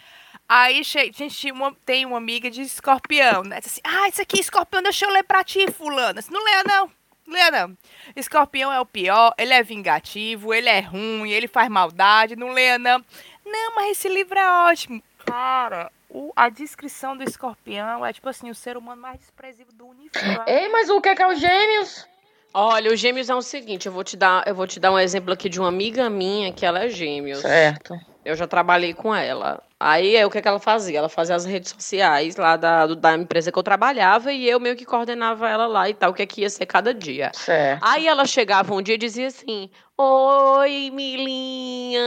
Aí 0.47 0.83
gente 0.83 1.51
uma- 1.51 1.75
tem 1.85 2.05
uma 2.05 2.17
amiga 2.17 2.51
de 2.51 2.61
escorpião, 2.61 3.43
né? 3.43 3.59
Diz 3.59 3.71
assim, 3.71 3.81
ah, 3.83 4.07
isso 4.07 4.21
aqui 4.21 4.37
é 4.37 4.41
escorpião, 4.41 4.83
deixa 4.83 5.05
eu 5.05 5.09
ler 5.09 5.23
pra 5.23 5.43
ti, 5.43 5.69
fulana. 5.71 6.19
Assim, 6.19 6.31
não 6.31 6.43
leia 6.43 6.63
não, 6.63 6.91
não 7.25 7.33
leia 7.33 7.51
não. 7.51 7.77
Escorpião 8.15 8.71
é 8.71 8.79
o 8.79 8.85
pior, 8.85 9.33
ele 9.37 9.53
é 9.53 9.63
vingativo, 9.63 10.53
ele 10.53 10.69
é 10.69 10.79
ruim, 10.81 11.31
ele 11.31 11.47
faz 11.47 11.67
maldade, 11.69 12.35
não 12.35 12.49
leia 12.51 12.77
não. 12.77 13.03
Não, 13.43 13.75
mas 13.75 13.91
esse 13.97 14.07
livro 14.07 14.37
é 14.37 14.51
ótimo. 14.71 15.01
Cara, 15.25 15.91
o- 16.09 16.31
a 16.35 16.49
descrição 16.49 17.17
do 17.17 17.23
escorpião 17.23 18.05
é 18.05 18.13
tipo 18.13 18.29
assim, 18.29 18.49
o 18.51 18.55
ser 18.55 18.77
humano 18.77 19.01
mais 19.01 19.17
desprezível 19.19 19.73
do 19.73 19.87
universo. 19.87 20.43
Ei, 20.47 20.69
mas 20.69 20.89
o 20.89 21.01
que 21.01 21.09
é 21.09 21.15
que 21.15 21.23
é 21.23 21.27
os 21.27 21.39
gêmeos? 21.39 22.07
Olha, 22.53 22.93
os 22.93 22.99
gêmeos 22.99 23.29
é 23.29 23.35
o 23.35 23.41
seguinte, 23.41 23.87
eu 23.87 23.91
vou 23.91 24.03
te 24.03 24.15
dar, 24.15 24.47
eu 24.47 24.53
vou 24.55 24.65
te 24.67 24.79
dar 24.79 24.91
um 24.91 24.99
exemplo 24.99 25.33
aqui 25.33 25.49
de 25.49 25.59
uma 25.59 25.67
amiga 25.69 26.09
minha 26.09 26.53
que 26.53 26.65
ela 26.65 26.85
é 26.85 26.89
gêmeos. 26.89 27.39
Certo. 27.39 27.99
Eu 28.25 28.35
já 28.35 28.47
trabalhei 28.47 28.91
com 28.93 29.13
ela. 29.13 29.61
Aí 29.79 30.15
é 30.15 30.25
o 30.25 30.31
que, 30.31 30.41
que 30.41 30.47
ela 30.47 30.59
fazia? 30.59 30.97
Ela 30.97 31.09
fazia 31.09 31.35
as 31.35 31.45
redes 31.45 31.69
sociais 31.71 32.35
lá 32.37 32.55
da, 32.57 32.87
do- 32.87 32.95
da 32.95 33.13
empresa 33.13 33.51
que 33.51 33.59
eu 33.59 33.61
trabalhava 33.63 34.31
e 34.33 34.49
eu 34.49 34.59
meio 34.59 34.75
que 34.75 34.83
coordenava 34.85 35.47
ela 35.47 35.67
lá 35.67 35.87
e 35.89 35.93
tal, 35.93 36.09
o 36.09 36.13
que, 36.13 36.23
é 36.23 36.25
que 36.25 36.41
ia 36.41 36.49
ser 36.49 36.65
cada 36.65 36.91
dia. 36.93 37.29
Certo. 37.33 37.83
Aí 37.85 38.07
ela 38.07 38.25
chegava 38.25 38.73
um 38.73 38.81
dia 38.81 38.95
e 38.95 38.97
dizia 38.97 39.27
assim: 39.27 39.69
Oi, 39.95 40.89
Milinha. 40.91 42.01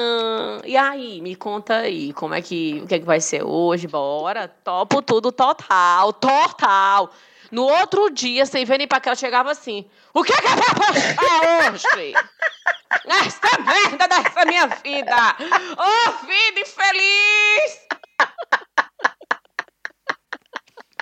E 0.64 0.76
aí, 0.76 1.20
me 1.20 1.36
conta 1.36 1.76
aí, 1.76 2.12
como 2.14 2.34
é 2.34 2.42
que, 2.42 2.80
o 2.82 2.86
que 2.86 2.94
é 2.96 2.98
que 2.98 3.04
vai 3.04 3.20
ser 3.20 3.42
hoje? 3.44 3.86
Bora, 3.86 4.48
topo 4.48 5.00
tudo 5.02 5.30
total, 5.30 6.12
total. 6.14 7.10
No 7.50 7.64
outro 7.64 8.10
dia, 8.10 8.44
sem 8.44 8.64
ver 8.64 8.78
nem 8.78 8.86
pra 8.86 9.00
que 9.00 9.08
ela 9.08 9.16
chegava 9.16 9.50
assim: 9.50 9.88
O 10.12 10.22
que 10.22 10.32
é 10.32 10.36
que 10.36 10.48
vai 10.48 10.56
postar 10.56 11.72
hoje? 11.72 12.14
Esta 13.26 13.58
merda 13.62 14.08
dessa 14.08 14.44
minha 14.44 14.66
vida! 14.66 15.36
Ô, 15.76 16.26
vida 16.26 16.60
infeliz! 16.60 17.88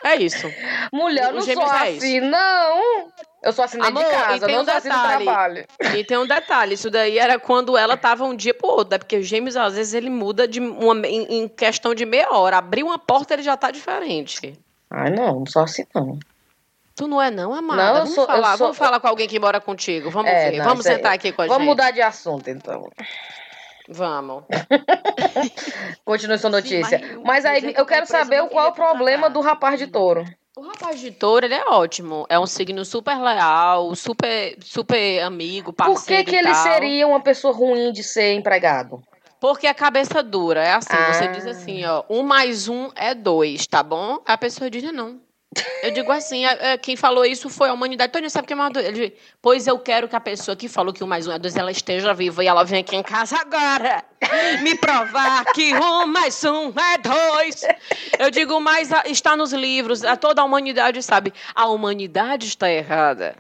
É 0.05 0.15
isso. 0.17 0.47
Mulher, 0.93 1.31
eu 1.31 1.35
não 1.35 1.41
sou 1.41 1.75
é 1.75 1.91
isso. 1.91 2.05
assim, 2.05 2.21
não. 2.21 3.11
Eu 3.43 3.53
sou 3.53 3.65
assim 3.65 3.79
dentro 3.79 3.99
Amor, 3.99 4.05
de 4.05 4.11
casa, 4.11 4.49
não 4.49 4.63
um 4.63 4.65
sou 4.65 4.75
assim 4.75 4.89
no 4.89 5.03
trabalho. 5.03 5.67
E 5.97 6.05
tem 6.05 6.17
um 6.17 6.27
detalhe, 6.27 6.75
isso 6.75 6.91
daí 6.91 7.19
era 7.19 7.39
quando 7.41 7.77
ela 7.77 7.97
tava 7.97 8.25
um 8.25 8.35
dia 8.35 8.55
pro 8.55 8.69
outro, 8.69 8.93
né? 8.93 8.99
Porque 8.99 9.17
os 9.17 9.27
gêmeos, 9.27 9.57
às 9.57 9.75
vezes, 9.75 9.95
ele 9.95 10.11
muda 10.11 10.47
de 10.47 10.61
uma, 10.61 11.07
em, 11.07 11.43
em 11.43 11.49
questão 11.49 11.93
de 11.93 12.07
meia 12.07 12.33
hora. 12.33 12.59
Abriu 12.59 12.87
uma 12.87 12.99
porta, 12.99 13.35
ele 13.35 13.43
já 13.43 13.57
tá 13.57 13.71
diferente. 13.71 14.57
Ai, 14.91 15.11
não, 15.11 15.41
não 15.41 15.47
sou 15.47 15.63
assim, 15.63 15.85
não. 15.95 16.19
Tu 16.97 17.07
não 17.07 17.21
é 17.21 17.31
não, 17.31 17.53
amada? 17.55 17.83
Não, 17.85 17.95
vamos, 17.99 18.15
sou- 18.15 18.27
falar, 18.27 18.57
sou- 18.57 18.67
vamos 18.69 18.79
falar 18.79 18.99
com 19.01 19.07
alguém 19.07 19.29
que 19.29 19.39
mora 19.39 19.61
contigo. 19.61 20.11
Vamos 20.11 20.31
É, 20.31 20.51
ver. 20.51 20.57
não, 20.59 20.65
vamos 20.65 20.85
sentar 20.85 21.13
aqui 21.13 21.31
com 21.31 21.43
a 21.43 21.47
Vamos 21.47 21.61
gente. 21.63 21.69
mudar 21.69 21.91
de 21.91 22.01
assunto, 22.01 22.49
então. 22.49 22.89
Vamos. 23.89 24.45
Continue 26.05 26.39
sua 26.39 26.51
notícia. 26.51 26.99
mas 27.01 27.17
um 27.19 27.23
mas 27.23 27.45
aí, 27.45 27.75
eu 27.77 27.87
quero 27.87 28.07
saber 28.07 28.43
qual 28.49 28.67
é 28.67 28.69
o 28.71 28.73
problema 28.73 29.29
do 29.31 29.41
rapaz 29.41 29.79
de 29.79 29.87
touro. 29.87 30.25
O 30.57 30.63
rapaz 30.63 30.99
de 30.99 31.11
touro, 31.11 31.45
ele 31.45 31.55
é 31.55 31.67
ótimo. 31.69 32.25
É 32.31 32.39
um 32.39 32.47
signo 32.47 32.83
super 32.85 33.19
leal, 33.21 33.95
super, 33.95 34.57
super 34.63 35.21
amigo, 35.23 35.73
Por 35.73 35.85
que, 35.85 35.93
parceiro 35.93 36.25
que 36.31 36.35
ele 36.37 36.55
seria 36.55 37.07
uma 37.07 37.21
pessoa 37.21 37.53
ruim 37.53 37.93
de 37.93 38.03
ser 38.03 38.33
empregado? 38.33 39.03
Porque 39.39 39.67
a 39.67 39.75
cabeça 39.75 40.23
dura. 40.23 40.65
É 40.65 40.73
assim, 40.73 40.97
você 41.13 41.25
Ah. 41.25 41.27
diz 41.27 41.47
assim, 41.47 41.85
ó, 41.85 42.03
um 42.09 42.23
mais 42.23 42.69
um 42.69 42.91
é 42.97 43.15
dois, 43.15 43.67
tá 43.67 43.83
bom? 43.83 44.19
A 44.25 44.39
pessoa 44.39 44.71
diz, 44.71 44.83
não. 44.93 45.21
Eu 45.83 45.91
digo 45.91 46.11
assim, 46.13 46.45
é- 46.45 46.73
é, 46.73 46.79
quem 46.79 46.97
falou 46.97 47.25
isso 47.25 47.49
foi 47.49 47.69
a 47.69 47.73
humanidade. 47.73 48.13
Tony, 48.13 48.29
sabe 48.29 48.45
o 48.45 48.47
que 48.47 48.53
é 48.53 48.57
mais 48.57 48.73
dois? 48.73 48.87
Ele 48.87 49.15
pois 49.41 49.67
eu 49.67 49.79
quero 49.79 50.09
que 50.09 50.17
a 50.17 50.21
pessoa 50.21 50.57
que 50.57 50.69
falou 50.69 50.93
que 50.93 51.03
um 51.05 51.07
mais 51.07 51.27
um 51.27 51.33
é 51.33 51.39
dois, 51.39 51.57
ela 51.57 51.71
esteja 51.71 52.13
viva 52.13 52.43
e 52.43 52.47
ela 52.47 52.65
vem 52.65 52.81
aqui 52.81 52.97
em 52.97 53.03
casa 53.03 53.37
agora 53.39 54.05
me 54.63 54.75
provar 54.77 55.45
que 55.55 55.75
um 55.75 56.07
mais 56.07 56.43
um 56.45 56.73
é 56.79 56.99
dois. 56.99 57.63
Eu 58.19 58.31
digo, 58.31 58.61
mas 58.61 58.93
a- 58.93 59.05
está 59.07 59.37
nos 59.37 59.53
livros, 59.53 60.03
a 60.05 60.17
toda 60.17 60.43
a 60.43 60.45
humanidade 60.45 61.03
sabe. 61.03 61.33
A 61.55 61.67
humanidade 61.69 62.47
está 62.47 62.71
errada. 62.71 63.37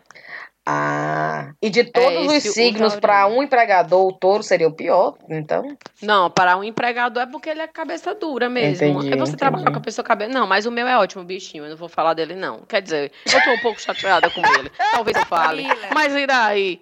Ah, 0.69 1.53
e 1.63 1.71
de 1.71 1.85
todos 1.85 2.33
esse 2.33 2.49
os 2.49 2.55
signos, 2.55 2.97
para 2.97 3.29
um 3.29 3.41
empregador, 3.41 4.09
o 4.09 4.13
touro 4.13 4.43
seria 4.43 4.67
o 4.67 4.73
pior, 4.73 5.17
então? 5.31 5.79
Não, 6.03 6.29
para 6.29 6.57
um 6.57 6.65
empregador 6.65 7.23
é 7.23 7.27
porque 7.27 7.49
ele 7.49 7.61
é 7.61 7.69
cabeça 7.69 8.17
dura 8.17 8.49
mesmo. 8.49 8.89
Entendi, 8.89 9.13
é 9.13 9.17
você 9.17 9.37
trabalhar 9.37 9.63
entendi. 9.63 9.75
com 9.75 9.79
a 9.79 9.85
pessoa 9.85 10.05
cabeça. 10.05 10.33
Não, 10.33 10.45
mas 10.45 10.67
o 10.67 10.73
meu 10.73 10.89
é 10.89 10.99
ótimo, 10.99 11.23
bichinho. 11.23 11.65
Eu 11.65 11.71
não 11.71 11.77
vou 11.77 11.89
falar 11.89 12.15
dele, 12.15 12.35
não. 12.35 12.63
Quer 12.63 12.83
dizer, 12.83 13.13
eu 13.33 13.45
tô 13.45 13.53
um 13.53 13.59
pouco 13.61 13.81
chateada 13.81 14.29
com 14.29 14.41
ele. 14.41 14.69
Talvez 14.91 15.17
eu 15.17 15.25
fale. 15.27 15.63
Mila. 15.63 15.89
Mas 15.95 16.13
e 16.17 16.27
daí? 16.27 16.81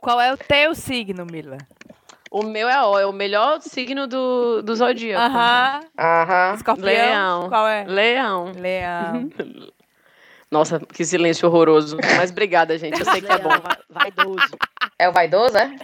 Qual 0.00 0.20
é 0.20 0.32
o 0.32 0.36
teu 0.36 0.72
signo, 0.76 1.26
Mila? 1.26 1.58
O 2.30 2.44
meu 2.44 2.68
é, 2.68 2.80
ó, 2.80 2.96
é 2.96 3.06
o 3.06 3.12
melhor 3.12 3.60
signo 3.60 4.06
do, 4.06 4.62
do 4.62 4.76
zodíaco. 4.76 5.20
Aham. 5.20 5.80
Aham. 5.98 6.54
Escorpião. 6.54 6.86
Leão. 6.86 7.48
Qual 7.48 7.66
é? 7.66 7.84
Leão. 7.84 8.52
Leão. 8.52 9.30
Nossa, 10.50 10.80
que 10.80 11.04
silêncio 11.04 11.48
horroroso. 11.48 11.96
Mas 12.16 12.30
obrigada, 12.30 12.76
gente. 12.76 12.98
Eu 12.98 13.04
sei 13.10 13.20
que 13.20 13.30
é 13.30 13.38
bom. 13.38 13.50
Vaidoso. 13.88 14.56
É 14.98 15.08
o 15.08 15.12
vaidoso, 15.12 15.56
é? 15.56 15.76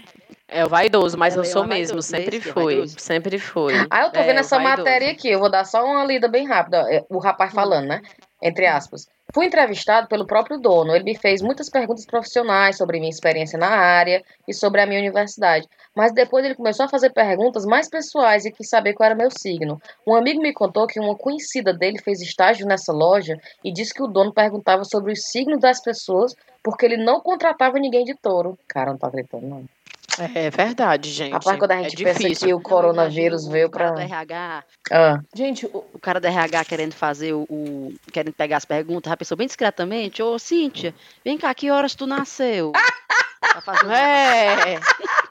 É 0.49 0.65
o 0.65 0.69
vaidoso, 0.69 1.17
mas 1.19 1.35
Ela 1.35 1.45
eu 1.45 1.49
é 1.49 1.53
sou 1.53 1.67
mesmo, 1.67 2.01
sempre 2.03 2.37
esse 2.37 2.49
é 2.49 2.53
fui. 2.53 2.89
Sempre 2.89 3.39
fui. 3.39 3.73
Ah, 3.91 4.03
eu 4.03 4.11
tô 4.13 4.21
É, 4.21 4.25
vendo 4.25 4.41
essa 4.41 4.57
vaidoso. 4.57 4.79
matéria 4.79 5.11
aqui, 5.11 5.29
eu 5.29 5.39
vou 5.41 5.51
dar 5.51 5.65
só 5.65 5.85
uma 5.85 6.05
lida 6.05 6.29
bem 6.29 6.47
rápida. 6.47 6.79
é, 6.93 7.05
O 7.09 7.19
rapaz 7.19 7.53
falando, 7.53 7.87
né? 7.87 8.01
Entre 8.43 8.67
aspas. 8.67 9.09
Fui 9.37 9.45
entrevistado 9.45 10.09
pelo 10.09 10.27
próprio 10.27 10.59
dono. 10.59 10.97
Ele 10.97 11.05
me 11.05 11.15
fez 11.15 11.43
muitas 11.43 11.69
perguntas 11.69 12.07
profissionais 12.07 12.79
sobre 12.79 12.99
minha 12.99 13.11
experiência 13.11 13.59
na 13.59 13.69
área 13.69 14.25
e 14.49 14.55
sobre 14.55 14.81
a 14.81 14.87
minha 14.87 14.99
universidade. 14.99 15.69
Mas 15.95 16.11
depois 16.11 16.43
ele 16.43 16.55
começou 16.55 16.87
a 16.87 16.89
fazer 16.89 17.11
perguntas 17.11 17.67
mais 17.67 17.87
pessoais 17.87 18.47
e 18.47 18.51
quis 18.51 18.67
saber 18.67 18.95
qual 18.95 19.09
era 19.09 19.15
meu 19.15 19.29
signo. 19.31 19.79
Um 20.07 20.15
amigo 20.15 20.41
me 20.41 20.55
contou 20.55 20.87
que 20.87 20.99
uma 20.99 21.15
conhecida 21.15 21.75
dele 21.75 21.99
fez 21.99 22.23
estágio 22.23 22.67
nessa 22.67 22.95
loja 22.95 23.39
e 23.63 23.71
disse 23.71 23.93
que 23.93 24.03
o 24.03 24.07
dono 24.07 24.33
perguntava 24.33 24.85
sobre 24.85 25.13
os 25.13 25.25
signos 25.25 25.61
das 25.61 25.83
pessoas 25.83 26.35
porque 26.65 26.87
ele 26.87 26.97
não 26.97 27.21
contratava 27.21 27.79
ninguém 27.79 28.05
de 28.05 28.15
touro. 28.15 28.59
Cara, 28.67 28.93
não 28.93 28.99
tá 28.99 29.11
gritando, 29.11 29.47
não. 29.47 29.76
É 30.19 30.51
verdade, 30.51 31.11
gente. 31.11 31.33
Rapaz, 31.33 31.59
quando 31.59 31.71
a 31.73 31.81
é 31.81 31.83
gente 31.89 32.03
pensa 32.05 32.19
difícil. 32.21 32.49
que 32.49 32.55
o 32.55 32.61
coronavírus 32.61 33.45
Não, 33.45 33.53
veio 33.53 33.67
o 33.67 33.71
cara 33.71 33.93
pra. 33.93 33.95
do 33.97 34.01
RH, 34.01 34.65
Ah, 34.91 35.21
Gente, 35.35 35.67
o- 35.67 35.85
o 35.93 35.99
cara 35.99 36.21
do 36.21 36.27
RH 36.27 36.65
querendo 36.65 36.93
fazer 36.95 37.33
o, 37.33 37.47
o- 37.51 37.95
querendo 38.13 38.33
pegar 38.35 38.57
as 38.59 38.65
perguntas, 38.65 39.13
a 39.13 39.17
pessoa 39.17 39.37
bem 39.37 39.47
discretamente, 39.47 40.23
ô 40.23 40.39
Cíntia, 40.39 40.95
vem 41.25 41.37
cá, 41.37 41.53
que 41.55 41.71
horas 41.71 41.95
tu 41.95 42.07
nasceu? 42.07 42.73
Pra 43.41 43.61
fazer 43.61 43.87
um- 43.87 43.91
É. 43.93 44.81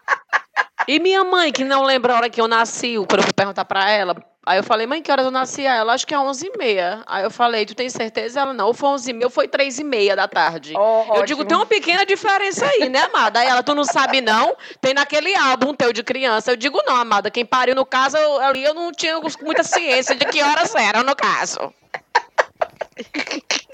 E 0.87 0.99
minha 0.99 1.23
mãe, 1.23 1.51
que 1.51 1.63
não 1.63 1.83
lembra 1.83 2.13
a 2.13 2.17
hora 2.17 2.29
que 2.29 2.39
eu 2.39 2.47
nasci, 2.47 2.95
quando 3.09 3.19
eu 3.19 3.23
fui 3.23 3.33
perguntar 3.33 3.65
pra 3.65 3.89
ela. 3.89 4.15
Aí 4.47 4.59
eu 4.59 4.63
falei, 4.63 4.85
mãe, 4.85 5.01
que 5.01 5.11
horas 5.11 5.25
eu 5.25 5.31
nasci? 5.31 5.65
Ela, 5.65 5.93
acho 5.93 6.05
que 6.05 6.13
é 6.13 6.17
11h30. 6.17 7.01
Aí 7.07 7.23
eu 7.23 7.31
falei, 7.31 7.65
tu 7.65 7.73
tem 7.73 7.89
certeza? 7.89 8.39
Ela, 8.41 8.53
não, 8.53 8.67
ou 8.67 8.73
foi 8.75 8.89
11h30 8.89 9.23
ou 9.23 9.29
foi 9.31 9.47
3h30 9.47 10.15
da 10.15 10.27
tarde. 10.27 10.73
ó, 10.77 11.15
Eu 11.15 11.25
digo, 11.25 11.43
tem 11.43 11.57
uma 11.57 11.65
pequena 11.65 12.05
diferença 12.05 12.63
aí, 12.67 12.87
né, 12.87 12.99
amada? 13.11 13.39
Aí 13.39 13.47
ela, 13.47 13.63
tu 13.63 13.73
não 13.73 13.83
sabe 13.83 14.21
não? 14.21 14.55
Tem 14.79 14.93
naquele 14.93 15.33
álbum 15.35 15.73
teu 15.73 15.91
de 15.91 16.03
criança. 16.03 16.51
Eu 16.51 16.55
digo, 16.55 16.79
não, 16.85 16.95
amada, 16.95 17.31
quem 17.31 17.43
pariu 17.43 17.73
no 17.73 17.85
caso, 17.87 18.17
eu- 18.17 18.39
ali 18.41 18.63
eu 18.63 18.75
não 18.75 18.91
tinha 18.91 19.19
muita 19.41 19.63
ciência 19.63 20.15
de 20.15 20.25
que 20.25 20.43
horas 20.43 20.75
eram 20.75 21.01
no 21.03 21.15
caso. 21.15 21.73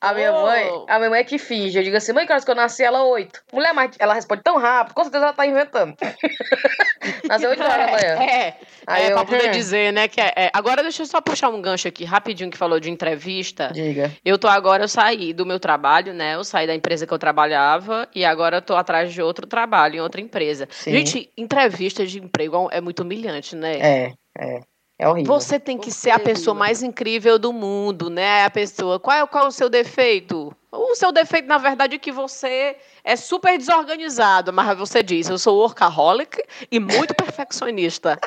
A 0.00 0.14
minha 0.14 0.32
Oh. 0.32 0.42
mãe, 0.42 0.84
a 0.88 0.98
minha 0.98 1.10
mãe 1.10 1.20
é 1.20 1.24
que 1.24 1.38
finge. 1.38 1.78
Eu 1.78 1.82
digo 1.82 1.96
assim, 1.96 2.12
mãe, 2.12 2.26
que 2.26 2.32
horas 2.32 2.44
que 2.44 2.50
eu 2.50 2.54
nasci? 2.54 2.82
Ela, 2.82 3.02
oito. 3.04 3.42
Mulher, 3.52 3.72
mas 3.74 3.90
ela 3.98 4.14
responde 4.14 4.42
tão 4.42 4.58
rápido, 4.58 4.94
com 4.94 5.02
certeza 5.02 5.24
ela 5.24 5.32
tá 5.32 5.46
inventando. 5.46 5.94
Nasceu 7.28 7.50
oito 7.50 7.62
horas 7.62 7.76
da 7.76 7.86
manhã. 7.92 8.22
É, 8.22 8.54
Aí 8.86 9.04
é 9.04 9.10
eu, 9.10 9.14
pra 9.14 9.24
poder 9.24 9.48
hum. 9.48 9.52
dizer, 9.52 9.92
né, 9.92 10.08
que 10.08 10.20
é, 10.20 10.32
é. 10.36 10.50
Agora 10.52 10.82
deixa 10.82 11.02
eu 11.02 11.06
só 11.06 11.20
puxar 11.20 11.48
um 11.48 11.60
gancho 11.60 11.88
aqui, 11.88 12.04
rapidinho, 12.04 12.50
que 12.50 12.58
falou 12.58 12.78
de 12.80 12.90
entrevista. 12.90 13.70
Diga. 13.72 14.12
Eu 14.24 14.38
tô 14.38 14.48
agora, 14.48 14.84
eu 14.84 14.88
saí 14.88 15.32
do 15.32 15.46
meu 15.46 15.58
trabalho, 15.60 16.12
né, 16.12 16.34
eu 16.34 16.44
saí 16.44 16.66
da 16.66 16.74
empresa 16.74 17.06
que 17.06 17.12
eu 17.12 17.18
trabalhava 17.18 18.08
e 18.14 18.24
agora 18.24 18.58
eu 18.58 18.62
tô 18.62 18.74
atrás 18.76 19.12
de 19.12 19.22
outro 19.22 19.46
trabalho, 19.46 19.96
em 19.96 20.00
outra 20.00 20.20
empresa. 20.20 20.68
Sim. 20.70 20.92
Gente, 20.92 21.30
entrevista 21.36 22.06
de 22.06 22.18
emprego 22.18 22.68
é 22.72 22.80
muito 22.80 23.00
humilhante, 23.02 23.54
né? 23.56 23.78
É, 23.80 24.12
é. 24.38 24.60
É 25.00 25.08
horrível. 25.08 25.32
Você 25.32 25.58
tem 25.58 25.78
que 25.78 25.90
ser 25.90 26.10
a 26.10 26.18
pessoa 26.18 26.54
mais 26.54 26.82
incrível 26.82 27.38
do 27.38 27.54
mundo, 27.54 28.10
né? 28.10 28.44
A 28.44 28.50
pessoa. 28.50 29.00
Qual 29.00 29.16
é, 29.16 29.26
qual 29.26 29.46
é 29.46 29.48
o 29.48 29.50
seu 29.50 29.70
defeito? 29.70 30.54
O 30.70 30.94
seu 30.94 31.10
defeito, 31.10 31.48
na 31.48 31.56
verdade, 31.56 31.96
é 31.96 31.98
que 31.98 32.12
você 32.12 32.76
é 33.02 33.16
super 33.16 33.56
desorganizado, 33.56 34.52
mas 34.52 34.76
você 34.76 35.02
diz: 35.02 35.30
eu 35.30 35.38
sou 35.38 35.56
workaholic 35.58 36.42
e 36.70 36.78
muito 36.78 37.14
perfeccionista. 37.16 38.20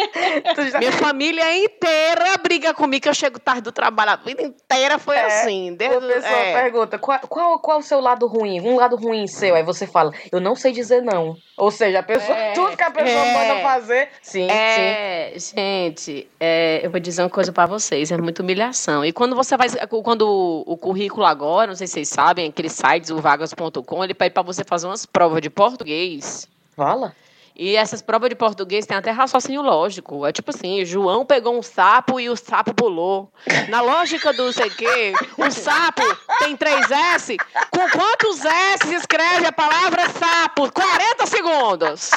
Já- 0.72 0.78
Minha 0.78 0.92
família 0.92 1.56
inteira 1.56 2.36
briga 2.42 2.72
comigo 2.74 3.02
que 3.02 3.08
eu 3.08 3.14
chego 3.14 3.38
tarde 3.38 3.62
do 3.62 3.72
trabalho. 3.72 4.10
A 4.12 4.16
vida 4.16 4.42
inteira 4.42 4.98
foi 4.98 5.16
É, 5.16 5.26
assim. 5.26 5.74
Desde, 5.74 5.96
Uma 5.96 6.06
pessoa 6.14 6.32
é. 6.38 6.62
pergunta, 6.62 6.98
qual, 6.98 7.18
qual, 7.20 7.58
qual 7.58 7.78
o 7.78 7.82
seu 7.82 8.00
lado 8.00 8.26
ruim? 8.26 8.60
Um 8.60 8.76
lado 8.76 8.96
ruim 8.96 9.26
seu. 9.26 9.54
Aí 9.54 9.62
você 9.62 9.86
fala, 9.86 10.12
eu 10.30 10.40
não 10.40 10.54
sei 10.54 10.72
dizer 10.72 11.02
não. 11.02 11.36
Ou 11.56 11.70
seja, 11.70 11.98
a 11.98 12.02
pessoa, 12.02 12.36
É, 12.36 12.52
tudo 12.52 12.76
que 12.76 12.82
a 12.82 12.90
pessoa 12.90 13.24
é. 13.24 13.34
manda 13.34 13.62
fazer. 13.62 14.08
Sim, 14.22 14.46
sim. 14.48 14.50
É, 14.50 15.32
gente, 15.36 16.28
é, 16.38 16.80
eu 16.82 16.90
vou 16.90 16.98
dizer 17.00 17.22
uma 17.22 17.30
coisa 17.30 17.52
pra 17.52 17.66
vocês, 17.66 18.10
é 18.10 18.16
muita 18.16 18.42
humilhação. 18.42 19.04
E 19.04 19.12
quando 19.12 19.36
você 19.36 19.56
vai, 19.56 19.68
quando 20.02 20.64
o, 20.66 20.76
currículo 20.76 21.24
agora, 21.26 21.66
não 21.68 21.74
sei 21.76 21.86
se 21.86 21.94
vocês 21.94 22.08
sabem, 22.08 22.48
aqueles 22.48 22.72
sites, 22.72 23.10
o 23.10 23.18
vagas.com, 23.18 24.04
ele 24.04 24.14
pede 24.14 24.32
pra 24.32 24.42
você 24.42 24.64
fazer 24.64 24.86
umas 24.86 25.04
provas 25.04 25.40
de 25.42 25.50
português. 25.50 26.48
Fala. 26.74 27.14
E 27.62 27.76
essas 27.76 28.00
provas 28.00 28.30
de 28.30 28.34
português 28.34 28.86
tem 28.86 28.96
até 28.96 29.10
raciocínio 29.10 29.60
lógico. 29.60 30.24
É 30.24 30.32
tipo 30.32 30.48
assim, 30.48 30.82
João 30.82 31.26
pegou 31.26 31.58
um 31.58 31.62
sapo 31.62 32.18
e 32.18 32.30
o 32.30 32.34
sapo 32.34 32.72
pulou. 32.72 33.30
Na 33.68 33.82
lógica 33.82 34.32
do 34.32 34.50
sei 34.50 34.70
quê, 34.70 35.12
o 35.36 35.50
sapo 35.50 36.00
tem 36.38 36.56
três 36.56 36.90
S. 36.90 37.36
Com 37.70 37.86
quantos 37.90 38.46
S 38.46 38.94
escreve 38.94 39.44
a 39.44 39.52
palavra 39.52 40.08
sapo? 40.08 40.72
40 40.72 41.26
segundos. 41.26 42.10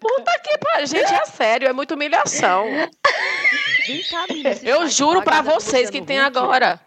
Puta 0.00 0.40
que 0.42 0.58
pariu. 0.58 0.86
Gente, 0.88 1.14
é 1.14 1.24
sério, 1.26 1.68
é 1.68 1.72
muita 1.72 1.94
humilhação. 1.94 2.66
Eu 4.64 4.80
site 4.80 4.96
juro 4.96 5.22
do 5.22 5.42
vocês 5.42 5.90
que 5.90 6.02
tem 6.02 6.18
agora. 6.18 6.80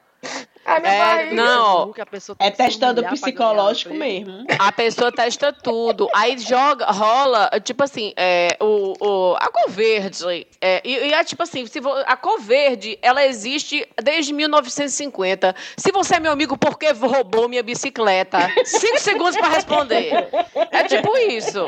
Minha 0.66 0.94
É, 0.94 1.34
não. 1.34 1.94
pessoa 2.10 2.36
É 2.40 2.50
testando 2.50 3.04
psicológico 3.06 3.94
mesmo. 3.94 4.46
A 4.58 4.72
pessoa 4.72 5.12
testa 5.12 5.54
tudo. 5.54 6.10
Aí 6.14 6.38
joga, 6.40 6.86
rola, 6.88 7.50
tipo 7.64 7.84
assim, 7.84 8.14
é, 8.18 8.58
o, 8.60 8.94
o, 9.00 9.36
a 9.36 9.48
cor 9.52 9.70
verde. 9.70 10.48
É, 10.60 10.82
e, 10.84 10.92
e 11.10 11.14
é 11.14 11.24
tipo 11.24 11.44
assim, 11.44 11.66
se 11.68 11.80
vo- 11.80 11.94
a 12.06 12.18
cor 12.18 12.40
verde, 12.42 12.98
ela 13.02 13.26
existe 13.26 13.88
desde 14.04 14.34
1950. 14.34 15.56
Se 15.78 15.92
você 15.92 16.16
é 16.16 16.20
meu 16.20 16.32
amigo, 16.32 16.58
por 16.58 16.80
que 16.80 16.92
roubou 16.94 17.48
minha 17.48 17.62
bicicleta? 17.64 18.40
Cinco 18.66 19.00
segundos 19.00 19.38
pra 19.38 19.50
responder. 19.50 20.28
É 20.72 20.84
tipo 20.86 21.16
isso. 21.18 21.66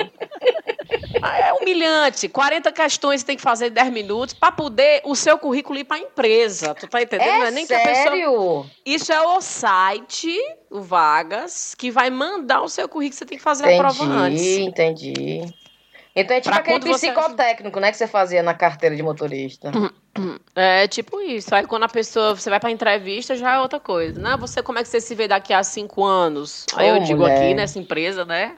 Ah, 1.22 1.38
É 1.50 1.54
humilhante. 1.54 2.28
40 2.30 2.72
questões 2.72 3.22
você 3.22 3.28
tem 3.28 3.36
que 3.36 3.42
fazer 3.42 3.68
em 3.68 3.72
10 3.72 3.92
minutos 3.92 4.34
pra 4.34 4.52
poder 4.52 5.02
o 5.04 5.16
seu 5.16 5.38
currículo 5.38 5.78
ir 5.80 5.84
pra 5.84 5.98
empresa. 5.98 6.74
Tu 6.76 6.88
tá 6.88 7.02
entendendo? 7.02 7.28
É 7.30 7.40
Não 7.40 7.46
é 7.46 7.52
nem 7.52 7.66
que 7.66 7.74
a 7.74 7.80
pessoa 7.80 8.04
sério? 8.12 8.66
isso 8.86 9.12
é 9.12 9.22
o 9.22 9.42
site, 9.42 10.38
o 10.70 10.82
Vagas, 10.82 11.76
que 11.76 11.90
vai 11.92 12.10
mandar 12.10 12.62
o 12.62 12.70
seu 12.70 12.88
currículo. 12.88 13.18
Você 13.18 13.26
tem 13.26 13.38
que 13.38 13.44
fazer 13.44 13.74
a 13.74 13.78
prova 13.78 14.04
antes. 14.04 14.42
Entendi, 14.42 15.10
entendi. 15.12 15.54
Então 16.20 16.36
é 16.36 16.42
tipo 16.42 16.52
Pra 16.52 16.62
aquele 16.62 16.80
quando 16.80 16.88
você- 16.92 17.12
psicotécnico, 17.12 17.80
né, 17.80 17.92
que 17.92 17.98
você 17.98 18.08
fazia 18.08 18.42
na 18.42 18.54
carteira 18.56 18.96
de 18.96 19.04
motorista. 19.04 19.72
É 20.56 20.88
tipo 20.88 21.22
isso. 21.22 21.54
Aí 21.54 21.64
quando 21.68 21.84
a 21.84 21.88
pessoa, 21.90 22.34
você 22.36 22.50
vai 22.50 22.60
pra 22.60 22.72
entrevista, 22.72 23.36
já 23.36 23.54
é 23.54 23.60
outra 23.60 23.80
coisa. 23.80 24.20
Né? 24.20 24.36
Você, 24.40 24.64
como 24.64 24.80
é 24.80 24.82
que 24.84 24.90
você 24.90 25.00
se 25.00 25.14
vê 25.14 25.28
daqui 25.28 25.54
a 25.54 25.62
cinco 25.64 26.04
anos? 26.04 26.66
Aí 26.76 26.92
Ô, 26.92 26.96
eu 26.96 27.04
digo 27.04 27.20
mulher. 27.22 27.38
aqui 27.38 27.54
nessa 27.54 27.78
empresa, 27.78 28.26
né? 28.26 28.56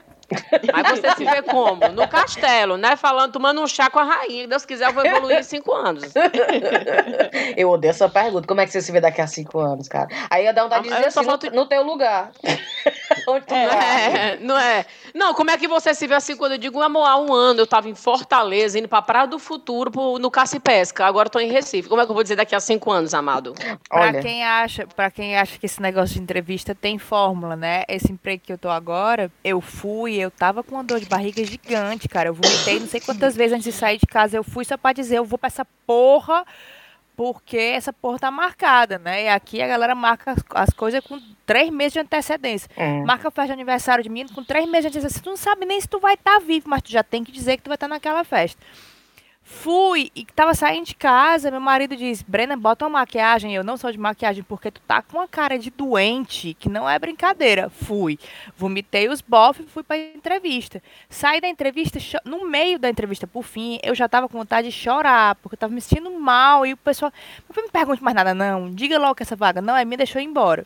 Mas 0.72 1.00
você 1.00 1.14
se 1.16 1.24
vê 1.24 1.42
como? 1.42 1.88
No 1.92 2.06
castelo, 2.08 2.76
né? 2.76 2.96
Falando, 2.96 3.32
tomando 3.32 3.60
um 3.60 3.66
chá 3.66 3.90
com 3.90 3.98
a 3.98 4.04
rainha. 4.04 4.46
Deus 4.46 4.64
quiser, 4.64 4.88
eu 4.88 4.92
vou 4.92 5.04
evoluir 5.04 5.38
em 5.38 5.42
cinco 5.42 5.72
anos. 5.74 6.12
Eu 7.56 7.70
odeio 7.70 7.90
essa 7.90 8.08
pergunta. 8.08 8.46
Como 8.46 8.60
é 8.60 8.66
que 8.66 8.72
você 8.72 8.80
se 8.80 8.92
vê 8.92 9.00
daqui 9.00 9.20
a 9.20 9.26
cinco 9.26 9.58
anos, 9.58 9.88
cara? 9.88 10.08
Aí 10.30 10.46
eu 10.46 10.54
dar 10.54 10.64
vontade 10.64 10.84
de 10.84 10.92
Ah, 10.94 10.96
dizer 10.96 11.06
assim, 11.20 11.26
no, 11.50 11.56
no 11.56 11.66
teu 11.66 11.82
lugar. 11.82 12.30
Onde 13.26 13.44
tu 13.46 13.54
Não 13.54 13.70
é, 13.72 14.38
não 14.40 14.58
é. 14.58 14.86
Não, 15.14 15.34
como 15.34 15.50
é 15.50 15.56
que 15.58 15.66
você 15.66 15.92
se 15.94 16.06
vê 16.06 16.14
assim 16.14 16.36
quando 16.36 16.52
eu 16.52 16.58
digo, 16.58 16.80
amor, 16.80 17.04
há 17.04 17.16
um 17.18 17.32
ano 17.32 17.60
eu 17.60 17.66
tava 17.66 17.88
em 17.88 17.94
Fortaleza, 17.94 18.78
indo 18.78 18.88
pra 18.88 19.02
Praia 19.02 19.26
do 19.26 19.38
Futuro, 19.38 19.90
pro- 19.90 20.18
no 20.18 20.30
Caça 20.30 20.56
e 20.56 20.60
Pesca, 20.60 21.04
agora 21.04 21.26
eu 21.26 21.30
tô 21.30 21.40
em 21.40 21.50
Recife. 21.50 21.88
Como 21.88 22.00
é 22.00 22.04
que 22.04 22.10
eu 22.10 22.14
vou 22.14 22.22
dizer 22.22 22.36
daqui 22.36 22.54
a 22.54 22.60
cinco 22.60 22.90
anos, 22.90 23.12
amado? 23.12 23.52
Pra 23.88 24.00
Olha, 24.02 24.20
quem 24.22 24.44
acha, 24.44 24.86
para 24.86 25.10
quem 25.10 25.36
acha 25.36 25.58
que 25.58 25.66
esse 25.66 25.82
negócio 25.82 26.14
de 26.14 26.22
entrevista 26.22 26.74
tem 26.74 26.98
fórmula, 26.98 27.56
né? 27.56 27.82
Esse 27.88 28.12
emprego 28.12 28.42
que 28.46 28.52
eu 28.52 28.58
tô 28.58 28.68
agora, 28.68 29.30
eu 29.44 29.60
fui, 29.60 30.19
eu 30.20 30.30
tava 30.30 30.62
com 30.62 30.74
uma 30.76 30.84
dor 30.84 31.00
de 31.00 31.06
barriga 31.06 31.44
gigante, 31.44 32.08
cara. 32.08 32.28
Eu 32.28 32.34
vomitei 32.34 32.78
não 32.80 32.86
sei 32.86 33.00
quantas 33.00 33.34
vezes 33.36 33.52
antes 33.54 33.64
de 33.64 33.72
sair 33.72 33.98
de 33.98 34.06
casa. 34.06 34.36
Eu 34.36 34.44
fui 34.44 34.64
só 34.64 34.76
pra 34.76 34.92
dizer, 34.92 35.16
eu 35.18 35.24
vou 35.24 35.38
pra 35.38 35.48
essa 35.48 35.64
porra, 35.86 36.44
porque 37.16 37.56
essa 37.58 37.92
porra 37.92 38.18
tá 38.18 38.30
marcada, 38.30 38.98
né? 38.98 39.24
E 39.24 39.28
aqui 39.28 39.60
a 39.60 39.66
galera 39.68 39.94
marca 39.94 40.32
as, 40.32 40.38
as 40.54 40.70
coisas 40.70 41.04
com 41.04 41.20
três 41.44 41.68
meses 41.70 41.92
de 41.92 41.98
antecedência. 42.00 42.68
hum, 42.78 43.04
Marca 43.04 43.28
a 43.28 43.30
festa 43.30 43.48
de 43.48 43.52
aniversário 43.52 44.02
de 44.02 44.08
menino 44.08 44.34
com 44.34 44.42
três 44.42 44.66
meses 44.68 44.90
de 44.90 44.98
antecedência. 44.98 45.22
Tu 45.22 45.28
não 45.30 45.36
sabe 45.36 45.66
nem 45.66 45.80
se 45.80 45.88
tu 45.88 45.98
vai 46.00 46.14
estar 46.14 46.38
vivo, 46.40 46.68
mas 46.68 46.82
tu 46.82 46.90
já 46.90 47.02
tem 47.02 47.22
que 47.22 47.30
dizer 47.32 47.56
que 47.56 47.62
tu 47.64 47.68
vai 47.68 47.74
estar 47.76 47.88
naquela 47.88 48.24
festa. 48.24 48.60
Fui 49.52 50.12
e 50.14 50.24
tava 50.24 50.54
saindo 50.54 50.86
de 50.86 50.94
casa, 50.94 51.50
meu 51.50 51.60
marido 51.60 51.96
diz, 51.96 52.22
Brena, 52.22 52.56
bota 52.56 52.86
uma 52.86 53.00
maquiagem. 53.00 53.52
Eu 53.52 53.64
não 53.64 53.76
sou 53.76 53.90
de 53.90 53.98
maquiagem 53.98 54.44
porque 54.44 54.70
tu 54.70 54.80
tá 54.86 55.02
com 55.02 55.18
uma 55.18 55.26
cara 55.26 55.58
de 55.58 55.70
doente, 55.70 56.54
que 56.54 56.68
não 56.68 56.88
é 56.88 56.98
brincadeira. 56.98 57.68
Fui. 57.68 58.16
Vomitei 58.56 59.08
os 59.08 59.20
bofs 59.20 59.66
e 59.66 59.68
fui 59.68 59.82
pra 59.82 59.98
entrevista. 59.98 60.80
Saí 61.10 61.40
da 61.40 61.48
entrevista, 61.48 61.98
no 62.24 62.48
meio 62.48 62.78
da 62.78 62.88
entrevista, 62.88 63.26
por 63.26 63.42
fim, 63.42 63.78
eu 63.82 63.94
já 63.94 64.08
tava 64.08 64.28
com 64.28 64.38
vontade 64.38 64.68
de 64.68 64.72
chorar, 64.72 65.34
porque 65.34 65.56
eu 65.56 65.58
tava 65.58 65.74
me 65.74 65.80
sentindo 65.80 66.10
mal. 66.12 66.64
E 66.64 66.72
o 66.72 66.76
pessoal, 66.76 67.12
não 67.54 67.64
me 67.64 67.70
pergunte 67.70 68.02
mais 68.02 68.14
nada, 68.14 68.32
não. 68.32 68.72
Diga 68.72 68.98
logo 68.98 69.16
que 69.16 69.24
essa 69.24 69.36
vaga 69.36 69.60
não 69.60 69.76
é 69.76 69.84
minha, 69.84 69.98
deixou 69.98 70.22
embora. 70.22 70.64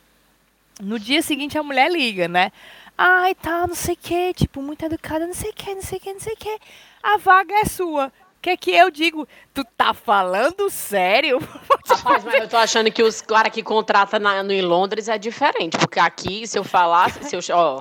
No 0.78 0.98
dia 0.98 1.22
seguinte 1.22 1.58
a 1.58 1.62
mulher 1.62 1.90
liga, 1.90 2.28
né? 2.28 2.52
Ai, 2.96 3.34
tá, 3.34 3.66
não 3.66 3.74
sei 3.74 3.94
o 3.94 3.98
que, 3.98 4.34
tipo, 4.34 4.62
muito 4.62 4.84
educada, 4.84 5.26
não 5.26 5.34
sei 5.34 5.50
o 5.50 5.54
que, 5.54 5.74
não 5.74 5.82
sei 5.82 5.98
o 5.98 6.00
que, 6.00 6.12
não 6.12 6.20
sei 6.20 6.34
o 6.34 6.36
que. 6.36 6.58
A 7.02 7.16
vaga 7.16 7.54
é 7.54 7.64
sua. 7.64 8.12
O 8.44 8.46
que 8.46 8.50
é 8.50 8.56
que 8.58 8.72
eu 8.72 8.90
digo? 8.90 9.26
Tu 9.54 9.64
tá 9.74 9.94
falando 9.94 10.68
sério? 10.68 11.38
Rapaz, 11.88 12.22
mas 12.24 12.34
eu 12.34 12.46
tô 12.46 12.58
achando 12.58 12.92
que 12.92 13.02
os 13.02 13.22
caras 13.22 13.50
que 13.50 13.62
contratam 13.62 14.20
na, 14.20 14.42
no, 14.42 14.52
em 14.52 14.60
Londres 14.60 15.08
é 15.08 15.16
diferente. 15.16 15.78
Porque 15.78 15.98
aqui, 15.98 16.46
se 16.46 16.58
eu 16.58 16.62
falasse, 16.62 17.24
se 17.24 17.34
eu. 17.34 17.40
Ó, 17.56 17.80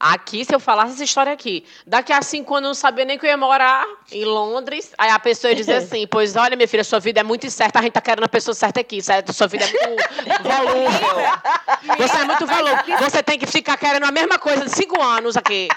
Aqui, 0.00 0.44
se 0.44 0.52
eu 0.52 0.58
falasse 0.58 0.94
essa 0.94 1.04
história 1.04 1.32
aqui, 1.32 1.64
daqui 1.86 2.12
a 2.12 2.20
cinco 2.22 2.56
anos 2.56 2.64
eu 2.64 2.68
não 2.70 2.74
sabia 2.74 3.04
nem 3.04 3.16
que 3.16 3.24
eu 3.24 3.30
ia 3.30 3.36
morar 3.36 3.86
em 4.10 4.24
Londres. 4.24 4.92
Aí 4.98 5.10
a 5.10 5.18
pessoa 5.20 5.52
ia 5.52 5.56
dizer 5.56 5.76
assim: 5.86 6.08
Pois 6.08 6.34
olha, 6.34 6.56
minha 6.56 6.66
filha, 6.66 6.82
sua 6.82 6.98
vida 6.98 7.20
é 7.20 7.22
muito 7.22 7.48
certa, 7.48 7.78
a 7.78 7.82
gente 7.82 7.92
tá 7.92 8.00
querendo 8.00 8.24
a 8.24 8.28
pessoa 8.28 8.52
certa 8.52 8.80
aqui, 8.80 9.00
certo? 9.00 9.32
Sua 9.32 9.46
vida 9.46 9.64
é 9.64 9.86
muito 9.86 10.02
volúvel. 10.42 11.98
Você 11.98 12.16
é 12.16 12.24
muito 12.24 12.46
volúvel. 12.46 12.98
Você 12.98 13.22
tem 13.22 13.38
que 13.38 13.46
ficar 13.46 13.76
querendo 13.76 14.04
a 14.04 14.10
mesma 14.10 14.40
coisa 14.40 14.64
de 14.64 14.72
cinco 14.72 15.00
anos 15.00 15.36
aqui. 15.36 15.68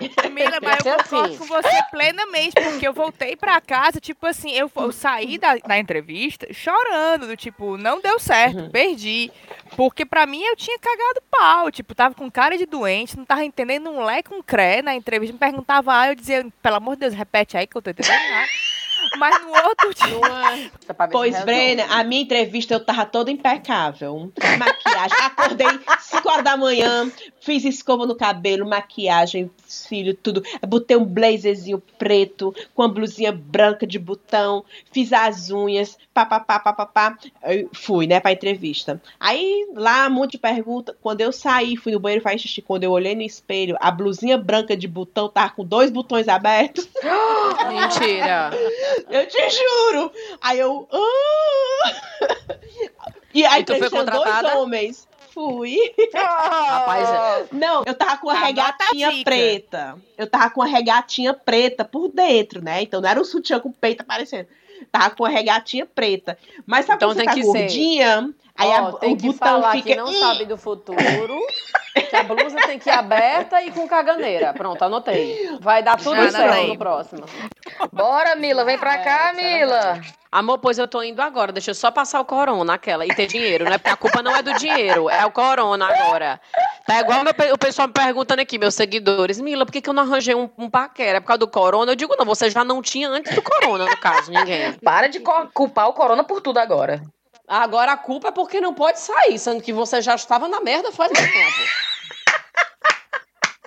Mila, 0.32 0.58
mas 0.60 0.84
eu 0.84 0.92
ser 0.98 1.02
concordo 1.04 1.26
assim. 1.34 1.38
com 1.38 1.44
você 1.46 1.82
plenamente, 1.90 2.54
porque 2.54 2.86
eu 2.88 2.92
voltei 2.92 3.36
pra 3.36 3.60
casa, 3.60 4.00
tipo 4.00 4.26
assim, 4.26 4.50
eu, 4.52 4.70
eu 4.76 4.90
saí 4.92 5.38
da, 5.38 5.56
da 5.56 5.78
entrevista 5.78 6.46
chorando, 6.52 7.26
do 7.26 7.36
tipo, 7.36 7.76
não 7.76 8.00
deu 8.00 8.18
certo, 8.18 8.58
Uhum. 8.58 8.70
perdi. 8.70 9.30
Porque 9.76 10.04
pra 10.04 10.26
mim 10.26 10.42
eu 10.42 10.56
tinha 10.56 10.78
cagado 10.78 11.22
pau, 11.30 11.70
tipo, 11.70 11.94
tava 11.94 12.14
com 12.14 12.30
cara 12.30 12.56
de 12.58 12.66
doente, 12.66 13.16
não 13.16 13.24
tava 13.24 13.44
entendendo 13.44 13.90
um 13.90 14.04
lé 14.04 14.22
com 14.22 14.42
cré 14.42 14.82
na 14.82 14.94
entrevista, 14.94 15.32
me 15.32 15.38
perguntava, 15.38 15.92
ah, 16.00 16.08
eu 16.08 16.14
dizia, 16.14 16.46
pelo 16.62 16.76
amor 16.76 16.94
de 16.96 17.00
Deus, 17.00 17.14
repete 17.14 17.56
aí 17.56 17.66
que 17.66 17.76
eu 17.76 17.82
tô 17.82 17.90
entendendo 17.90 18.30
nada. 18.30 18.48
Mas 19.18 19.42
no 19.42 19.48
outro 19.50 19.94
dia. 19.94 20.16
É? 20.54 20.56
Se 20.80 21.08
Pois. 21.12 21.44
Brena, 21.44 21.84
a 21.90 22.02
minha 22.02 22.22
entrevista 22.22 22.72
eu 22.72 22.80
tava 22.84 23.04
toda 23.04 23.30
impecável. 23.30 24.32
Maquiagem. 24.58 25.18
Acordei 25.20 25.68
5 26.00 26.30
horas 26.30 26.42
da 26.44 26.56
manhã, 26.56 27.12
fiz 27.44 27.64
escova 27.64 28.06
no 28.06 28.14
cabelo, 28.16 28.66
maquiagem, 28.66 29.50
cílio, 29.66 30.14
tudo. 30.14 30.42
Botei 30.66 30.96
um 30.96 31.04
blazerzinho 31.04 31.82
preto 31.98 32.54
com 32.74 32.82
uma 32.82 32.88
blusinha 32.88 33.30
branca 33.30 33.86
de 33.86 33.98
botão, 33.98 34.64
fiz 34.90 35.12
as 35.12 35.50
unhas, 35.50 35.98
pá, 36.14 36.24
pá, 36.24 36.40
pá, 36.40 36.58
pá, 36.58 36.72
pá, 36.72 36.86
pá. 36.86 37.18
Aí 37.42 37.68
Fui, 37.74 38.06
né, 38.06 38.18
pra 38.18 38.32
entrevista. 38.32 39.00
Aí, 39.20 39.68
lá, 39.74 40.06
um 40.06 40.10
monte 40.10 40.32
de 40.32 40.38
pergunta. 40.38 40.96
Quando 41.02 41.20
eu 41.20 41.32
saí, 41.32 41.76
fui 41.76 41.92
no 41.92 42.00
banheiro 42.00 42.22
fazer 42.22 42.38
xixi. 42.38 42.62
Quando 42.62 42.84
eu 42.84 42.92
olhei 42.92 43.14
no 43.14 43.22
espelho, 43.22 43.76
a 43.78 43.90
blusinha 43.90 44.38
branca 44.38 44.74
de 44.76 44.88
botão 44.88 45.28
tava 45.28 45.50
com 45.50 45.64
dois 45.64 45.90
botões 45.90 46.28
abertos. 46.28 46.88
Mentira. 47.68 48.50
Eu 49.10 49.26
te 49.26 49.38
juro! 49.50 50.10
Aí 50.40 50.58
eu. 50.58 50.88
"Ah!" 50.90 52.54
E 53.34 53.44
aí 53.44 53.62
E 53.62 53.64
tu 53.64 53.74
foi 53.76 53.88
tinha 53.88 54.04
dois 54.04 54.14
contratada? 54.16 54.58
homens. 54.58 55.08
Fui. 55.34 55.76
Rapaz, 56.14 57.08
é- 57.08 57.46
Não, 57.50 57.82
eu 57.84 57.94
tava 57.94 58.18
com 58.18 58.30
a 58.30 58.34
Anota 58.34 58.44
a 58.44 58.46
regatinha 58.46 59.24
preta. 59.24 59.98
Eu 60.16 60.28
tava 60.28 60.48
com 60.50 60.62
a 60.62 60.66
regatinha 60.66 61.34
preta 61.34 61.84
por 61.84 62.08
dentro, 62.08 62.62
né? 62.62 62.82
Então 62.82 63.00
não 63.00 63.08
era 63.08 63.20
um 63.20 63.24
sutiã 63.24 63.58
com 63.58 63.68
o 63.68 63.72
peito 63.72 64.02
aparecendo. 64.02 64.46
Tava 64.92 65.10
com 65.10 65.24
a 65.24 65.28
regatinha 65.28 65.84
preta. 65.84 66.38
Mas 66.64 66.86
sabe 66.86 66.98
Então 66.98 67.08
quando 67.08 67.16
você 67.16 67.24
tem 67.24 67.28
tá 67.28 67.34
que 67.34 67.42
ser. 67.42 67.68
Aí 68.56 68.68
Ó, 68.68 68.88
a- 68.88 68.92
tem 68.98 69.14
o 69.14 69.16
que 69.16 69.26
botão 69.26 69.38
falar 69.48 69.72
fica. 69.72 69.88
que 69.90 69.96
não 69.96 70.12
sabe 70.12 70.44
do 70.46 70.56
futuro, 70.56 71.38
que 72.08 72.14
a 72.16 72.22
blusa 72.22 72.56
tem 72.66 72.78
que 72.78 72.88
ir 72.88 72.92
aberta 72.92 73.60
e 73.62 73.70
com 73.72 73.86
caganeira. 73.88 74.52
Pronto, 74.54 74.82
anotei. 74.84 75.56
Vai 75.60 75.82
dar 75.82 75.96
tudo 75.96 76.14
Já 76.16 76.30
certo 76.30 76.52
anotei. 76.52 76.68
no 76.68 76.78
próximo. 76.78 77.24
Bora, 77.92 78.36
Mila, 78.36 78.64
vem 78.64 78.78
pra 78.78 78.98
cá, 78.98 79.30
é 79.30 79.32
Mila. 79.32 80.00
Amor, 80.30 80.58
pois 80.58 80.78
eu 80.78 80.86
tô 80.88 81.02
indo 81.02 81.20
agora. 81.20 81.52
Deixa 81.52 81.70
eu 81.70 81.74
só 81.74 81.90
passar 81.90 82.20
o 82.20 82.24
corona 82.24 82.74
aquela 82.74 83.04
e 83.04 83.08
ter 83.08 83.26
dinheiro, 83.26 83.64
né? 83.64 83.78
Porque 83.78 83.90
a 83.90 83.96
culpa 83.96 84.22
não 84.22 84.34
é 84.34 84.42
do 84.42 84.52
dinheiro, 84.54 85.08
é 85.10 85.24
o 85.26 85.30
corona 85.30 85.86
agora. 85.86 86.40
Tá 86.86 87.00
igual 87.00 87.22
meu 87.24 87.32
o 87.52 87.58
pessoal 87.58 87.88
me 87.88 87.94
perguntando 87.94 88.40
aqui, 88.42 88.58
meus 88.58 88.74
seguidores. 88.74 89.40
Mila, 89.40 89.64
por 89.66 89.72
que, 89.72 89.80
que 89.80 89.88
eu 89.88 89.94
não 89.94 90.02
arranjei 90.04 90.34
um, 90.34 90.48
um 90.58 90.68
paquera? 90.70 91.18
É 91.18 91.20
por 91.20 91.26
causa 91.28 91.38
do 91.38 91.48
corona? 91.48 91.90
Eu 91.92 91.96
digo, 91.96 92.14
não, 92.18 92.24
você 92.24 92.50
já 92.50 92.64
não 92.64 92.82
tinha 92.82 93.08
antes 93.08 93.34
do 93.34 93.42
corona, 93.42 93.84
no 93.86 93.96
caso, 93.96 94.30
ninguém. 94.30 94.72
Para 94.74 95.08
de 95.08 95.20
culpar 95.52 95.88
o 95.88 95.92
corona 95.92 96.22
por 96.24 96.40
tudo 96.40 96.58
agora. 96.58 97.00
Agora 97.46 97.92
a 97.92 97.96
culpa 97.96 98.28
é 98.28 98.32
porque 98.32 98.60
não 98.60 98.72
pode 98.72 98.98
sair, 99.00 99.38
sendo 99.38 99.62
que 99.62 99.72
você 99.72 100.00
já 100.00 100.14
estava 100.14 100.48
na 100.48 100.60
merda 100.60 100.90
faz 100.90 101.12
tempo. 101.12 101.28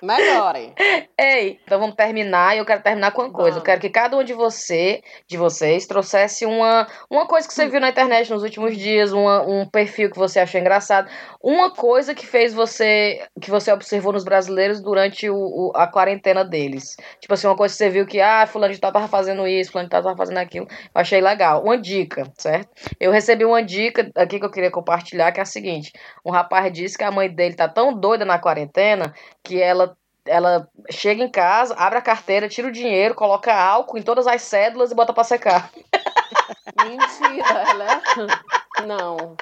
Melhorem. 0.02 0.74
Ei, 1.20 1.60
então 1.64 1.80
vamos 1.80 1.96
terminar 1.96 2.56
e 2.56 2.60
eu 2.60 2.66
quero 2.66 2.82
terminar 2.84 3.12
com 3.12 3.24
uma 3.24 3.32
coisa. 3.32 3.50
Eu 3.50 3.54
Vamos. 3.54 3.66
quero 3.66 3.82
que 3.82 3.90
cada 3.90 4.16
um 4.18 4.24
de 4.24 4.34
você, 4.34 5.02
de 5.28 5.38
vocês, 5.38 5.86
trouxesse 5.88 6.46
uma, 6.46 6.88
uma 7.10 7.26
coisa 7.26 7.48
que 7.48 7.54
você 7.54 7.68
viu 7.68 7.80
na 7.80 7.90
internet 7.90 8.30
nos 8.30 8.44
últimos 8.44 8.78
dias, 8.78 9.12
uma, 9.12 9.42
um 9.42 9.66
perfil 9.68 10.12
que 10.12 10.18
você 10.18 10.40
achou 10.40 10.60
engraçado, 10.62 11.10
uma 11.42 11.72
coisa 11.72 12.14
que 12.14 12.26
fez 12.26 12.54
você, 12.54 13.26
que 13.42 13.50
você 13.50 13.72
observou 13.72 14.14
nos 14.14 14.24
brasileiros 14.24 14.82
durante 14.82 15.30
o, 15.30 15.36
o- 15.36 15.72
a 15.76 15.88
quarentena 15.88 16.44
deles. 16.46 16.96
Tipo 17.20 17.34
assim, 17.34 17.48
uma 17.48 17.56
coisa 17.56 17.74
que 17.74 17.78
você 17.78 17.90
viu 17.90 18.06
que, 18.06 18.22
ah, 18.22 18.46
fulano 18.46 18.74
de 18.74 18.80
tal 18.80 18.92
tava 18.92 19.08
fazendo 19.08 19.48
isso, 19.48 19.72
fulano 19.72 19.88
de 19.88 19.92
tal 19.92 20.04
tava 20.04 20.16
fazendo 20.18 20.38
aquilo. 20.38 20.68
Eu 20.70 21.02
achei 21.02 21.20
legal. 21.22 21.64
Uma 21.64 21.78
dica, 21.78 22.24
certo? 22.38 22.70
Eu 23.00 23.12
recebi 23.12 23.44
uma 23.46 23.64
dica 23.64 24.12
aqui 24.16 24.40
que 24.40 24.46
eu 24.46 24.52
queria 24.52 24.72
compartilhar, 24.72 25.32
que 25.32 25.40
é 25.40 25.44
a 25.44 25.46
seguinte. 25.46 25.92
Um 26.26 26.32
rapaz 26.32 26.72
disse 26.72 26.98
que 26.98 27.04
a 27.04 27.12
mãe 27.12 27.30
dele 27.30 27.56
tá 27.56 27.68
tão 27.68 27.94
doida 27.94 28.24
na 28.26 28.38
quarentena 28.38 29.14
que 29.48 29.62
ela 29.62 29.96
ela 30.26 30.68
chega 30.92 31.24
em 31.24 31.30
casa, 31.32 31.74
abre 31.76 31.98
a 31.98 32.02
carteira, 32.02 32.50
tira 32.50 32.68
o 32.68 32.72
dinheiro, 32.72 33.16
coloca 33.16 33.54
álcool 33.54 33.98
em 33.98 34.02
todas 34.02 34.28
as 34.28 34.42
cédulas 34.42 34.92
e 34.92 34.96
bota 34.96 35.14
pra 35.14 35.24
secar. 35.24 35.72
Mentira, 36.86 37.64
ela 37.70 37.94
é... 37.94 38.86
Não. 38.86 39.38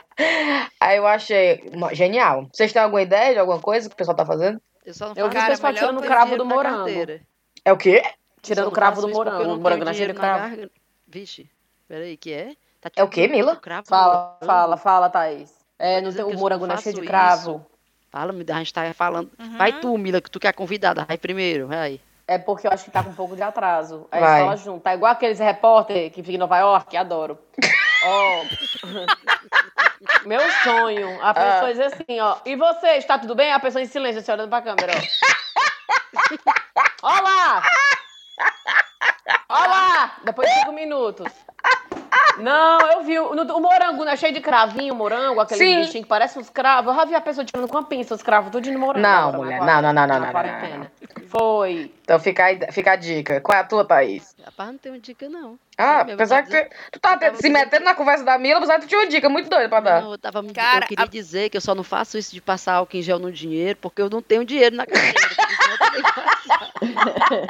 Aí 0.80 0.98
eu 0.98 1.08
achei 1.08 1.72
genial. 1.94 2.48
Vocês 2.54 2.72
têm 2.72 2.82
alguma 2.82 3.02
ideia 3.02 3.34
de 3.34 3.40
alguma 3.40 3.60
coisa 3.60 3.90
que 3.90 3.96
o 3.96 3.98
pessoal 3.98 4.16
tá 4.16 4.26
fazendo? 4.26 4.62
Eu 4.86 4.94
só 4.94 5.06
não 5.08 5.14
Eu 5.16 5.26
vi 5.26 5.32
o 5.32 5.40
Cara, 5.40 5.52
pessoal 5.52 5.74
tirando 5.74 5.98
o 5.98 6.04
cravo 6.04 6.38
do 6.38 6.46
na 6.46 6.56
morango. 6.56 6.78
carteira. 6.78 7.22
É 7.66 7.74
o 7.74 7.78
quê? 7.78 8.04
Tirando 8.42 8.68
o 8.68 8.72
cravo 8.72 9.02
do 9.02 9.10
morango. 9.10 9.44
não 9.44 9.56
O 9.56 9.60
morango 9.60 9.86
na 9.86 9.94
cravo. 10.14 10.50
garganta. 10.50 10.72
Vixe, 11.08 11.50
peraí, 11.88 12.16
que 12.16 12.32
é? 12.32 12.56
Tá 12.80 12.92
É 12.96 13.04
o 13.04 13.10
quê, 13.10 13.28
Mila? 13.28 13.56
cravo 13.56 13.88
Fala, 13.88 14.38
fala, 14.46 14.78
fala, 14.78 15.10
Thaís. 15.10 15.52
É, 15.80 16.00
não 16.02 16.14
tem, 16.14 16.24
o 16.24 16.38
morango 16.38 16.68
não 16.68 16.76
é 16.76 16.78
cheio 16.78 16.96
de 16.96 17.02
isso. 17.02 17.66
Fala, 18.16 18.32
me 18.32 18.46
a 18.50 18.54
gente 18.60 18.74
tá 18.74 18.94
falando. 18.94 19.30
Uhum. 19.38 19.58
Vai 19.58 19.78
tu, 19.82 19.98
Mila, 19.98 20.22
que 20.22 20.32
tu 20.32 20.40
que 20.40 20.48
é 20.48 20.50
a 20.50 20.54
convidada. 20.54 21.04
Vai 21.04 21.18
primeiro, 21.18 21.68
vai. 21.68 22.00
É 22.26 22.38
porque 22.38 22.66
eu 22.66 22.72
acho 22.72 22.86
que 22.86 22.92
tá 22.92 23.04
com 23.04 23.10
um 23.10 23.14
pouco 23.14 23.36
de 23.36 23.42
atraso. 23.42 24.08
Aí 24.10 24.24
a 24.24 24.26
Vai. 24.26 24.42
fala 24.44 24.56
junto. 24.56 24.82
Tá 24.82 24.94
igual 24.96 25.12
aqueles 25.12 25.38
repórter 25.38 26.10
que 26.12 26.24
fica 26.24 26.36
em 26.36 26.38
Nova 26.38 26.58
York, 26.58 26.96
adoro. 26.96 27.38
Ó. 28.08 28.44
Meu 30.26 30.40
sonho. 30.64 31.22
A 31.22 31.34
pessoa 31.34 31.74
diz 31.74 31.94
assim, 31.94 32.20
ó. 32.22 32.38
E 32.46 32.56
você, 32.56 32.88
está 32.92 33.20
tudo 33.20 33.36
bem? 33.36 33.52
A 33.52 33.60
pessoa 33.60 33.82
em 33.82 33.86
silêncio, 33.86 34.22
assim, 34.22 34.32
olhando 34.32 34.50
pra 34.50 34.62
câmera, 34.62 34.94
ó. 37.04 37.08
Olá! 37.20 37.64
Olá! 39.50 40.16
Depois 40.24 40.48
de 40.48 40.56
cinco 40.60 40.72
minutos. 40.72 41.28
Não, 42.38 42.80
eu 42.92 43.04
vi. 43.04 43.18
O, 43.20 43.32
o 43.32 43.62
morango, 43.62 44.04
né? 44.04 44.16
Cheio 44.18 44.34
de 44.34 44.42
cravinho, 44.42 44.94
o 44.94 44.98
morango, 44.98 45.40
aquele 45.40 45.60
Sim. 45.60 45.76
bichinho 45.82 46.04
que 46.04 46.10
parece 46.10 46.38
uns 46.38 46.50
cravos. 46.50 46.92
Eu 46.94 47.00
já 47.00 47.06
vi 47.06 47.16
a 47.16 47.22
pessoa 47.22 47.46
tirando 47.46 47.68
com 47.68 47.78
a 47.78 47.84
pinça 47.84 48.16
os 48.16 48.22
cravos, 48.24 48.52
tudo 48.52 48.72
no 48.72 48.80
morango. 48.80 49.02
Não, 49.08 49.30
agora, 49.30 49.38
mulher, 49.38 49.60
não, 49.60 49.82
não, 49.82 49.94
não, 49.94 50.08
não, 50.08 50.20
não, 50.20 50.32
quarentena. 50.32 50.92
Foi. 51.28 51.92
Então 52.04 52.20
fica, 52.20 52.46
a- 52.46 52.72
fica 52.72 52.92
a 52.92 52.96
dica. 52.96 53.42
Qual 53.42 53.58
é 53.58 53.62
a 53.62 53.64
tua, 53.64 53.84
Thaís? 53.84 54.36
Rapaz, 54.44 54.70
não 54.72 54.78
tem 54.78 55.00
dica, 55.00 55.28
não. 55.28 55.58
Ah, 55.78 56.02
apesar 56.02 56.44
tava 56.46 56.64
que 56.64 56.70
tu 56.92 57.00
tá 57.02 57.18
tava 57.18 57.36
se 57.36 57.50
metendo 57.50 57.84
na 57.84 57.94
conversa 57.94 58.24
da 58.24 58.38
Mila, 58.38 58.58
apesar 58.60 58.76
que 58.76 58.82
tu 58.86 58.88
tinha 58.88 59.02
uma 59.02 59.08
dica 59.08 59.28
muito 59.28 59.50
doida 59.50 59.68
pra 59.68 59.80
dar. 59.82 60.02
Não, 60.02 60.12
eu, 60.14 60.18
tava, 60.18 60.42
Cara, 60.54 60.86
eu 60.86 60.88
queria 60.88 61.04
a- 61.04 61.08
dizer 61.08 61.50
que 61.50 61.58
eu 61.58 61.62
só 61.62 61.76
não 61.76 61.84
faço 61.84 62.18
isso 62.18 62.32
de 62.34 62.40
passar 62.42 62.76
álcool 62.76 62.96
em 62.96 63.02
gel 63.02 63.20
no 63.20 63.32
dinheiro, 63.32 63.78
porque 63.82 64.02
eu 64.02 64.10
não 64.10 64.22
tenho 64.22 64.46
dinheiro 64.46 64.76
na 64.76 64.86
carteira. 64.86 65.16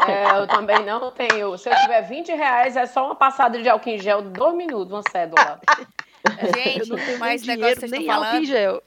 É, 0.08 0.38
eu 0.40 0.48
também 0.48 0.84
não 0.86 1.12
tenho. 1.12 1.58
Se 1.58 1.70
eu 1.70 1.76
tiver 1.82 2.02
20 2.02 2.30
reais, 2.34 2.76
é 2.76 2.86
só 2.86 3.06
uma 3.06 3.16
passada 3.16 3.62
de 3.62 3.68
álcool 3.70 3.90
em 3.90 4.00
gel, 4.00 4.22
dois 4.22 4.56
minutos, 4.56 4.92
uma 4.92 5.04
cédula. 5.12 5.60
Gente, 6.56 6.80
Eu 6.80 6.88
não 6.88 6.96
tenho 6.98 7.20
nem 7.20 7.40
negócio 7.40 7.74
que 7.76 7.80
vocês 7.80 7.92
nem 7.92 8.02
estão 8.02 8.16
álcool 8.24 8.38
em 8.38 8.46
falando, 8.46 8.46
gel. 8.48 8.84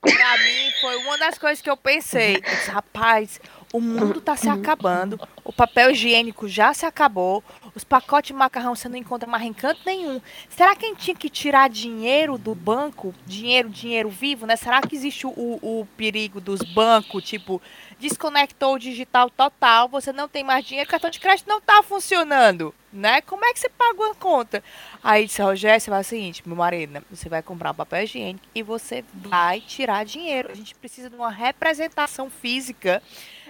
pra 0.00 0.38
mim, 0.38 0.70
foi 0.80 0.96
uma 0.96 1.18
das 1.18 1.38
coisas 1.38 1.62
que 1.62 1.70
eu 1.70 1.76
pensei. 1.76 2.42
Rapaz, 2.68 3.40
o 3.74 3.80
mundo 3.80 4.20
tá 4.20 4.36
se 4.36 4.48
acabando, 4.48 5.18
o 5.42 5.52
papel 5.52 5.90
higiênico 5.90 6.46
já 6.46 6.72
se 6.72 6.86
acabou, 6.86 7.42
os 7.74 7.82
pacotes 7.82 8.28
de 8.28 8.32
macarrão 8.32 8.72
você 8.72 8.88
não 8.88 8.96
encontra 8.96 9.28
mais 9.28 9.42
em 9.42 9.52
canto 9.52 9.80
nenhum. 9.84 10.20
Será 10.48 10.76
que 10.76 10.86
a 10.86 10.88
gente 10.90 11.00
tinha 11.00 11.16
que 11.16 11.28
tirar 11.28 11.68
dinheiro 11.68 12.38
do 12.38 12.54
banco? 12.54 13.12
Dinheiro, 13.26 13.68
dinheiro 13.68 14.08
vivo, 14.08 14.46
né? 14.46 14.54
Será 14.54 14.80
que 14.80 14.94
existe 14.94 15.26
o, 15.26 15.32
o 15.60 15.88
perigo 15.96 16.40
dos 16.40 16.60
bancos, 16.60 17.24
tipo, 17.24 17.60
desconectou 17.98 18.74
o 18.74 18.78
digital 18.78 19.28
total, 19.28 19.88
você 19.88 20.12
não 20.12 20.28
tem 20.28 20.44
mais 20.44 20.64
dinheiro, 20.64 20.88
cartão 20.88 21.10
de 21.10 21.18
crédito 21.18 21.48
não 21.48 21.60
tá 21.60 21.82
funcionando, 21.82 22.72
né? 22.92 23.22
Como 23.22 23.44
é 23.44 23.52
que 23.52 23.58
você 23.58 23.68
pagou 23.68 24.08
a 24.08 24.14
conta? 24.14 24.62
Aí 25.02 25.26
disse, 25.26 25.42
Rogério, 25.42 25.80
você 25.80 25.90
vai 25.90 26.00
o 26.00 26.04
seguinte, 26.04 26.44
meu 26.46 26.56
marido, 26.56 26.92
né? 26.92 27.02
Você 27.10 27.28
vai 27.28 27.42
comprar 27.42 27.72
um 27.72 27.74
papel 27.74 28.04
higiênico 28.04 28.46
e 28.54 28.62
você 28.62 29.04
vai 29.12 29.60
tirar 29.60 30.04
dinheiro. 30.04 30.52
A 30.52 30.54
gente 30.54 30.76
precisa 30.76 31.10
de 31.10 31.16
uma 31.16 31.30
representação 31.30 32.30
física 32.30 33.02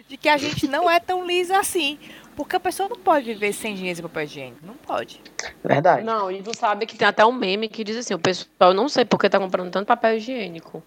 de 0.08 0.16
que 0.16 0.28
a 0.28 0.36
gente 0.36 0.66
não 0.66 0.90
é 0.90 1.00
tão 1.00 1.26
lisa 1.26 1.58
assim. 1.58 1.98
Porque 2.36 2.56
a 2.56 2.60
pessoa 2.60 2.88
não 2.88 2.96
pode 2.96 3.26
viver 3.26 3.52
sem 3.52 3.74
dinheiro 3.74 4.00
e 4.00 4.02
papel 4.02 4.24
higiênico. 4.24 4.66
Não 4.66 4.74
pode. 4.74 5.20
Verdade. 5.62 6.02
Não, 6.04 6.30
e 6.30 6.42
tu 6.42 6.56
sabe 6.56 6.86
que 6.86 6.96
tem 6.96 7.06
até 7.06 7.24
um 7.24 7.32
meme 7.32 7.68
que 7.68 7.84
diz 7.84 7.96
assim, 7.96 8.14
o 8.14 8.18
pessoal 8.18 8.74
não 8.74 8.88
sei 8.88 9.04
porque 9.04 9.28
tá 9.28 9.38
comprando 9.38 9.70
tanto 9.70 9.86
papel 9.86 10.16
higiênico. 10.16 10.82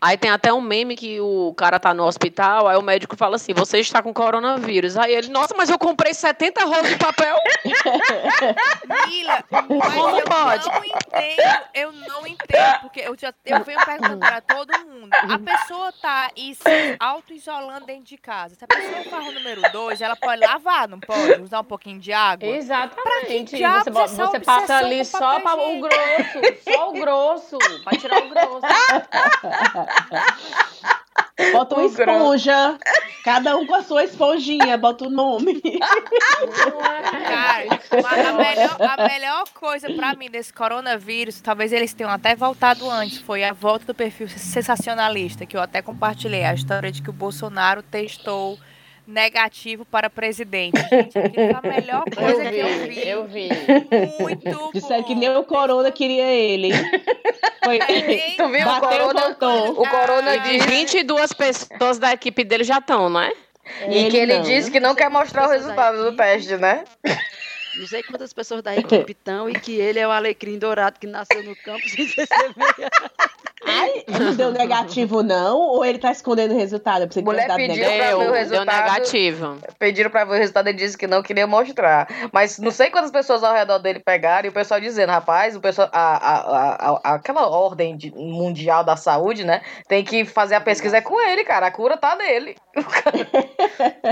Aí 0.00 0.16
tem 0.16 0.30
até 0.30 0.52
um 0.52 0.60
meme 0.60 0.96
que 0.96 1.20
o 1.20 1.52
cara 1.56 1.78
tá 1.78 1.92
no 1.92 2.04
hospital, 2.04 2.68
aí 2.68 2.76
o 2.76 2.82
médico 2.82 3.16
fala 3.16 3.36
assim, 3.36 3.52
você 3.52 3.78
está 3.78 4.02
com 4.02 4.12
coronavírus. 4.12 4.96
Aí 4.96 5.14
ele, 5.14 5.28
nossa, 5.28 5.54
mas 5.56 5.70
eu 5.70 5.78
comprei 5.78 6.14
70 6.14 6.64
rolos 6.64 6.88
de 6.88 6.96
papel. 6.96 7.36
Mila, 9.08 9.44
mas 9.50 9.66
Como 9.66 10.18
eu 10.18 10.24
pode? 10.24 10.66
não 10.66 10.84
entendo, 10.84 11.60
eu 11.74 11.92
não 11.92 12.26
entendo, 12.26 12.80
porque 12.82 13.00
eu 13.00 13.16
já 13.18 13.32
eu 13.44 13.64
venho 13.64 13.84
perguntando 13.84 14.18
para 14.18 14.40
todo 14.40 14.72
mundo. 14.86 15.10
A 15.12 15.38
pessoa 15.38 15.92
tá 16.00 16.30
se 16.36 16.96
auto-isolando 16.98 17.86
dentro 17.86 18.04
de 18.04 18.16
casa. 18.16 18.54
Se 18.54 18.64
a 18.64 18.68
pessoa 18.68 19.02
for 19.04 19.28
o 19.28 19.32
número 19.32 19.62
2, 19.72 20.00
ela 20.00 20.16
pode 20.16 20.40
lavar, 20.44 20.87
não 20.88 20.98
pode? 20.98 21.40
Usar 21.40 21.60
um 21.60 21.64
pouquinho 21.64 22.00
de 22.00 22.12
água? 22.12 22.48
Exatamente. 22.48 23.56
Você, 23.56 23.90
você 23.90 24.40
passa 24.40 24.76
ali 24.76 25.04
só 25.04 25.38
para 25.40 25.60
o 25.60 25.80
grosso, 25.80 26.40
só 26.64 26.90
o 26.90 26.92
grosso, 26.94 27.58
para 27.84 27.98
tirar 27.98 28.24
o 28.24 28.28
grosso. 28.28 28.60
Bota 31.52 31.76
uma 31.76 31.86
esponja. 31.86 32.78
Cada 33.24 33.56
um 33.56 33.66
com 33.66 33.74
a 33.74 33.82
sua 33.82 34.04
esponjinha, 34.04 34.76
bota 34.76 35.06
o 35.06 35.10
nome. 35.10 35.60
Cara, 35.60 36.02
a 38.26 38.32
melhor, 38.32 38.76
a 38.80 39.08
melhor 39.08 39.44
coisa 39.54 39.92
pra 39.92 40.14
mim 40.14 40.30
desse 40.30 40.52
coronavírus, 40.52 41.40
talvez 41.40 41.72
eles 41.72 41.92
tenham 41.92 42.10
até 42.10 42.34
voltado 42.34 42.90
antes, 42.90 43.18
foi 43.18 43.44
a 43.44 43.52
volta 43.52 43.86
do 43.86 43.94
perfil 43.94 44.28
sensacionalista, 44.28 45.46
que 45.46 45.56
eu 45.56 45.60
até 45.60 45.80
compartilhei, 45.80 46.44
a 46.44 46.54
história 46.54 46.90
de 46.90 47.02
que 47.02 47.10
o 47.10 47.12
Bolsonaro 47.12 47.82
testou 47.82 48.58
negativo 49.08 49.84
para 49.86 50.10
presidente. 50.10 50.78
Gente, 50.92 51.38
a 51.54 51.62
melhor 51.66 52.04
coisa 52.14 52.44
Eu 52.44 52.50
que 52.50 52.58
eu 52.58 52.68
vi. 52.68 52.88
vi, 52.88 53.08
eu 53.08 53.24
vi. 53.26 53.48
Muito 54.20 54.70
Disseram 54.74 55.02
que 55.02 55.14
nem 55.14 55.34
o 55.36 55.42
Corona 55.44 55.90
queria 55.90 56.26
ele. 56.26 56.70
Foi. 57.64 57.78
Tu 58.36 58.48
viu 58.48 58.68
o 58.68 58.80
Corona? 58.80 59.20
voltou. 59.20 59.82
O 59.82 59.88
Corona 59.88 60.30
Ah, 60.32 60.36
E 60.36 60.40
disse 60.58 60.68
22 60.68 61.32
pessoas 61.32 61.98
da 61.98 62.12
equipe 62.12 62.44
dele 62.44 62.64
já 62.64 62.78
estão, 62.78 63.08
não 63.08 63.20
é? 63.20 63.32
e 63.88 64.08
que 64.10 64.16
ele 64.16 64.34
não. 64.36 64.42
disse 64.42 64.70
que 64.70 64.80
não 64.80 64.94
quer 64.94 65.10
mostrar 65.10 65.46
o 65.46 65.50
resultado 65.50 66.02
do 66.02 66.16
teste, 66.16 66.56
né? 66.56 66.84
Não 67.78 67.86
sei 67.86 68.02
quantas 68.02 68.32
pessoas 68.32 68.62
da 68.62 68.74
equipe 68.76 69.12
estão 69.12 69.48
e 69.48 69.52
que 69.54 69.76
ele 69.76 69.98
é 69.98 70.06
o 70.06 70.10
alecrim 70.10 70.58
dourado 70.58 70.98
que 70.98 71.06
nasceu 71.06 71.42
no 71.42 71.54
campo 71.56 71.88
sem 71.88 72.06
ser 72.08 72.26
semeado. 72.26 72.90
Ai, 73.64 74.04
não 74.08 74.34
deu 74.34 74.50
negativo, 74.52 75.22
não? 75.22 75.58
Ou 75.58 75.84
ele 75.84 75.98
tá 75.98 76.10
escondendo 76.10 76.54
o 76.54 76.56
resultado? 76.56 77.02
Eu 77.02 77.08
pensei 77.08 77.22
que 77.22 77.26
Mulher 77.28 77.46
pediu 77.54 77.76
negativo. 77.76 77.98
pra 77.98 78.06
ver 78.08 78.14
o 78.14 78.18
Deu, 78.18 78.26
deu 78.26 78.32
resultado. 78.32 78.84
negativo. 78.92 79.58
Pediram 79.78 80.10
pra 80.10 80.24
ver 80.24 80.30
o 80.32 80.38
resultado, 80.38 80.68
ele 80.68 80.78
disse 80.78 80.96
que 80.96 81.06
não 81.06 81.22
queria 81.22 81.46
mostrar. 81.46 82.08
Mas 82.32 82.58
não 82.58 82.70
sei 82.70 82.88
quantas 82.90 83.10
pessoas 83.10 83.42
ao 83.44 83.52
redor 83.54 83.78
dele 83.78 84.00
pegaram 84.00 84.46
e 84.46 84.50
o 84.50 84.52
pessoal 84.52 84.80
dizendo, 84.80 85.10
rapaz, 85.10 85.54
o 85.56 85.60
pessoal, 85.60 85.88
a, 85.92 86.16
a, 86.16 86.36
a, 86.38 86.90
a- 87.04 87.14
aquela 87.14 87.48
ordem 87.48 87.96
de- 87.96 88.12
mundial 88.14 88.82
da 88.84 88.96
saúde, 88.96 89.44
né? 89.44 89.60
Tem 89.88 90.04
que 90.04 90.24
fazer 90.24 90.54
a 90.54 90.60
pesquisa 90.60 90.98
é 90.98 91.00
com 91.00 91.20
ele, 91.20 91.44
cara. 91.44 91.66
A 91.66 91.70
cura 91.70 91.96
tá 91.96 92.16
nele. 92.16 92.56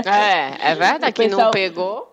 É, 0.05 0.71
é 0.71 0.75
verdade 0.75 1.09
O 1.09 1.13
que 1.13 1.27
não 1.27 1.51
pegou. 1.51 2.11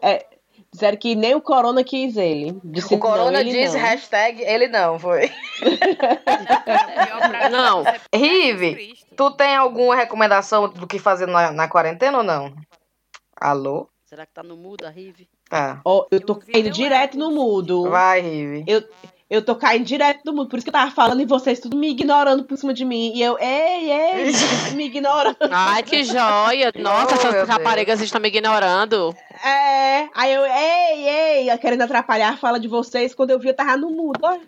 Disseram 0.75 0.99
que 0.99 1.14
nem 1.14 1.37
o 1.37 1.41
Corona 1.41 1.85
quis 1.85 2.16
ele. 2.16 2.59
Disse 2.64 2.93
O 2.97 2.99
Corona 2.99 3.31
não, 3.31 3.39
ele 3.39 3.53
disse 3.53 3.77
não. 3.77 3.85
hashtag 3.85 4.43
ele 4.43 4.66
não, 4.66 4.99
foi. 4.99 5.31
Não. 7.51 7.85
é 7.87 8.16
Rive, 8.16 8.75
Cristo. 8.75 9.14
tu 9.16 9.31
tem 9.31 9.55
alguma 9.55 9.95
recomendação 9.95 10.68
do 10.68 10.85
que 10.85 10.99
fazer 10.99 11.27
na, 11.27 11.53
na 11.53 11.68
quarentena 11.68 12.18
ou 12.18 12.25
não? 12.25 12.53
Alô? 13.37 13.89
Será 14.05 14.27
que 14.27 14.33
tá 14.35 14.43
no 14.43 14.57
mudo 14.57 14.85
a 14.85 14.91
Rive? 14.91 15.29
Tá. 15.49 15.81
Ó, 15.85 16.07
eu 16.11 16.20
tô 16.20 16.33
Eu 16.33 16.41
caindo 16.41 16.70
direto 16.70 17.16
no 17.16 17.31
mudo. 17.31 17.89
Vai, 17.89 18.20
Rive. 18.20 18.64
Eu 18.66 18.83
tô 19.43 19.57
caindo 19.57 19.85
direto 19.85 20.20
no 20.25 20.33
mudo. 20.35 20.51
Por 20.51 20.57
isso 20.57 20.64
que 20.64 20.68
eu 20.68 20.75
tava 20.75 20.91
falando 20.91 21.20
e 21.20 21.25
vocês 21.25 21.59
tudo 21.59 21.77
me 21.77 21.91
ignorando 21.91 22.45
por 22.45 22.57
cima 22.59 22.75
de 22.75 22.85
mim. 22.85 23.12
E 23.14 23.22
eu, 23.22 23.39
ei, 23.39 23.91
ei, 23.91 24.33
me 24.77 24.85
ignorando. 24.87 25.37
Ai, 25.51 25.83
que 25.83 26.05
joia. 26.05 26.72
Nossa, 26.79 27.14
Oh, 27.14 27.29
essas 27.29 27.49
raparigas 27.49 28.01
estão 28.01 28.20
me 28.20 28.29
ignorando. 28.29 29.14
É. 29.43 30.09
Aí 30.14 30.33
eu, 30.33 30.45
ei, 30.45 31.09
ei, 31.09 31.51
eu 31.51 31.59
querendo 31.59 31.83
atrapalhar 31.83 32.35
a 32.35 32.37
fala 32.37 32.61
de 32.61 32.68
vocês. 32.68 33.14
Quando 33.14 33.31
eu 33.31 33.39
vi, 33.39 33.49
eu 33.49 33.55
tava 33.55 33.77
no 33.77 33.91
mudo. 33.91 34.20
Ó. 34.22 34.39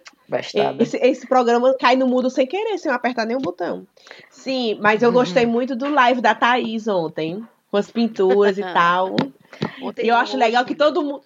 Esse, 0.78 0.96
esse 0.98 1.26
programa 1.26 1.74
cai 1.78 1.96
no 1.96 2.06
mudo 2.06 2.28
sem 2.28 2.46
querer, 2.46 2.78
sem 2.78 2.90
eu 2.90 2.96
apertar 2.96 3.24
nenhum 3.24 3.40
botão. 3.40 3.86
Sim, 4.30 4.76
mas 4.80 5.02
eu 5.02 5.10
gostei 5.12 5.46
muito 5.46 5.74
do 5.74 5.88
live 5.88 6.20
da 6.20 6.34
Thaís 6.34 6.86
ontem. 6.86 7.42
Com 7.70 7.76
as 7.76 7.90
pinturas 7.90 8.58
e 8.58 8.62
tal. 8.74 9.16
Ontem 9.82 10.04
E 10.04 10.08
eu 10.08 10.16
acho 10.16 10.36
legal 10.36 10.64
que 10.64 10.74
todo 10.74 11.02
mundo. 11.02 11.22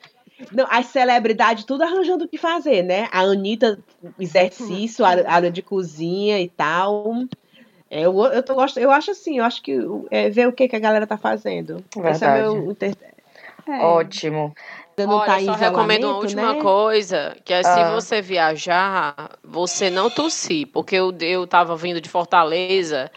Não, 0.52 0.66
as 0.70 0.86
celebridades 0.86 1.64
tudo 1.64 1.82
arranjando 1.82 2.24
o 2.24 2.28
que 2.28 2.38
fazer, 2.38 2.82
né? 2.82 3.08
A 3.12 3.20
Anitta, 3.20 3.78
exercício, 4.18 5.04
área 5.04 5.28
área 5.30 5.50
de 5.50 5.62
cozinha 5.62 6.40
e 6.40 6.48
tal. 6.48 7.14
É, 7.90 8.02
eu, 8.02 8.16
eu, 8.26 8.42
tô, 8.42 8.54
gosto, 8.54 8.78
eu 8.78 8.90
acho 8.90 9.10
assim, 9.10 9.38
eu 9.38 9.44
acho 9.44 9.60
que 9.62 9.76
é, 10.10 10.30
ver 10.30 10.46
o 10.46 10.52
que, 10.52 10.68
que 10.68 10.76
a 10.76 10.80
galera 10.80 11.06
tá 11.06 11.18
fazendo. 11.18 11.84
Esse 11.90 11.98
é 11.98 12.02
Verdade. 12.02 12.54
meu. 12.54 12.70
inter- 12.70 12.96
É, 13.68 13.78
Ótimo. 13.84 14.54
não 14.96 15.16
Olha, 15.18 15.26
tá 15.26 15.40
só 15.40 15.52
recomendo 15.52 16.04
uma 16.04 16.16
última 16.18 16.54
né? 16.54 16.60
coisa, 16.60 17.36
que 17.44 17.52
é 17.52 17.62
se 17.62 17.68
Ah. 17.68 17.90
você 17.94 18.22
viajar, 18.22 19.38
você 19.42 19.90
não 19.90 20.08
tossir, 20.08 20.68
porque 20.68 20.94
eu, 20.96 21.12
eu 21.20 21.46
tava 21.46 21.76
vindo 21.76 22.00
de 22.00 22.08
Fortaleza 22.08 23.10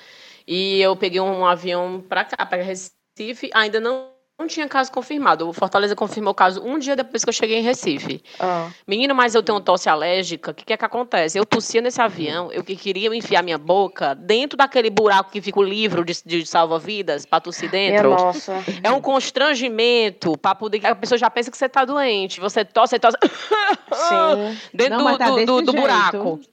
e 0.48 0.82
eu 0.82 0.96
peguei 0.96 1.22
um 1.22 1.46
avião 1.46 2.04
pra 2.08 2.26
cá, 2.26 2.46
pra 2.46 2.62
Recife, 2.62 3.50
ainda 3.54 3.80
não, 3.80 4.13
não 4.38 4.48
tinha 4.48 4.68
caso 4.68 4.92
confirmado. 4.92 5.48
O 5.48 5.54
Fortaleza 5.54 5.96
confirmou 5.96 6.32
o 6.32 6.36
caso 6.36 6.62
um 6.66 6.78
dia 6.80 6.96
depois 6.96 7.24
que 7.24 7.30
eu 7.30 7.34
cheguei 7.34 7.60
em 7.60 7.62
Recife. 7.62 8.22
Ah, 8.40 8.70
Menino, 8.88 9.14
mas 9.14 9.36
eu 9.36 9.44
tenho 9.44 9.60
tosse 9.60 9.88
alérgica. 9.90 10.52
O 10.52 10.54
que, 10.54 10.66
que 10.66 10.74
é 10.74 10.78
que 10.78 10.84
acontece? 10.86 11.38
Eu 11.38 11.46
tossia 11.46 11.82
nesse 11.82 12.02
avião, 12.02 12.52
eu 12.52 12.64
que 12.64 12.76
queria 12.76 13.16
enfiar 13.16 13.44
minha 13.44 13.58
boca 13.58 14.16
dentro 14.16 14.58
daquele 14.58 14.90
buraco 14.90 15.32
que 15.32 15.42
fica 15.42 15.60
o 15.60 15.64
livro 15.64 16.04
de, 16.04 16.14
de 16.26 16.46
salva-vidas 16.46 17.26
pra 17.26 17.40
tossir 17.40 17.70
minha 17.72 17.92
dentro. 17.92 18.10
nossa. 18.10 18.54
É 18.84 18.92
um 18.92 19.00
constrangimento 19.00 20.38
para 20.38 20.56
poder. 20.56 20.86
A 20.86 20.96
pessoa 20.96 21.18
já 21.18 21.30
pensa 21.30 21.52
que 21.52 21.58
você 21.58 21.70
tá 21.70 21.86
doente. 21.86 22.40
Você 22.40 22.66
tosse, 22.66 22.92
você 22.96 23.00
tosse. 23.00 23.18
Sim. 23.22 24.58
Dentro 24.74 24.98
Não, 24.98 25.18
tá 25.18 25.30
do, 25.30 25.46
do, 25.46 25.62
do- 25.62 25.74
buraco. 25.74 26.40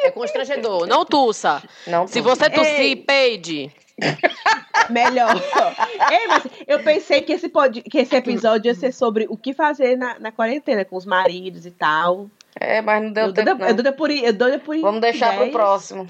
É 0.00 0.10
constrangedor. 0.10 0.86
Não 0.88 1.04
tussa. 1.04 1.62
Não 1.86 2.08
Se 2.08 2.20
você 2.20 2.50
tossir, 2.50 2.80
Ei. 2.80 2.96
peide. 2.96 3.70
Melhor. 4.90 5.34
Ei, 6.10 6.26
mas 6.28 6.42
eu 6.66 6.80
pensei 6.82 7.22
que 7.22 7.32
esse, 7.32 7.48
pod... 7.48 7.82
que 7.82 7.98
esse 7.98 8.14
episódio 8.14 8.68
ia 8.68 8.74
ser 8.74 8.92
sobre 8.92 9.26
o 9.28 9.36
que 9.36 9.52
fazer 9.52 9.96
na, 9.96 10.18
na 10.18 10.30
quarentena 10.32 10.84
com 10.84 10.96
os 10.96 11.04
maridos 11.06 11.66
e 11.66 11.70
tal. 11.70 12.28
É, 12.58 12.80
mas 12.80 13.02
não 13.02 13.12
deu 13.12 13.26
Eu 13.26 13.32
dou, 13.32 13.44
tempo, 13.44 13.62
eu 13.64 13.74
não. 13.74 13.82
dou 13.82 13.92
por, 13.92 14.10
eu 14.10 14.32
dou 14.32 14.58
por 14.60 14.78
Vamos 14.80 15.00
deixar 15.00 15.28
pro 15.28 15.36
ideias. 15.46 15.52
próximo. 15.52 16.06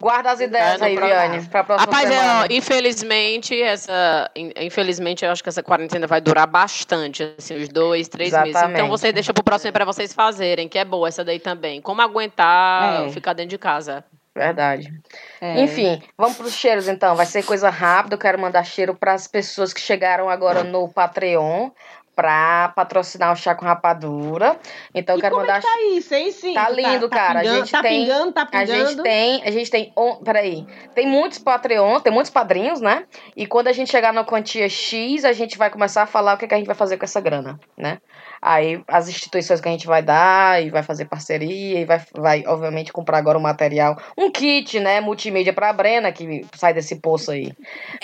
Guarda 0.00 0.32
as 0.32 0.40
ideias 0.40 0.80
É, 0.82 0.86
aí, 0.86 0.96
próximo. 0.96 1.20
Viane, 1.20 1.46
pra 1.48 1.62
próxima 1.64 1.92
Rapaz, 1.92 2.10
é, 2.10 2.14
semana. 2.18 2.40
ó, 2.42 2.46
infelizmente, 2.50 3.62
essa. 3.62 4.28
in- 4.34 4.52
Infelizmente, 4.60 5.24
eu 5.24 5.30
acho 5.30 5.40
que 5.42 5.48
essa 5.48 5.62
quarentena 5.62 6.04
vai 6.06 6.20
durar 6.20 6.48
bastante, 6.48 7.32
assim, 7.38 7.56
uns 7.62 7.68
dois, 7.68 8.08
três 8.08 8.32
meses. 8.32 8.48
Exatamente. 8.50 8.76
Então 8.76 8.88
você 8.88 9.12
deixa 9.12 9.32
pro 9.32 9.44
próximo 9.44 9.72
para 9.72 9.84
vocês 9.84 10.12
fazerem, 10.12 10.68
que 10.68 10.78
é 10.78 10.84
boa 10.84 11.06
essa 11.06 11.24
daí 11.24 11.38
também. 11.38 11.80
Como 11.80 12.02
aguentar 12.02 13.06
É. 13.06 13.10
ficar 13.10 13.32
dentro 13.34 13.50
de 13.50 13.58
casa. 13.58 14.04
Verdade. 14.38 14.92
É. 15.40 15.60
Enfim, 15.62 16.00
vamos 16.16 16.36
pros 16.36 16.52
cheiros 16.52 16.88
então. 16.88 17.14
Vai 17.16 17.26
ser 17.26 17.44
coisa 17.44 17.68
rápida. 17.70 18.14
Eu 18.14 18.18
quero 18.20 18.38
mandar 18.38 18.64
cheiro 18.64 18.94
para 18.94 19.12
as 19.14 19.26
pessoas 19.26 19.72
que 19.72 19.80
chegaram 19.80 20.28
agora 20.30 20.62
no 20.64 20.88
Patreon 20.88 21.70
pra 22.14 22.72
patrocinar 22.74 23.32
o 23.32 23.36
chá 23.36 23.54
com 23.54 23.64
rapadura. 23.64 24.58
Então 24.92 25.14
eu 25.14 25.20
quero 25.20 25.36
como 25.36 25.46
mandar 25.46 25.58
é 25.58 25.60
que 25.60 25.66
tá 25.68 25.82
isso, 25.96 26.14
hein, 26.14 26.32
sim? 26.32 26.52
Tá 26.52 26.68
lindo, 26.68 27.08
cara. 27.08 27.38
A 27.38 27.42
Pingando, 27.42 27.58
gente 27.60 27.70
tá 27.70 27.80
tem- 27.82 28.00
pingando, 28.06 28.32
tá 28.32 28.42
A 28.42 28.46
pingando. 28.46 28.88
gente 28.88 29.02
tem, 29.04 29.42
a 29.44 29.50
gente 29.52 29.70
tem, 29.70 29.92
on- 29.96 30.16
peraí, 30.24 30.66
tem 30.96 31.06
muitos 31.06 31.38
Patreon, 31.38 32.00
tem 32.00 32.12
muitos 32.12 32.30
padrinhos, 32.32 32.80
né? 32.80 33.04
E 33.36 33.46
quando 33.46 33.68
a 33.68 33.72
gente 33.72 33.88
chegar 33.90 34.12
na 34.12 34.24
quantia 34.24 34.68
X, 34.68 35.24
a 35.24 35.32
gente 35.32 35.56
vai 35.56 35.70
começar 35.70 36.02
a 36.02 36.06
falar 36.06 36.34
o 36.34 36.38
que, 36.38 36.48
que 36.48 36.54
a 36.54 36.58
gente 36.58 36.66
vai 36.66 36.74
fazer 36.74 36.96
com 36.96 37.04
essa 37.04 37.20
grana, 37.20 37.58
né? 37.76 37.98
Aí 38.40 38.82
as 38.88 39.08
instituições 39.08 39.60
que 39.60 39.68
a 39.68 39.72
gente 39.72 39.86
vai 39.86 40.02
dar 40.02 40.62
e 40.62 40.70
vai 40.70 40.82
fazer 40.82 41.06
parceria 41.06 41.80
e 41.80 41.84
vai, 41.84 42.02
vai 42.14 42.44
obviamente 42.46 42.92
comprar 42.92 43.18
agora 43.18 43.38
o 43.38 43.40
material, 43.40 43.96
um 44.16 44.30
kit, 44.30 44.78
né, 44.80 45.00
multimídia 45.00 45.52
pra 45.52 45.72
Brena 45.72 46.12
que 46.12 46.46
sai 46.54 46.72
desse 46.72 46.96
poço 46.96 47.30
aí. 47.30 47.52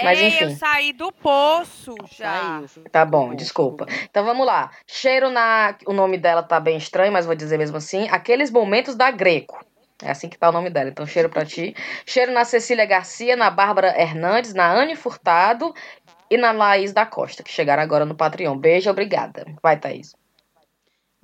Mas 0.03 0.19
Ei, 0.19 0.29
enfim. 0.29 0.45
eu 0.45 0.51
saí 0.57 0.93
do 0.93 1.13
poço 1.13 1.95
já. 2.17 2.63
Saiu. 2.67 2.85
Tá 2.91 3.05
bom, 3.05 3.35
desculpa. 3.35 3.87
Então 4.11 4.25
vamos 4.25 4.47
lá. 4.47 4.71
Cheiro 4.87 5.31
na. 5.31 5.77
O 5.87 5.93
nome 5.93 6.19
dela 6.19 6.43
tá 6.43 6.59
bem 6.59 6.77
estranho, 6.77 7.13
mas 7.13 7.27
vou 7.27 7.35
dizer 7.35 7.59
mesmo 7.59 7.77
assim. 7.77 8.09
Aqueles 8.09 8.51
momentos 8.51 8.95
da 8.95 9.11
Greco. 9.11 9.65
É 10.03 10.11
assim 10.11 10.29
que 10.29 10.37
tá 10.37 10.49
o 10.49 10.53
nome 10.53 10.71
dela. 10.71 10.91
Então, 10.91 11.07
cheiro 11.07 11.29
pra 11.29 11.45
ti. 11.45 11.75
Cheiro 12.05 12.33
na 12.33 12.45
Cecília 12.45 12.85
Garcia, 12.85 13.37
na 13.37 13.51
Bárbara 13.51 13.99
Hernandes, 13.99 14.53
na 14.53 14.71
Anne 14.71 14.97
Furtado 14.97 15.73
e 16.31 16.37
na 16.37 16.53
Laís 16.53 16.93
da 16.93 17.07
Costa, 17.07 17.43
que 17.43 17.51
chegaram 17.51 17.83
agora 17.83 18.05
no 18.05 18.15
Patreon. 18.15 18.57
Beijo, 18.59 18.91
obrigada. 18.91 19.47
Vai, 19.63 19.79
Thaís. 19.79 20.15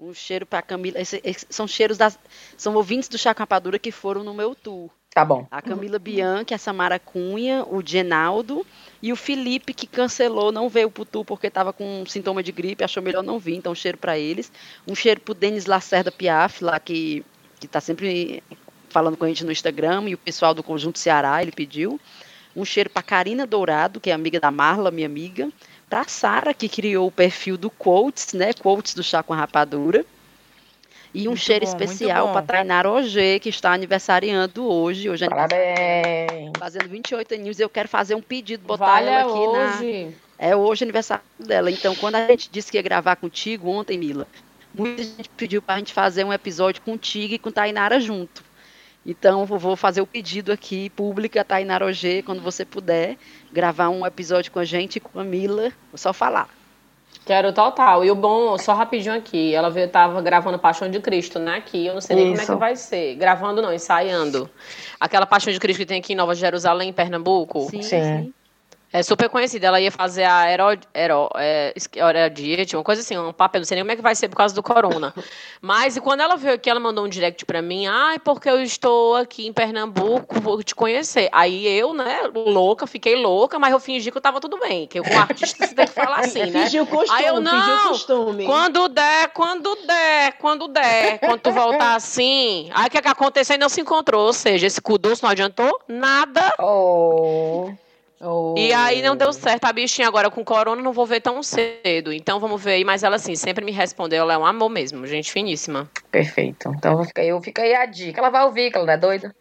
Um 0.01 0.15
cheiro 0.15 0.47
pra 0.47 0.63
Camila. 0.63 0.99
Esse- 0.99 1.21
esse- 1.23 1.47
são 1.51 1.69
cheiros 1.69 1.99
das. 1.99 2.19
São 2.57 2.75
ouvintes 2.75 3.09
do 3.09 3.19
Chá 3.19 3.35
com 3.35 3.41
Rapadura 3.41 3.79
que 3.79 3.91
foram 3.93 4.25
no 4.25 4.33
meu 4.33 4.55
tour. 4.55 4.89
Tá 5.13 5.25
bom. 5.25 5.47
A 5.51 5.61
Camila 5.61 5.99
Bianchi, 5.99 6.55
a 6.55 6.59
Samara 6.59 6.99
Cunha, 6.99 7.65
o 7.69 7.83
Genaldo 7.85 8.65
e 9.03 9.13
o 9.13 9.17
Felipe, 9.17 9.75
que 9.75 9.87
cancelou, 9.87 10.53
não 10.53 10.69
veio 10.69 10.89
pro 10.91 11.05
Tu 11.05 11.25
porque 11.25 11.49
estava 11.49 11.73
com 11.73 12.05
sintoma 12.07 12.43
de 12.45 12.53
gripe, 12.53 12.85
achou 12.85 13.03
melhor 13.03 13.23
não 13.23 13.37
vir, 13.39 13.57
então 13.57 13.73
um 13.73 13.75
cheiro 13.75 13.99
para 13.99 14.17
eles. 14.17 14.53
Um 14.87 14.95
cheiro 14.95 15.21
pro 15.21 15.35
Denis 15.35 15.67
Lacerda 15.67 16.13
Piaf, 16.13 16.63
lá 16.63 16.79
que, 16.79 17.25
que 17.59 17.67
tá 17.67 17.81
sempre 17.81 18.41
falando 18.89 19.17
com 19.17 19.25
a 19.25 19.29
gente 19.29 19.45
no 19.45 19.51
Instagram, 19.53 20.09
e 20.09 20.15
o 20.15 20.19
pessoal 20.19 20.55
do 20.55 20.63
Conjunto 20.63 20.99
Ceará, 20.99 21.43
ele 21.43 21.53
pediu. 21.53 22.01
Um 22.55 22.65
cheiro 22.65 22.89
para 22.89 23.03
Karina 23.03 23.47
Dourado, 23.47 24.01
que 24.01 24.11
é 24.11 24.13
amiga 24.13 24.39
da 24.39 24.51
Marla, 24.53 24.93
minha 24.93 25.07
amiga. 25.07 25.51
Para 25.91 26.05
Sara, 26.07 26.55
que 26.55 26.69
criou 26.69 27.09
o 27.09 27.11
perfil 27.11 27.59
do 27.59 27.69
Quotes, 27.69 28.33
né? 28.33 28.53
Quotes 28.53 28.95
do 28.95 29.03
Chá 29.03 29.25
com 29.25 29.35
Rapadura. 29.35 30.07
E 31.13 31.27
um 31.27 31.33
Muito 31.33 31.41
cheiro 31.41 31.67
bom, 31.67 31.73
especial 31.73 32.33
para 32.33 32.43
Tainá 32.43 32.83
Roger, 32.83 33.41
que 33.41 33.49
está 33.49 33.73
aniversariando 33.73 34.65
hoje. 34.65 35.11
Hoje 35.11 35.25
é 35.25 35.29
Parabéns. 35.29 36.53
fazendo 36.57 36.89
28 36.89 37.35
aninhos. 37.35 37.59
Eu 37.59 37.69
quero 37.69 37.89
fazer 37.89 38.15
um 38.15 38.23
pedido, 38.23 38.65
botar 38.65 38.87
Vale 38.87 39.09
ela 39.09 39.21
aqui 39.23 39.47
na. 39.53 39.77
hoje. 39.77 40.17
É 40.39 40.55
hoje 40.55 40.85
aniversário 40.85 41.25
dela. 41.37 41.69
Então, 41.69 41.97
quando 41.97 42.15
a 42.15 42.27
gente 42.29 42.49
disse 42.51 42.71
que 42.71 42.79
ia 42.79 42.83
gravar 42.83 43.17
contigo 43.17 43.69
ontem, 43.69 43.99
Mila, 43.99 44.29
muita 44.73 45.03
gente 45.03 45.29
pediu 45.31 45.61
pra 45.61 45.77
gente 45.79 45.93
fazer 45.93 46.23
um 46.23 46.33
episódio 46.33 46.81
contigo 46.83 47.35
e 47.35 47.39
com 47.39 47.51
Tainara 47.51 47.99
junto. 47.99 48.45
Então, 49.05 49.47
vou 49.47 49.77
fazer 49.77 50.03
o 50.03 50.07
pedido 50.07 50.53
aqui, 50.53 50.91
pública, 50.91 51.43
Tainara 51.43 51.87
Ogê, 51.87 52.23
quando 52.23 52.43
você 52.43 52.65
puder, 52.65 53.17
gravar 53.51 53.89
um 53.89 54.05
episódio 54.05 54.53
com 54.53 54.59
a 54.59 54.65
gente 54.65 54.97
e 54.97 55.01
com 55.01 55.19
a 55.19 55.25
Mila. 55.25 55.73
Vou 55.91 55.97
só 55.97 56.13
falar. 56.13 56.49
Quero 57.25 57.53
total. 57.53 58.05
E 58.05 58.11
o 58.11 58.15
bom, 58.15 58.59
só 58.59 58.75
rapidinho 58.75 59.15
aqui, 59.15 59.55
ela 59.55 59.71
veio, 59.71 59.89
tava 59.89 60.21
gravando 60.21 60.59
Paixão 60.59 60.91
de 60.91 61.01
Cristo, 61.01 61.39
né? 61.39 61.57
Aqui, 61.57 61.87
eu 61.87 61.95
não 61.95 62.01
sei 62.01 62.17
nem 62.17 62.27
como 62.27 62.39
é 62.39 62.43
Isso. 62.43 62.53
que 62.53 62.59
vai 62.59 62.77
ser. 62.77 63.15
Gravando 63.15 63.63
não, 63.63 63.73
ensaiando. 63.73 64.51
Aquela 64.99 65.27
Paixão 65.27 65.53
de 65.53 65.59
Cristo 65.59 65.81
que 65.81 65.87
tem 65.87 65.99
aqui 66.01 66.13
em 66.13 66.17
Nova 66.17 66.35
Jerusalém, 66.35 66.91
em 66.91 66.93
Pernambuco. 66.93 67.69
Sim, 67.71 67.83
Sim. 67.83 68.03
sim. 68.03 68.35
É 68.93 69.03
super 69.03 69.29
conhecida. 69.29 69.69
Ela 69.69 69.81
ia 69.81 69.91
fazer 69.91 70.25
a 70.25 70.51
Hero, 70.51 70.79
Hero, 70.93 71.31
é, 71.37 71.73
Herodiete, 71.95 72.77
uma 72.77 72.83
coisa 72.83 73.03
assim, 73.03 73.17
um 73.17 73.33
papel. 73.33 73.61
Não 73.61 73.67
sei 73.67 73.77
nem 73.77 73.85
como 73.85 73.93
é 73.93 73.97
que 73.97 74.03
vai 74.03 74.15
ser 74.17 74.29
por 74.29 74.37
causa 74.37 74.55
do 74.55 74.63
corona. 74.63 75.15
Mas 75.63 75.97
e 75.97 76.01
quando 76.01 76.21
ela 76.21 76.37
veio 76.37 76.55
aqui, 76.55 76.69
ela 76.69 76.81
mandou 76.81 77.05
um 77.05 77.09
direct 77.09 77.45
pra 77.45 77.63
mim. 77.63 77.87
Ai, 77.87 78.19
porque 78.19 78.49
eu 78.49 78.61
estou 78.61 79.15
aqui 79.15 79.47
em 79.47 79.53
Pernambuco, 79.53 80.41
vou 80.41 80.63
te 80.63 80.75
conhecer. 80.75 81.29
Aí 81.31 81.67
eu, 81.67 81.95
né, 81.95 82.31
louca, 82.35 82.87
fiquei 82.87 83.15
louca, 83.15 83.59
mas 83.59 83.73
eu 83.73 83.79
fingi 83.79 84.11
que 84.11 84.17
eu 84.17 84.23
tava 84.23 84.41
tudo 84.41 84.59
bem. 84.59 84.89
Que 84.89 85.01
com 85.01 85.19
artista 85.19 85.67
você 85.67 85.75
tem 85.75 85.87
que 85.87 85.93
falar 85.93 86.21
assim, 86.21 86.47
né? 86.47 86.65
Fingiu 86.65 86.87
costume, 86.87 87.19
Aí 87.19 87.27
eu, 87.27 87.37
fingiu 87.37 87.53
não, 87.53 87.89
costume. 87.89 88.47
Quando 88.47 88.89
der, 88.89 89.29
quando 89.29 89.77
der, 89.87 90.33
quando 90.39 90.67
der. 90.67 91.19
Quando 91.21 91.41
tu 91.41 91.53
voltar 91.53 91.95
assim. 91.95 92.71
Aí 92.75 92.89
o 92.89 92.91
que, 92.91 93.01
que 93.01 93.09
aconteceu? 93.09 93.55
Ainda 93.55 93.65
não 93.65 93.69
se 93.69 93.81
encontrou. 93.81 94.27
Ou 94.27 94.33
seja, 94.33 94.67
esse 94.67 94.81
cu 94.81 94.99
doce 94.99 95.23
não 95.23 95.31
adiantou 95.31 95.81
nada. 95.87 96.53
Oh. 96.59 97.71
Oh. 98.23 98.55
E 98.57 98.73
aí 98.73 99.01
não 99.01 99.17
deu 99.17 99.33
certo. 99.33 99.65
A 99.65 99.73
bichinha 99.73 100.07
agora 100.07 100.31
com 100.31 100.45
corona 100.45 100.83
não 100.83 100.93
vou 100.93 101.07
ver 101.07 101.21
tão 101.21 101.43
cedo. 101.43 102.13
Então 102.13 102.39
vamos 102.39 102.63
ver 102.63 102.73
aí. 102.73 102.85
Mas 102.85 103.03
ela 103.03 103.17
assim, 103.17 103.35
sempre 103.35 103.65
me 103.65 103.73
respondeu. 103.73 104.23
Ela 104.23 104.35
é 104.35 104.39
um 104.39 104.45
amor 104.45 104.69
mesmo, 104.69 105.07
gente 105.07 105.33
finíssima. 105.33 105.91
Perfeito. 106.11 106.69
Então 106.77 107.03
fica 107.05 107.23
aí, 107.23 107.43
fica 107.43 107.63
aí 107.63 107.75
a 107.75 107.87
dica. 107.87 108.21
Ela 108.21 108.31
vai 108.31 108.45
ouvir, 108.45 108.71
que 108.71 108.77
ela 108.77 108.87
não 108.87 108.93
é 108.93 108.99
doida. 108.99 109.35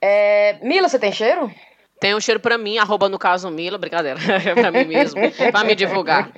É, 0.00 0.58
Mila, 0.62 0.88
você 0.88 0.98
tem 0.98 1.12
cheiro? 1.12 1.50
Tem 1.98 2.14
um 2.14 2.20
cheiro 2.20 2.38
pra 2.40 2.58
mim, 2.58 2.76
arroba 2.76 3.08
no 3.08 3.18
caso 3.18 3.50
Mila, 3.50 3.78
brincadeira, 3.78 4.18
é 4.20 4.52
pra 4.54 4.70
mim 4.70 4.84
mesmo, 4.84 5.18
pra 5.50 5.64
me 5.64 5.74
divulgar. 5.74 6.30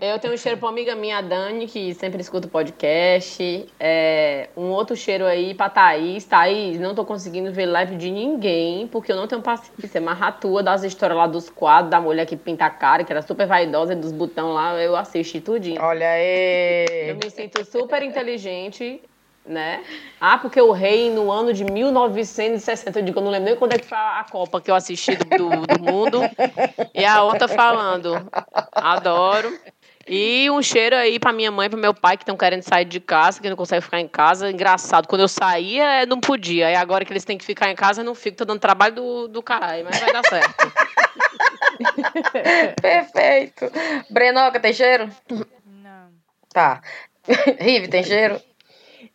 Eu 0.00 0.18
tenho 0.20 0.34
um 0.34 0.36
cheiro 0.36 0.56
pra 0.56 0.66
uma 0.66 0.72
amiga 0.72 0.94
minha, 0.94 1.18
a 1.18 1.20
Dani, 1.20 1.66
que 1.66 1.92
sempre 1.94 2.20
escuta 2.20 2.46
o 2.46 2.50
podcast. 2.50 3.66
É, 3.80 4.48
um 4.56 4.66
outro 4.70 4.94
cheiro 4.94 5.24
aí 5.24 5.52
pra 5.52 5.68
Thaís. 5.68 6.24
Thaís, 6.24 6.78
não 6.78 6.94
tô 6.94 7.04
conseguindo 7.04 7.52
ver 7.52 7.66
live 7.66 7.96
de 7.96 8.08
ninguém, 8.10 8.86
porque 8.86 9.10
eu 9.10 9.16
não 9.16 9.26
tenho 9.26 9.42
paciência. 9.42 10.00
Mas 10.00 10.22
a 10.22 10.30
tua 10.30 10.62
das 10.62 10.84
histórias 10.84 11.18
lá 11.18 11.26
dos 11.26 11.50
quadros, 11.50 11.90
da 11.90 12.00
mulher 12.00 12.24
que 12.26 12.36
pinta 12.36 12.64
a 12.66 12.70
cara, 12.70 13.02
que 13.02 13.12
era 13.12 13.20
super 13.22 13.46
vaidosa, 13.48 13.94
e 13.94 13.96
dos 13.96 14.12
botão 14.12 14.52
lá, 14.52 14.74
eu 14.80 14.94
assisti 14.94 15.40
tudinho. 15.40 15.82
Olha 15.82 16.04
Eu 16.04 17.14
aí. 17.14 17.18
me 17.22 17.30
sinto 17.30 17.64
super 17.64 18.00
inteligente, 18.02 19.00
né? 19.48 19.82
Ah, 20.20 20.38
porque 20.38 20.60
o 20.60 20.72
rei 20.72 21.10
no 21.10 21.30
ano 21.30 21.52
de 21.52 21.64
1960, 21.64 22.98
eu 22.98 23.04
digo, 23.04 23.18
eu 23.18 23.24
não 23.24 23.30
lembro 23.30 23.46
nem 23.46 23.56
quando 23.56 23.72
é 23.72 23.78
que 23.78 23.86
foi 23.86 23.96
a 23.98 24.24
Copa 24.30 24.60
que 24.60 24.70
eu 24.70 24.74
assisti 24.74 25.16
do, 25.16 25.24
do, 25.24 25.66
do 25.66 25.82
mundo. 25.82 26.20
E 26.94 27.04
a 27.04 27.22
outra 27.22 27.48
falando, 27.48 28.28
adoro. 28.72 29.58
E 30.06 30.50
um 30.50 30.62
cheiro 30.62 30.96
aí 30.96 31.18
pra 31.18 31.34
minha 31.34 31.50
mãe 31.50 31.66
e 31.66 31.70
pro 31.70 31.78
meu 31.78 31.92
pai 31.92 32.16
que 32.16 32.22
estão 32.22 32.36
querendo 32.36 32.62
sair 32.62 32.86
de 32.86 32.98
casa, 32.98 33.42
que 33.42 33.48
não 33.48 33.56
conseguem 33.56 33.82
ficar 33.82 34.00
em 34.00 34.08
casa. 34.08 34.50
Engraçado, 34.50 35.06
quando 35.06 35.20
eu 35.20 35.28
saía, 35.28 36.02
eh, 36.02 36.06
não 36.06 36.18
podia. 36.18 36.70
E 36.70 36.74
agora 36.74 37.04
que 37.04 37.12
eles 37.12 37.24
têm 37.24 37.36
que 37.36 37.44
ficar 37.44 37.70
em 37.70 37.74
casa, 37.74 38.00
eu 38.00 38.04
não 38.06 38.14
fico. 38.14 38.38
Tô 38.38 38.46
dando 38.46 38.58
trabalho 38.58 38.94
do, 38.94 39.28
do 39.28 39.42
caralho, 39.42 39.84
mas 39.84 40.00
vai 40.00 40.10
dar 40.10 40.22
certo. 40.26 40.72
Perfeito. 42.80 43.70
Brenoca, 44.08 44.58
tem 44.58 44.72
cheiro? 44.72 45.10
Não. 45.66 46.08
Tá. 46.54 46.80
Rive, 47.60 47.88
tem 47.88 48.02
cheiro? 48.02 48.40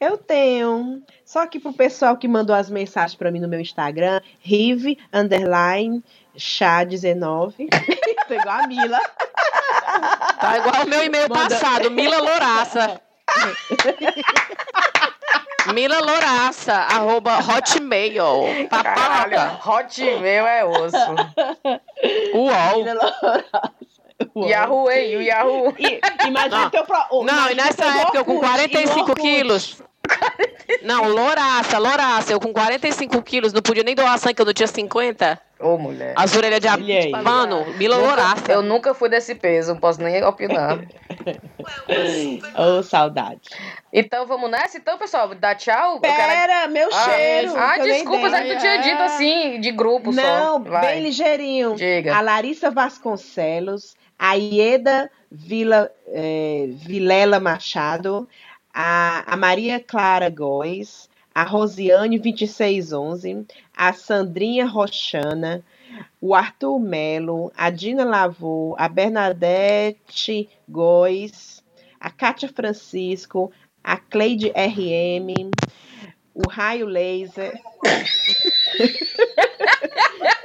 Eu 0.03 0.17
tenho. 0.17 1.01
Só 1.25 1.45
que 1.47 1.59
pro 1.59 1.73
pessoal 1.73 2.17
que 2.17 2.27
mandou 2.27 2.55
as 2.55 2.69
mensagens 2.69 3.15
pra 3.15 3.31
mim 3.31 3.39
no 3.39 3.47
meu 3.47 3.59
Instagram, 3.59 4.19
Rive, 4.39 4.97
underline, 5.13 6.03
chá 6.35 6.83
19. 6.83 7.67
Tô 8.27 8.33
igual 8.33 8.57
a 8.63 8.67
Mila. 8.67 8.99
Tá 10.39 10.57
igual 10.57 10.83
o 10.85 10.89
meu 10.89 11.03
e-mail 11.05 11.27
Manda- 11.29 11.41
passado, 11.55 11.89
Mila 11.91 12.17
Louraça. 12.19 12.99
Mila 15.73 15.99
Louraça, 16.01 16.73
arroba 16.73 17.37
hotmail. 17.39 18.67
Caralho, 18.69 19.31
Papaca. 19.37 19.69
Hotmail 19.69 20.45
é 20.45 20.65
osso. 20.65 20.97
Uol. 22.33 22.83
Mila 22.83 23.15
Lourosa. 23.21 23.71
Yahoo, 24.35 24.91
hein? 24.91 25.15
O 25.17 25.21
Yahoo. 25.21 25.73
E, 25.79 26.01
imagina 26.27 26.63
Não. 26.63 26.69
teu 26.69 26.83
pro... 26.85 27.23
Não, 27.23 27.49
e 27.49 27.55
nessa 27.55 27.85
época 27.85 28.17
eu 28.17 28.25
com 28.25 28.33
Orkut, 28.35 28.49
e 28.49 28.51
no 28.51 28.57
45 28.57 28.99
Orkut. 28.99 29.21
quilos. 29.21 29.81
Não, 30.81 31.07
louraça, 31.09 31.77
louraça. 31.77 32.33
Eu 32.33 32.39
com 32.39 32.51
45 32.51 33.21
quilos, 33.21 33.53
não 33.53 33.61
podia 33.61 33.83
nem 33.83 33.95
doar 33.95 34.17
sangue, 34.17 34.35
que 34.35 34.41
eu 34.41 34.45
não 34.45 34.53
tinha 34.53 34.67
50. 34.67 35.39
Ô, 35.59 35.77
mulher. 35.77 36.13
As 36.17 36.35
orelhas 36.35 36.59
de 36.59 36.67
abelha. 36.67 37.21
Mano, 37.21 37.65
Mila 37.77 37.95
Louraça. 37.95 38.51
eu 38.51 38.61
nunca 38.61 38.93
fui 38.93 39.07
desse 39.07 39.33
peso, 39.33 39.73
não 39.73 39.79
posso 39.79 40.01
nem 40.01 40.21
opinar. 40.23 40.79
Ô, 42.57 42.83
saudade. 42.83 43.39
Então 43.91 44.25
vamos 44.25 44.49
nessa? 44.51 44.77
Então, 44.77 44.97
pessoal, 44.97 45.33
dá 45.35 45.55
tchau. 45.55 45.95
Eu 45.95 46.01
quero- 46.01 46.15
Pera, 46.17 46.67
meu 46.67 46.89
Ah, 46.91 47.03
cheiro. 47.09 47.53
Ah, 47.55 47.77
desculpa, 47.77 48.29
dei. 48.29 48.39
é 48.39 48.43
que 48.43 48.55
tu 48.55 48.59
tinha 48.59 48.77
dito 48.81 49.01
assim, 49.03 49.61
de 49.61 49.71
grupo 49.71 50.11
Não, 50.11 50.23
só. 50.23 50.59
Vai. 50.59 50.81
bem 50.95 51.03
ligeirinho. 51.03 51.75
Diga. 51.75 52.15
A 52.15 52.21
Larissa 52.21 52.69
Vasconcelos, 52.69 53.95
a 54.19 54.33
Ieda 54.33 55.09
Vila, 55.31 55.89
eh, 56.09 56.65
Vilela 56.71 57.39
Machado, 57.39 58.27
a, 58.73 59.33
a 59.33 59.37
Maria 59.37 59.79
Clara 59.79 60.29
Góes, 60.29 61.09
a 61.33 61.43
Rosiane 61.43 62.19
2611, 62.19 63.45
a 63.75 63.93
Sandrinha 63.93 64.65
Roxana, 64.65 65.63
o 66.19 66.33
Arthur 66.33 66.79
Melo, 66.79 67.51
a 67.55 67.69
Dina 67.69 68.03
Lavô, 68.03 68.75
a 68.77 68.89
Bernadette 68.89 70.49
Góes, 70.67 71.63
a 71.99 72.09
Kátia 72.09 72.49
Francisco, 72.49 73.51
a 73.83 73.97
Cleide 73.97 74.51
RM, 74.55 75.51
o 76.33 76.49
Raio 76.49 76.87
Laser. 76.87 77.53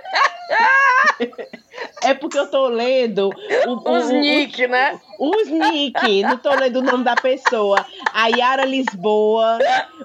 É 2.03 2.15
porque 2.15 2.39
eu 2.39 2.51
tô 2.51 2.69
lendo 2.69 3.29
o, 3.67 3.91
Os 3.93 4.07
o- 4.07 4.09
o- 4.09 4.13
nick, 4.13 4.67
né? 4.67 4.99
os 5.19 5.49
nick, 5.49 6.23
não 6.23 6.37
tô 6.39 6.51
lendo 6.55 6.77
o 6.79 6.83
nome 6.83 7.05
da 7.05 7.15
pessoa. 7.17 7.85
A 8.13 8.29
Yara 8.29 8.65
Lisboa, 8.65 9.59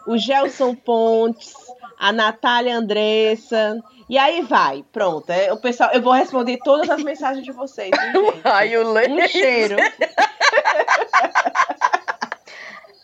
o 0.07 0.17
Gelson 0.17 0.75
Pontes, 0.75 1.53
a 1.99 2.11
Natália 2.11 2.75
Andressa. 2.77 3.79
E 4.09 4.17
aí 4.17 4.41
vai, 4.41 4.83
pronto. 4.91 5.29
É, 5.31 5.51
o 5.53 5.57
pessoal, 5.57 5.91
eu 5.93 6.01
vou 6.01 6.13
responder 6.13 6.57
todas 6.63 6.89
as 6.89 7.01
mensagens 7.01 7.45
de 7.45 7.51
vocês. 7.51 7.91
Aí 8.43 8.75
o 8.77 8.87
Um 8.89 8.91
leite. 8.93 9.29
cheiro. 9.29 9.77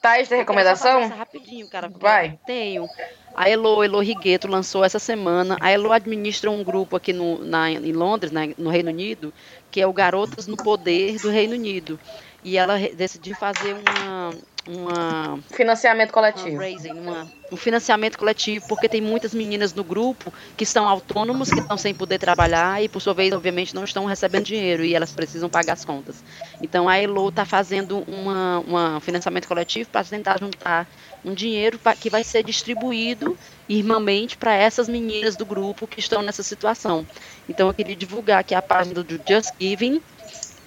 Thaís, 0.02 0.30
tem 0.30 0.38
recomendação? 0.38 1.08
rapidinho, 1.10 1.70
cara. 1.70 1.90
Vai. 1.94 2.40
Tenho. 2.46 2.88
A 3.34 3.48
Elo, 3.50 3.84
Elo 3.84 4.00
Rigueto 4.02 4.48
lançou 4.48 4.84
essa 4.84 5.00
semana. 5.00 5.58
A 5.62 5.70
Elo 5.72 5.92
administra 5.92 6.52
um 6.52 6.64
grupo 6.64 6.96
aqui 6.96 7.14
no, 7.14 7.44
na, 7.44 7.72
em 7.72 7.92
Londres, 7.94 8.32
na- 8.32 8.48
no 8.58 8.70
Reino 8.70 8.90
Unido, 8.90 9.34
que 9.72 9.80
é 9.82 9.88
o 9.88 9.94
Garotas 9.94 10.48
no 10.48 10.58
Poder 10.58 11.20
do 11.20 11.30
Reino 11.30 11.54
Unido. 11.56 12.00
E 12.44 12.58
ela 12.58 12.78
decidiu 12.96 13.36
fazer 13.36 13.74
uma, 13.74 14.32
uma 14.68 15.40
Financiamento 15.52 16.12
coletivo. 16.12 16.50
fundraising, 16.50 16.92
uma- 16.92 17.28
um 17.52 17.58
financiamento 17.58 18.18
coletivo, 18.18 18.68
porque 18.68 18.88
tem 18.88 19.02
muitas 19.02 19.34
meninas 19.34 19.74
no 19.74 19.84
grupo 19.84 20.32
que 20.56 20.66
são 20.66 20.88
autônomos, 20.88 21.50
que 21.50 21.60
estão 21.60 21.78
sem 21.78 21.94
poder 21.94 22.20
trabalhar 22.20 22.82
e, 22.84 22.88
por 22.88 23.02
sua 23.02 23.14
vez, 23.14 23.34
obviamente, 23.34 23.74
não 23.74 23.84
estão 23.84 24.06
recebendo 24.06 24.46
dinheiro 24.46 24.84
e 24.84 24.94
elas 24.94 25.12
precisam 25.12 25.50
pagar 25.50 25.74
as 25.74 25.84
contas. 25.84 26.24
Então, 26.62 26.88
a 26.88 26.98
Elo 26.98 27.30
está 27.30 27.46
fazendo 27.46 28.04
uma, 28.08 28.60
uma 28.60 29.00
financiamento 29.00 29.48
coletivo 29.48 29.90
para 29.90 30.04
tentar 30.04 30.40
juntar 30.40 30.88
um 31.26 31.34
dinheiro 31.34 31.80
pa- 31.80 31.96
que 31.96 32.10
vai 32.10 32.24
ser 32.24 32.44
distribuído 32.44 33.38
irmãmente 33.68 34.38
para 34.38 34.54
essas 34.54 34.88
meninas 34.88 35.36
do 35.36 35.46
grupo 35.46 35.88
que 35.88 36.00
estão 36.00 36.22
nessa 36.22 36.44
situação. 36.44 37.06
Então, 37.48 37.68
eu 37.68 37.74
queria 37.74 37.96
divulgar 37.96 38.40
aqui 38.40 38.54
a 38.54 38.62
página 38.62 39.04
do 39.04 39.20
Just 39.28 39.52
Giving, 39.60 40.02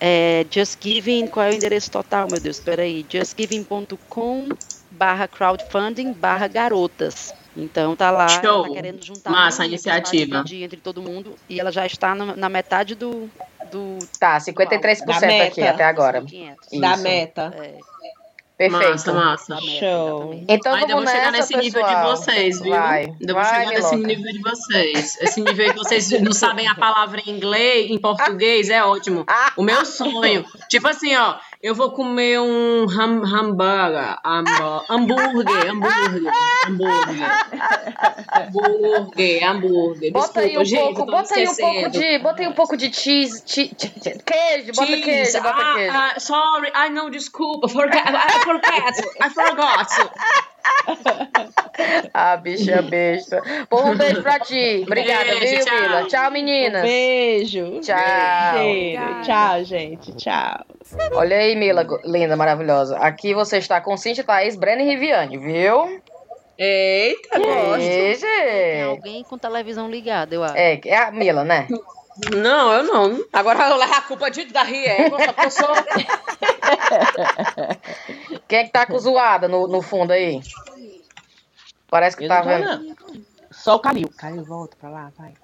é, 0.05 0.45
Just 0.51 0.79
Giving, 0.83 1.29
qual 1.29 1.47
é 1.47 1.51
o 1.51 1.55
endereço 1.55 1.89
total, 1.93 2.27
meu 2.29 2.41
Deus? 2.41 2.57
Espera 2.59 2.83
aí, 2.83 3.07
justgiving.com 3.09 4.49
barra 4.91 5.29
crowdfunding 5.29 6.13
barra 6.13 6.49
garotas. 6.49 7.33
Então 7.57 7.95
tá 7.95 8.11
lá, 8.11 8.27
ela 8.27 8.43
Show. 8.43 8.63
tá 8.65 8.71
querendo 8.71 9.05
juntar 9.05 9.31
Massa 9.31 9.65
iniciativa. 9.65 10.43
entre 10.53 10.81
todo 10.81 11.01
mundo 11.01 11.37
e 11.49 11.61
ela 11.61 11.71
já 11.71 11.87
está 11.87 12.15
na, 12.17 12.35
na 12.35 12.49
metade 12.49 12.95
do, 12.97 13.31
do 13.71 13.99
Tá, 14.19 14.39
53% 14.39 15.05
Da 15.05 15.17
aqui 15.45 15.61
meta. 15.61 15.71
até 15.75 15.85
agora. 15.85 16.23
500. 16.23 16.81
Da 16.81 16.97
meta. 16.97 17.55
É, 17.57 17.79
Perfeito. 18.69 18.91
Massa, 18.91 19.13
massa. 19.13 19.57
Show. 19.61 20.45
Então 20.49 20.75
Ainda 20.75 20.95
vou 20.95 21.07
chegar 21.07 21.33
nessa, 21.33 21.57
nesse 21.57 21.57
nível 21.57 21.83
de 21.83 21.89
pessoal. 21.89 22.17
vocês, 22.17 22.61
viu? 22.61 22.73
Vai, 22.73 23.05
Ainda 23.21 23.33
vou 23.33 23.43
vai, 23.43 23.67
chegar 23.67 23.71
nesse 23.71 23.97
Miloca. 23.97 24.15
nível 24.15 24.33
de 24.33 24.39
vocês. 24.41 25.19
Esse 25.21 25.41
nível 25.41 25.73
que 25.73 25.79
vocês 25.79 26.11
não 26.23 26.33
sabem 26.33 26.69
a 26.69 26.75
palavra 26.75 27.21
em 27.27 27.31
inglês, 27.31 27.91
em 27.91 27.99
português, 27.99 28.71
é 28.71 28.83
ótimo. 28.85 29.25
O 29.57 29.63
meu 29.63 29.85
sonho. 29.85 30.45
Tipo 30.69 30.89
assim, 30.89 31.15
ó. 31.17 31.37
Eu 31.63 31.77
vou 31.77 31.93
comer 31.93 32.41
um 32.41 32.87
ham, 32.91 33.23
hambúrguer, 33.25 34.19
hambú- 34.25 34.85
hambúrguer, 34.91 35.71
hambúrguer, 35.71 36.33
hambúrguer, 36.67 37.33
hambúrguer. 38.35 40.13
Bota 40.13 40.41
aí 40.41 40.59
um 40.59 40.65
pouco, 40.75 41.07
bota 41.07 41.35
aí 41.37 41.47
um 41.49 41.55
pouco 41.55 41.91
de, 41.91 42.19
bota 42.19 42.43
aí 42.43 42.49
um 42.49 42.53
pouco 42.53 42.77
de 42.77 42.93
cheese, 42.93 43.43
che- 43.47 43.69
che- 43.77 43.89
che- 44.01 44.19
queijo, 44.25 44.73
bota 44.75 44.87
queijo, 45.03 45.33
bota 45.41 45.55
ah, 45.57 45.75
queijo. 45.75 45.97
ah, 45.97 46.15
sorry, 46.21 46.73
I 46.75 46.89
know, 46.91 47.09
desculpa, 47.11 47.69
forget, 47.69 48.03
I 48.09 48.41
forgot, 48.41 48.99
I 49.21 49.31
forgot. 49.31 49.89
Ah, 52.15 52.37
bicha 52.37 52.83
besta. 52.83 53.43
Pô, 53.69 53.83
um 53.83 53.97
beijo 53.97 54.23
pra 54.23 54.39
ti. 54.39 54.83
Obrigada, 54.87 55.25
Beijo, 55.25 55.57
viu, 55.57 55.65
tchau. 55.65 55.81
Mila? 55.81 56.07
Tchau, 56.07 56.31
meninas. 56.31 56.83
Beijo. 56.83 57.81
Tchau. 57.81 58.59
Cheiro. 58.59 59.23
Tchau, 59.23 59.65
gente. 59.65 60.13
Tchau. 60.17 60.65
Olha 61.15 61.37
aí, 61.37 61.57
Mila, 61.57 61.87
linda, 62.05 62.37
maravilhosa. 62.37 62.99
Aqui 62.99 63.35
você 63.35 63.59
está 63.59 63.81
com 63.81 63.97
Cintia, 63.97 64.23
Thaís, 64.23 64.57
Breno 64.57 64.83
e 64.83 64.85
Riviane, 64.85 65.39
viu? 65.39 66.01
Eita, 66.59 67.39
gosto. 67.39 67.79
Tem 67.79 68.15
gente. 68.15 68.83
alguém 68.89 69.23
com 69.25 69.39
televisão 69.39 69.91
ligada, 69.91 70.35
eu 70.35 70.45
acho. 70.45 70.57
É, 70.57 70.81
é 70.85 70.97
a 70.97 71.11
Mila, 71.11 71.45
né? 71.45 71.67
Não, 72.37 72.73
eu 72.73 72.83
não. 72.83 73.25
Agora 73.33 73.69
eu 73.69 73.77
levo 73.77 73.95
a 73.95 74.03
culpa 74.03 74.31
de 74.31 74.45
da 74.47 74.63
Riego, 74.63 75.17
pessoa. 75.35 75.75
Quem 78.47 78.59
é 78.59 78.65
que 78.65 78.71
tá 78.71 78.85
com 78.87 78.99
zoada 78.99 79.49
no, 79.49 79.67
no 79.67 79.81
fundo 79.81 80.13
aí? 80.13 80.41
Parece 81.89 82.17
que 82.17 82.25
Eu 82.25 82.29
tá 82.29 82.43
vendo. 82.43 82.97
Só 83.51 83.77
o 83.77 83.81
Calil. 83.81 84.09
Calil, 84.17 84.45
volta 84.45 84.77
pra 84.79 84.91
lá, 84.91 85.13
vai. 85.17 85.35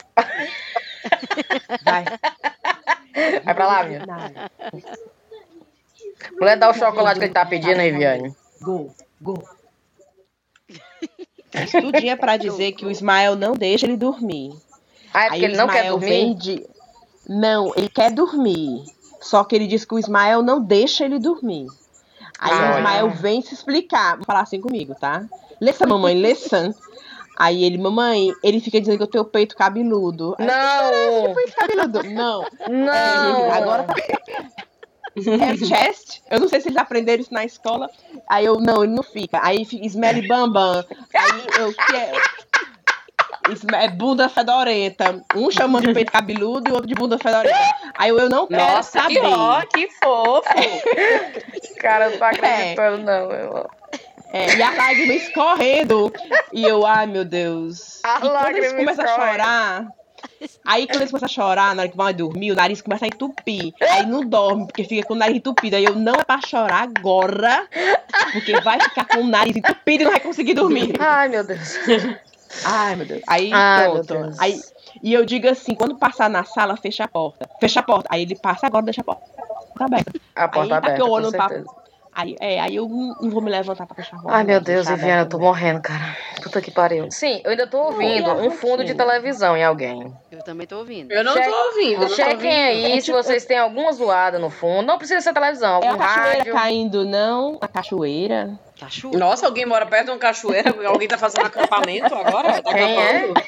Vai. 1.82 2.04
Vai 3.44 3.54
pra 3.54 3.66
lá, 3.66 3.84
minha. 3.84 4.04
Mulher, 6.38 6.56
dá 6.56 6.70
o 6.70 6.74
chocolate 6.74 7.18
que 7.18 7.26
ele 7.26 7.32
tá 7.32 7.46
pedindo, 7.46 7.80
Riviane. 7.80 8.34
Go, 8.60 8.94
go. 9.20 9.42
Isso 11.54 11.80
tudo 11.80 11.96
é 11.96 12.16
pra 12.16 12.36
dizer 12.36 12.72
que 12.72 12.84
o 12.84 12.90
Ismael 12.90 13.34
não 13.36 13.52
deixa 13.52 13.86
ele 13.86 13.96
dormir. 13.96 14.52
Ah, 15.12 15.24
é 15.26 15.28
porque 15.30 15.44
ele 15.44 15.54
o 15.54 15.56
não 15.56 15.68
quer 15.68 15.88
dormir? 15.90 16.06
vem 16.08 16.34
de- 16.36 16.66
Não, 17.28 17.72
ele 17.76 17.88
quer 17.88 18.10
dormir. 18.12 18.84
Só 19.20 19.42
que 19.44 19.54
ele 19.56 19.66
diz 19.66 19.84
que 19.84 19.94
o 19.94 19.98
Ismael 19.98 20.42
não 20.42 20.60
deixa 20.62 21.04
ele 21.04 21.18
dormir. 21.18 21.66
Aí 22.38 22.52
Ah, 22.52 22.74
o 22.74 22.78
Ismael 22.78 23.06
olha. 23.06 23.14
vem 23.16 23.42
se 23.42 23.52
explicar. 23.54 24.18
Falar 24.24 24.40
assim 24.42 24.60
comigo, 24.60 24.94
tá? 24.94 25.24
Lessa, 25.60 25.86
mamãe, 25.86 26.14
lessa. 26.14 26.72
Aí 27.36 27.64
ele, 27.64 27.78
mamãe, 27.78 28.32
ele 28.42 28.60
fica 28.60 28.80
dizendo 28.80 28.96
que 28.96 29.02
eu 29.02 29.06
tenho 29.08 29.24
peito 29.24 29.56
cabeludo. 29.56 30.34
Aí, 30.38 30.46
Não! 30.46 31.34
peito 31.34 31.54
cabeludo. 31.56 32.02
Não. 32.04 32.44
Não! 32.68 33.52
Agora 33.52 33.86
é 35.16 35.56
chest. 35.56 36.20
Eu 36.30 36.40
não 36.40 36.48
sei 36.48 36.60
se 36.60 36.68
eles 36.68 36.76
aprenderam 36.78 37.20
isso 37.20 37.32
na 37.34 37.44
escola. 37.44 37.88
Aí 38.28 38.44
eu, 38.44 38.60
não, 38.60 38.84
ele 38.84 38.92
não 38.94 39.02
fica. 39.02 39.40
Aí 39.42 39.62
Smelly 39.62 40.26
Bambam. 40.28 40.84
Aí 41.14 41.46
eu 41.60 41.74
quero. 41.74 42.16
Isme- 42.16 42.37
É 43.74 43.88
bunda 43.88 44.28
fedorenta. 44.28 45.24
Um 45.34 45.50
chamando 45.50 45.86
de 45.86 45.94
peito 45.94 46.12
cabeludo 46.12 46.68
e 46.68 46.72
o 46.72 46.74
outro 46.74 46.88
de 46.88 46.94
bunda 46.94 47.18
fedorenta. 47.18 47.56
Aí 47.96 48.10
eu, 48.10 48.18
eu 48.18 48.28
não 48.28 48.46
quero 48.46 48.62
Nossa, 48.62 49.02
que 49.06 49.14
saber. 49.14 49.26
ó, 49.26 49.60
que 49.62 49.88
fofo. 50.02 50.48
Cara, 51.80 52.10
não 52.10 52.18
tô 52.18 52.24
acreditando, 52.24 52.98
não. 52.98 53.32
Eu... 53.32 53.70
É, 54.32 54.56
e 54.56 54.62
a 54.62 54.70
lágrima 54.70 55.14
escorrendo. 55.14 56.12
E 56.52 56.62
eu, 56.62 56.84
ai 56.84 57.06
meu 57.06 57.24
Deus. 57.24 58.00
A 58.04 58.18
e 58.18 58.20
quando 58.20 58.56
eles 58.56 58.72
começam 58.72 59.04
a 59.04 59.08
chorar. 59.08 59.86
Aí 60.66 60.86
quando 60.86 61.00
eles 61.00 61.10
começam 61.10 61.26
a 61.26 61.28
chorar, 61.28 61.74
na 61.74 61.82
hora 61.82 61.90
que 61.90 61.96
vão 61.96 62.12
dormir, 62.12 62.52
o 62.52 62.54
nariz 62.54 62.82
começa 62.82 63.06
a 63.06 63.08
entupir. 63.08 63.72
Aí 63.80 64.04
não 64.04 64.20
dorme, 64.20 64.66
porque 64.66 64.84
fica 64.84 65.06
com 65.06 65.14
o 65.14 65.16
nariz 65.16 65.38
entupido. 65.38 65.76
Aí 65.76 65.84
eu 65.84 65.94
não 65.94 66.14
é 66.14 66.24
pra 66.24 66.40
chorar 66.46 66.82
agora, 66.82 67.66
porque 68.32 68.60
vai 68.60 68.78
ficar 68.80 69.06
com 69.06 69.20
o 69.20 69.26
nariz 69.26 69.56
entupido 69.56 70.02
e 70.02 70.04
não 70.04 70.12
vai 70.12 70.20
conseguir 70.20 70.54
dormir. 70.54 70.94
Ai, 70.98 71.28
meu 71.28 71.44
Deus. 71.44 71.78
Ai, 72.64 72.96
meu 72.96 73.06
Deus. 73.06 73.22
Aí 73.26 73.50
Ai, 73.52 73.84
meu 73.92 74.04
pronto. 74.04 74.22
Deus. 74.24 74.40
Aí, 74.40 74.60
e 75.02 75.12
eu 75.12 75.24
digo 75.24 75.48
assim, 75.48 75.74
quando 75.74 75.96
passar 75.96 76.28
na 76.30 76.44
sala, 76.44 76.76
fecha 76.76 77.04
a 77.04 77.08
porta. 77.08 77.48
Fecha 77.60 77.80
a 77.80 77.82
porta. 77.82 78.08
Aí 78.10 78.22
ele 78.22 78.36
passa 78.36 78.66
agora, 78.66 78.84
deixa 78.84 79.00
a 79.00 79.04
porta 79.04 79.22
aberta. 79.80 80.12
A 80.34 80.48
porta 80.48 80.62
Aí 80.62 80.68
tá 80.68 80.76
aberta, 80.78 81.04
com 81.04 81.30
pra-. 81.30 81.62
Aí, 82.10 82.34
é, 82.40 82.58
aí 82.58 82.74
eu 82.74 82.88
não 82.88 83.30
vou 83.30 83.40
me 83.40 83.48
levantar 83.48 83.86
pra 83.86 83.94
fechar 83.94 84.16
a 84.16 84.20
porta. 84.20 84.36
Ai, 84.38 84.42
meu 84.42 84.60
Deus, 84.60 84.88
Viviana, 84.88 85.22
eu 85.22 85.28
tô 85.28 85.38
morrendo, 85.38 85.80
cara. 85.80 86.16
Puta 86.42 86.60
que 86.60 86.68
pariu. 86.72 87.06
Sim, 87.12 87.40
eu 87.44 87.50
ainda 87.52 87.64
tô 87.64 87.78
ouvindo 87.78 88.28
a 88.28 88.34
um 88.34 88.50
fundo 88.50 88.82
de 88.82 88.92
televisão 88.92 89.56
em 89.56 89.62
alguém. 89.62 90.12
Eu 90.32 90.42
também 90.42 90.66
tô 90.66 90.78
ouvindo. 90.78 91.12
Eu 91.12 91.22
não 91.22 91.32
Cheque- 91.34 91.48
tô 91.48 91.56
ouvindo. 91.66 92.08
Chequem 92.08 92.50
aí 92.64 93.00
se 93.02 93.12
vocês 93.12 93.44
têm 93.44 93.58
alguma 93.58 93.92
zoada 93.92 94.36
no 94.36 94.50
fundo. 94.50 94.84
Não 94.86 94.98
precisa 94.98 95.20
ser 95.20 95.32
televisão, 95.32 95.80
É 95.80 95.86
algum 95.88 96.02
a 96.02 96.06
cachoeira 96.06 96.38
rádio. 96.38 96.52
caindo, 96.54 97.04
não? 97.04 97.56
A 97.60 97.68
cachoeira. 97.68 98.58
Chuva. 98.88 99.18
Nossa, 99.18 99.46
alguém 99.46 99.64
mora 99.66 99.86
perto 99.86 100.04
de 100.06 100.10
uma 100.12 100.18
cachoeira? 100.18 100.74
Alguém 100.86 101.08
tá 101.08 101.16
fazendo 101.16 101.46
acampamento 101.46 102.14
agora? 102.14 102.62
Tá 102.62 102.72
Quem 102.74 102.82
é? 102.98 103.16
acampando? 103.16 103.42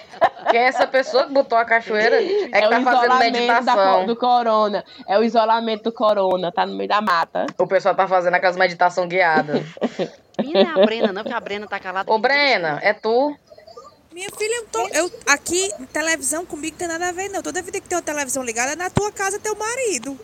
Quem 0.50 0.60
é 0.60 0.64
essa 0.64 0.86
pessoa 0.86 1.26
que 1.26 1.32
botou 1.32 1.56
a 1.58 1.64
cachoeira? 1.64 2.16
É 2.22 2.26
que 2.26 2.50
É, 2.52 2.60
tá 2.68 2.78
o 2.78 2.82
fazendo 2.82 3.02
isolamento 3.04 3.32
da 3.32 3.40
meditação. 3.40 4.00
co- 4.00 4.06
do 4.06 4.16
corona. 4.16 4.84
É 5.06 5.18
o 5.18 5.22
isolamento 5.22 5.82
do 5.84 5.92
corona, 5.92 6.50
tá 6.50 6.64
no 6.66 6.74
meio 6.76 6.88
da 6.88 7.00
mata. 7.00 7.46
O 7.58 7.66
pessoal 7.66 7.94
tá 7.94 8.08
fazendo 8.08 8.34
aquelas 8.34 8.56
meditação 8.56 9.06
guiadas. 9.06 9.62
Minha 10.40 10.64
não 10.64 10.70
é 10.70 10.82
a 10.82 10.86
Brena, 10.86 11.12
não, 11.12 11.22
porque 11.22 11.36
a 11.36 11.40
Brena 11.40 11.66
tá 11.66 11.78
calada. 11.78 12.10
Ô, 12.10 12.18
Brena, 12.18 12.78
é 12.82 12.94
tu? 12.94 13.36
Minha 14.12 14.28
filha, 14.36 14.56
eu 14.56 14.66
tô. 14.66 14.88
Eu, 14.88 15.10
aqui, 15.28 15.70
televisão 15.92 16.44
comigo 16.44 16.76
tem 16.76 16.88
nada 16.88 17.10
a 17.10 17.12
ver, 17.12 17.28
não. 17.28 17.42
Toda 17.42 17.62
vida 17.62 17.80
que 17.80 17.88
tem 17.88 17.96
uma 17.96 18.02
televisão 18.02 18.42
ligada, 18.42 18.72
é 18.72 18.76
na 18.76 18.90
tua 18.90 19.12
casa 19.12 19.38
teu 19.38 19.54
marido. 19.54 20.18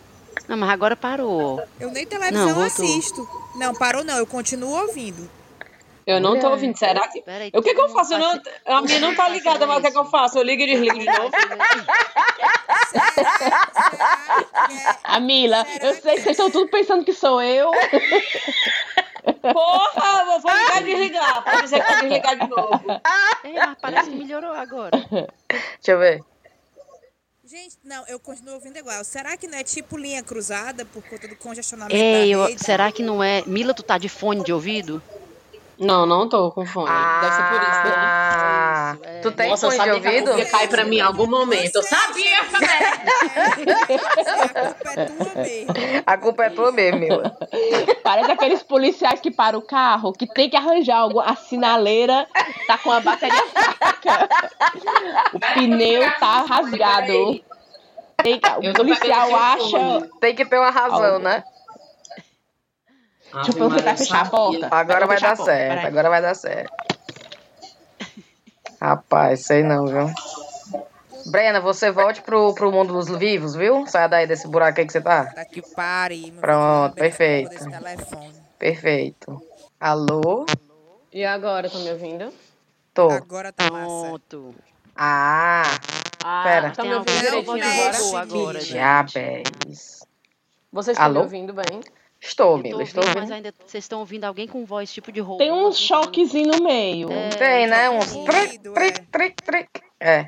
Não, 0.47 0.57
mas 0.57 0.69
agora 0.69 0.95
parou. 0.95 1.61
Eu 1.79 1.91
nem 1.91 2.05
televisão 2.05 2.47
Não, 2.55 2.63
assisto. 2.63 3.27
Não, 3.55 3.73
parou 3.73 4.03
não, 4.03 4.17
eu 4.17 4.25
continuo 4.27 4.79
ouvindo. 4.81 5.29
Eu 6.05 6.21
não 6.21 6.39
tô 6.39 6.49
ouvindo. 6.51 6.77
Será 6.77 7.05
que. 7.09 7.21
Peraí, 7.21 7.51
O 7.53 7.61
que 7.61 7.73
que 7.73 7.81
eu 7.81 7.89
faço? 7.89 8.13
Eu 8.13 8.19
não- 8.19 8.41
a 8.65 8.81
minha 8.81 8.99
não 8.99 9.13
tá 9.13 9.27
ligada, 9.27 9.67
mas 9.67 9.79
o 9.79 9.81
que 9.81 9.91
que 9.91 9.97
eu 9.97 10.05
faço? 10.05 10.37
Eu 10.37 10.43
ligo 10.43 10.61
e 10.61 10.65
desligo 10.67 10.97
de 10.99 11.05
novo? 11.05 11.29
A 15.03 15.19
Mila, 15.19 15.65
eu 15.81 15.93
sei 15.95 16.15
que 16.15 16.21
vocês 16.21 16.27
estão 16.27 16.49
tudo 16.49 16.69
pensando 16.69 17.03
que 17.03 17.13
sou 17.13 17.41
eu. 17.41 17.71
Porra, 19.41 20.33
eu 20.33 20.39
vou 20.39 20.51
ligar 20.51 20.81
e 20.81 20.85
desligar. 20.85 21.43
Pode 21.43 21.61
dizer 21.63 21.83
que 21.83 21.91
eu 21.91 21.99
desligar 22.01 22.37
de 22.39 22.47
novo. 22.49 22.81
É, 23.43 23.65
mas 23.65 23.77
parece 23.81 24.09
que 24.09 24.15
melhorou 24.15 24.51
agora. 24.53 24.91
Deixa 25.49 25.91
eu 25.91 25.99
ver. 25.99 26.23
Gente, 27.49 27.77
não, 27.81 28.05
eu 28.07 28.19
continuo 28.19 28.55
ouvindo 28.55 28.77
igual. 28.77 29.01
Será 29.05 29.37
que 29.37 29.47
não 29.47 29.57
é 29.57 29.63
tipo 29.63 29.95
linha 29.97 30.21
cruzada 30.21 30.83
por 30.83 31.01
conta 31.03 31.29
do 31.29 31.35
congestionamento 31.37 31.95
da 31.97 32.25
eu- 32.27 32.59
será 32.59 32.91
que 32.91 33.01
não 33.01 33.23
é. 33.23 33.41
Mila, 33.47 33.73
tu 33.73 33.83
tá 33.83 33.97
de 33.97 34.09
fone 34.09 34.43
de 34.43 34.51
ouvido? 34.51 35.01
Não, 35.79 36.07
não 36.07 36.27
tô 36.27 36.51
com 36.51 36.65
fome. 36.65 36.89
Deve 37.21 37.35
ser 37.35 37.43
por 37.43 37.61
isso, 37.61 37.83
né? 37.83 37.93
Ah, 37.95 38.93
Isso, 38.95 39.03
é. 39.05 39.19
tu 39.21 39.31
tem 39.31 39.49
Nossa, 39.49 39.69
fone 39.69 39.83
de 39.83 39.91
ouvido? 39.91 40.39
ia 40.39 40.45
cair 40.49 40.69
pra 40.69 40.83
mim 40.85 40.97
em 40.97 41.01
algum 41.01 41.27
momento. 41.27 41.75
Eu 41.75 41.83
sabia, 41.83 42.37
A 42.39 42.97
culpa 43.87 44.05
é 44.05 44.89
tua 45.09 45.11
mesmo. 45.43 46.01
A 46.05 46.17
culpa 46.17 46.43
é 46.45 46.49
tua 46.49 46.71
mesmo, 46.71 46.99
Mila. 46.99 47.37
Parece 48.03 48.31
aqueles 48.31 48.63
policiais 48.63 49.19
que 49.19 49.31
param 49.31 49.59
o 49.59 49.61
carro, 49.61 50.13
que 50.13 50.25
tem 50.25 50.49
que 50.49 50.57
arranjar 50.57 50.97
algo. 50.97 51.19
A 51.19 51.35
sinaleira 51.35 52.27
tá 52.65 52.77
com 52.77 52.91
a 52.91 52.99
bateria 52.99 53.43
fraca. 53.47 54.29
O 55.33 55.39
pneu 55.39 56.03
tá 56.19 56.45
rasgado. 56.47 57.41
Tem 58.23 58.39
que- 58.39 58.69
o 58.69 58.73
policial 58.73 59.35
acha. 59.35 60.09
Tem 60.19 60.35
que 60.35 60.45
ter 60.45 60.57
uma 60.57 60.71
razão, 60.71 61.15
Algo. 61.15 61.43
Né? 63.33 63.41
Deixa 63.43 63.59
eu 63.59 63.69
tentar 63.69 63.97
fechar 63.97 64.21
a 64.25 64.29
porta. 64.29 64.67
Agora 64.71 65.07
vai 65.07 65.19
dar 65.19 65.35
certo, 65.37 65.85
agora 65.87 66.09
vai 66.09 66.21
dar 66.21 66.35
certo. 66.35 66.71
Rapaz, 68.79 69.45
sei 69.45 69.63
não, 69.63 69.85
viu? 69.87 70.09
Brena, 71.25 71.59
você 71.59 71.91
volte 71.91 72.21
pro, 72.21 72.53
pro 72.53 72.71
mundo 72.71 72.93
dos 72.93 73.09
vivos, 73.09 73.53
viu? 73.55 73.85
Saia 73.87 74.07
daí 74.07 74.27
desse 74.27 74.47
buraco 74.47 74.79
aí 74.79 74.85
que 74.85 74.93
você 74.93 75.01
tá. 75.01 75.25
Tá 75.25 75.43
que 75.45 75.61
pare. 75.75 76.31
meu 76.31 76.39
Pronto, 76.41 76.95
perfeito. 76.95 77.65
Perfeito. 78.57 79.41
Alô? 79.79 80.45
E 81.11 81.25
agora, 81.25 81.67
estão 81.67 81.81
me 81.81 81.91
ouvindo? 81.91 82.33
Tô. 82.93 83.09
Agora 83.09 83.51
tá 83.51 83.69
massa. 83.69 84.07
Pronto. 84.07 84.55
Ah, 84.95 85.63
Ah, 86.23 86.43
Pera. 86.43 86.67
estão 86.69 86.85
me 86.85 86.93
ouvindo 86.95 87.19
direitinho 87.19 87.63
agora? 87.63 88.21
agora, 88.21 88.59
diabéis. 88.59 89.99
Vocês 90.71 90.95
estão 90.97 91.09
me 91.11 91.17
Alô? 91.17 91.21
ouvindo 91.25 91.53
bem? 91.53 91.81
Estou, 92.21 92.57
Mila, 92.57 92.83
estou 92.83 93.03
ouvindo, 93.03 93.19
mas 93.19 93.31
ainda 93.31 93.53
vocês 93.65 93.83
estão 93.83 93.99
ouvindo 93.99 94.25
alguém 94.25 94.47
com 94.47 94.65
voz 94.65 94.91
tipo 94.91 95.11
de 95.11 95.19
roubo. 95.19 95.37
Tem 95.37 95.51
um 95.51 95.67
assim, 95.67 95.83
choquezinho 95.83 96.51
no 96.51 96.63
meio. 96.63 97.11
É, 97.11 97.29
Tem, 97.29 97.67
né? 97.67 97.89
Uns 97.89 98.11
tric, 98.11 98.55
é. 98.55 98.57
tric, 98.57 99.01
tric, 99.11 99.43
tric. 99.43 99.69
É. 99.99 100.25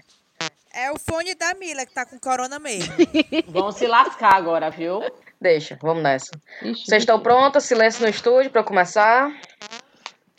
É 0.74 0.92
o 0.92 1.00
fone 1.00 1.34
da 1.36 1.54
Mila 1.56 1.86
que 1.86 1.94
tá 1.94 2.06
com 2.06 2.20
corona 2.20 2.60
mesmo. 2.60 2.94
Vão 3.50 3.72
se 3.72 3.88
lascar 3.88 4.36
agora, 4.36 4.70
viu? 4.70 5.02
Deixa, 5.42 5.78
vamos 5.82 6.04
nessa. 6.04 6.32
Ixi, 6.62 6.86
Vocês 6.86 7.04
estão 7.04 7.20
prontas? 7.20 7.64
Silêncio 7.64 8.04
no 8.04 8.10
estúdio 8.10 8.52
pra 8.52 8.62
eu 8.62 8.66
começar? 8.66 9.32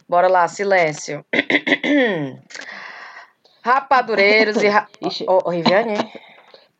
Bora 0.09 0.28
lá, 0.28 0.46
silêncio. 0.46 1.24
Rapadureiros 3.62 4.62
e. 4.62 4.68
Ra... 4.68 4.86
Ô, 5.26 5.48
ô, 5.48 5.51
Riviane? 5.51 5.94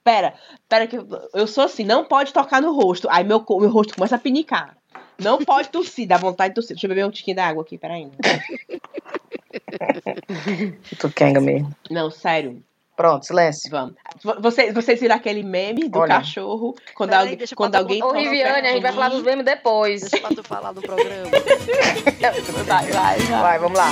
Pera, 0.03 0.35
pera 0.69 0.87
que 0.87 0.97
eu, 0.97 1.07
eu 1.35 1.47
sou 1.47 1.65
assim, 1.65 1.85
não 1.85 2.05
pode 2.05 2.33
tocar 2.33 2.61
no 2.63 2.73
rosto. 2.73 3.09
Aí 3.11 3.23
meu, 3.25 3.45
meu 3.49 3.71
rosto 3.71 3.95
começa 3.95 4.17
a 4.17 4.19
pinicar. 4.19 4.77
Não 5.19 5.39
pode 5.39 5.69
tossir, 5.69 6.09
dá 6.09 6.17
vontade 6.17 6.51
de 6.51 6.55
tossir. 6.55 6.75
Deixa 6.75 6.87
eu 6.87 6.89
beber 6.89 7.07
um 7.07 7.11
tiquinho 7.11 7.37
d'água 7.37 7.63
aqui, 7.63 7.77
peraí. 7.77 8.11
Tu 10.99 11.11
quenga 11.11 11.41
mesmo. 11.41 11.71
Não, 11.91 12.11
sério, 12.11 12.63
Pronto, 13.01 13.25
silêncio. 13.25 13.71
vamos. 13.71 13.95
Vocês, 14.41 14.75
vocês 14.75 15.01
viram 15.01 15.17
aquele 15.17 15.43
meme 15.43 15.89
do 15.89 16.01
Olha. 16.01 16.17
cachorro? 16.17 16.77
Quando, 16.95 17.09
Peraí, 17.09 17.23
alguém, 17.23 17.39
deixa 17.39 17.55
eu 17.55 17.57
quando 17.57 17.75
alguém. 17.77 18.03
Ô, 18.03 18.13
Riviane, 18.13 18.69
a 18.69 18.73
gente 18.73 18.83
vai 18.83 18.93
falar 18.93 19.09
dos 19.09 19.23
memes 19.23 19.43
depois. 19.43 20.03
Deixa 20.03 20.19
pra 20.19 20.37
tu 20.37 20.43
falar 20.45 20.73
do 20.73 20.83
programa. 20.83 21.31
Vai, 22.21 22.87
vai, 22.87 22.93
vai. 22.93 23.19
Vai, 23.41 23.59
vamos 23.59 23.79
lá. 23.79 23.89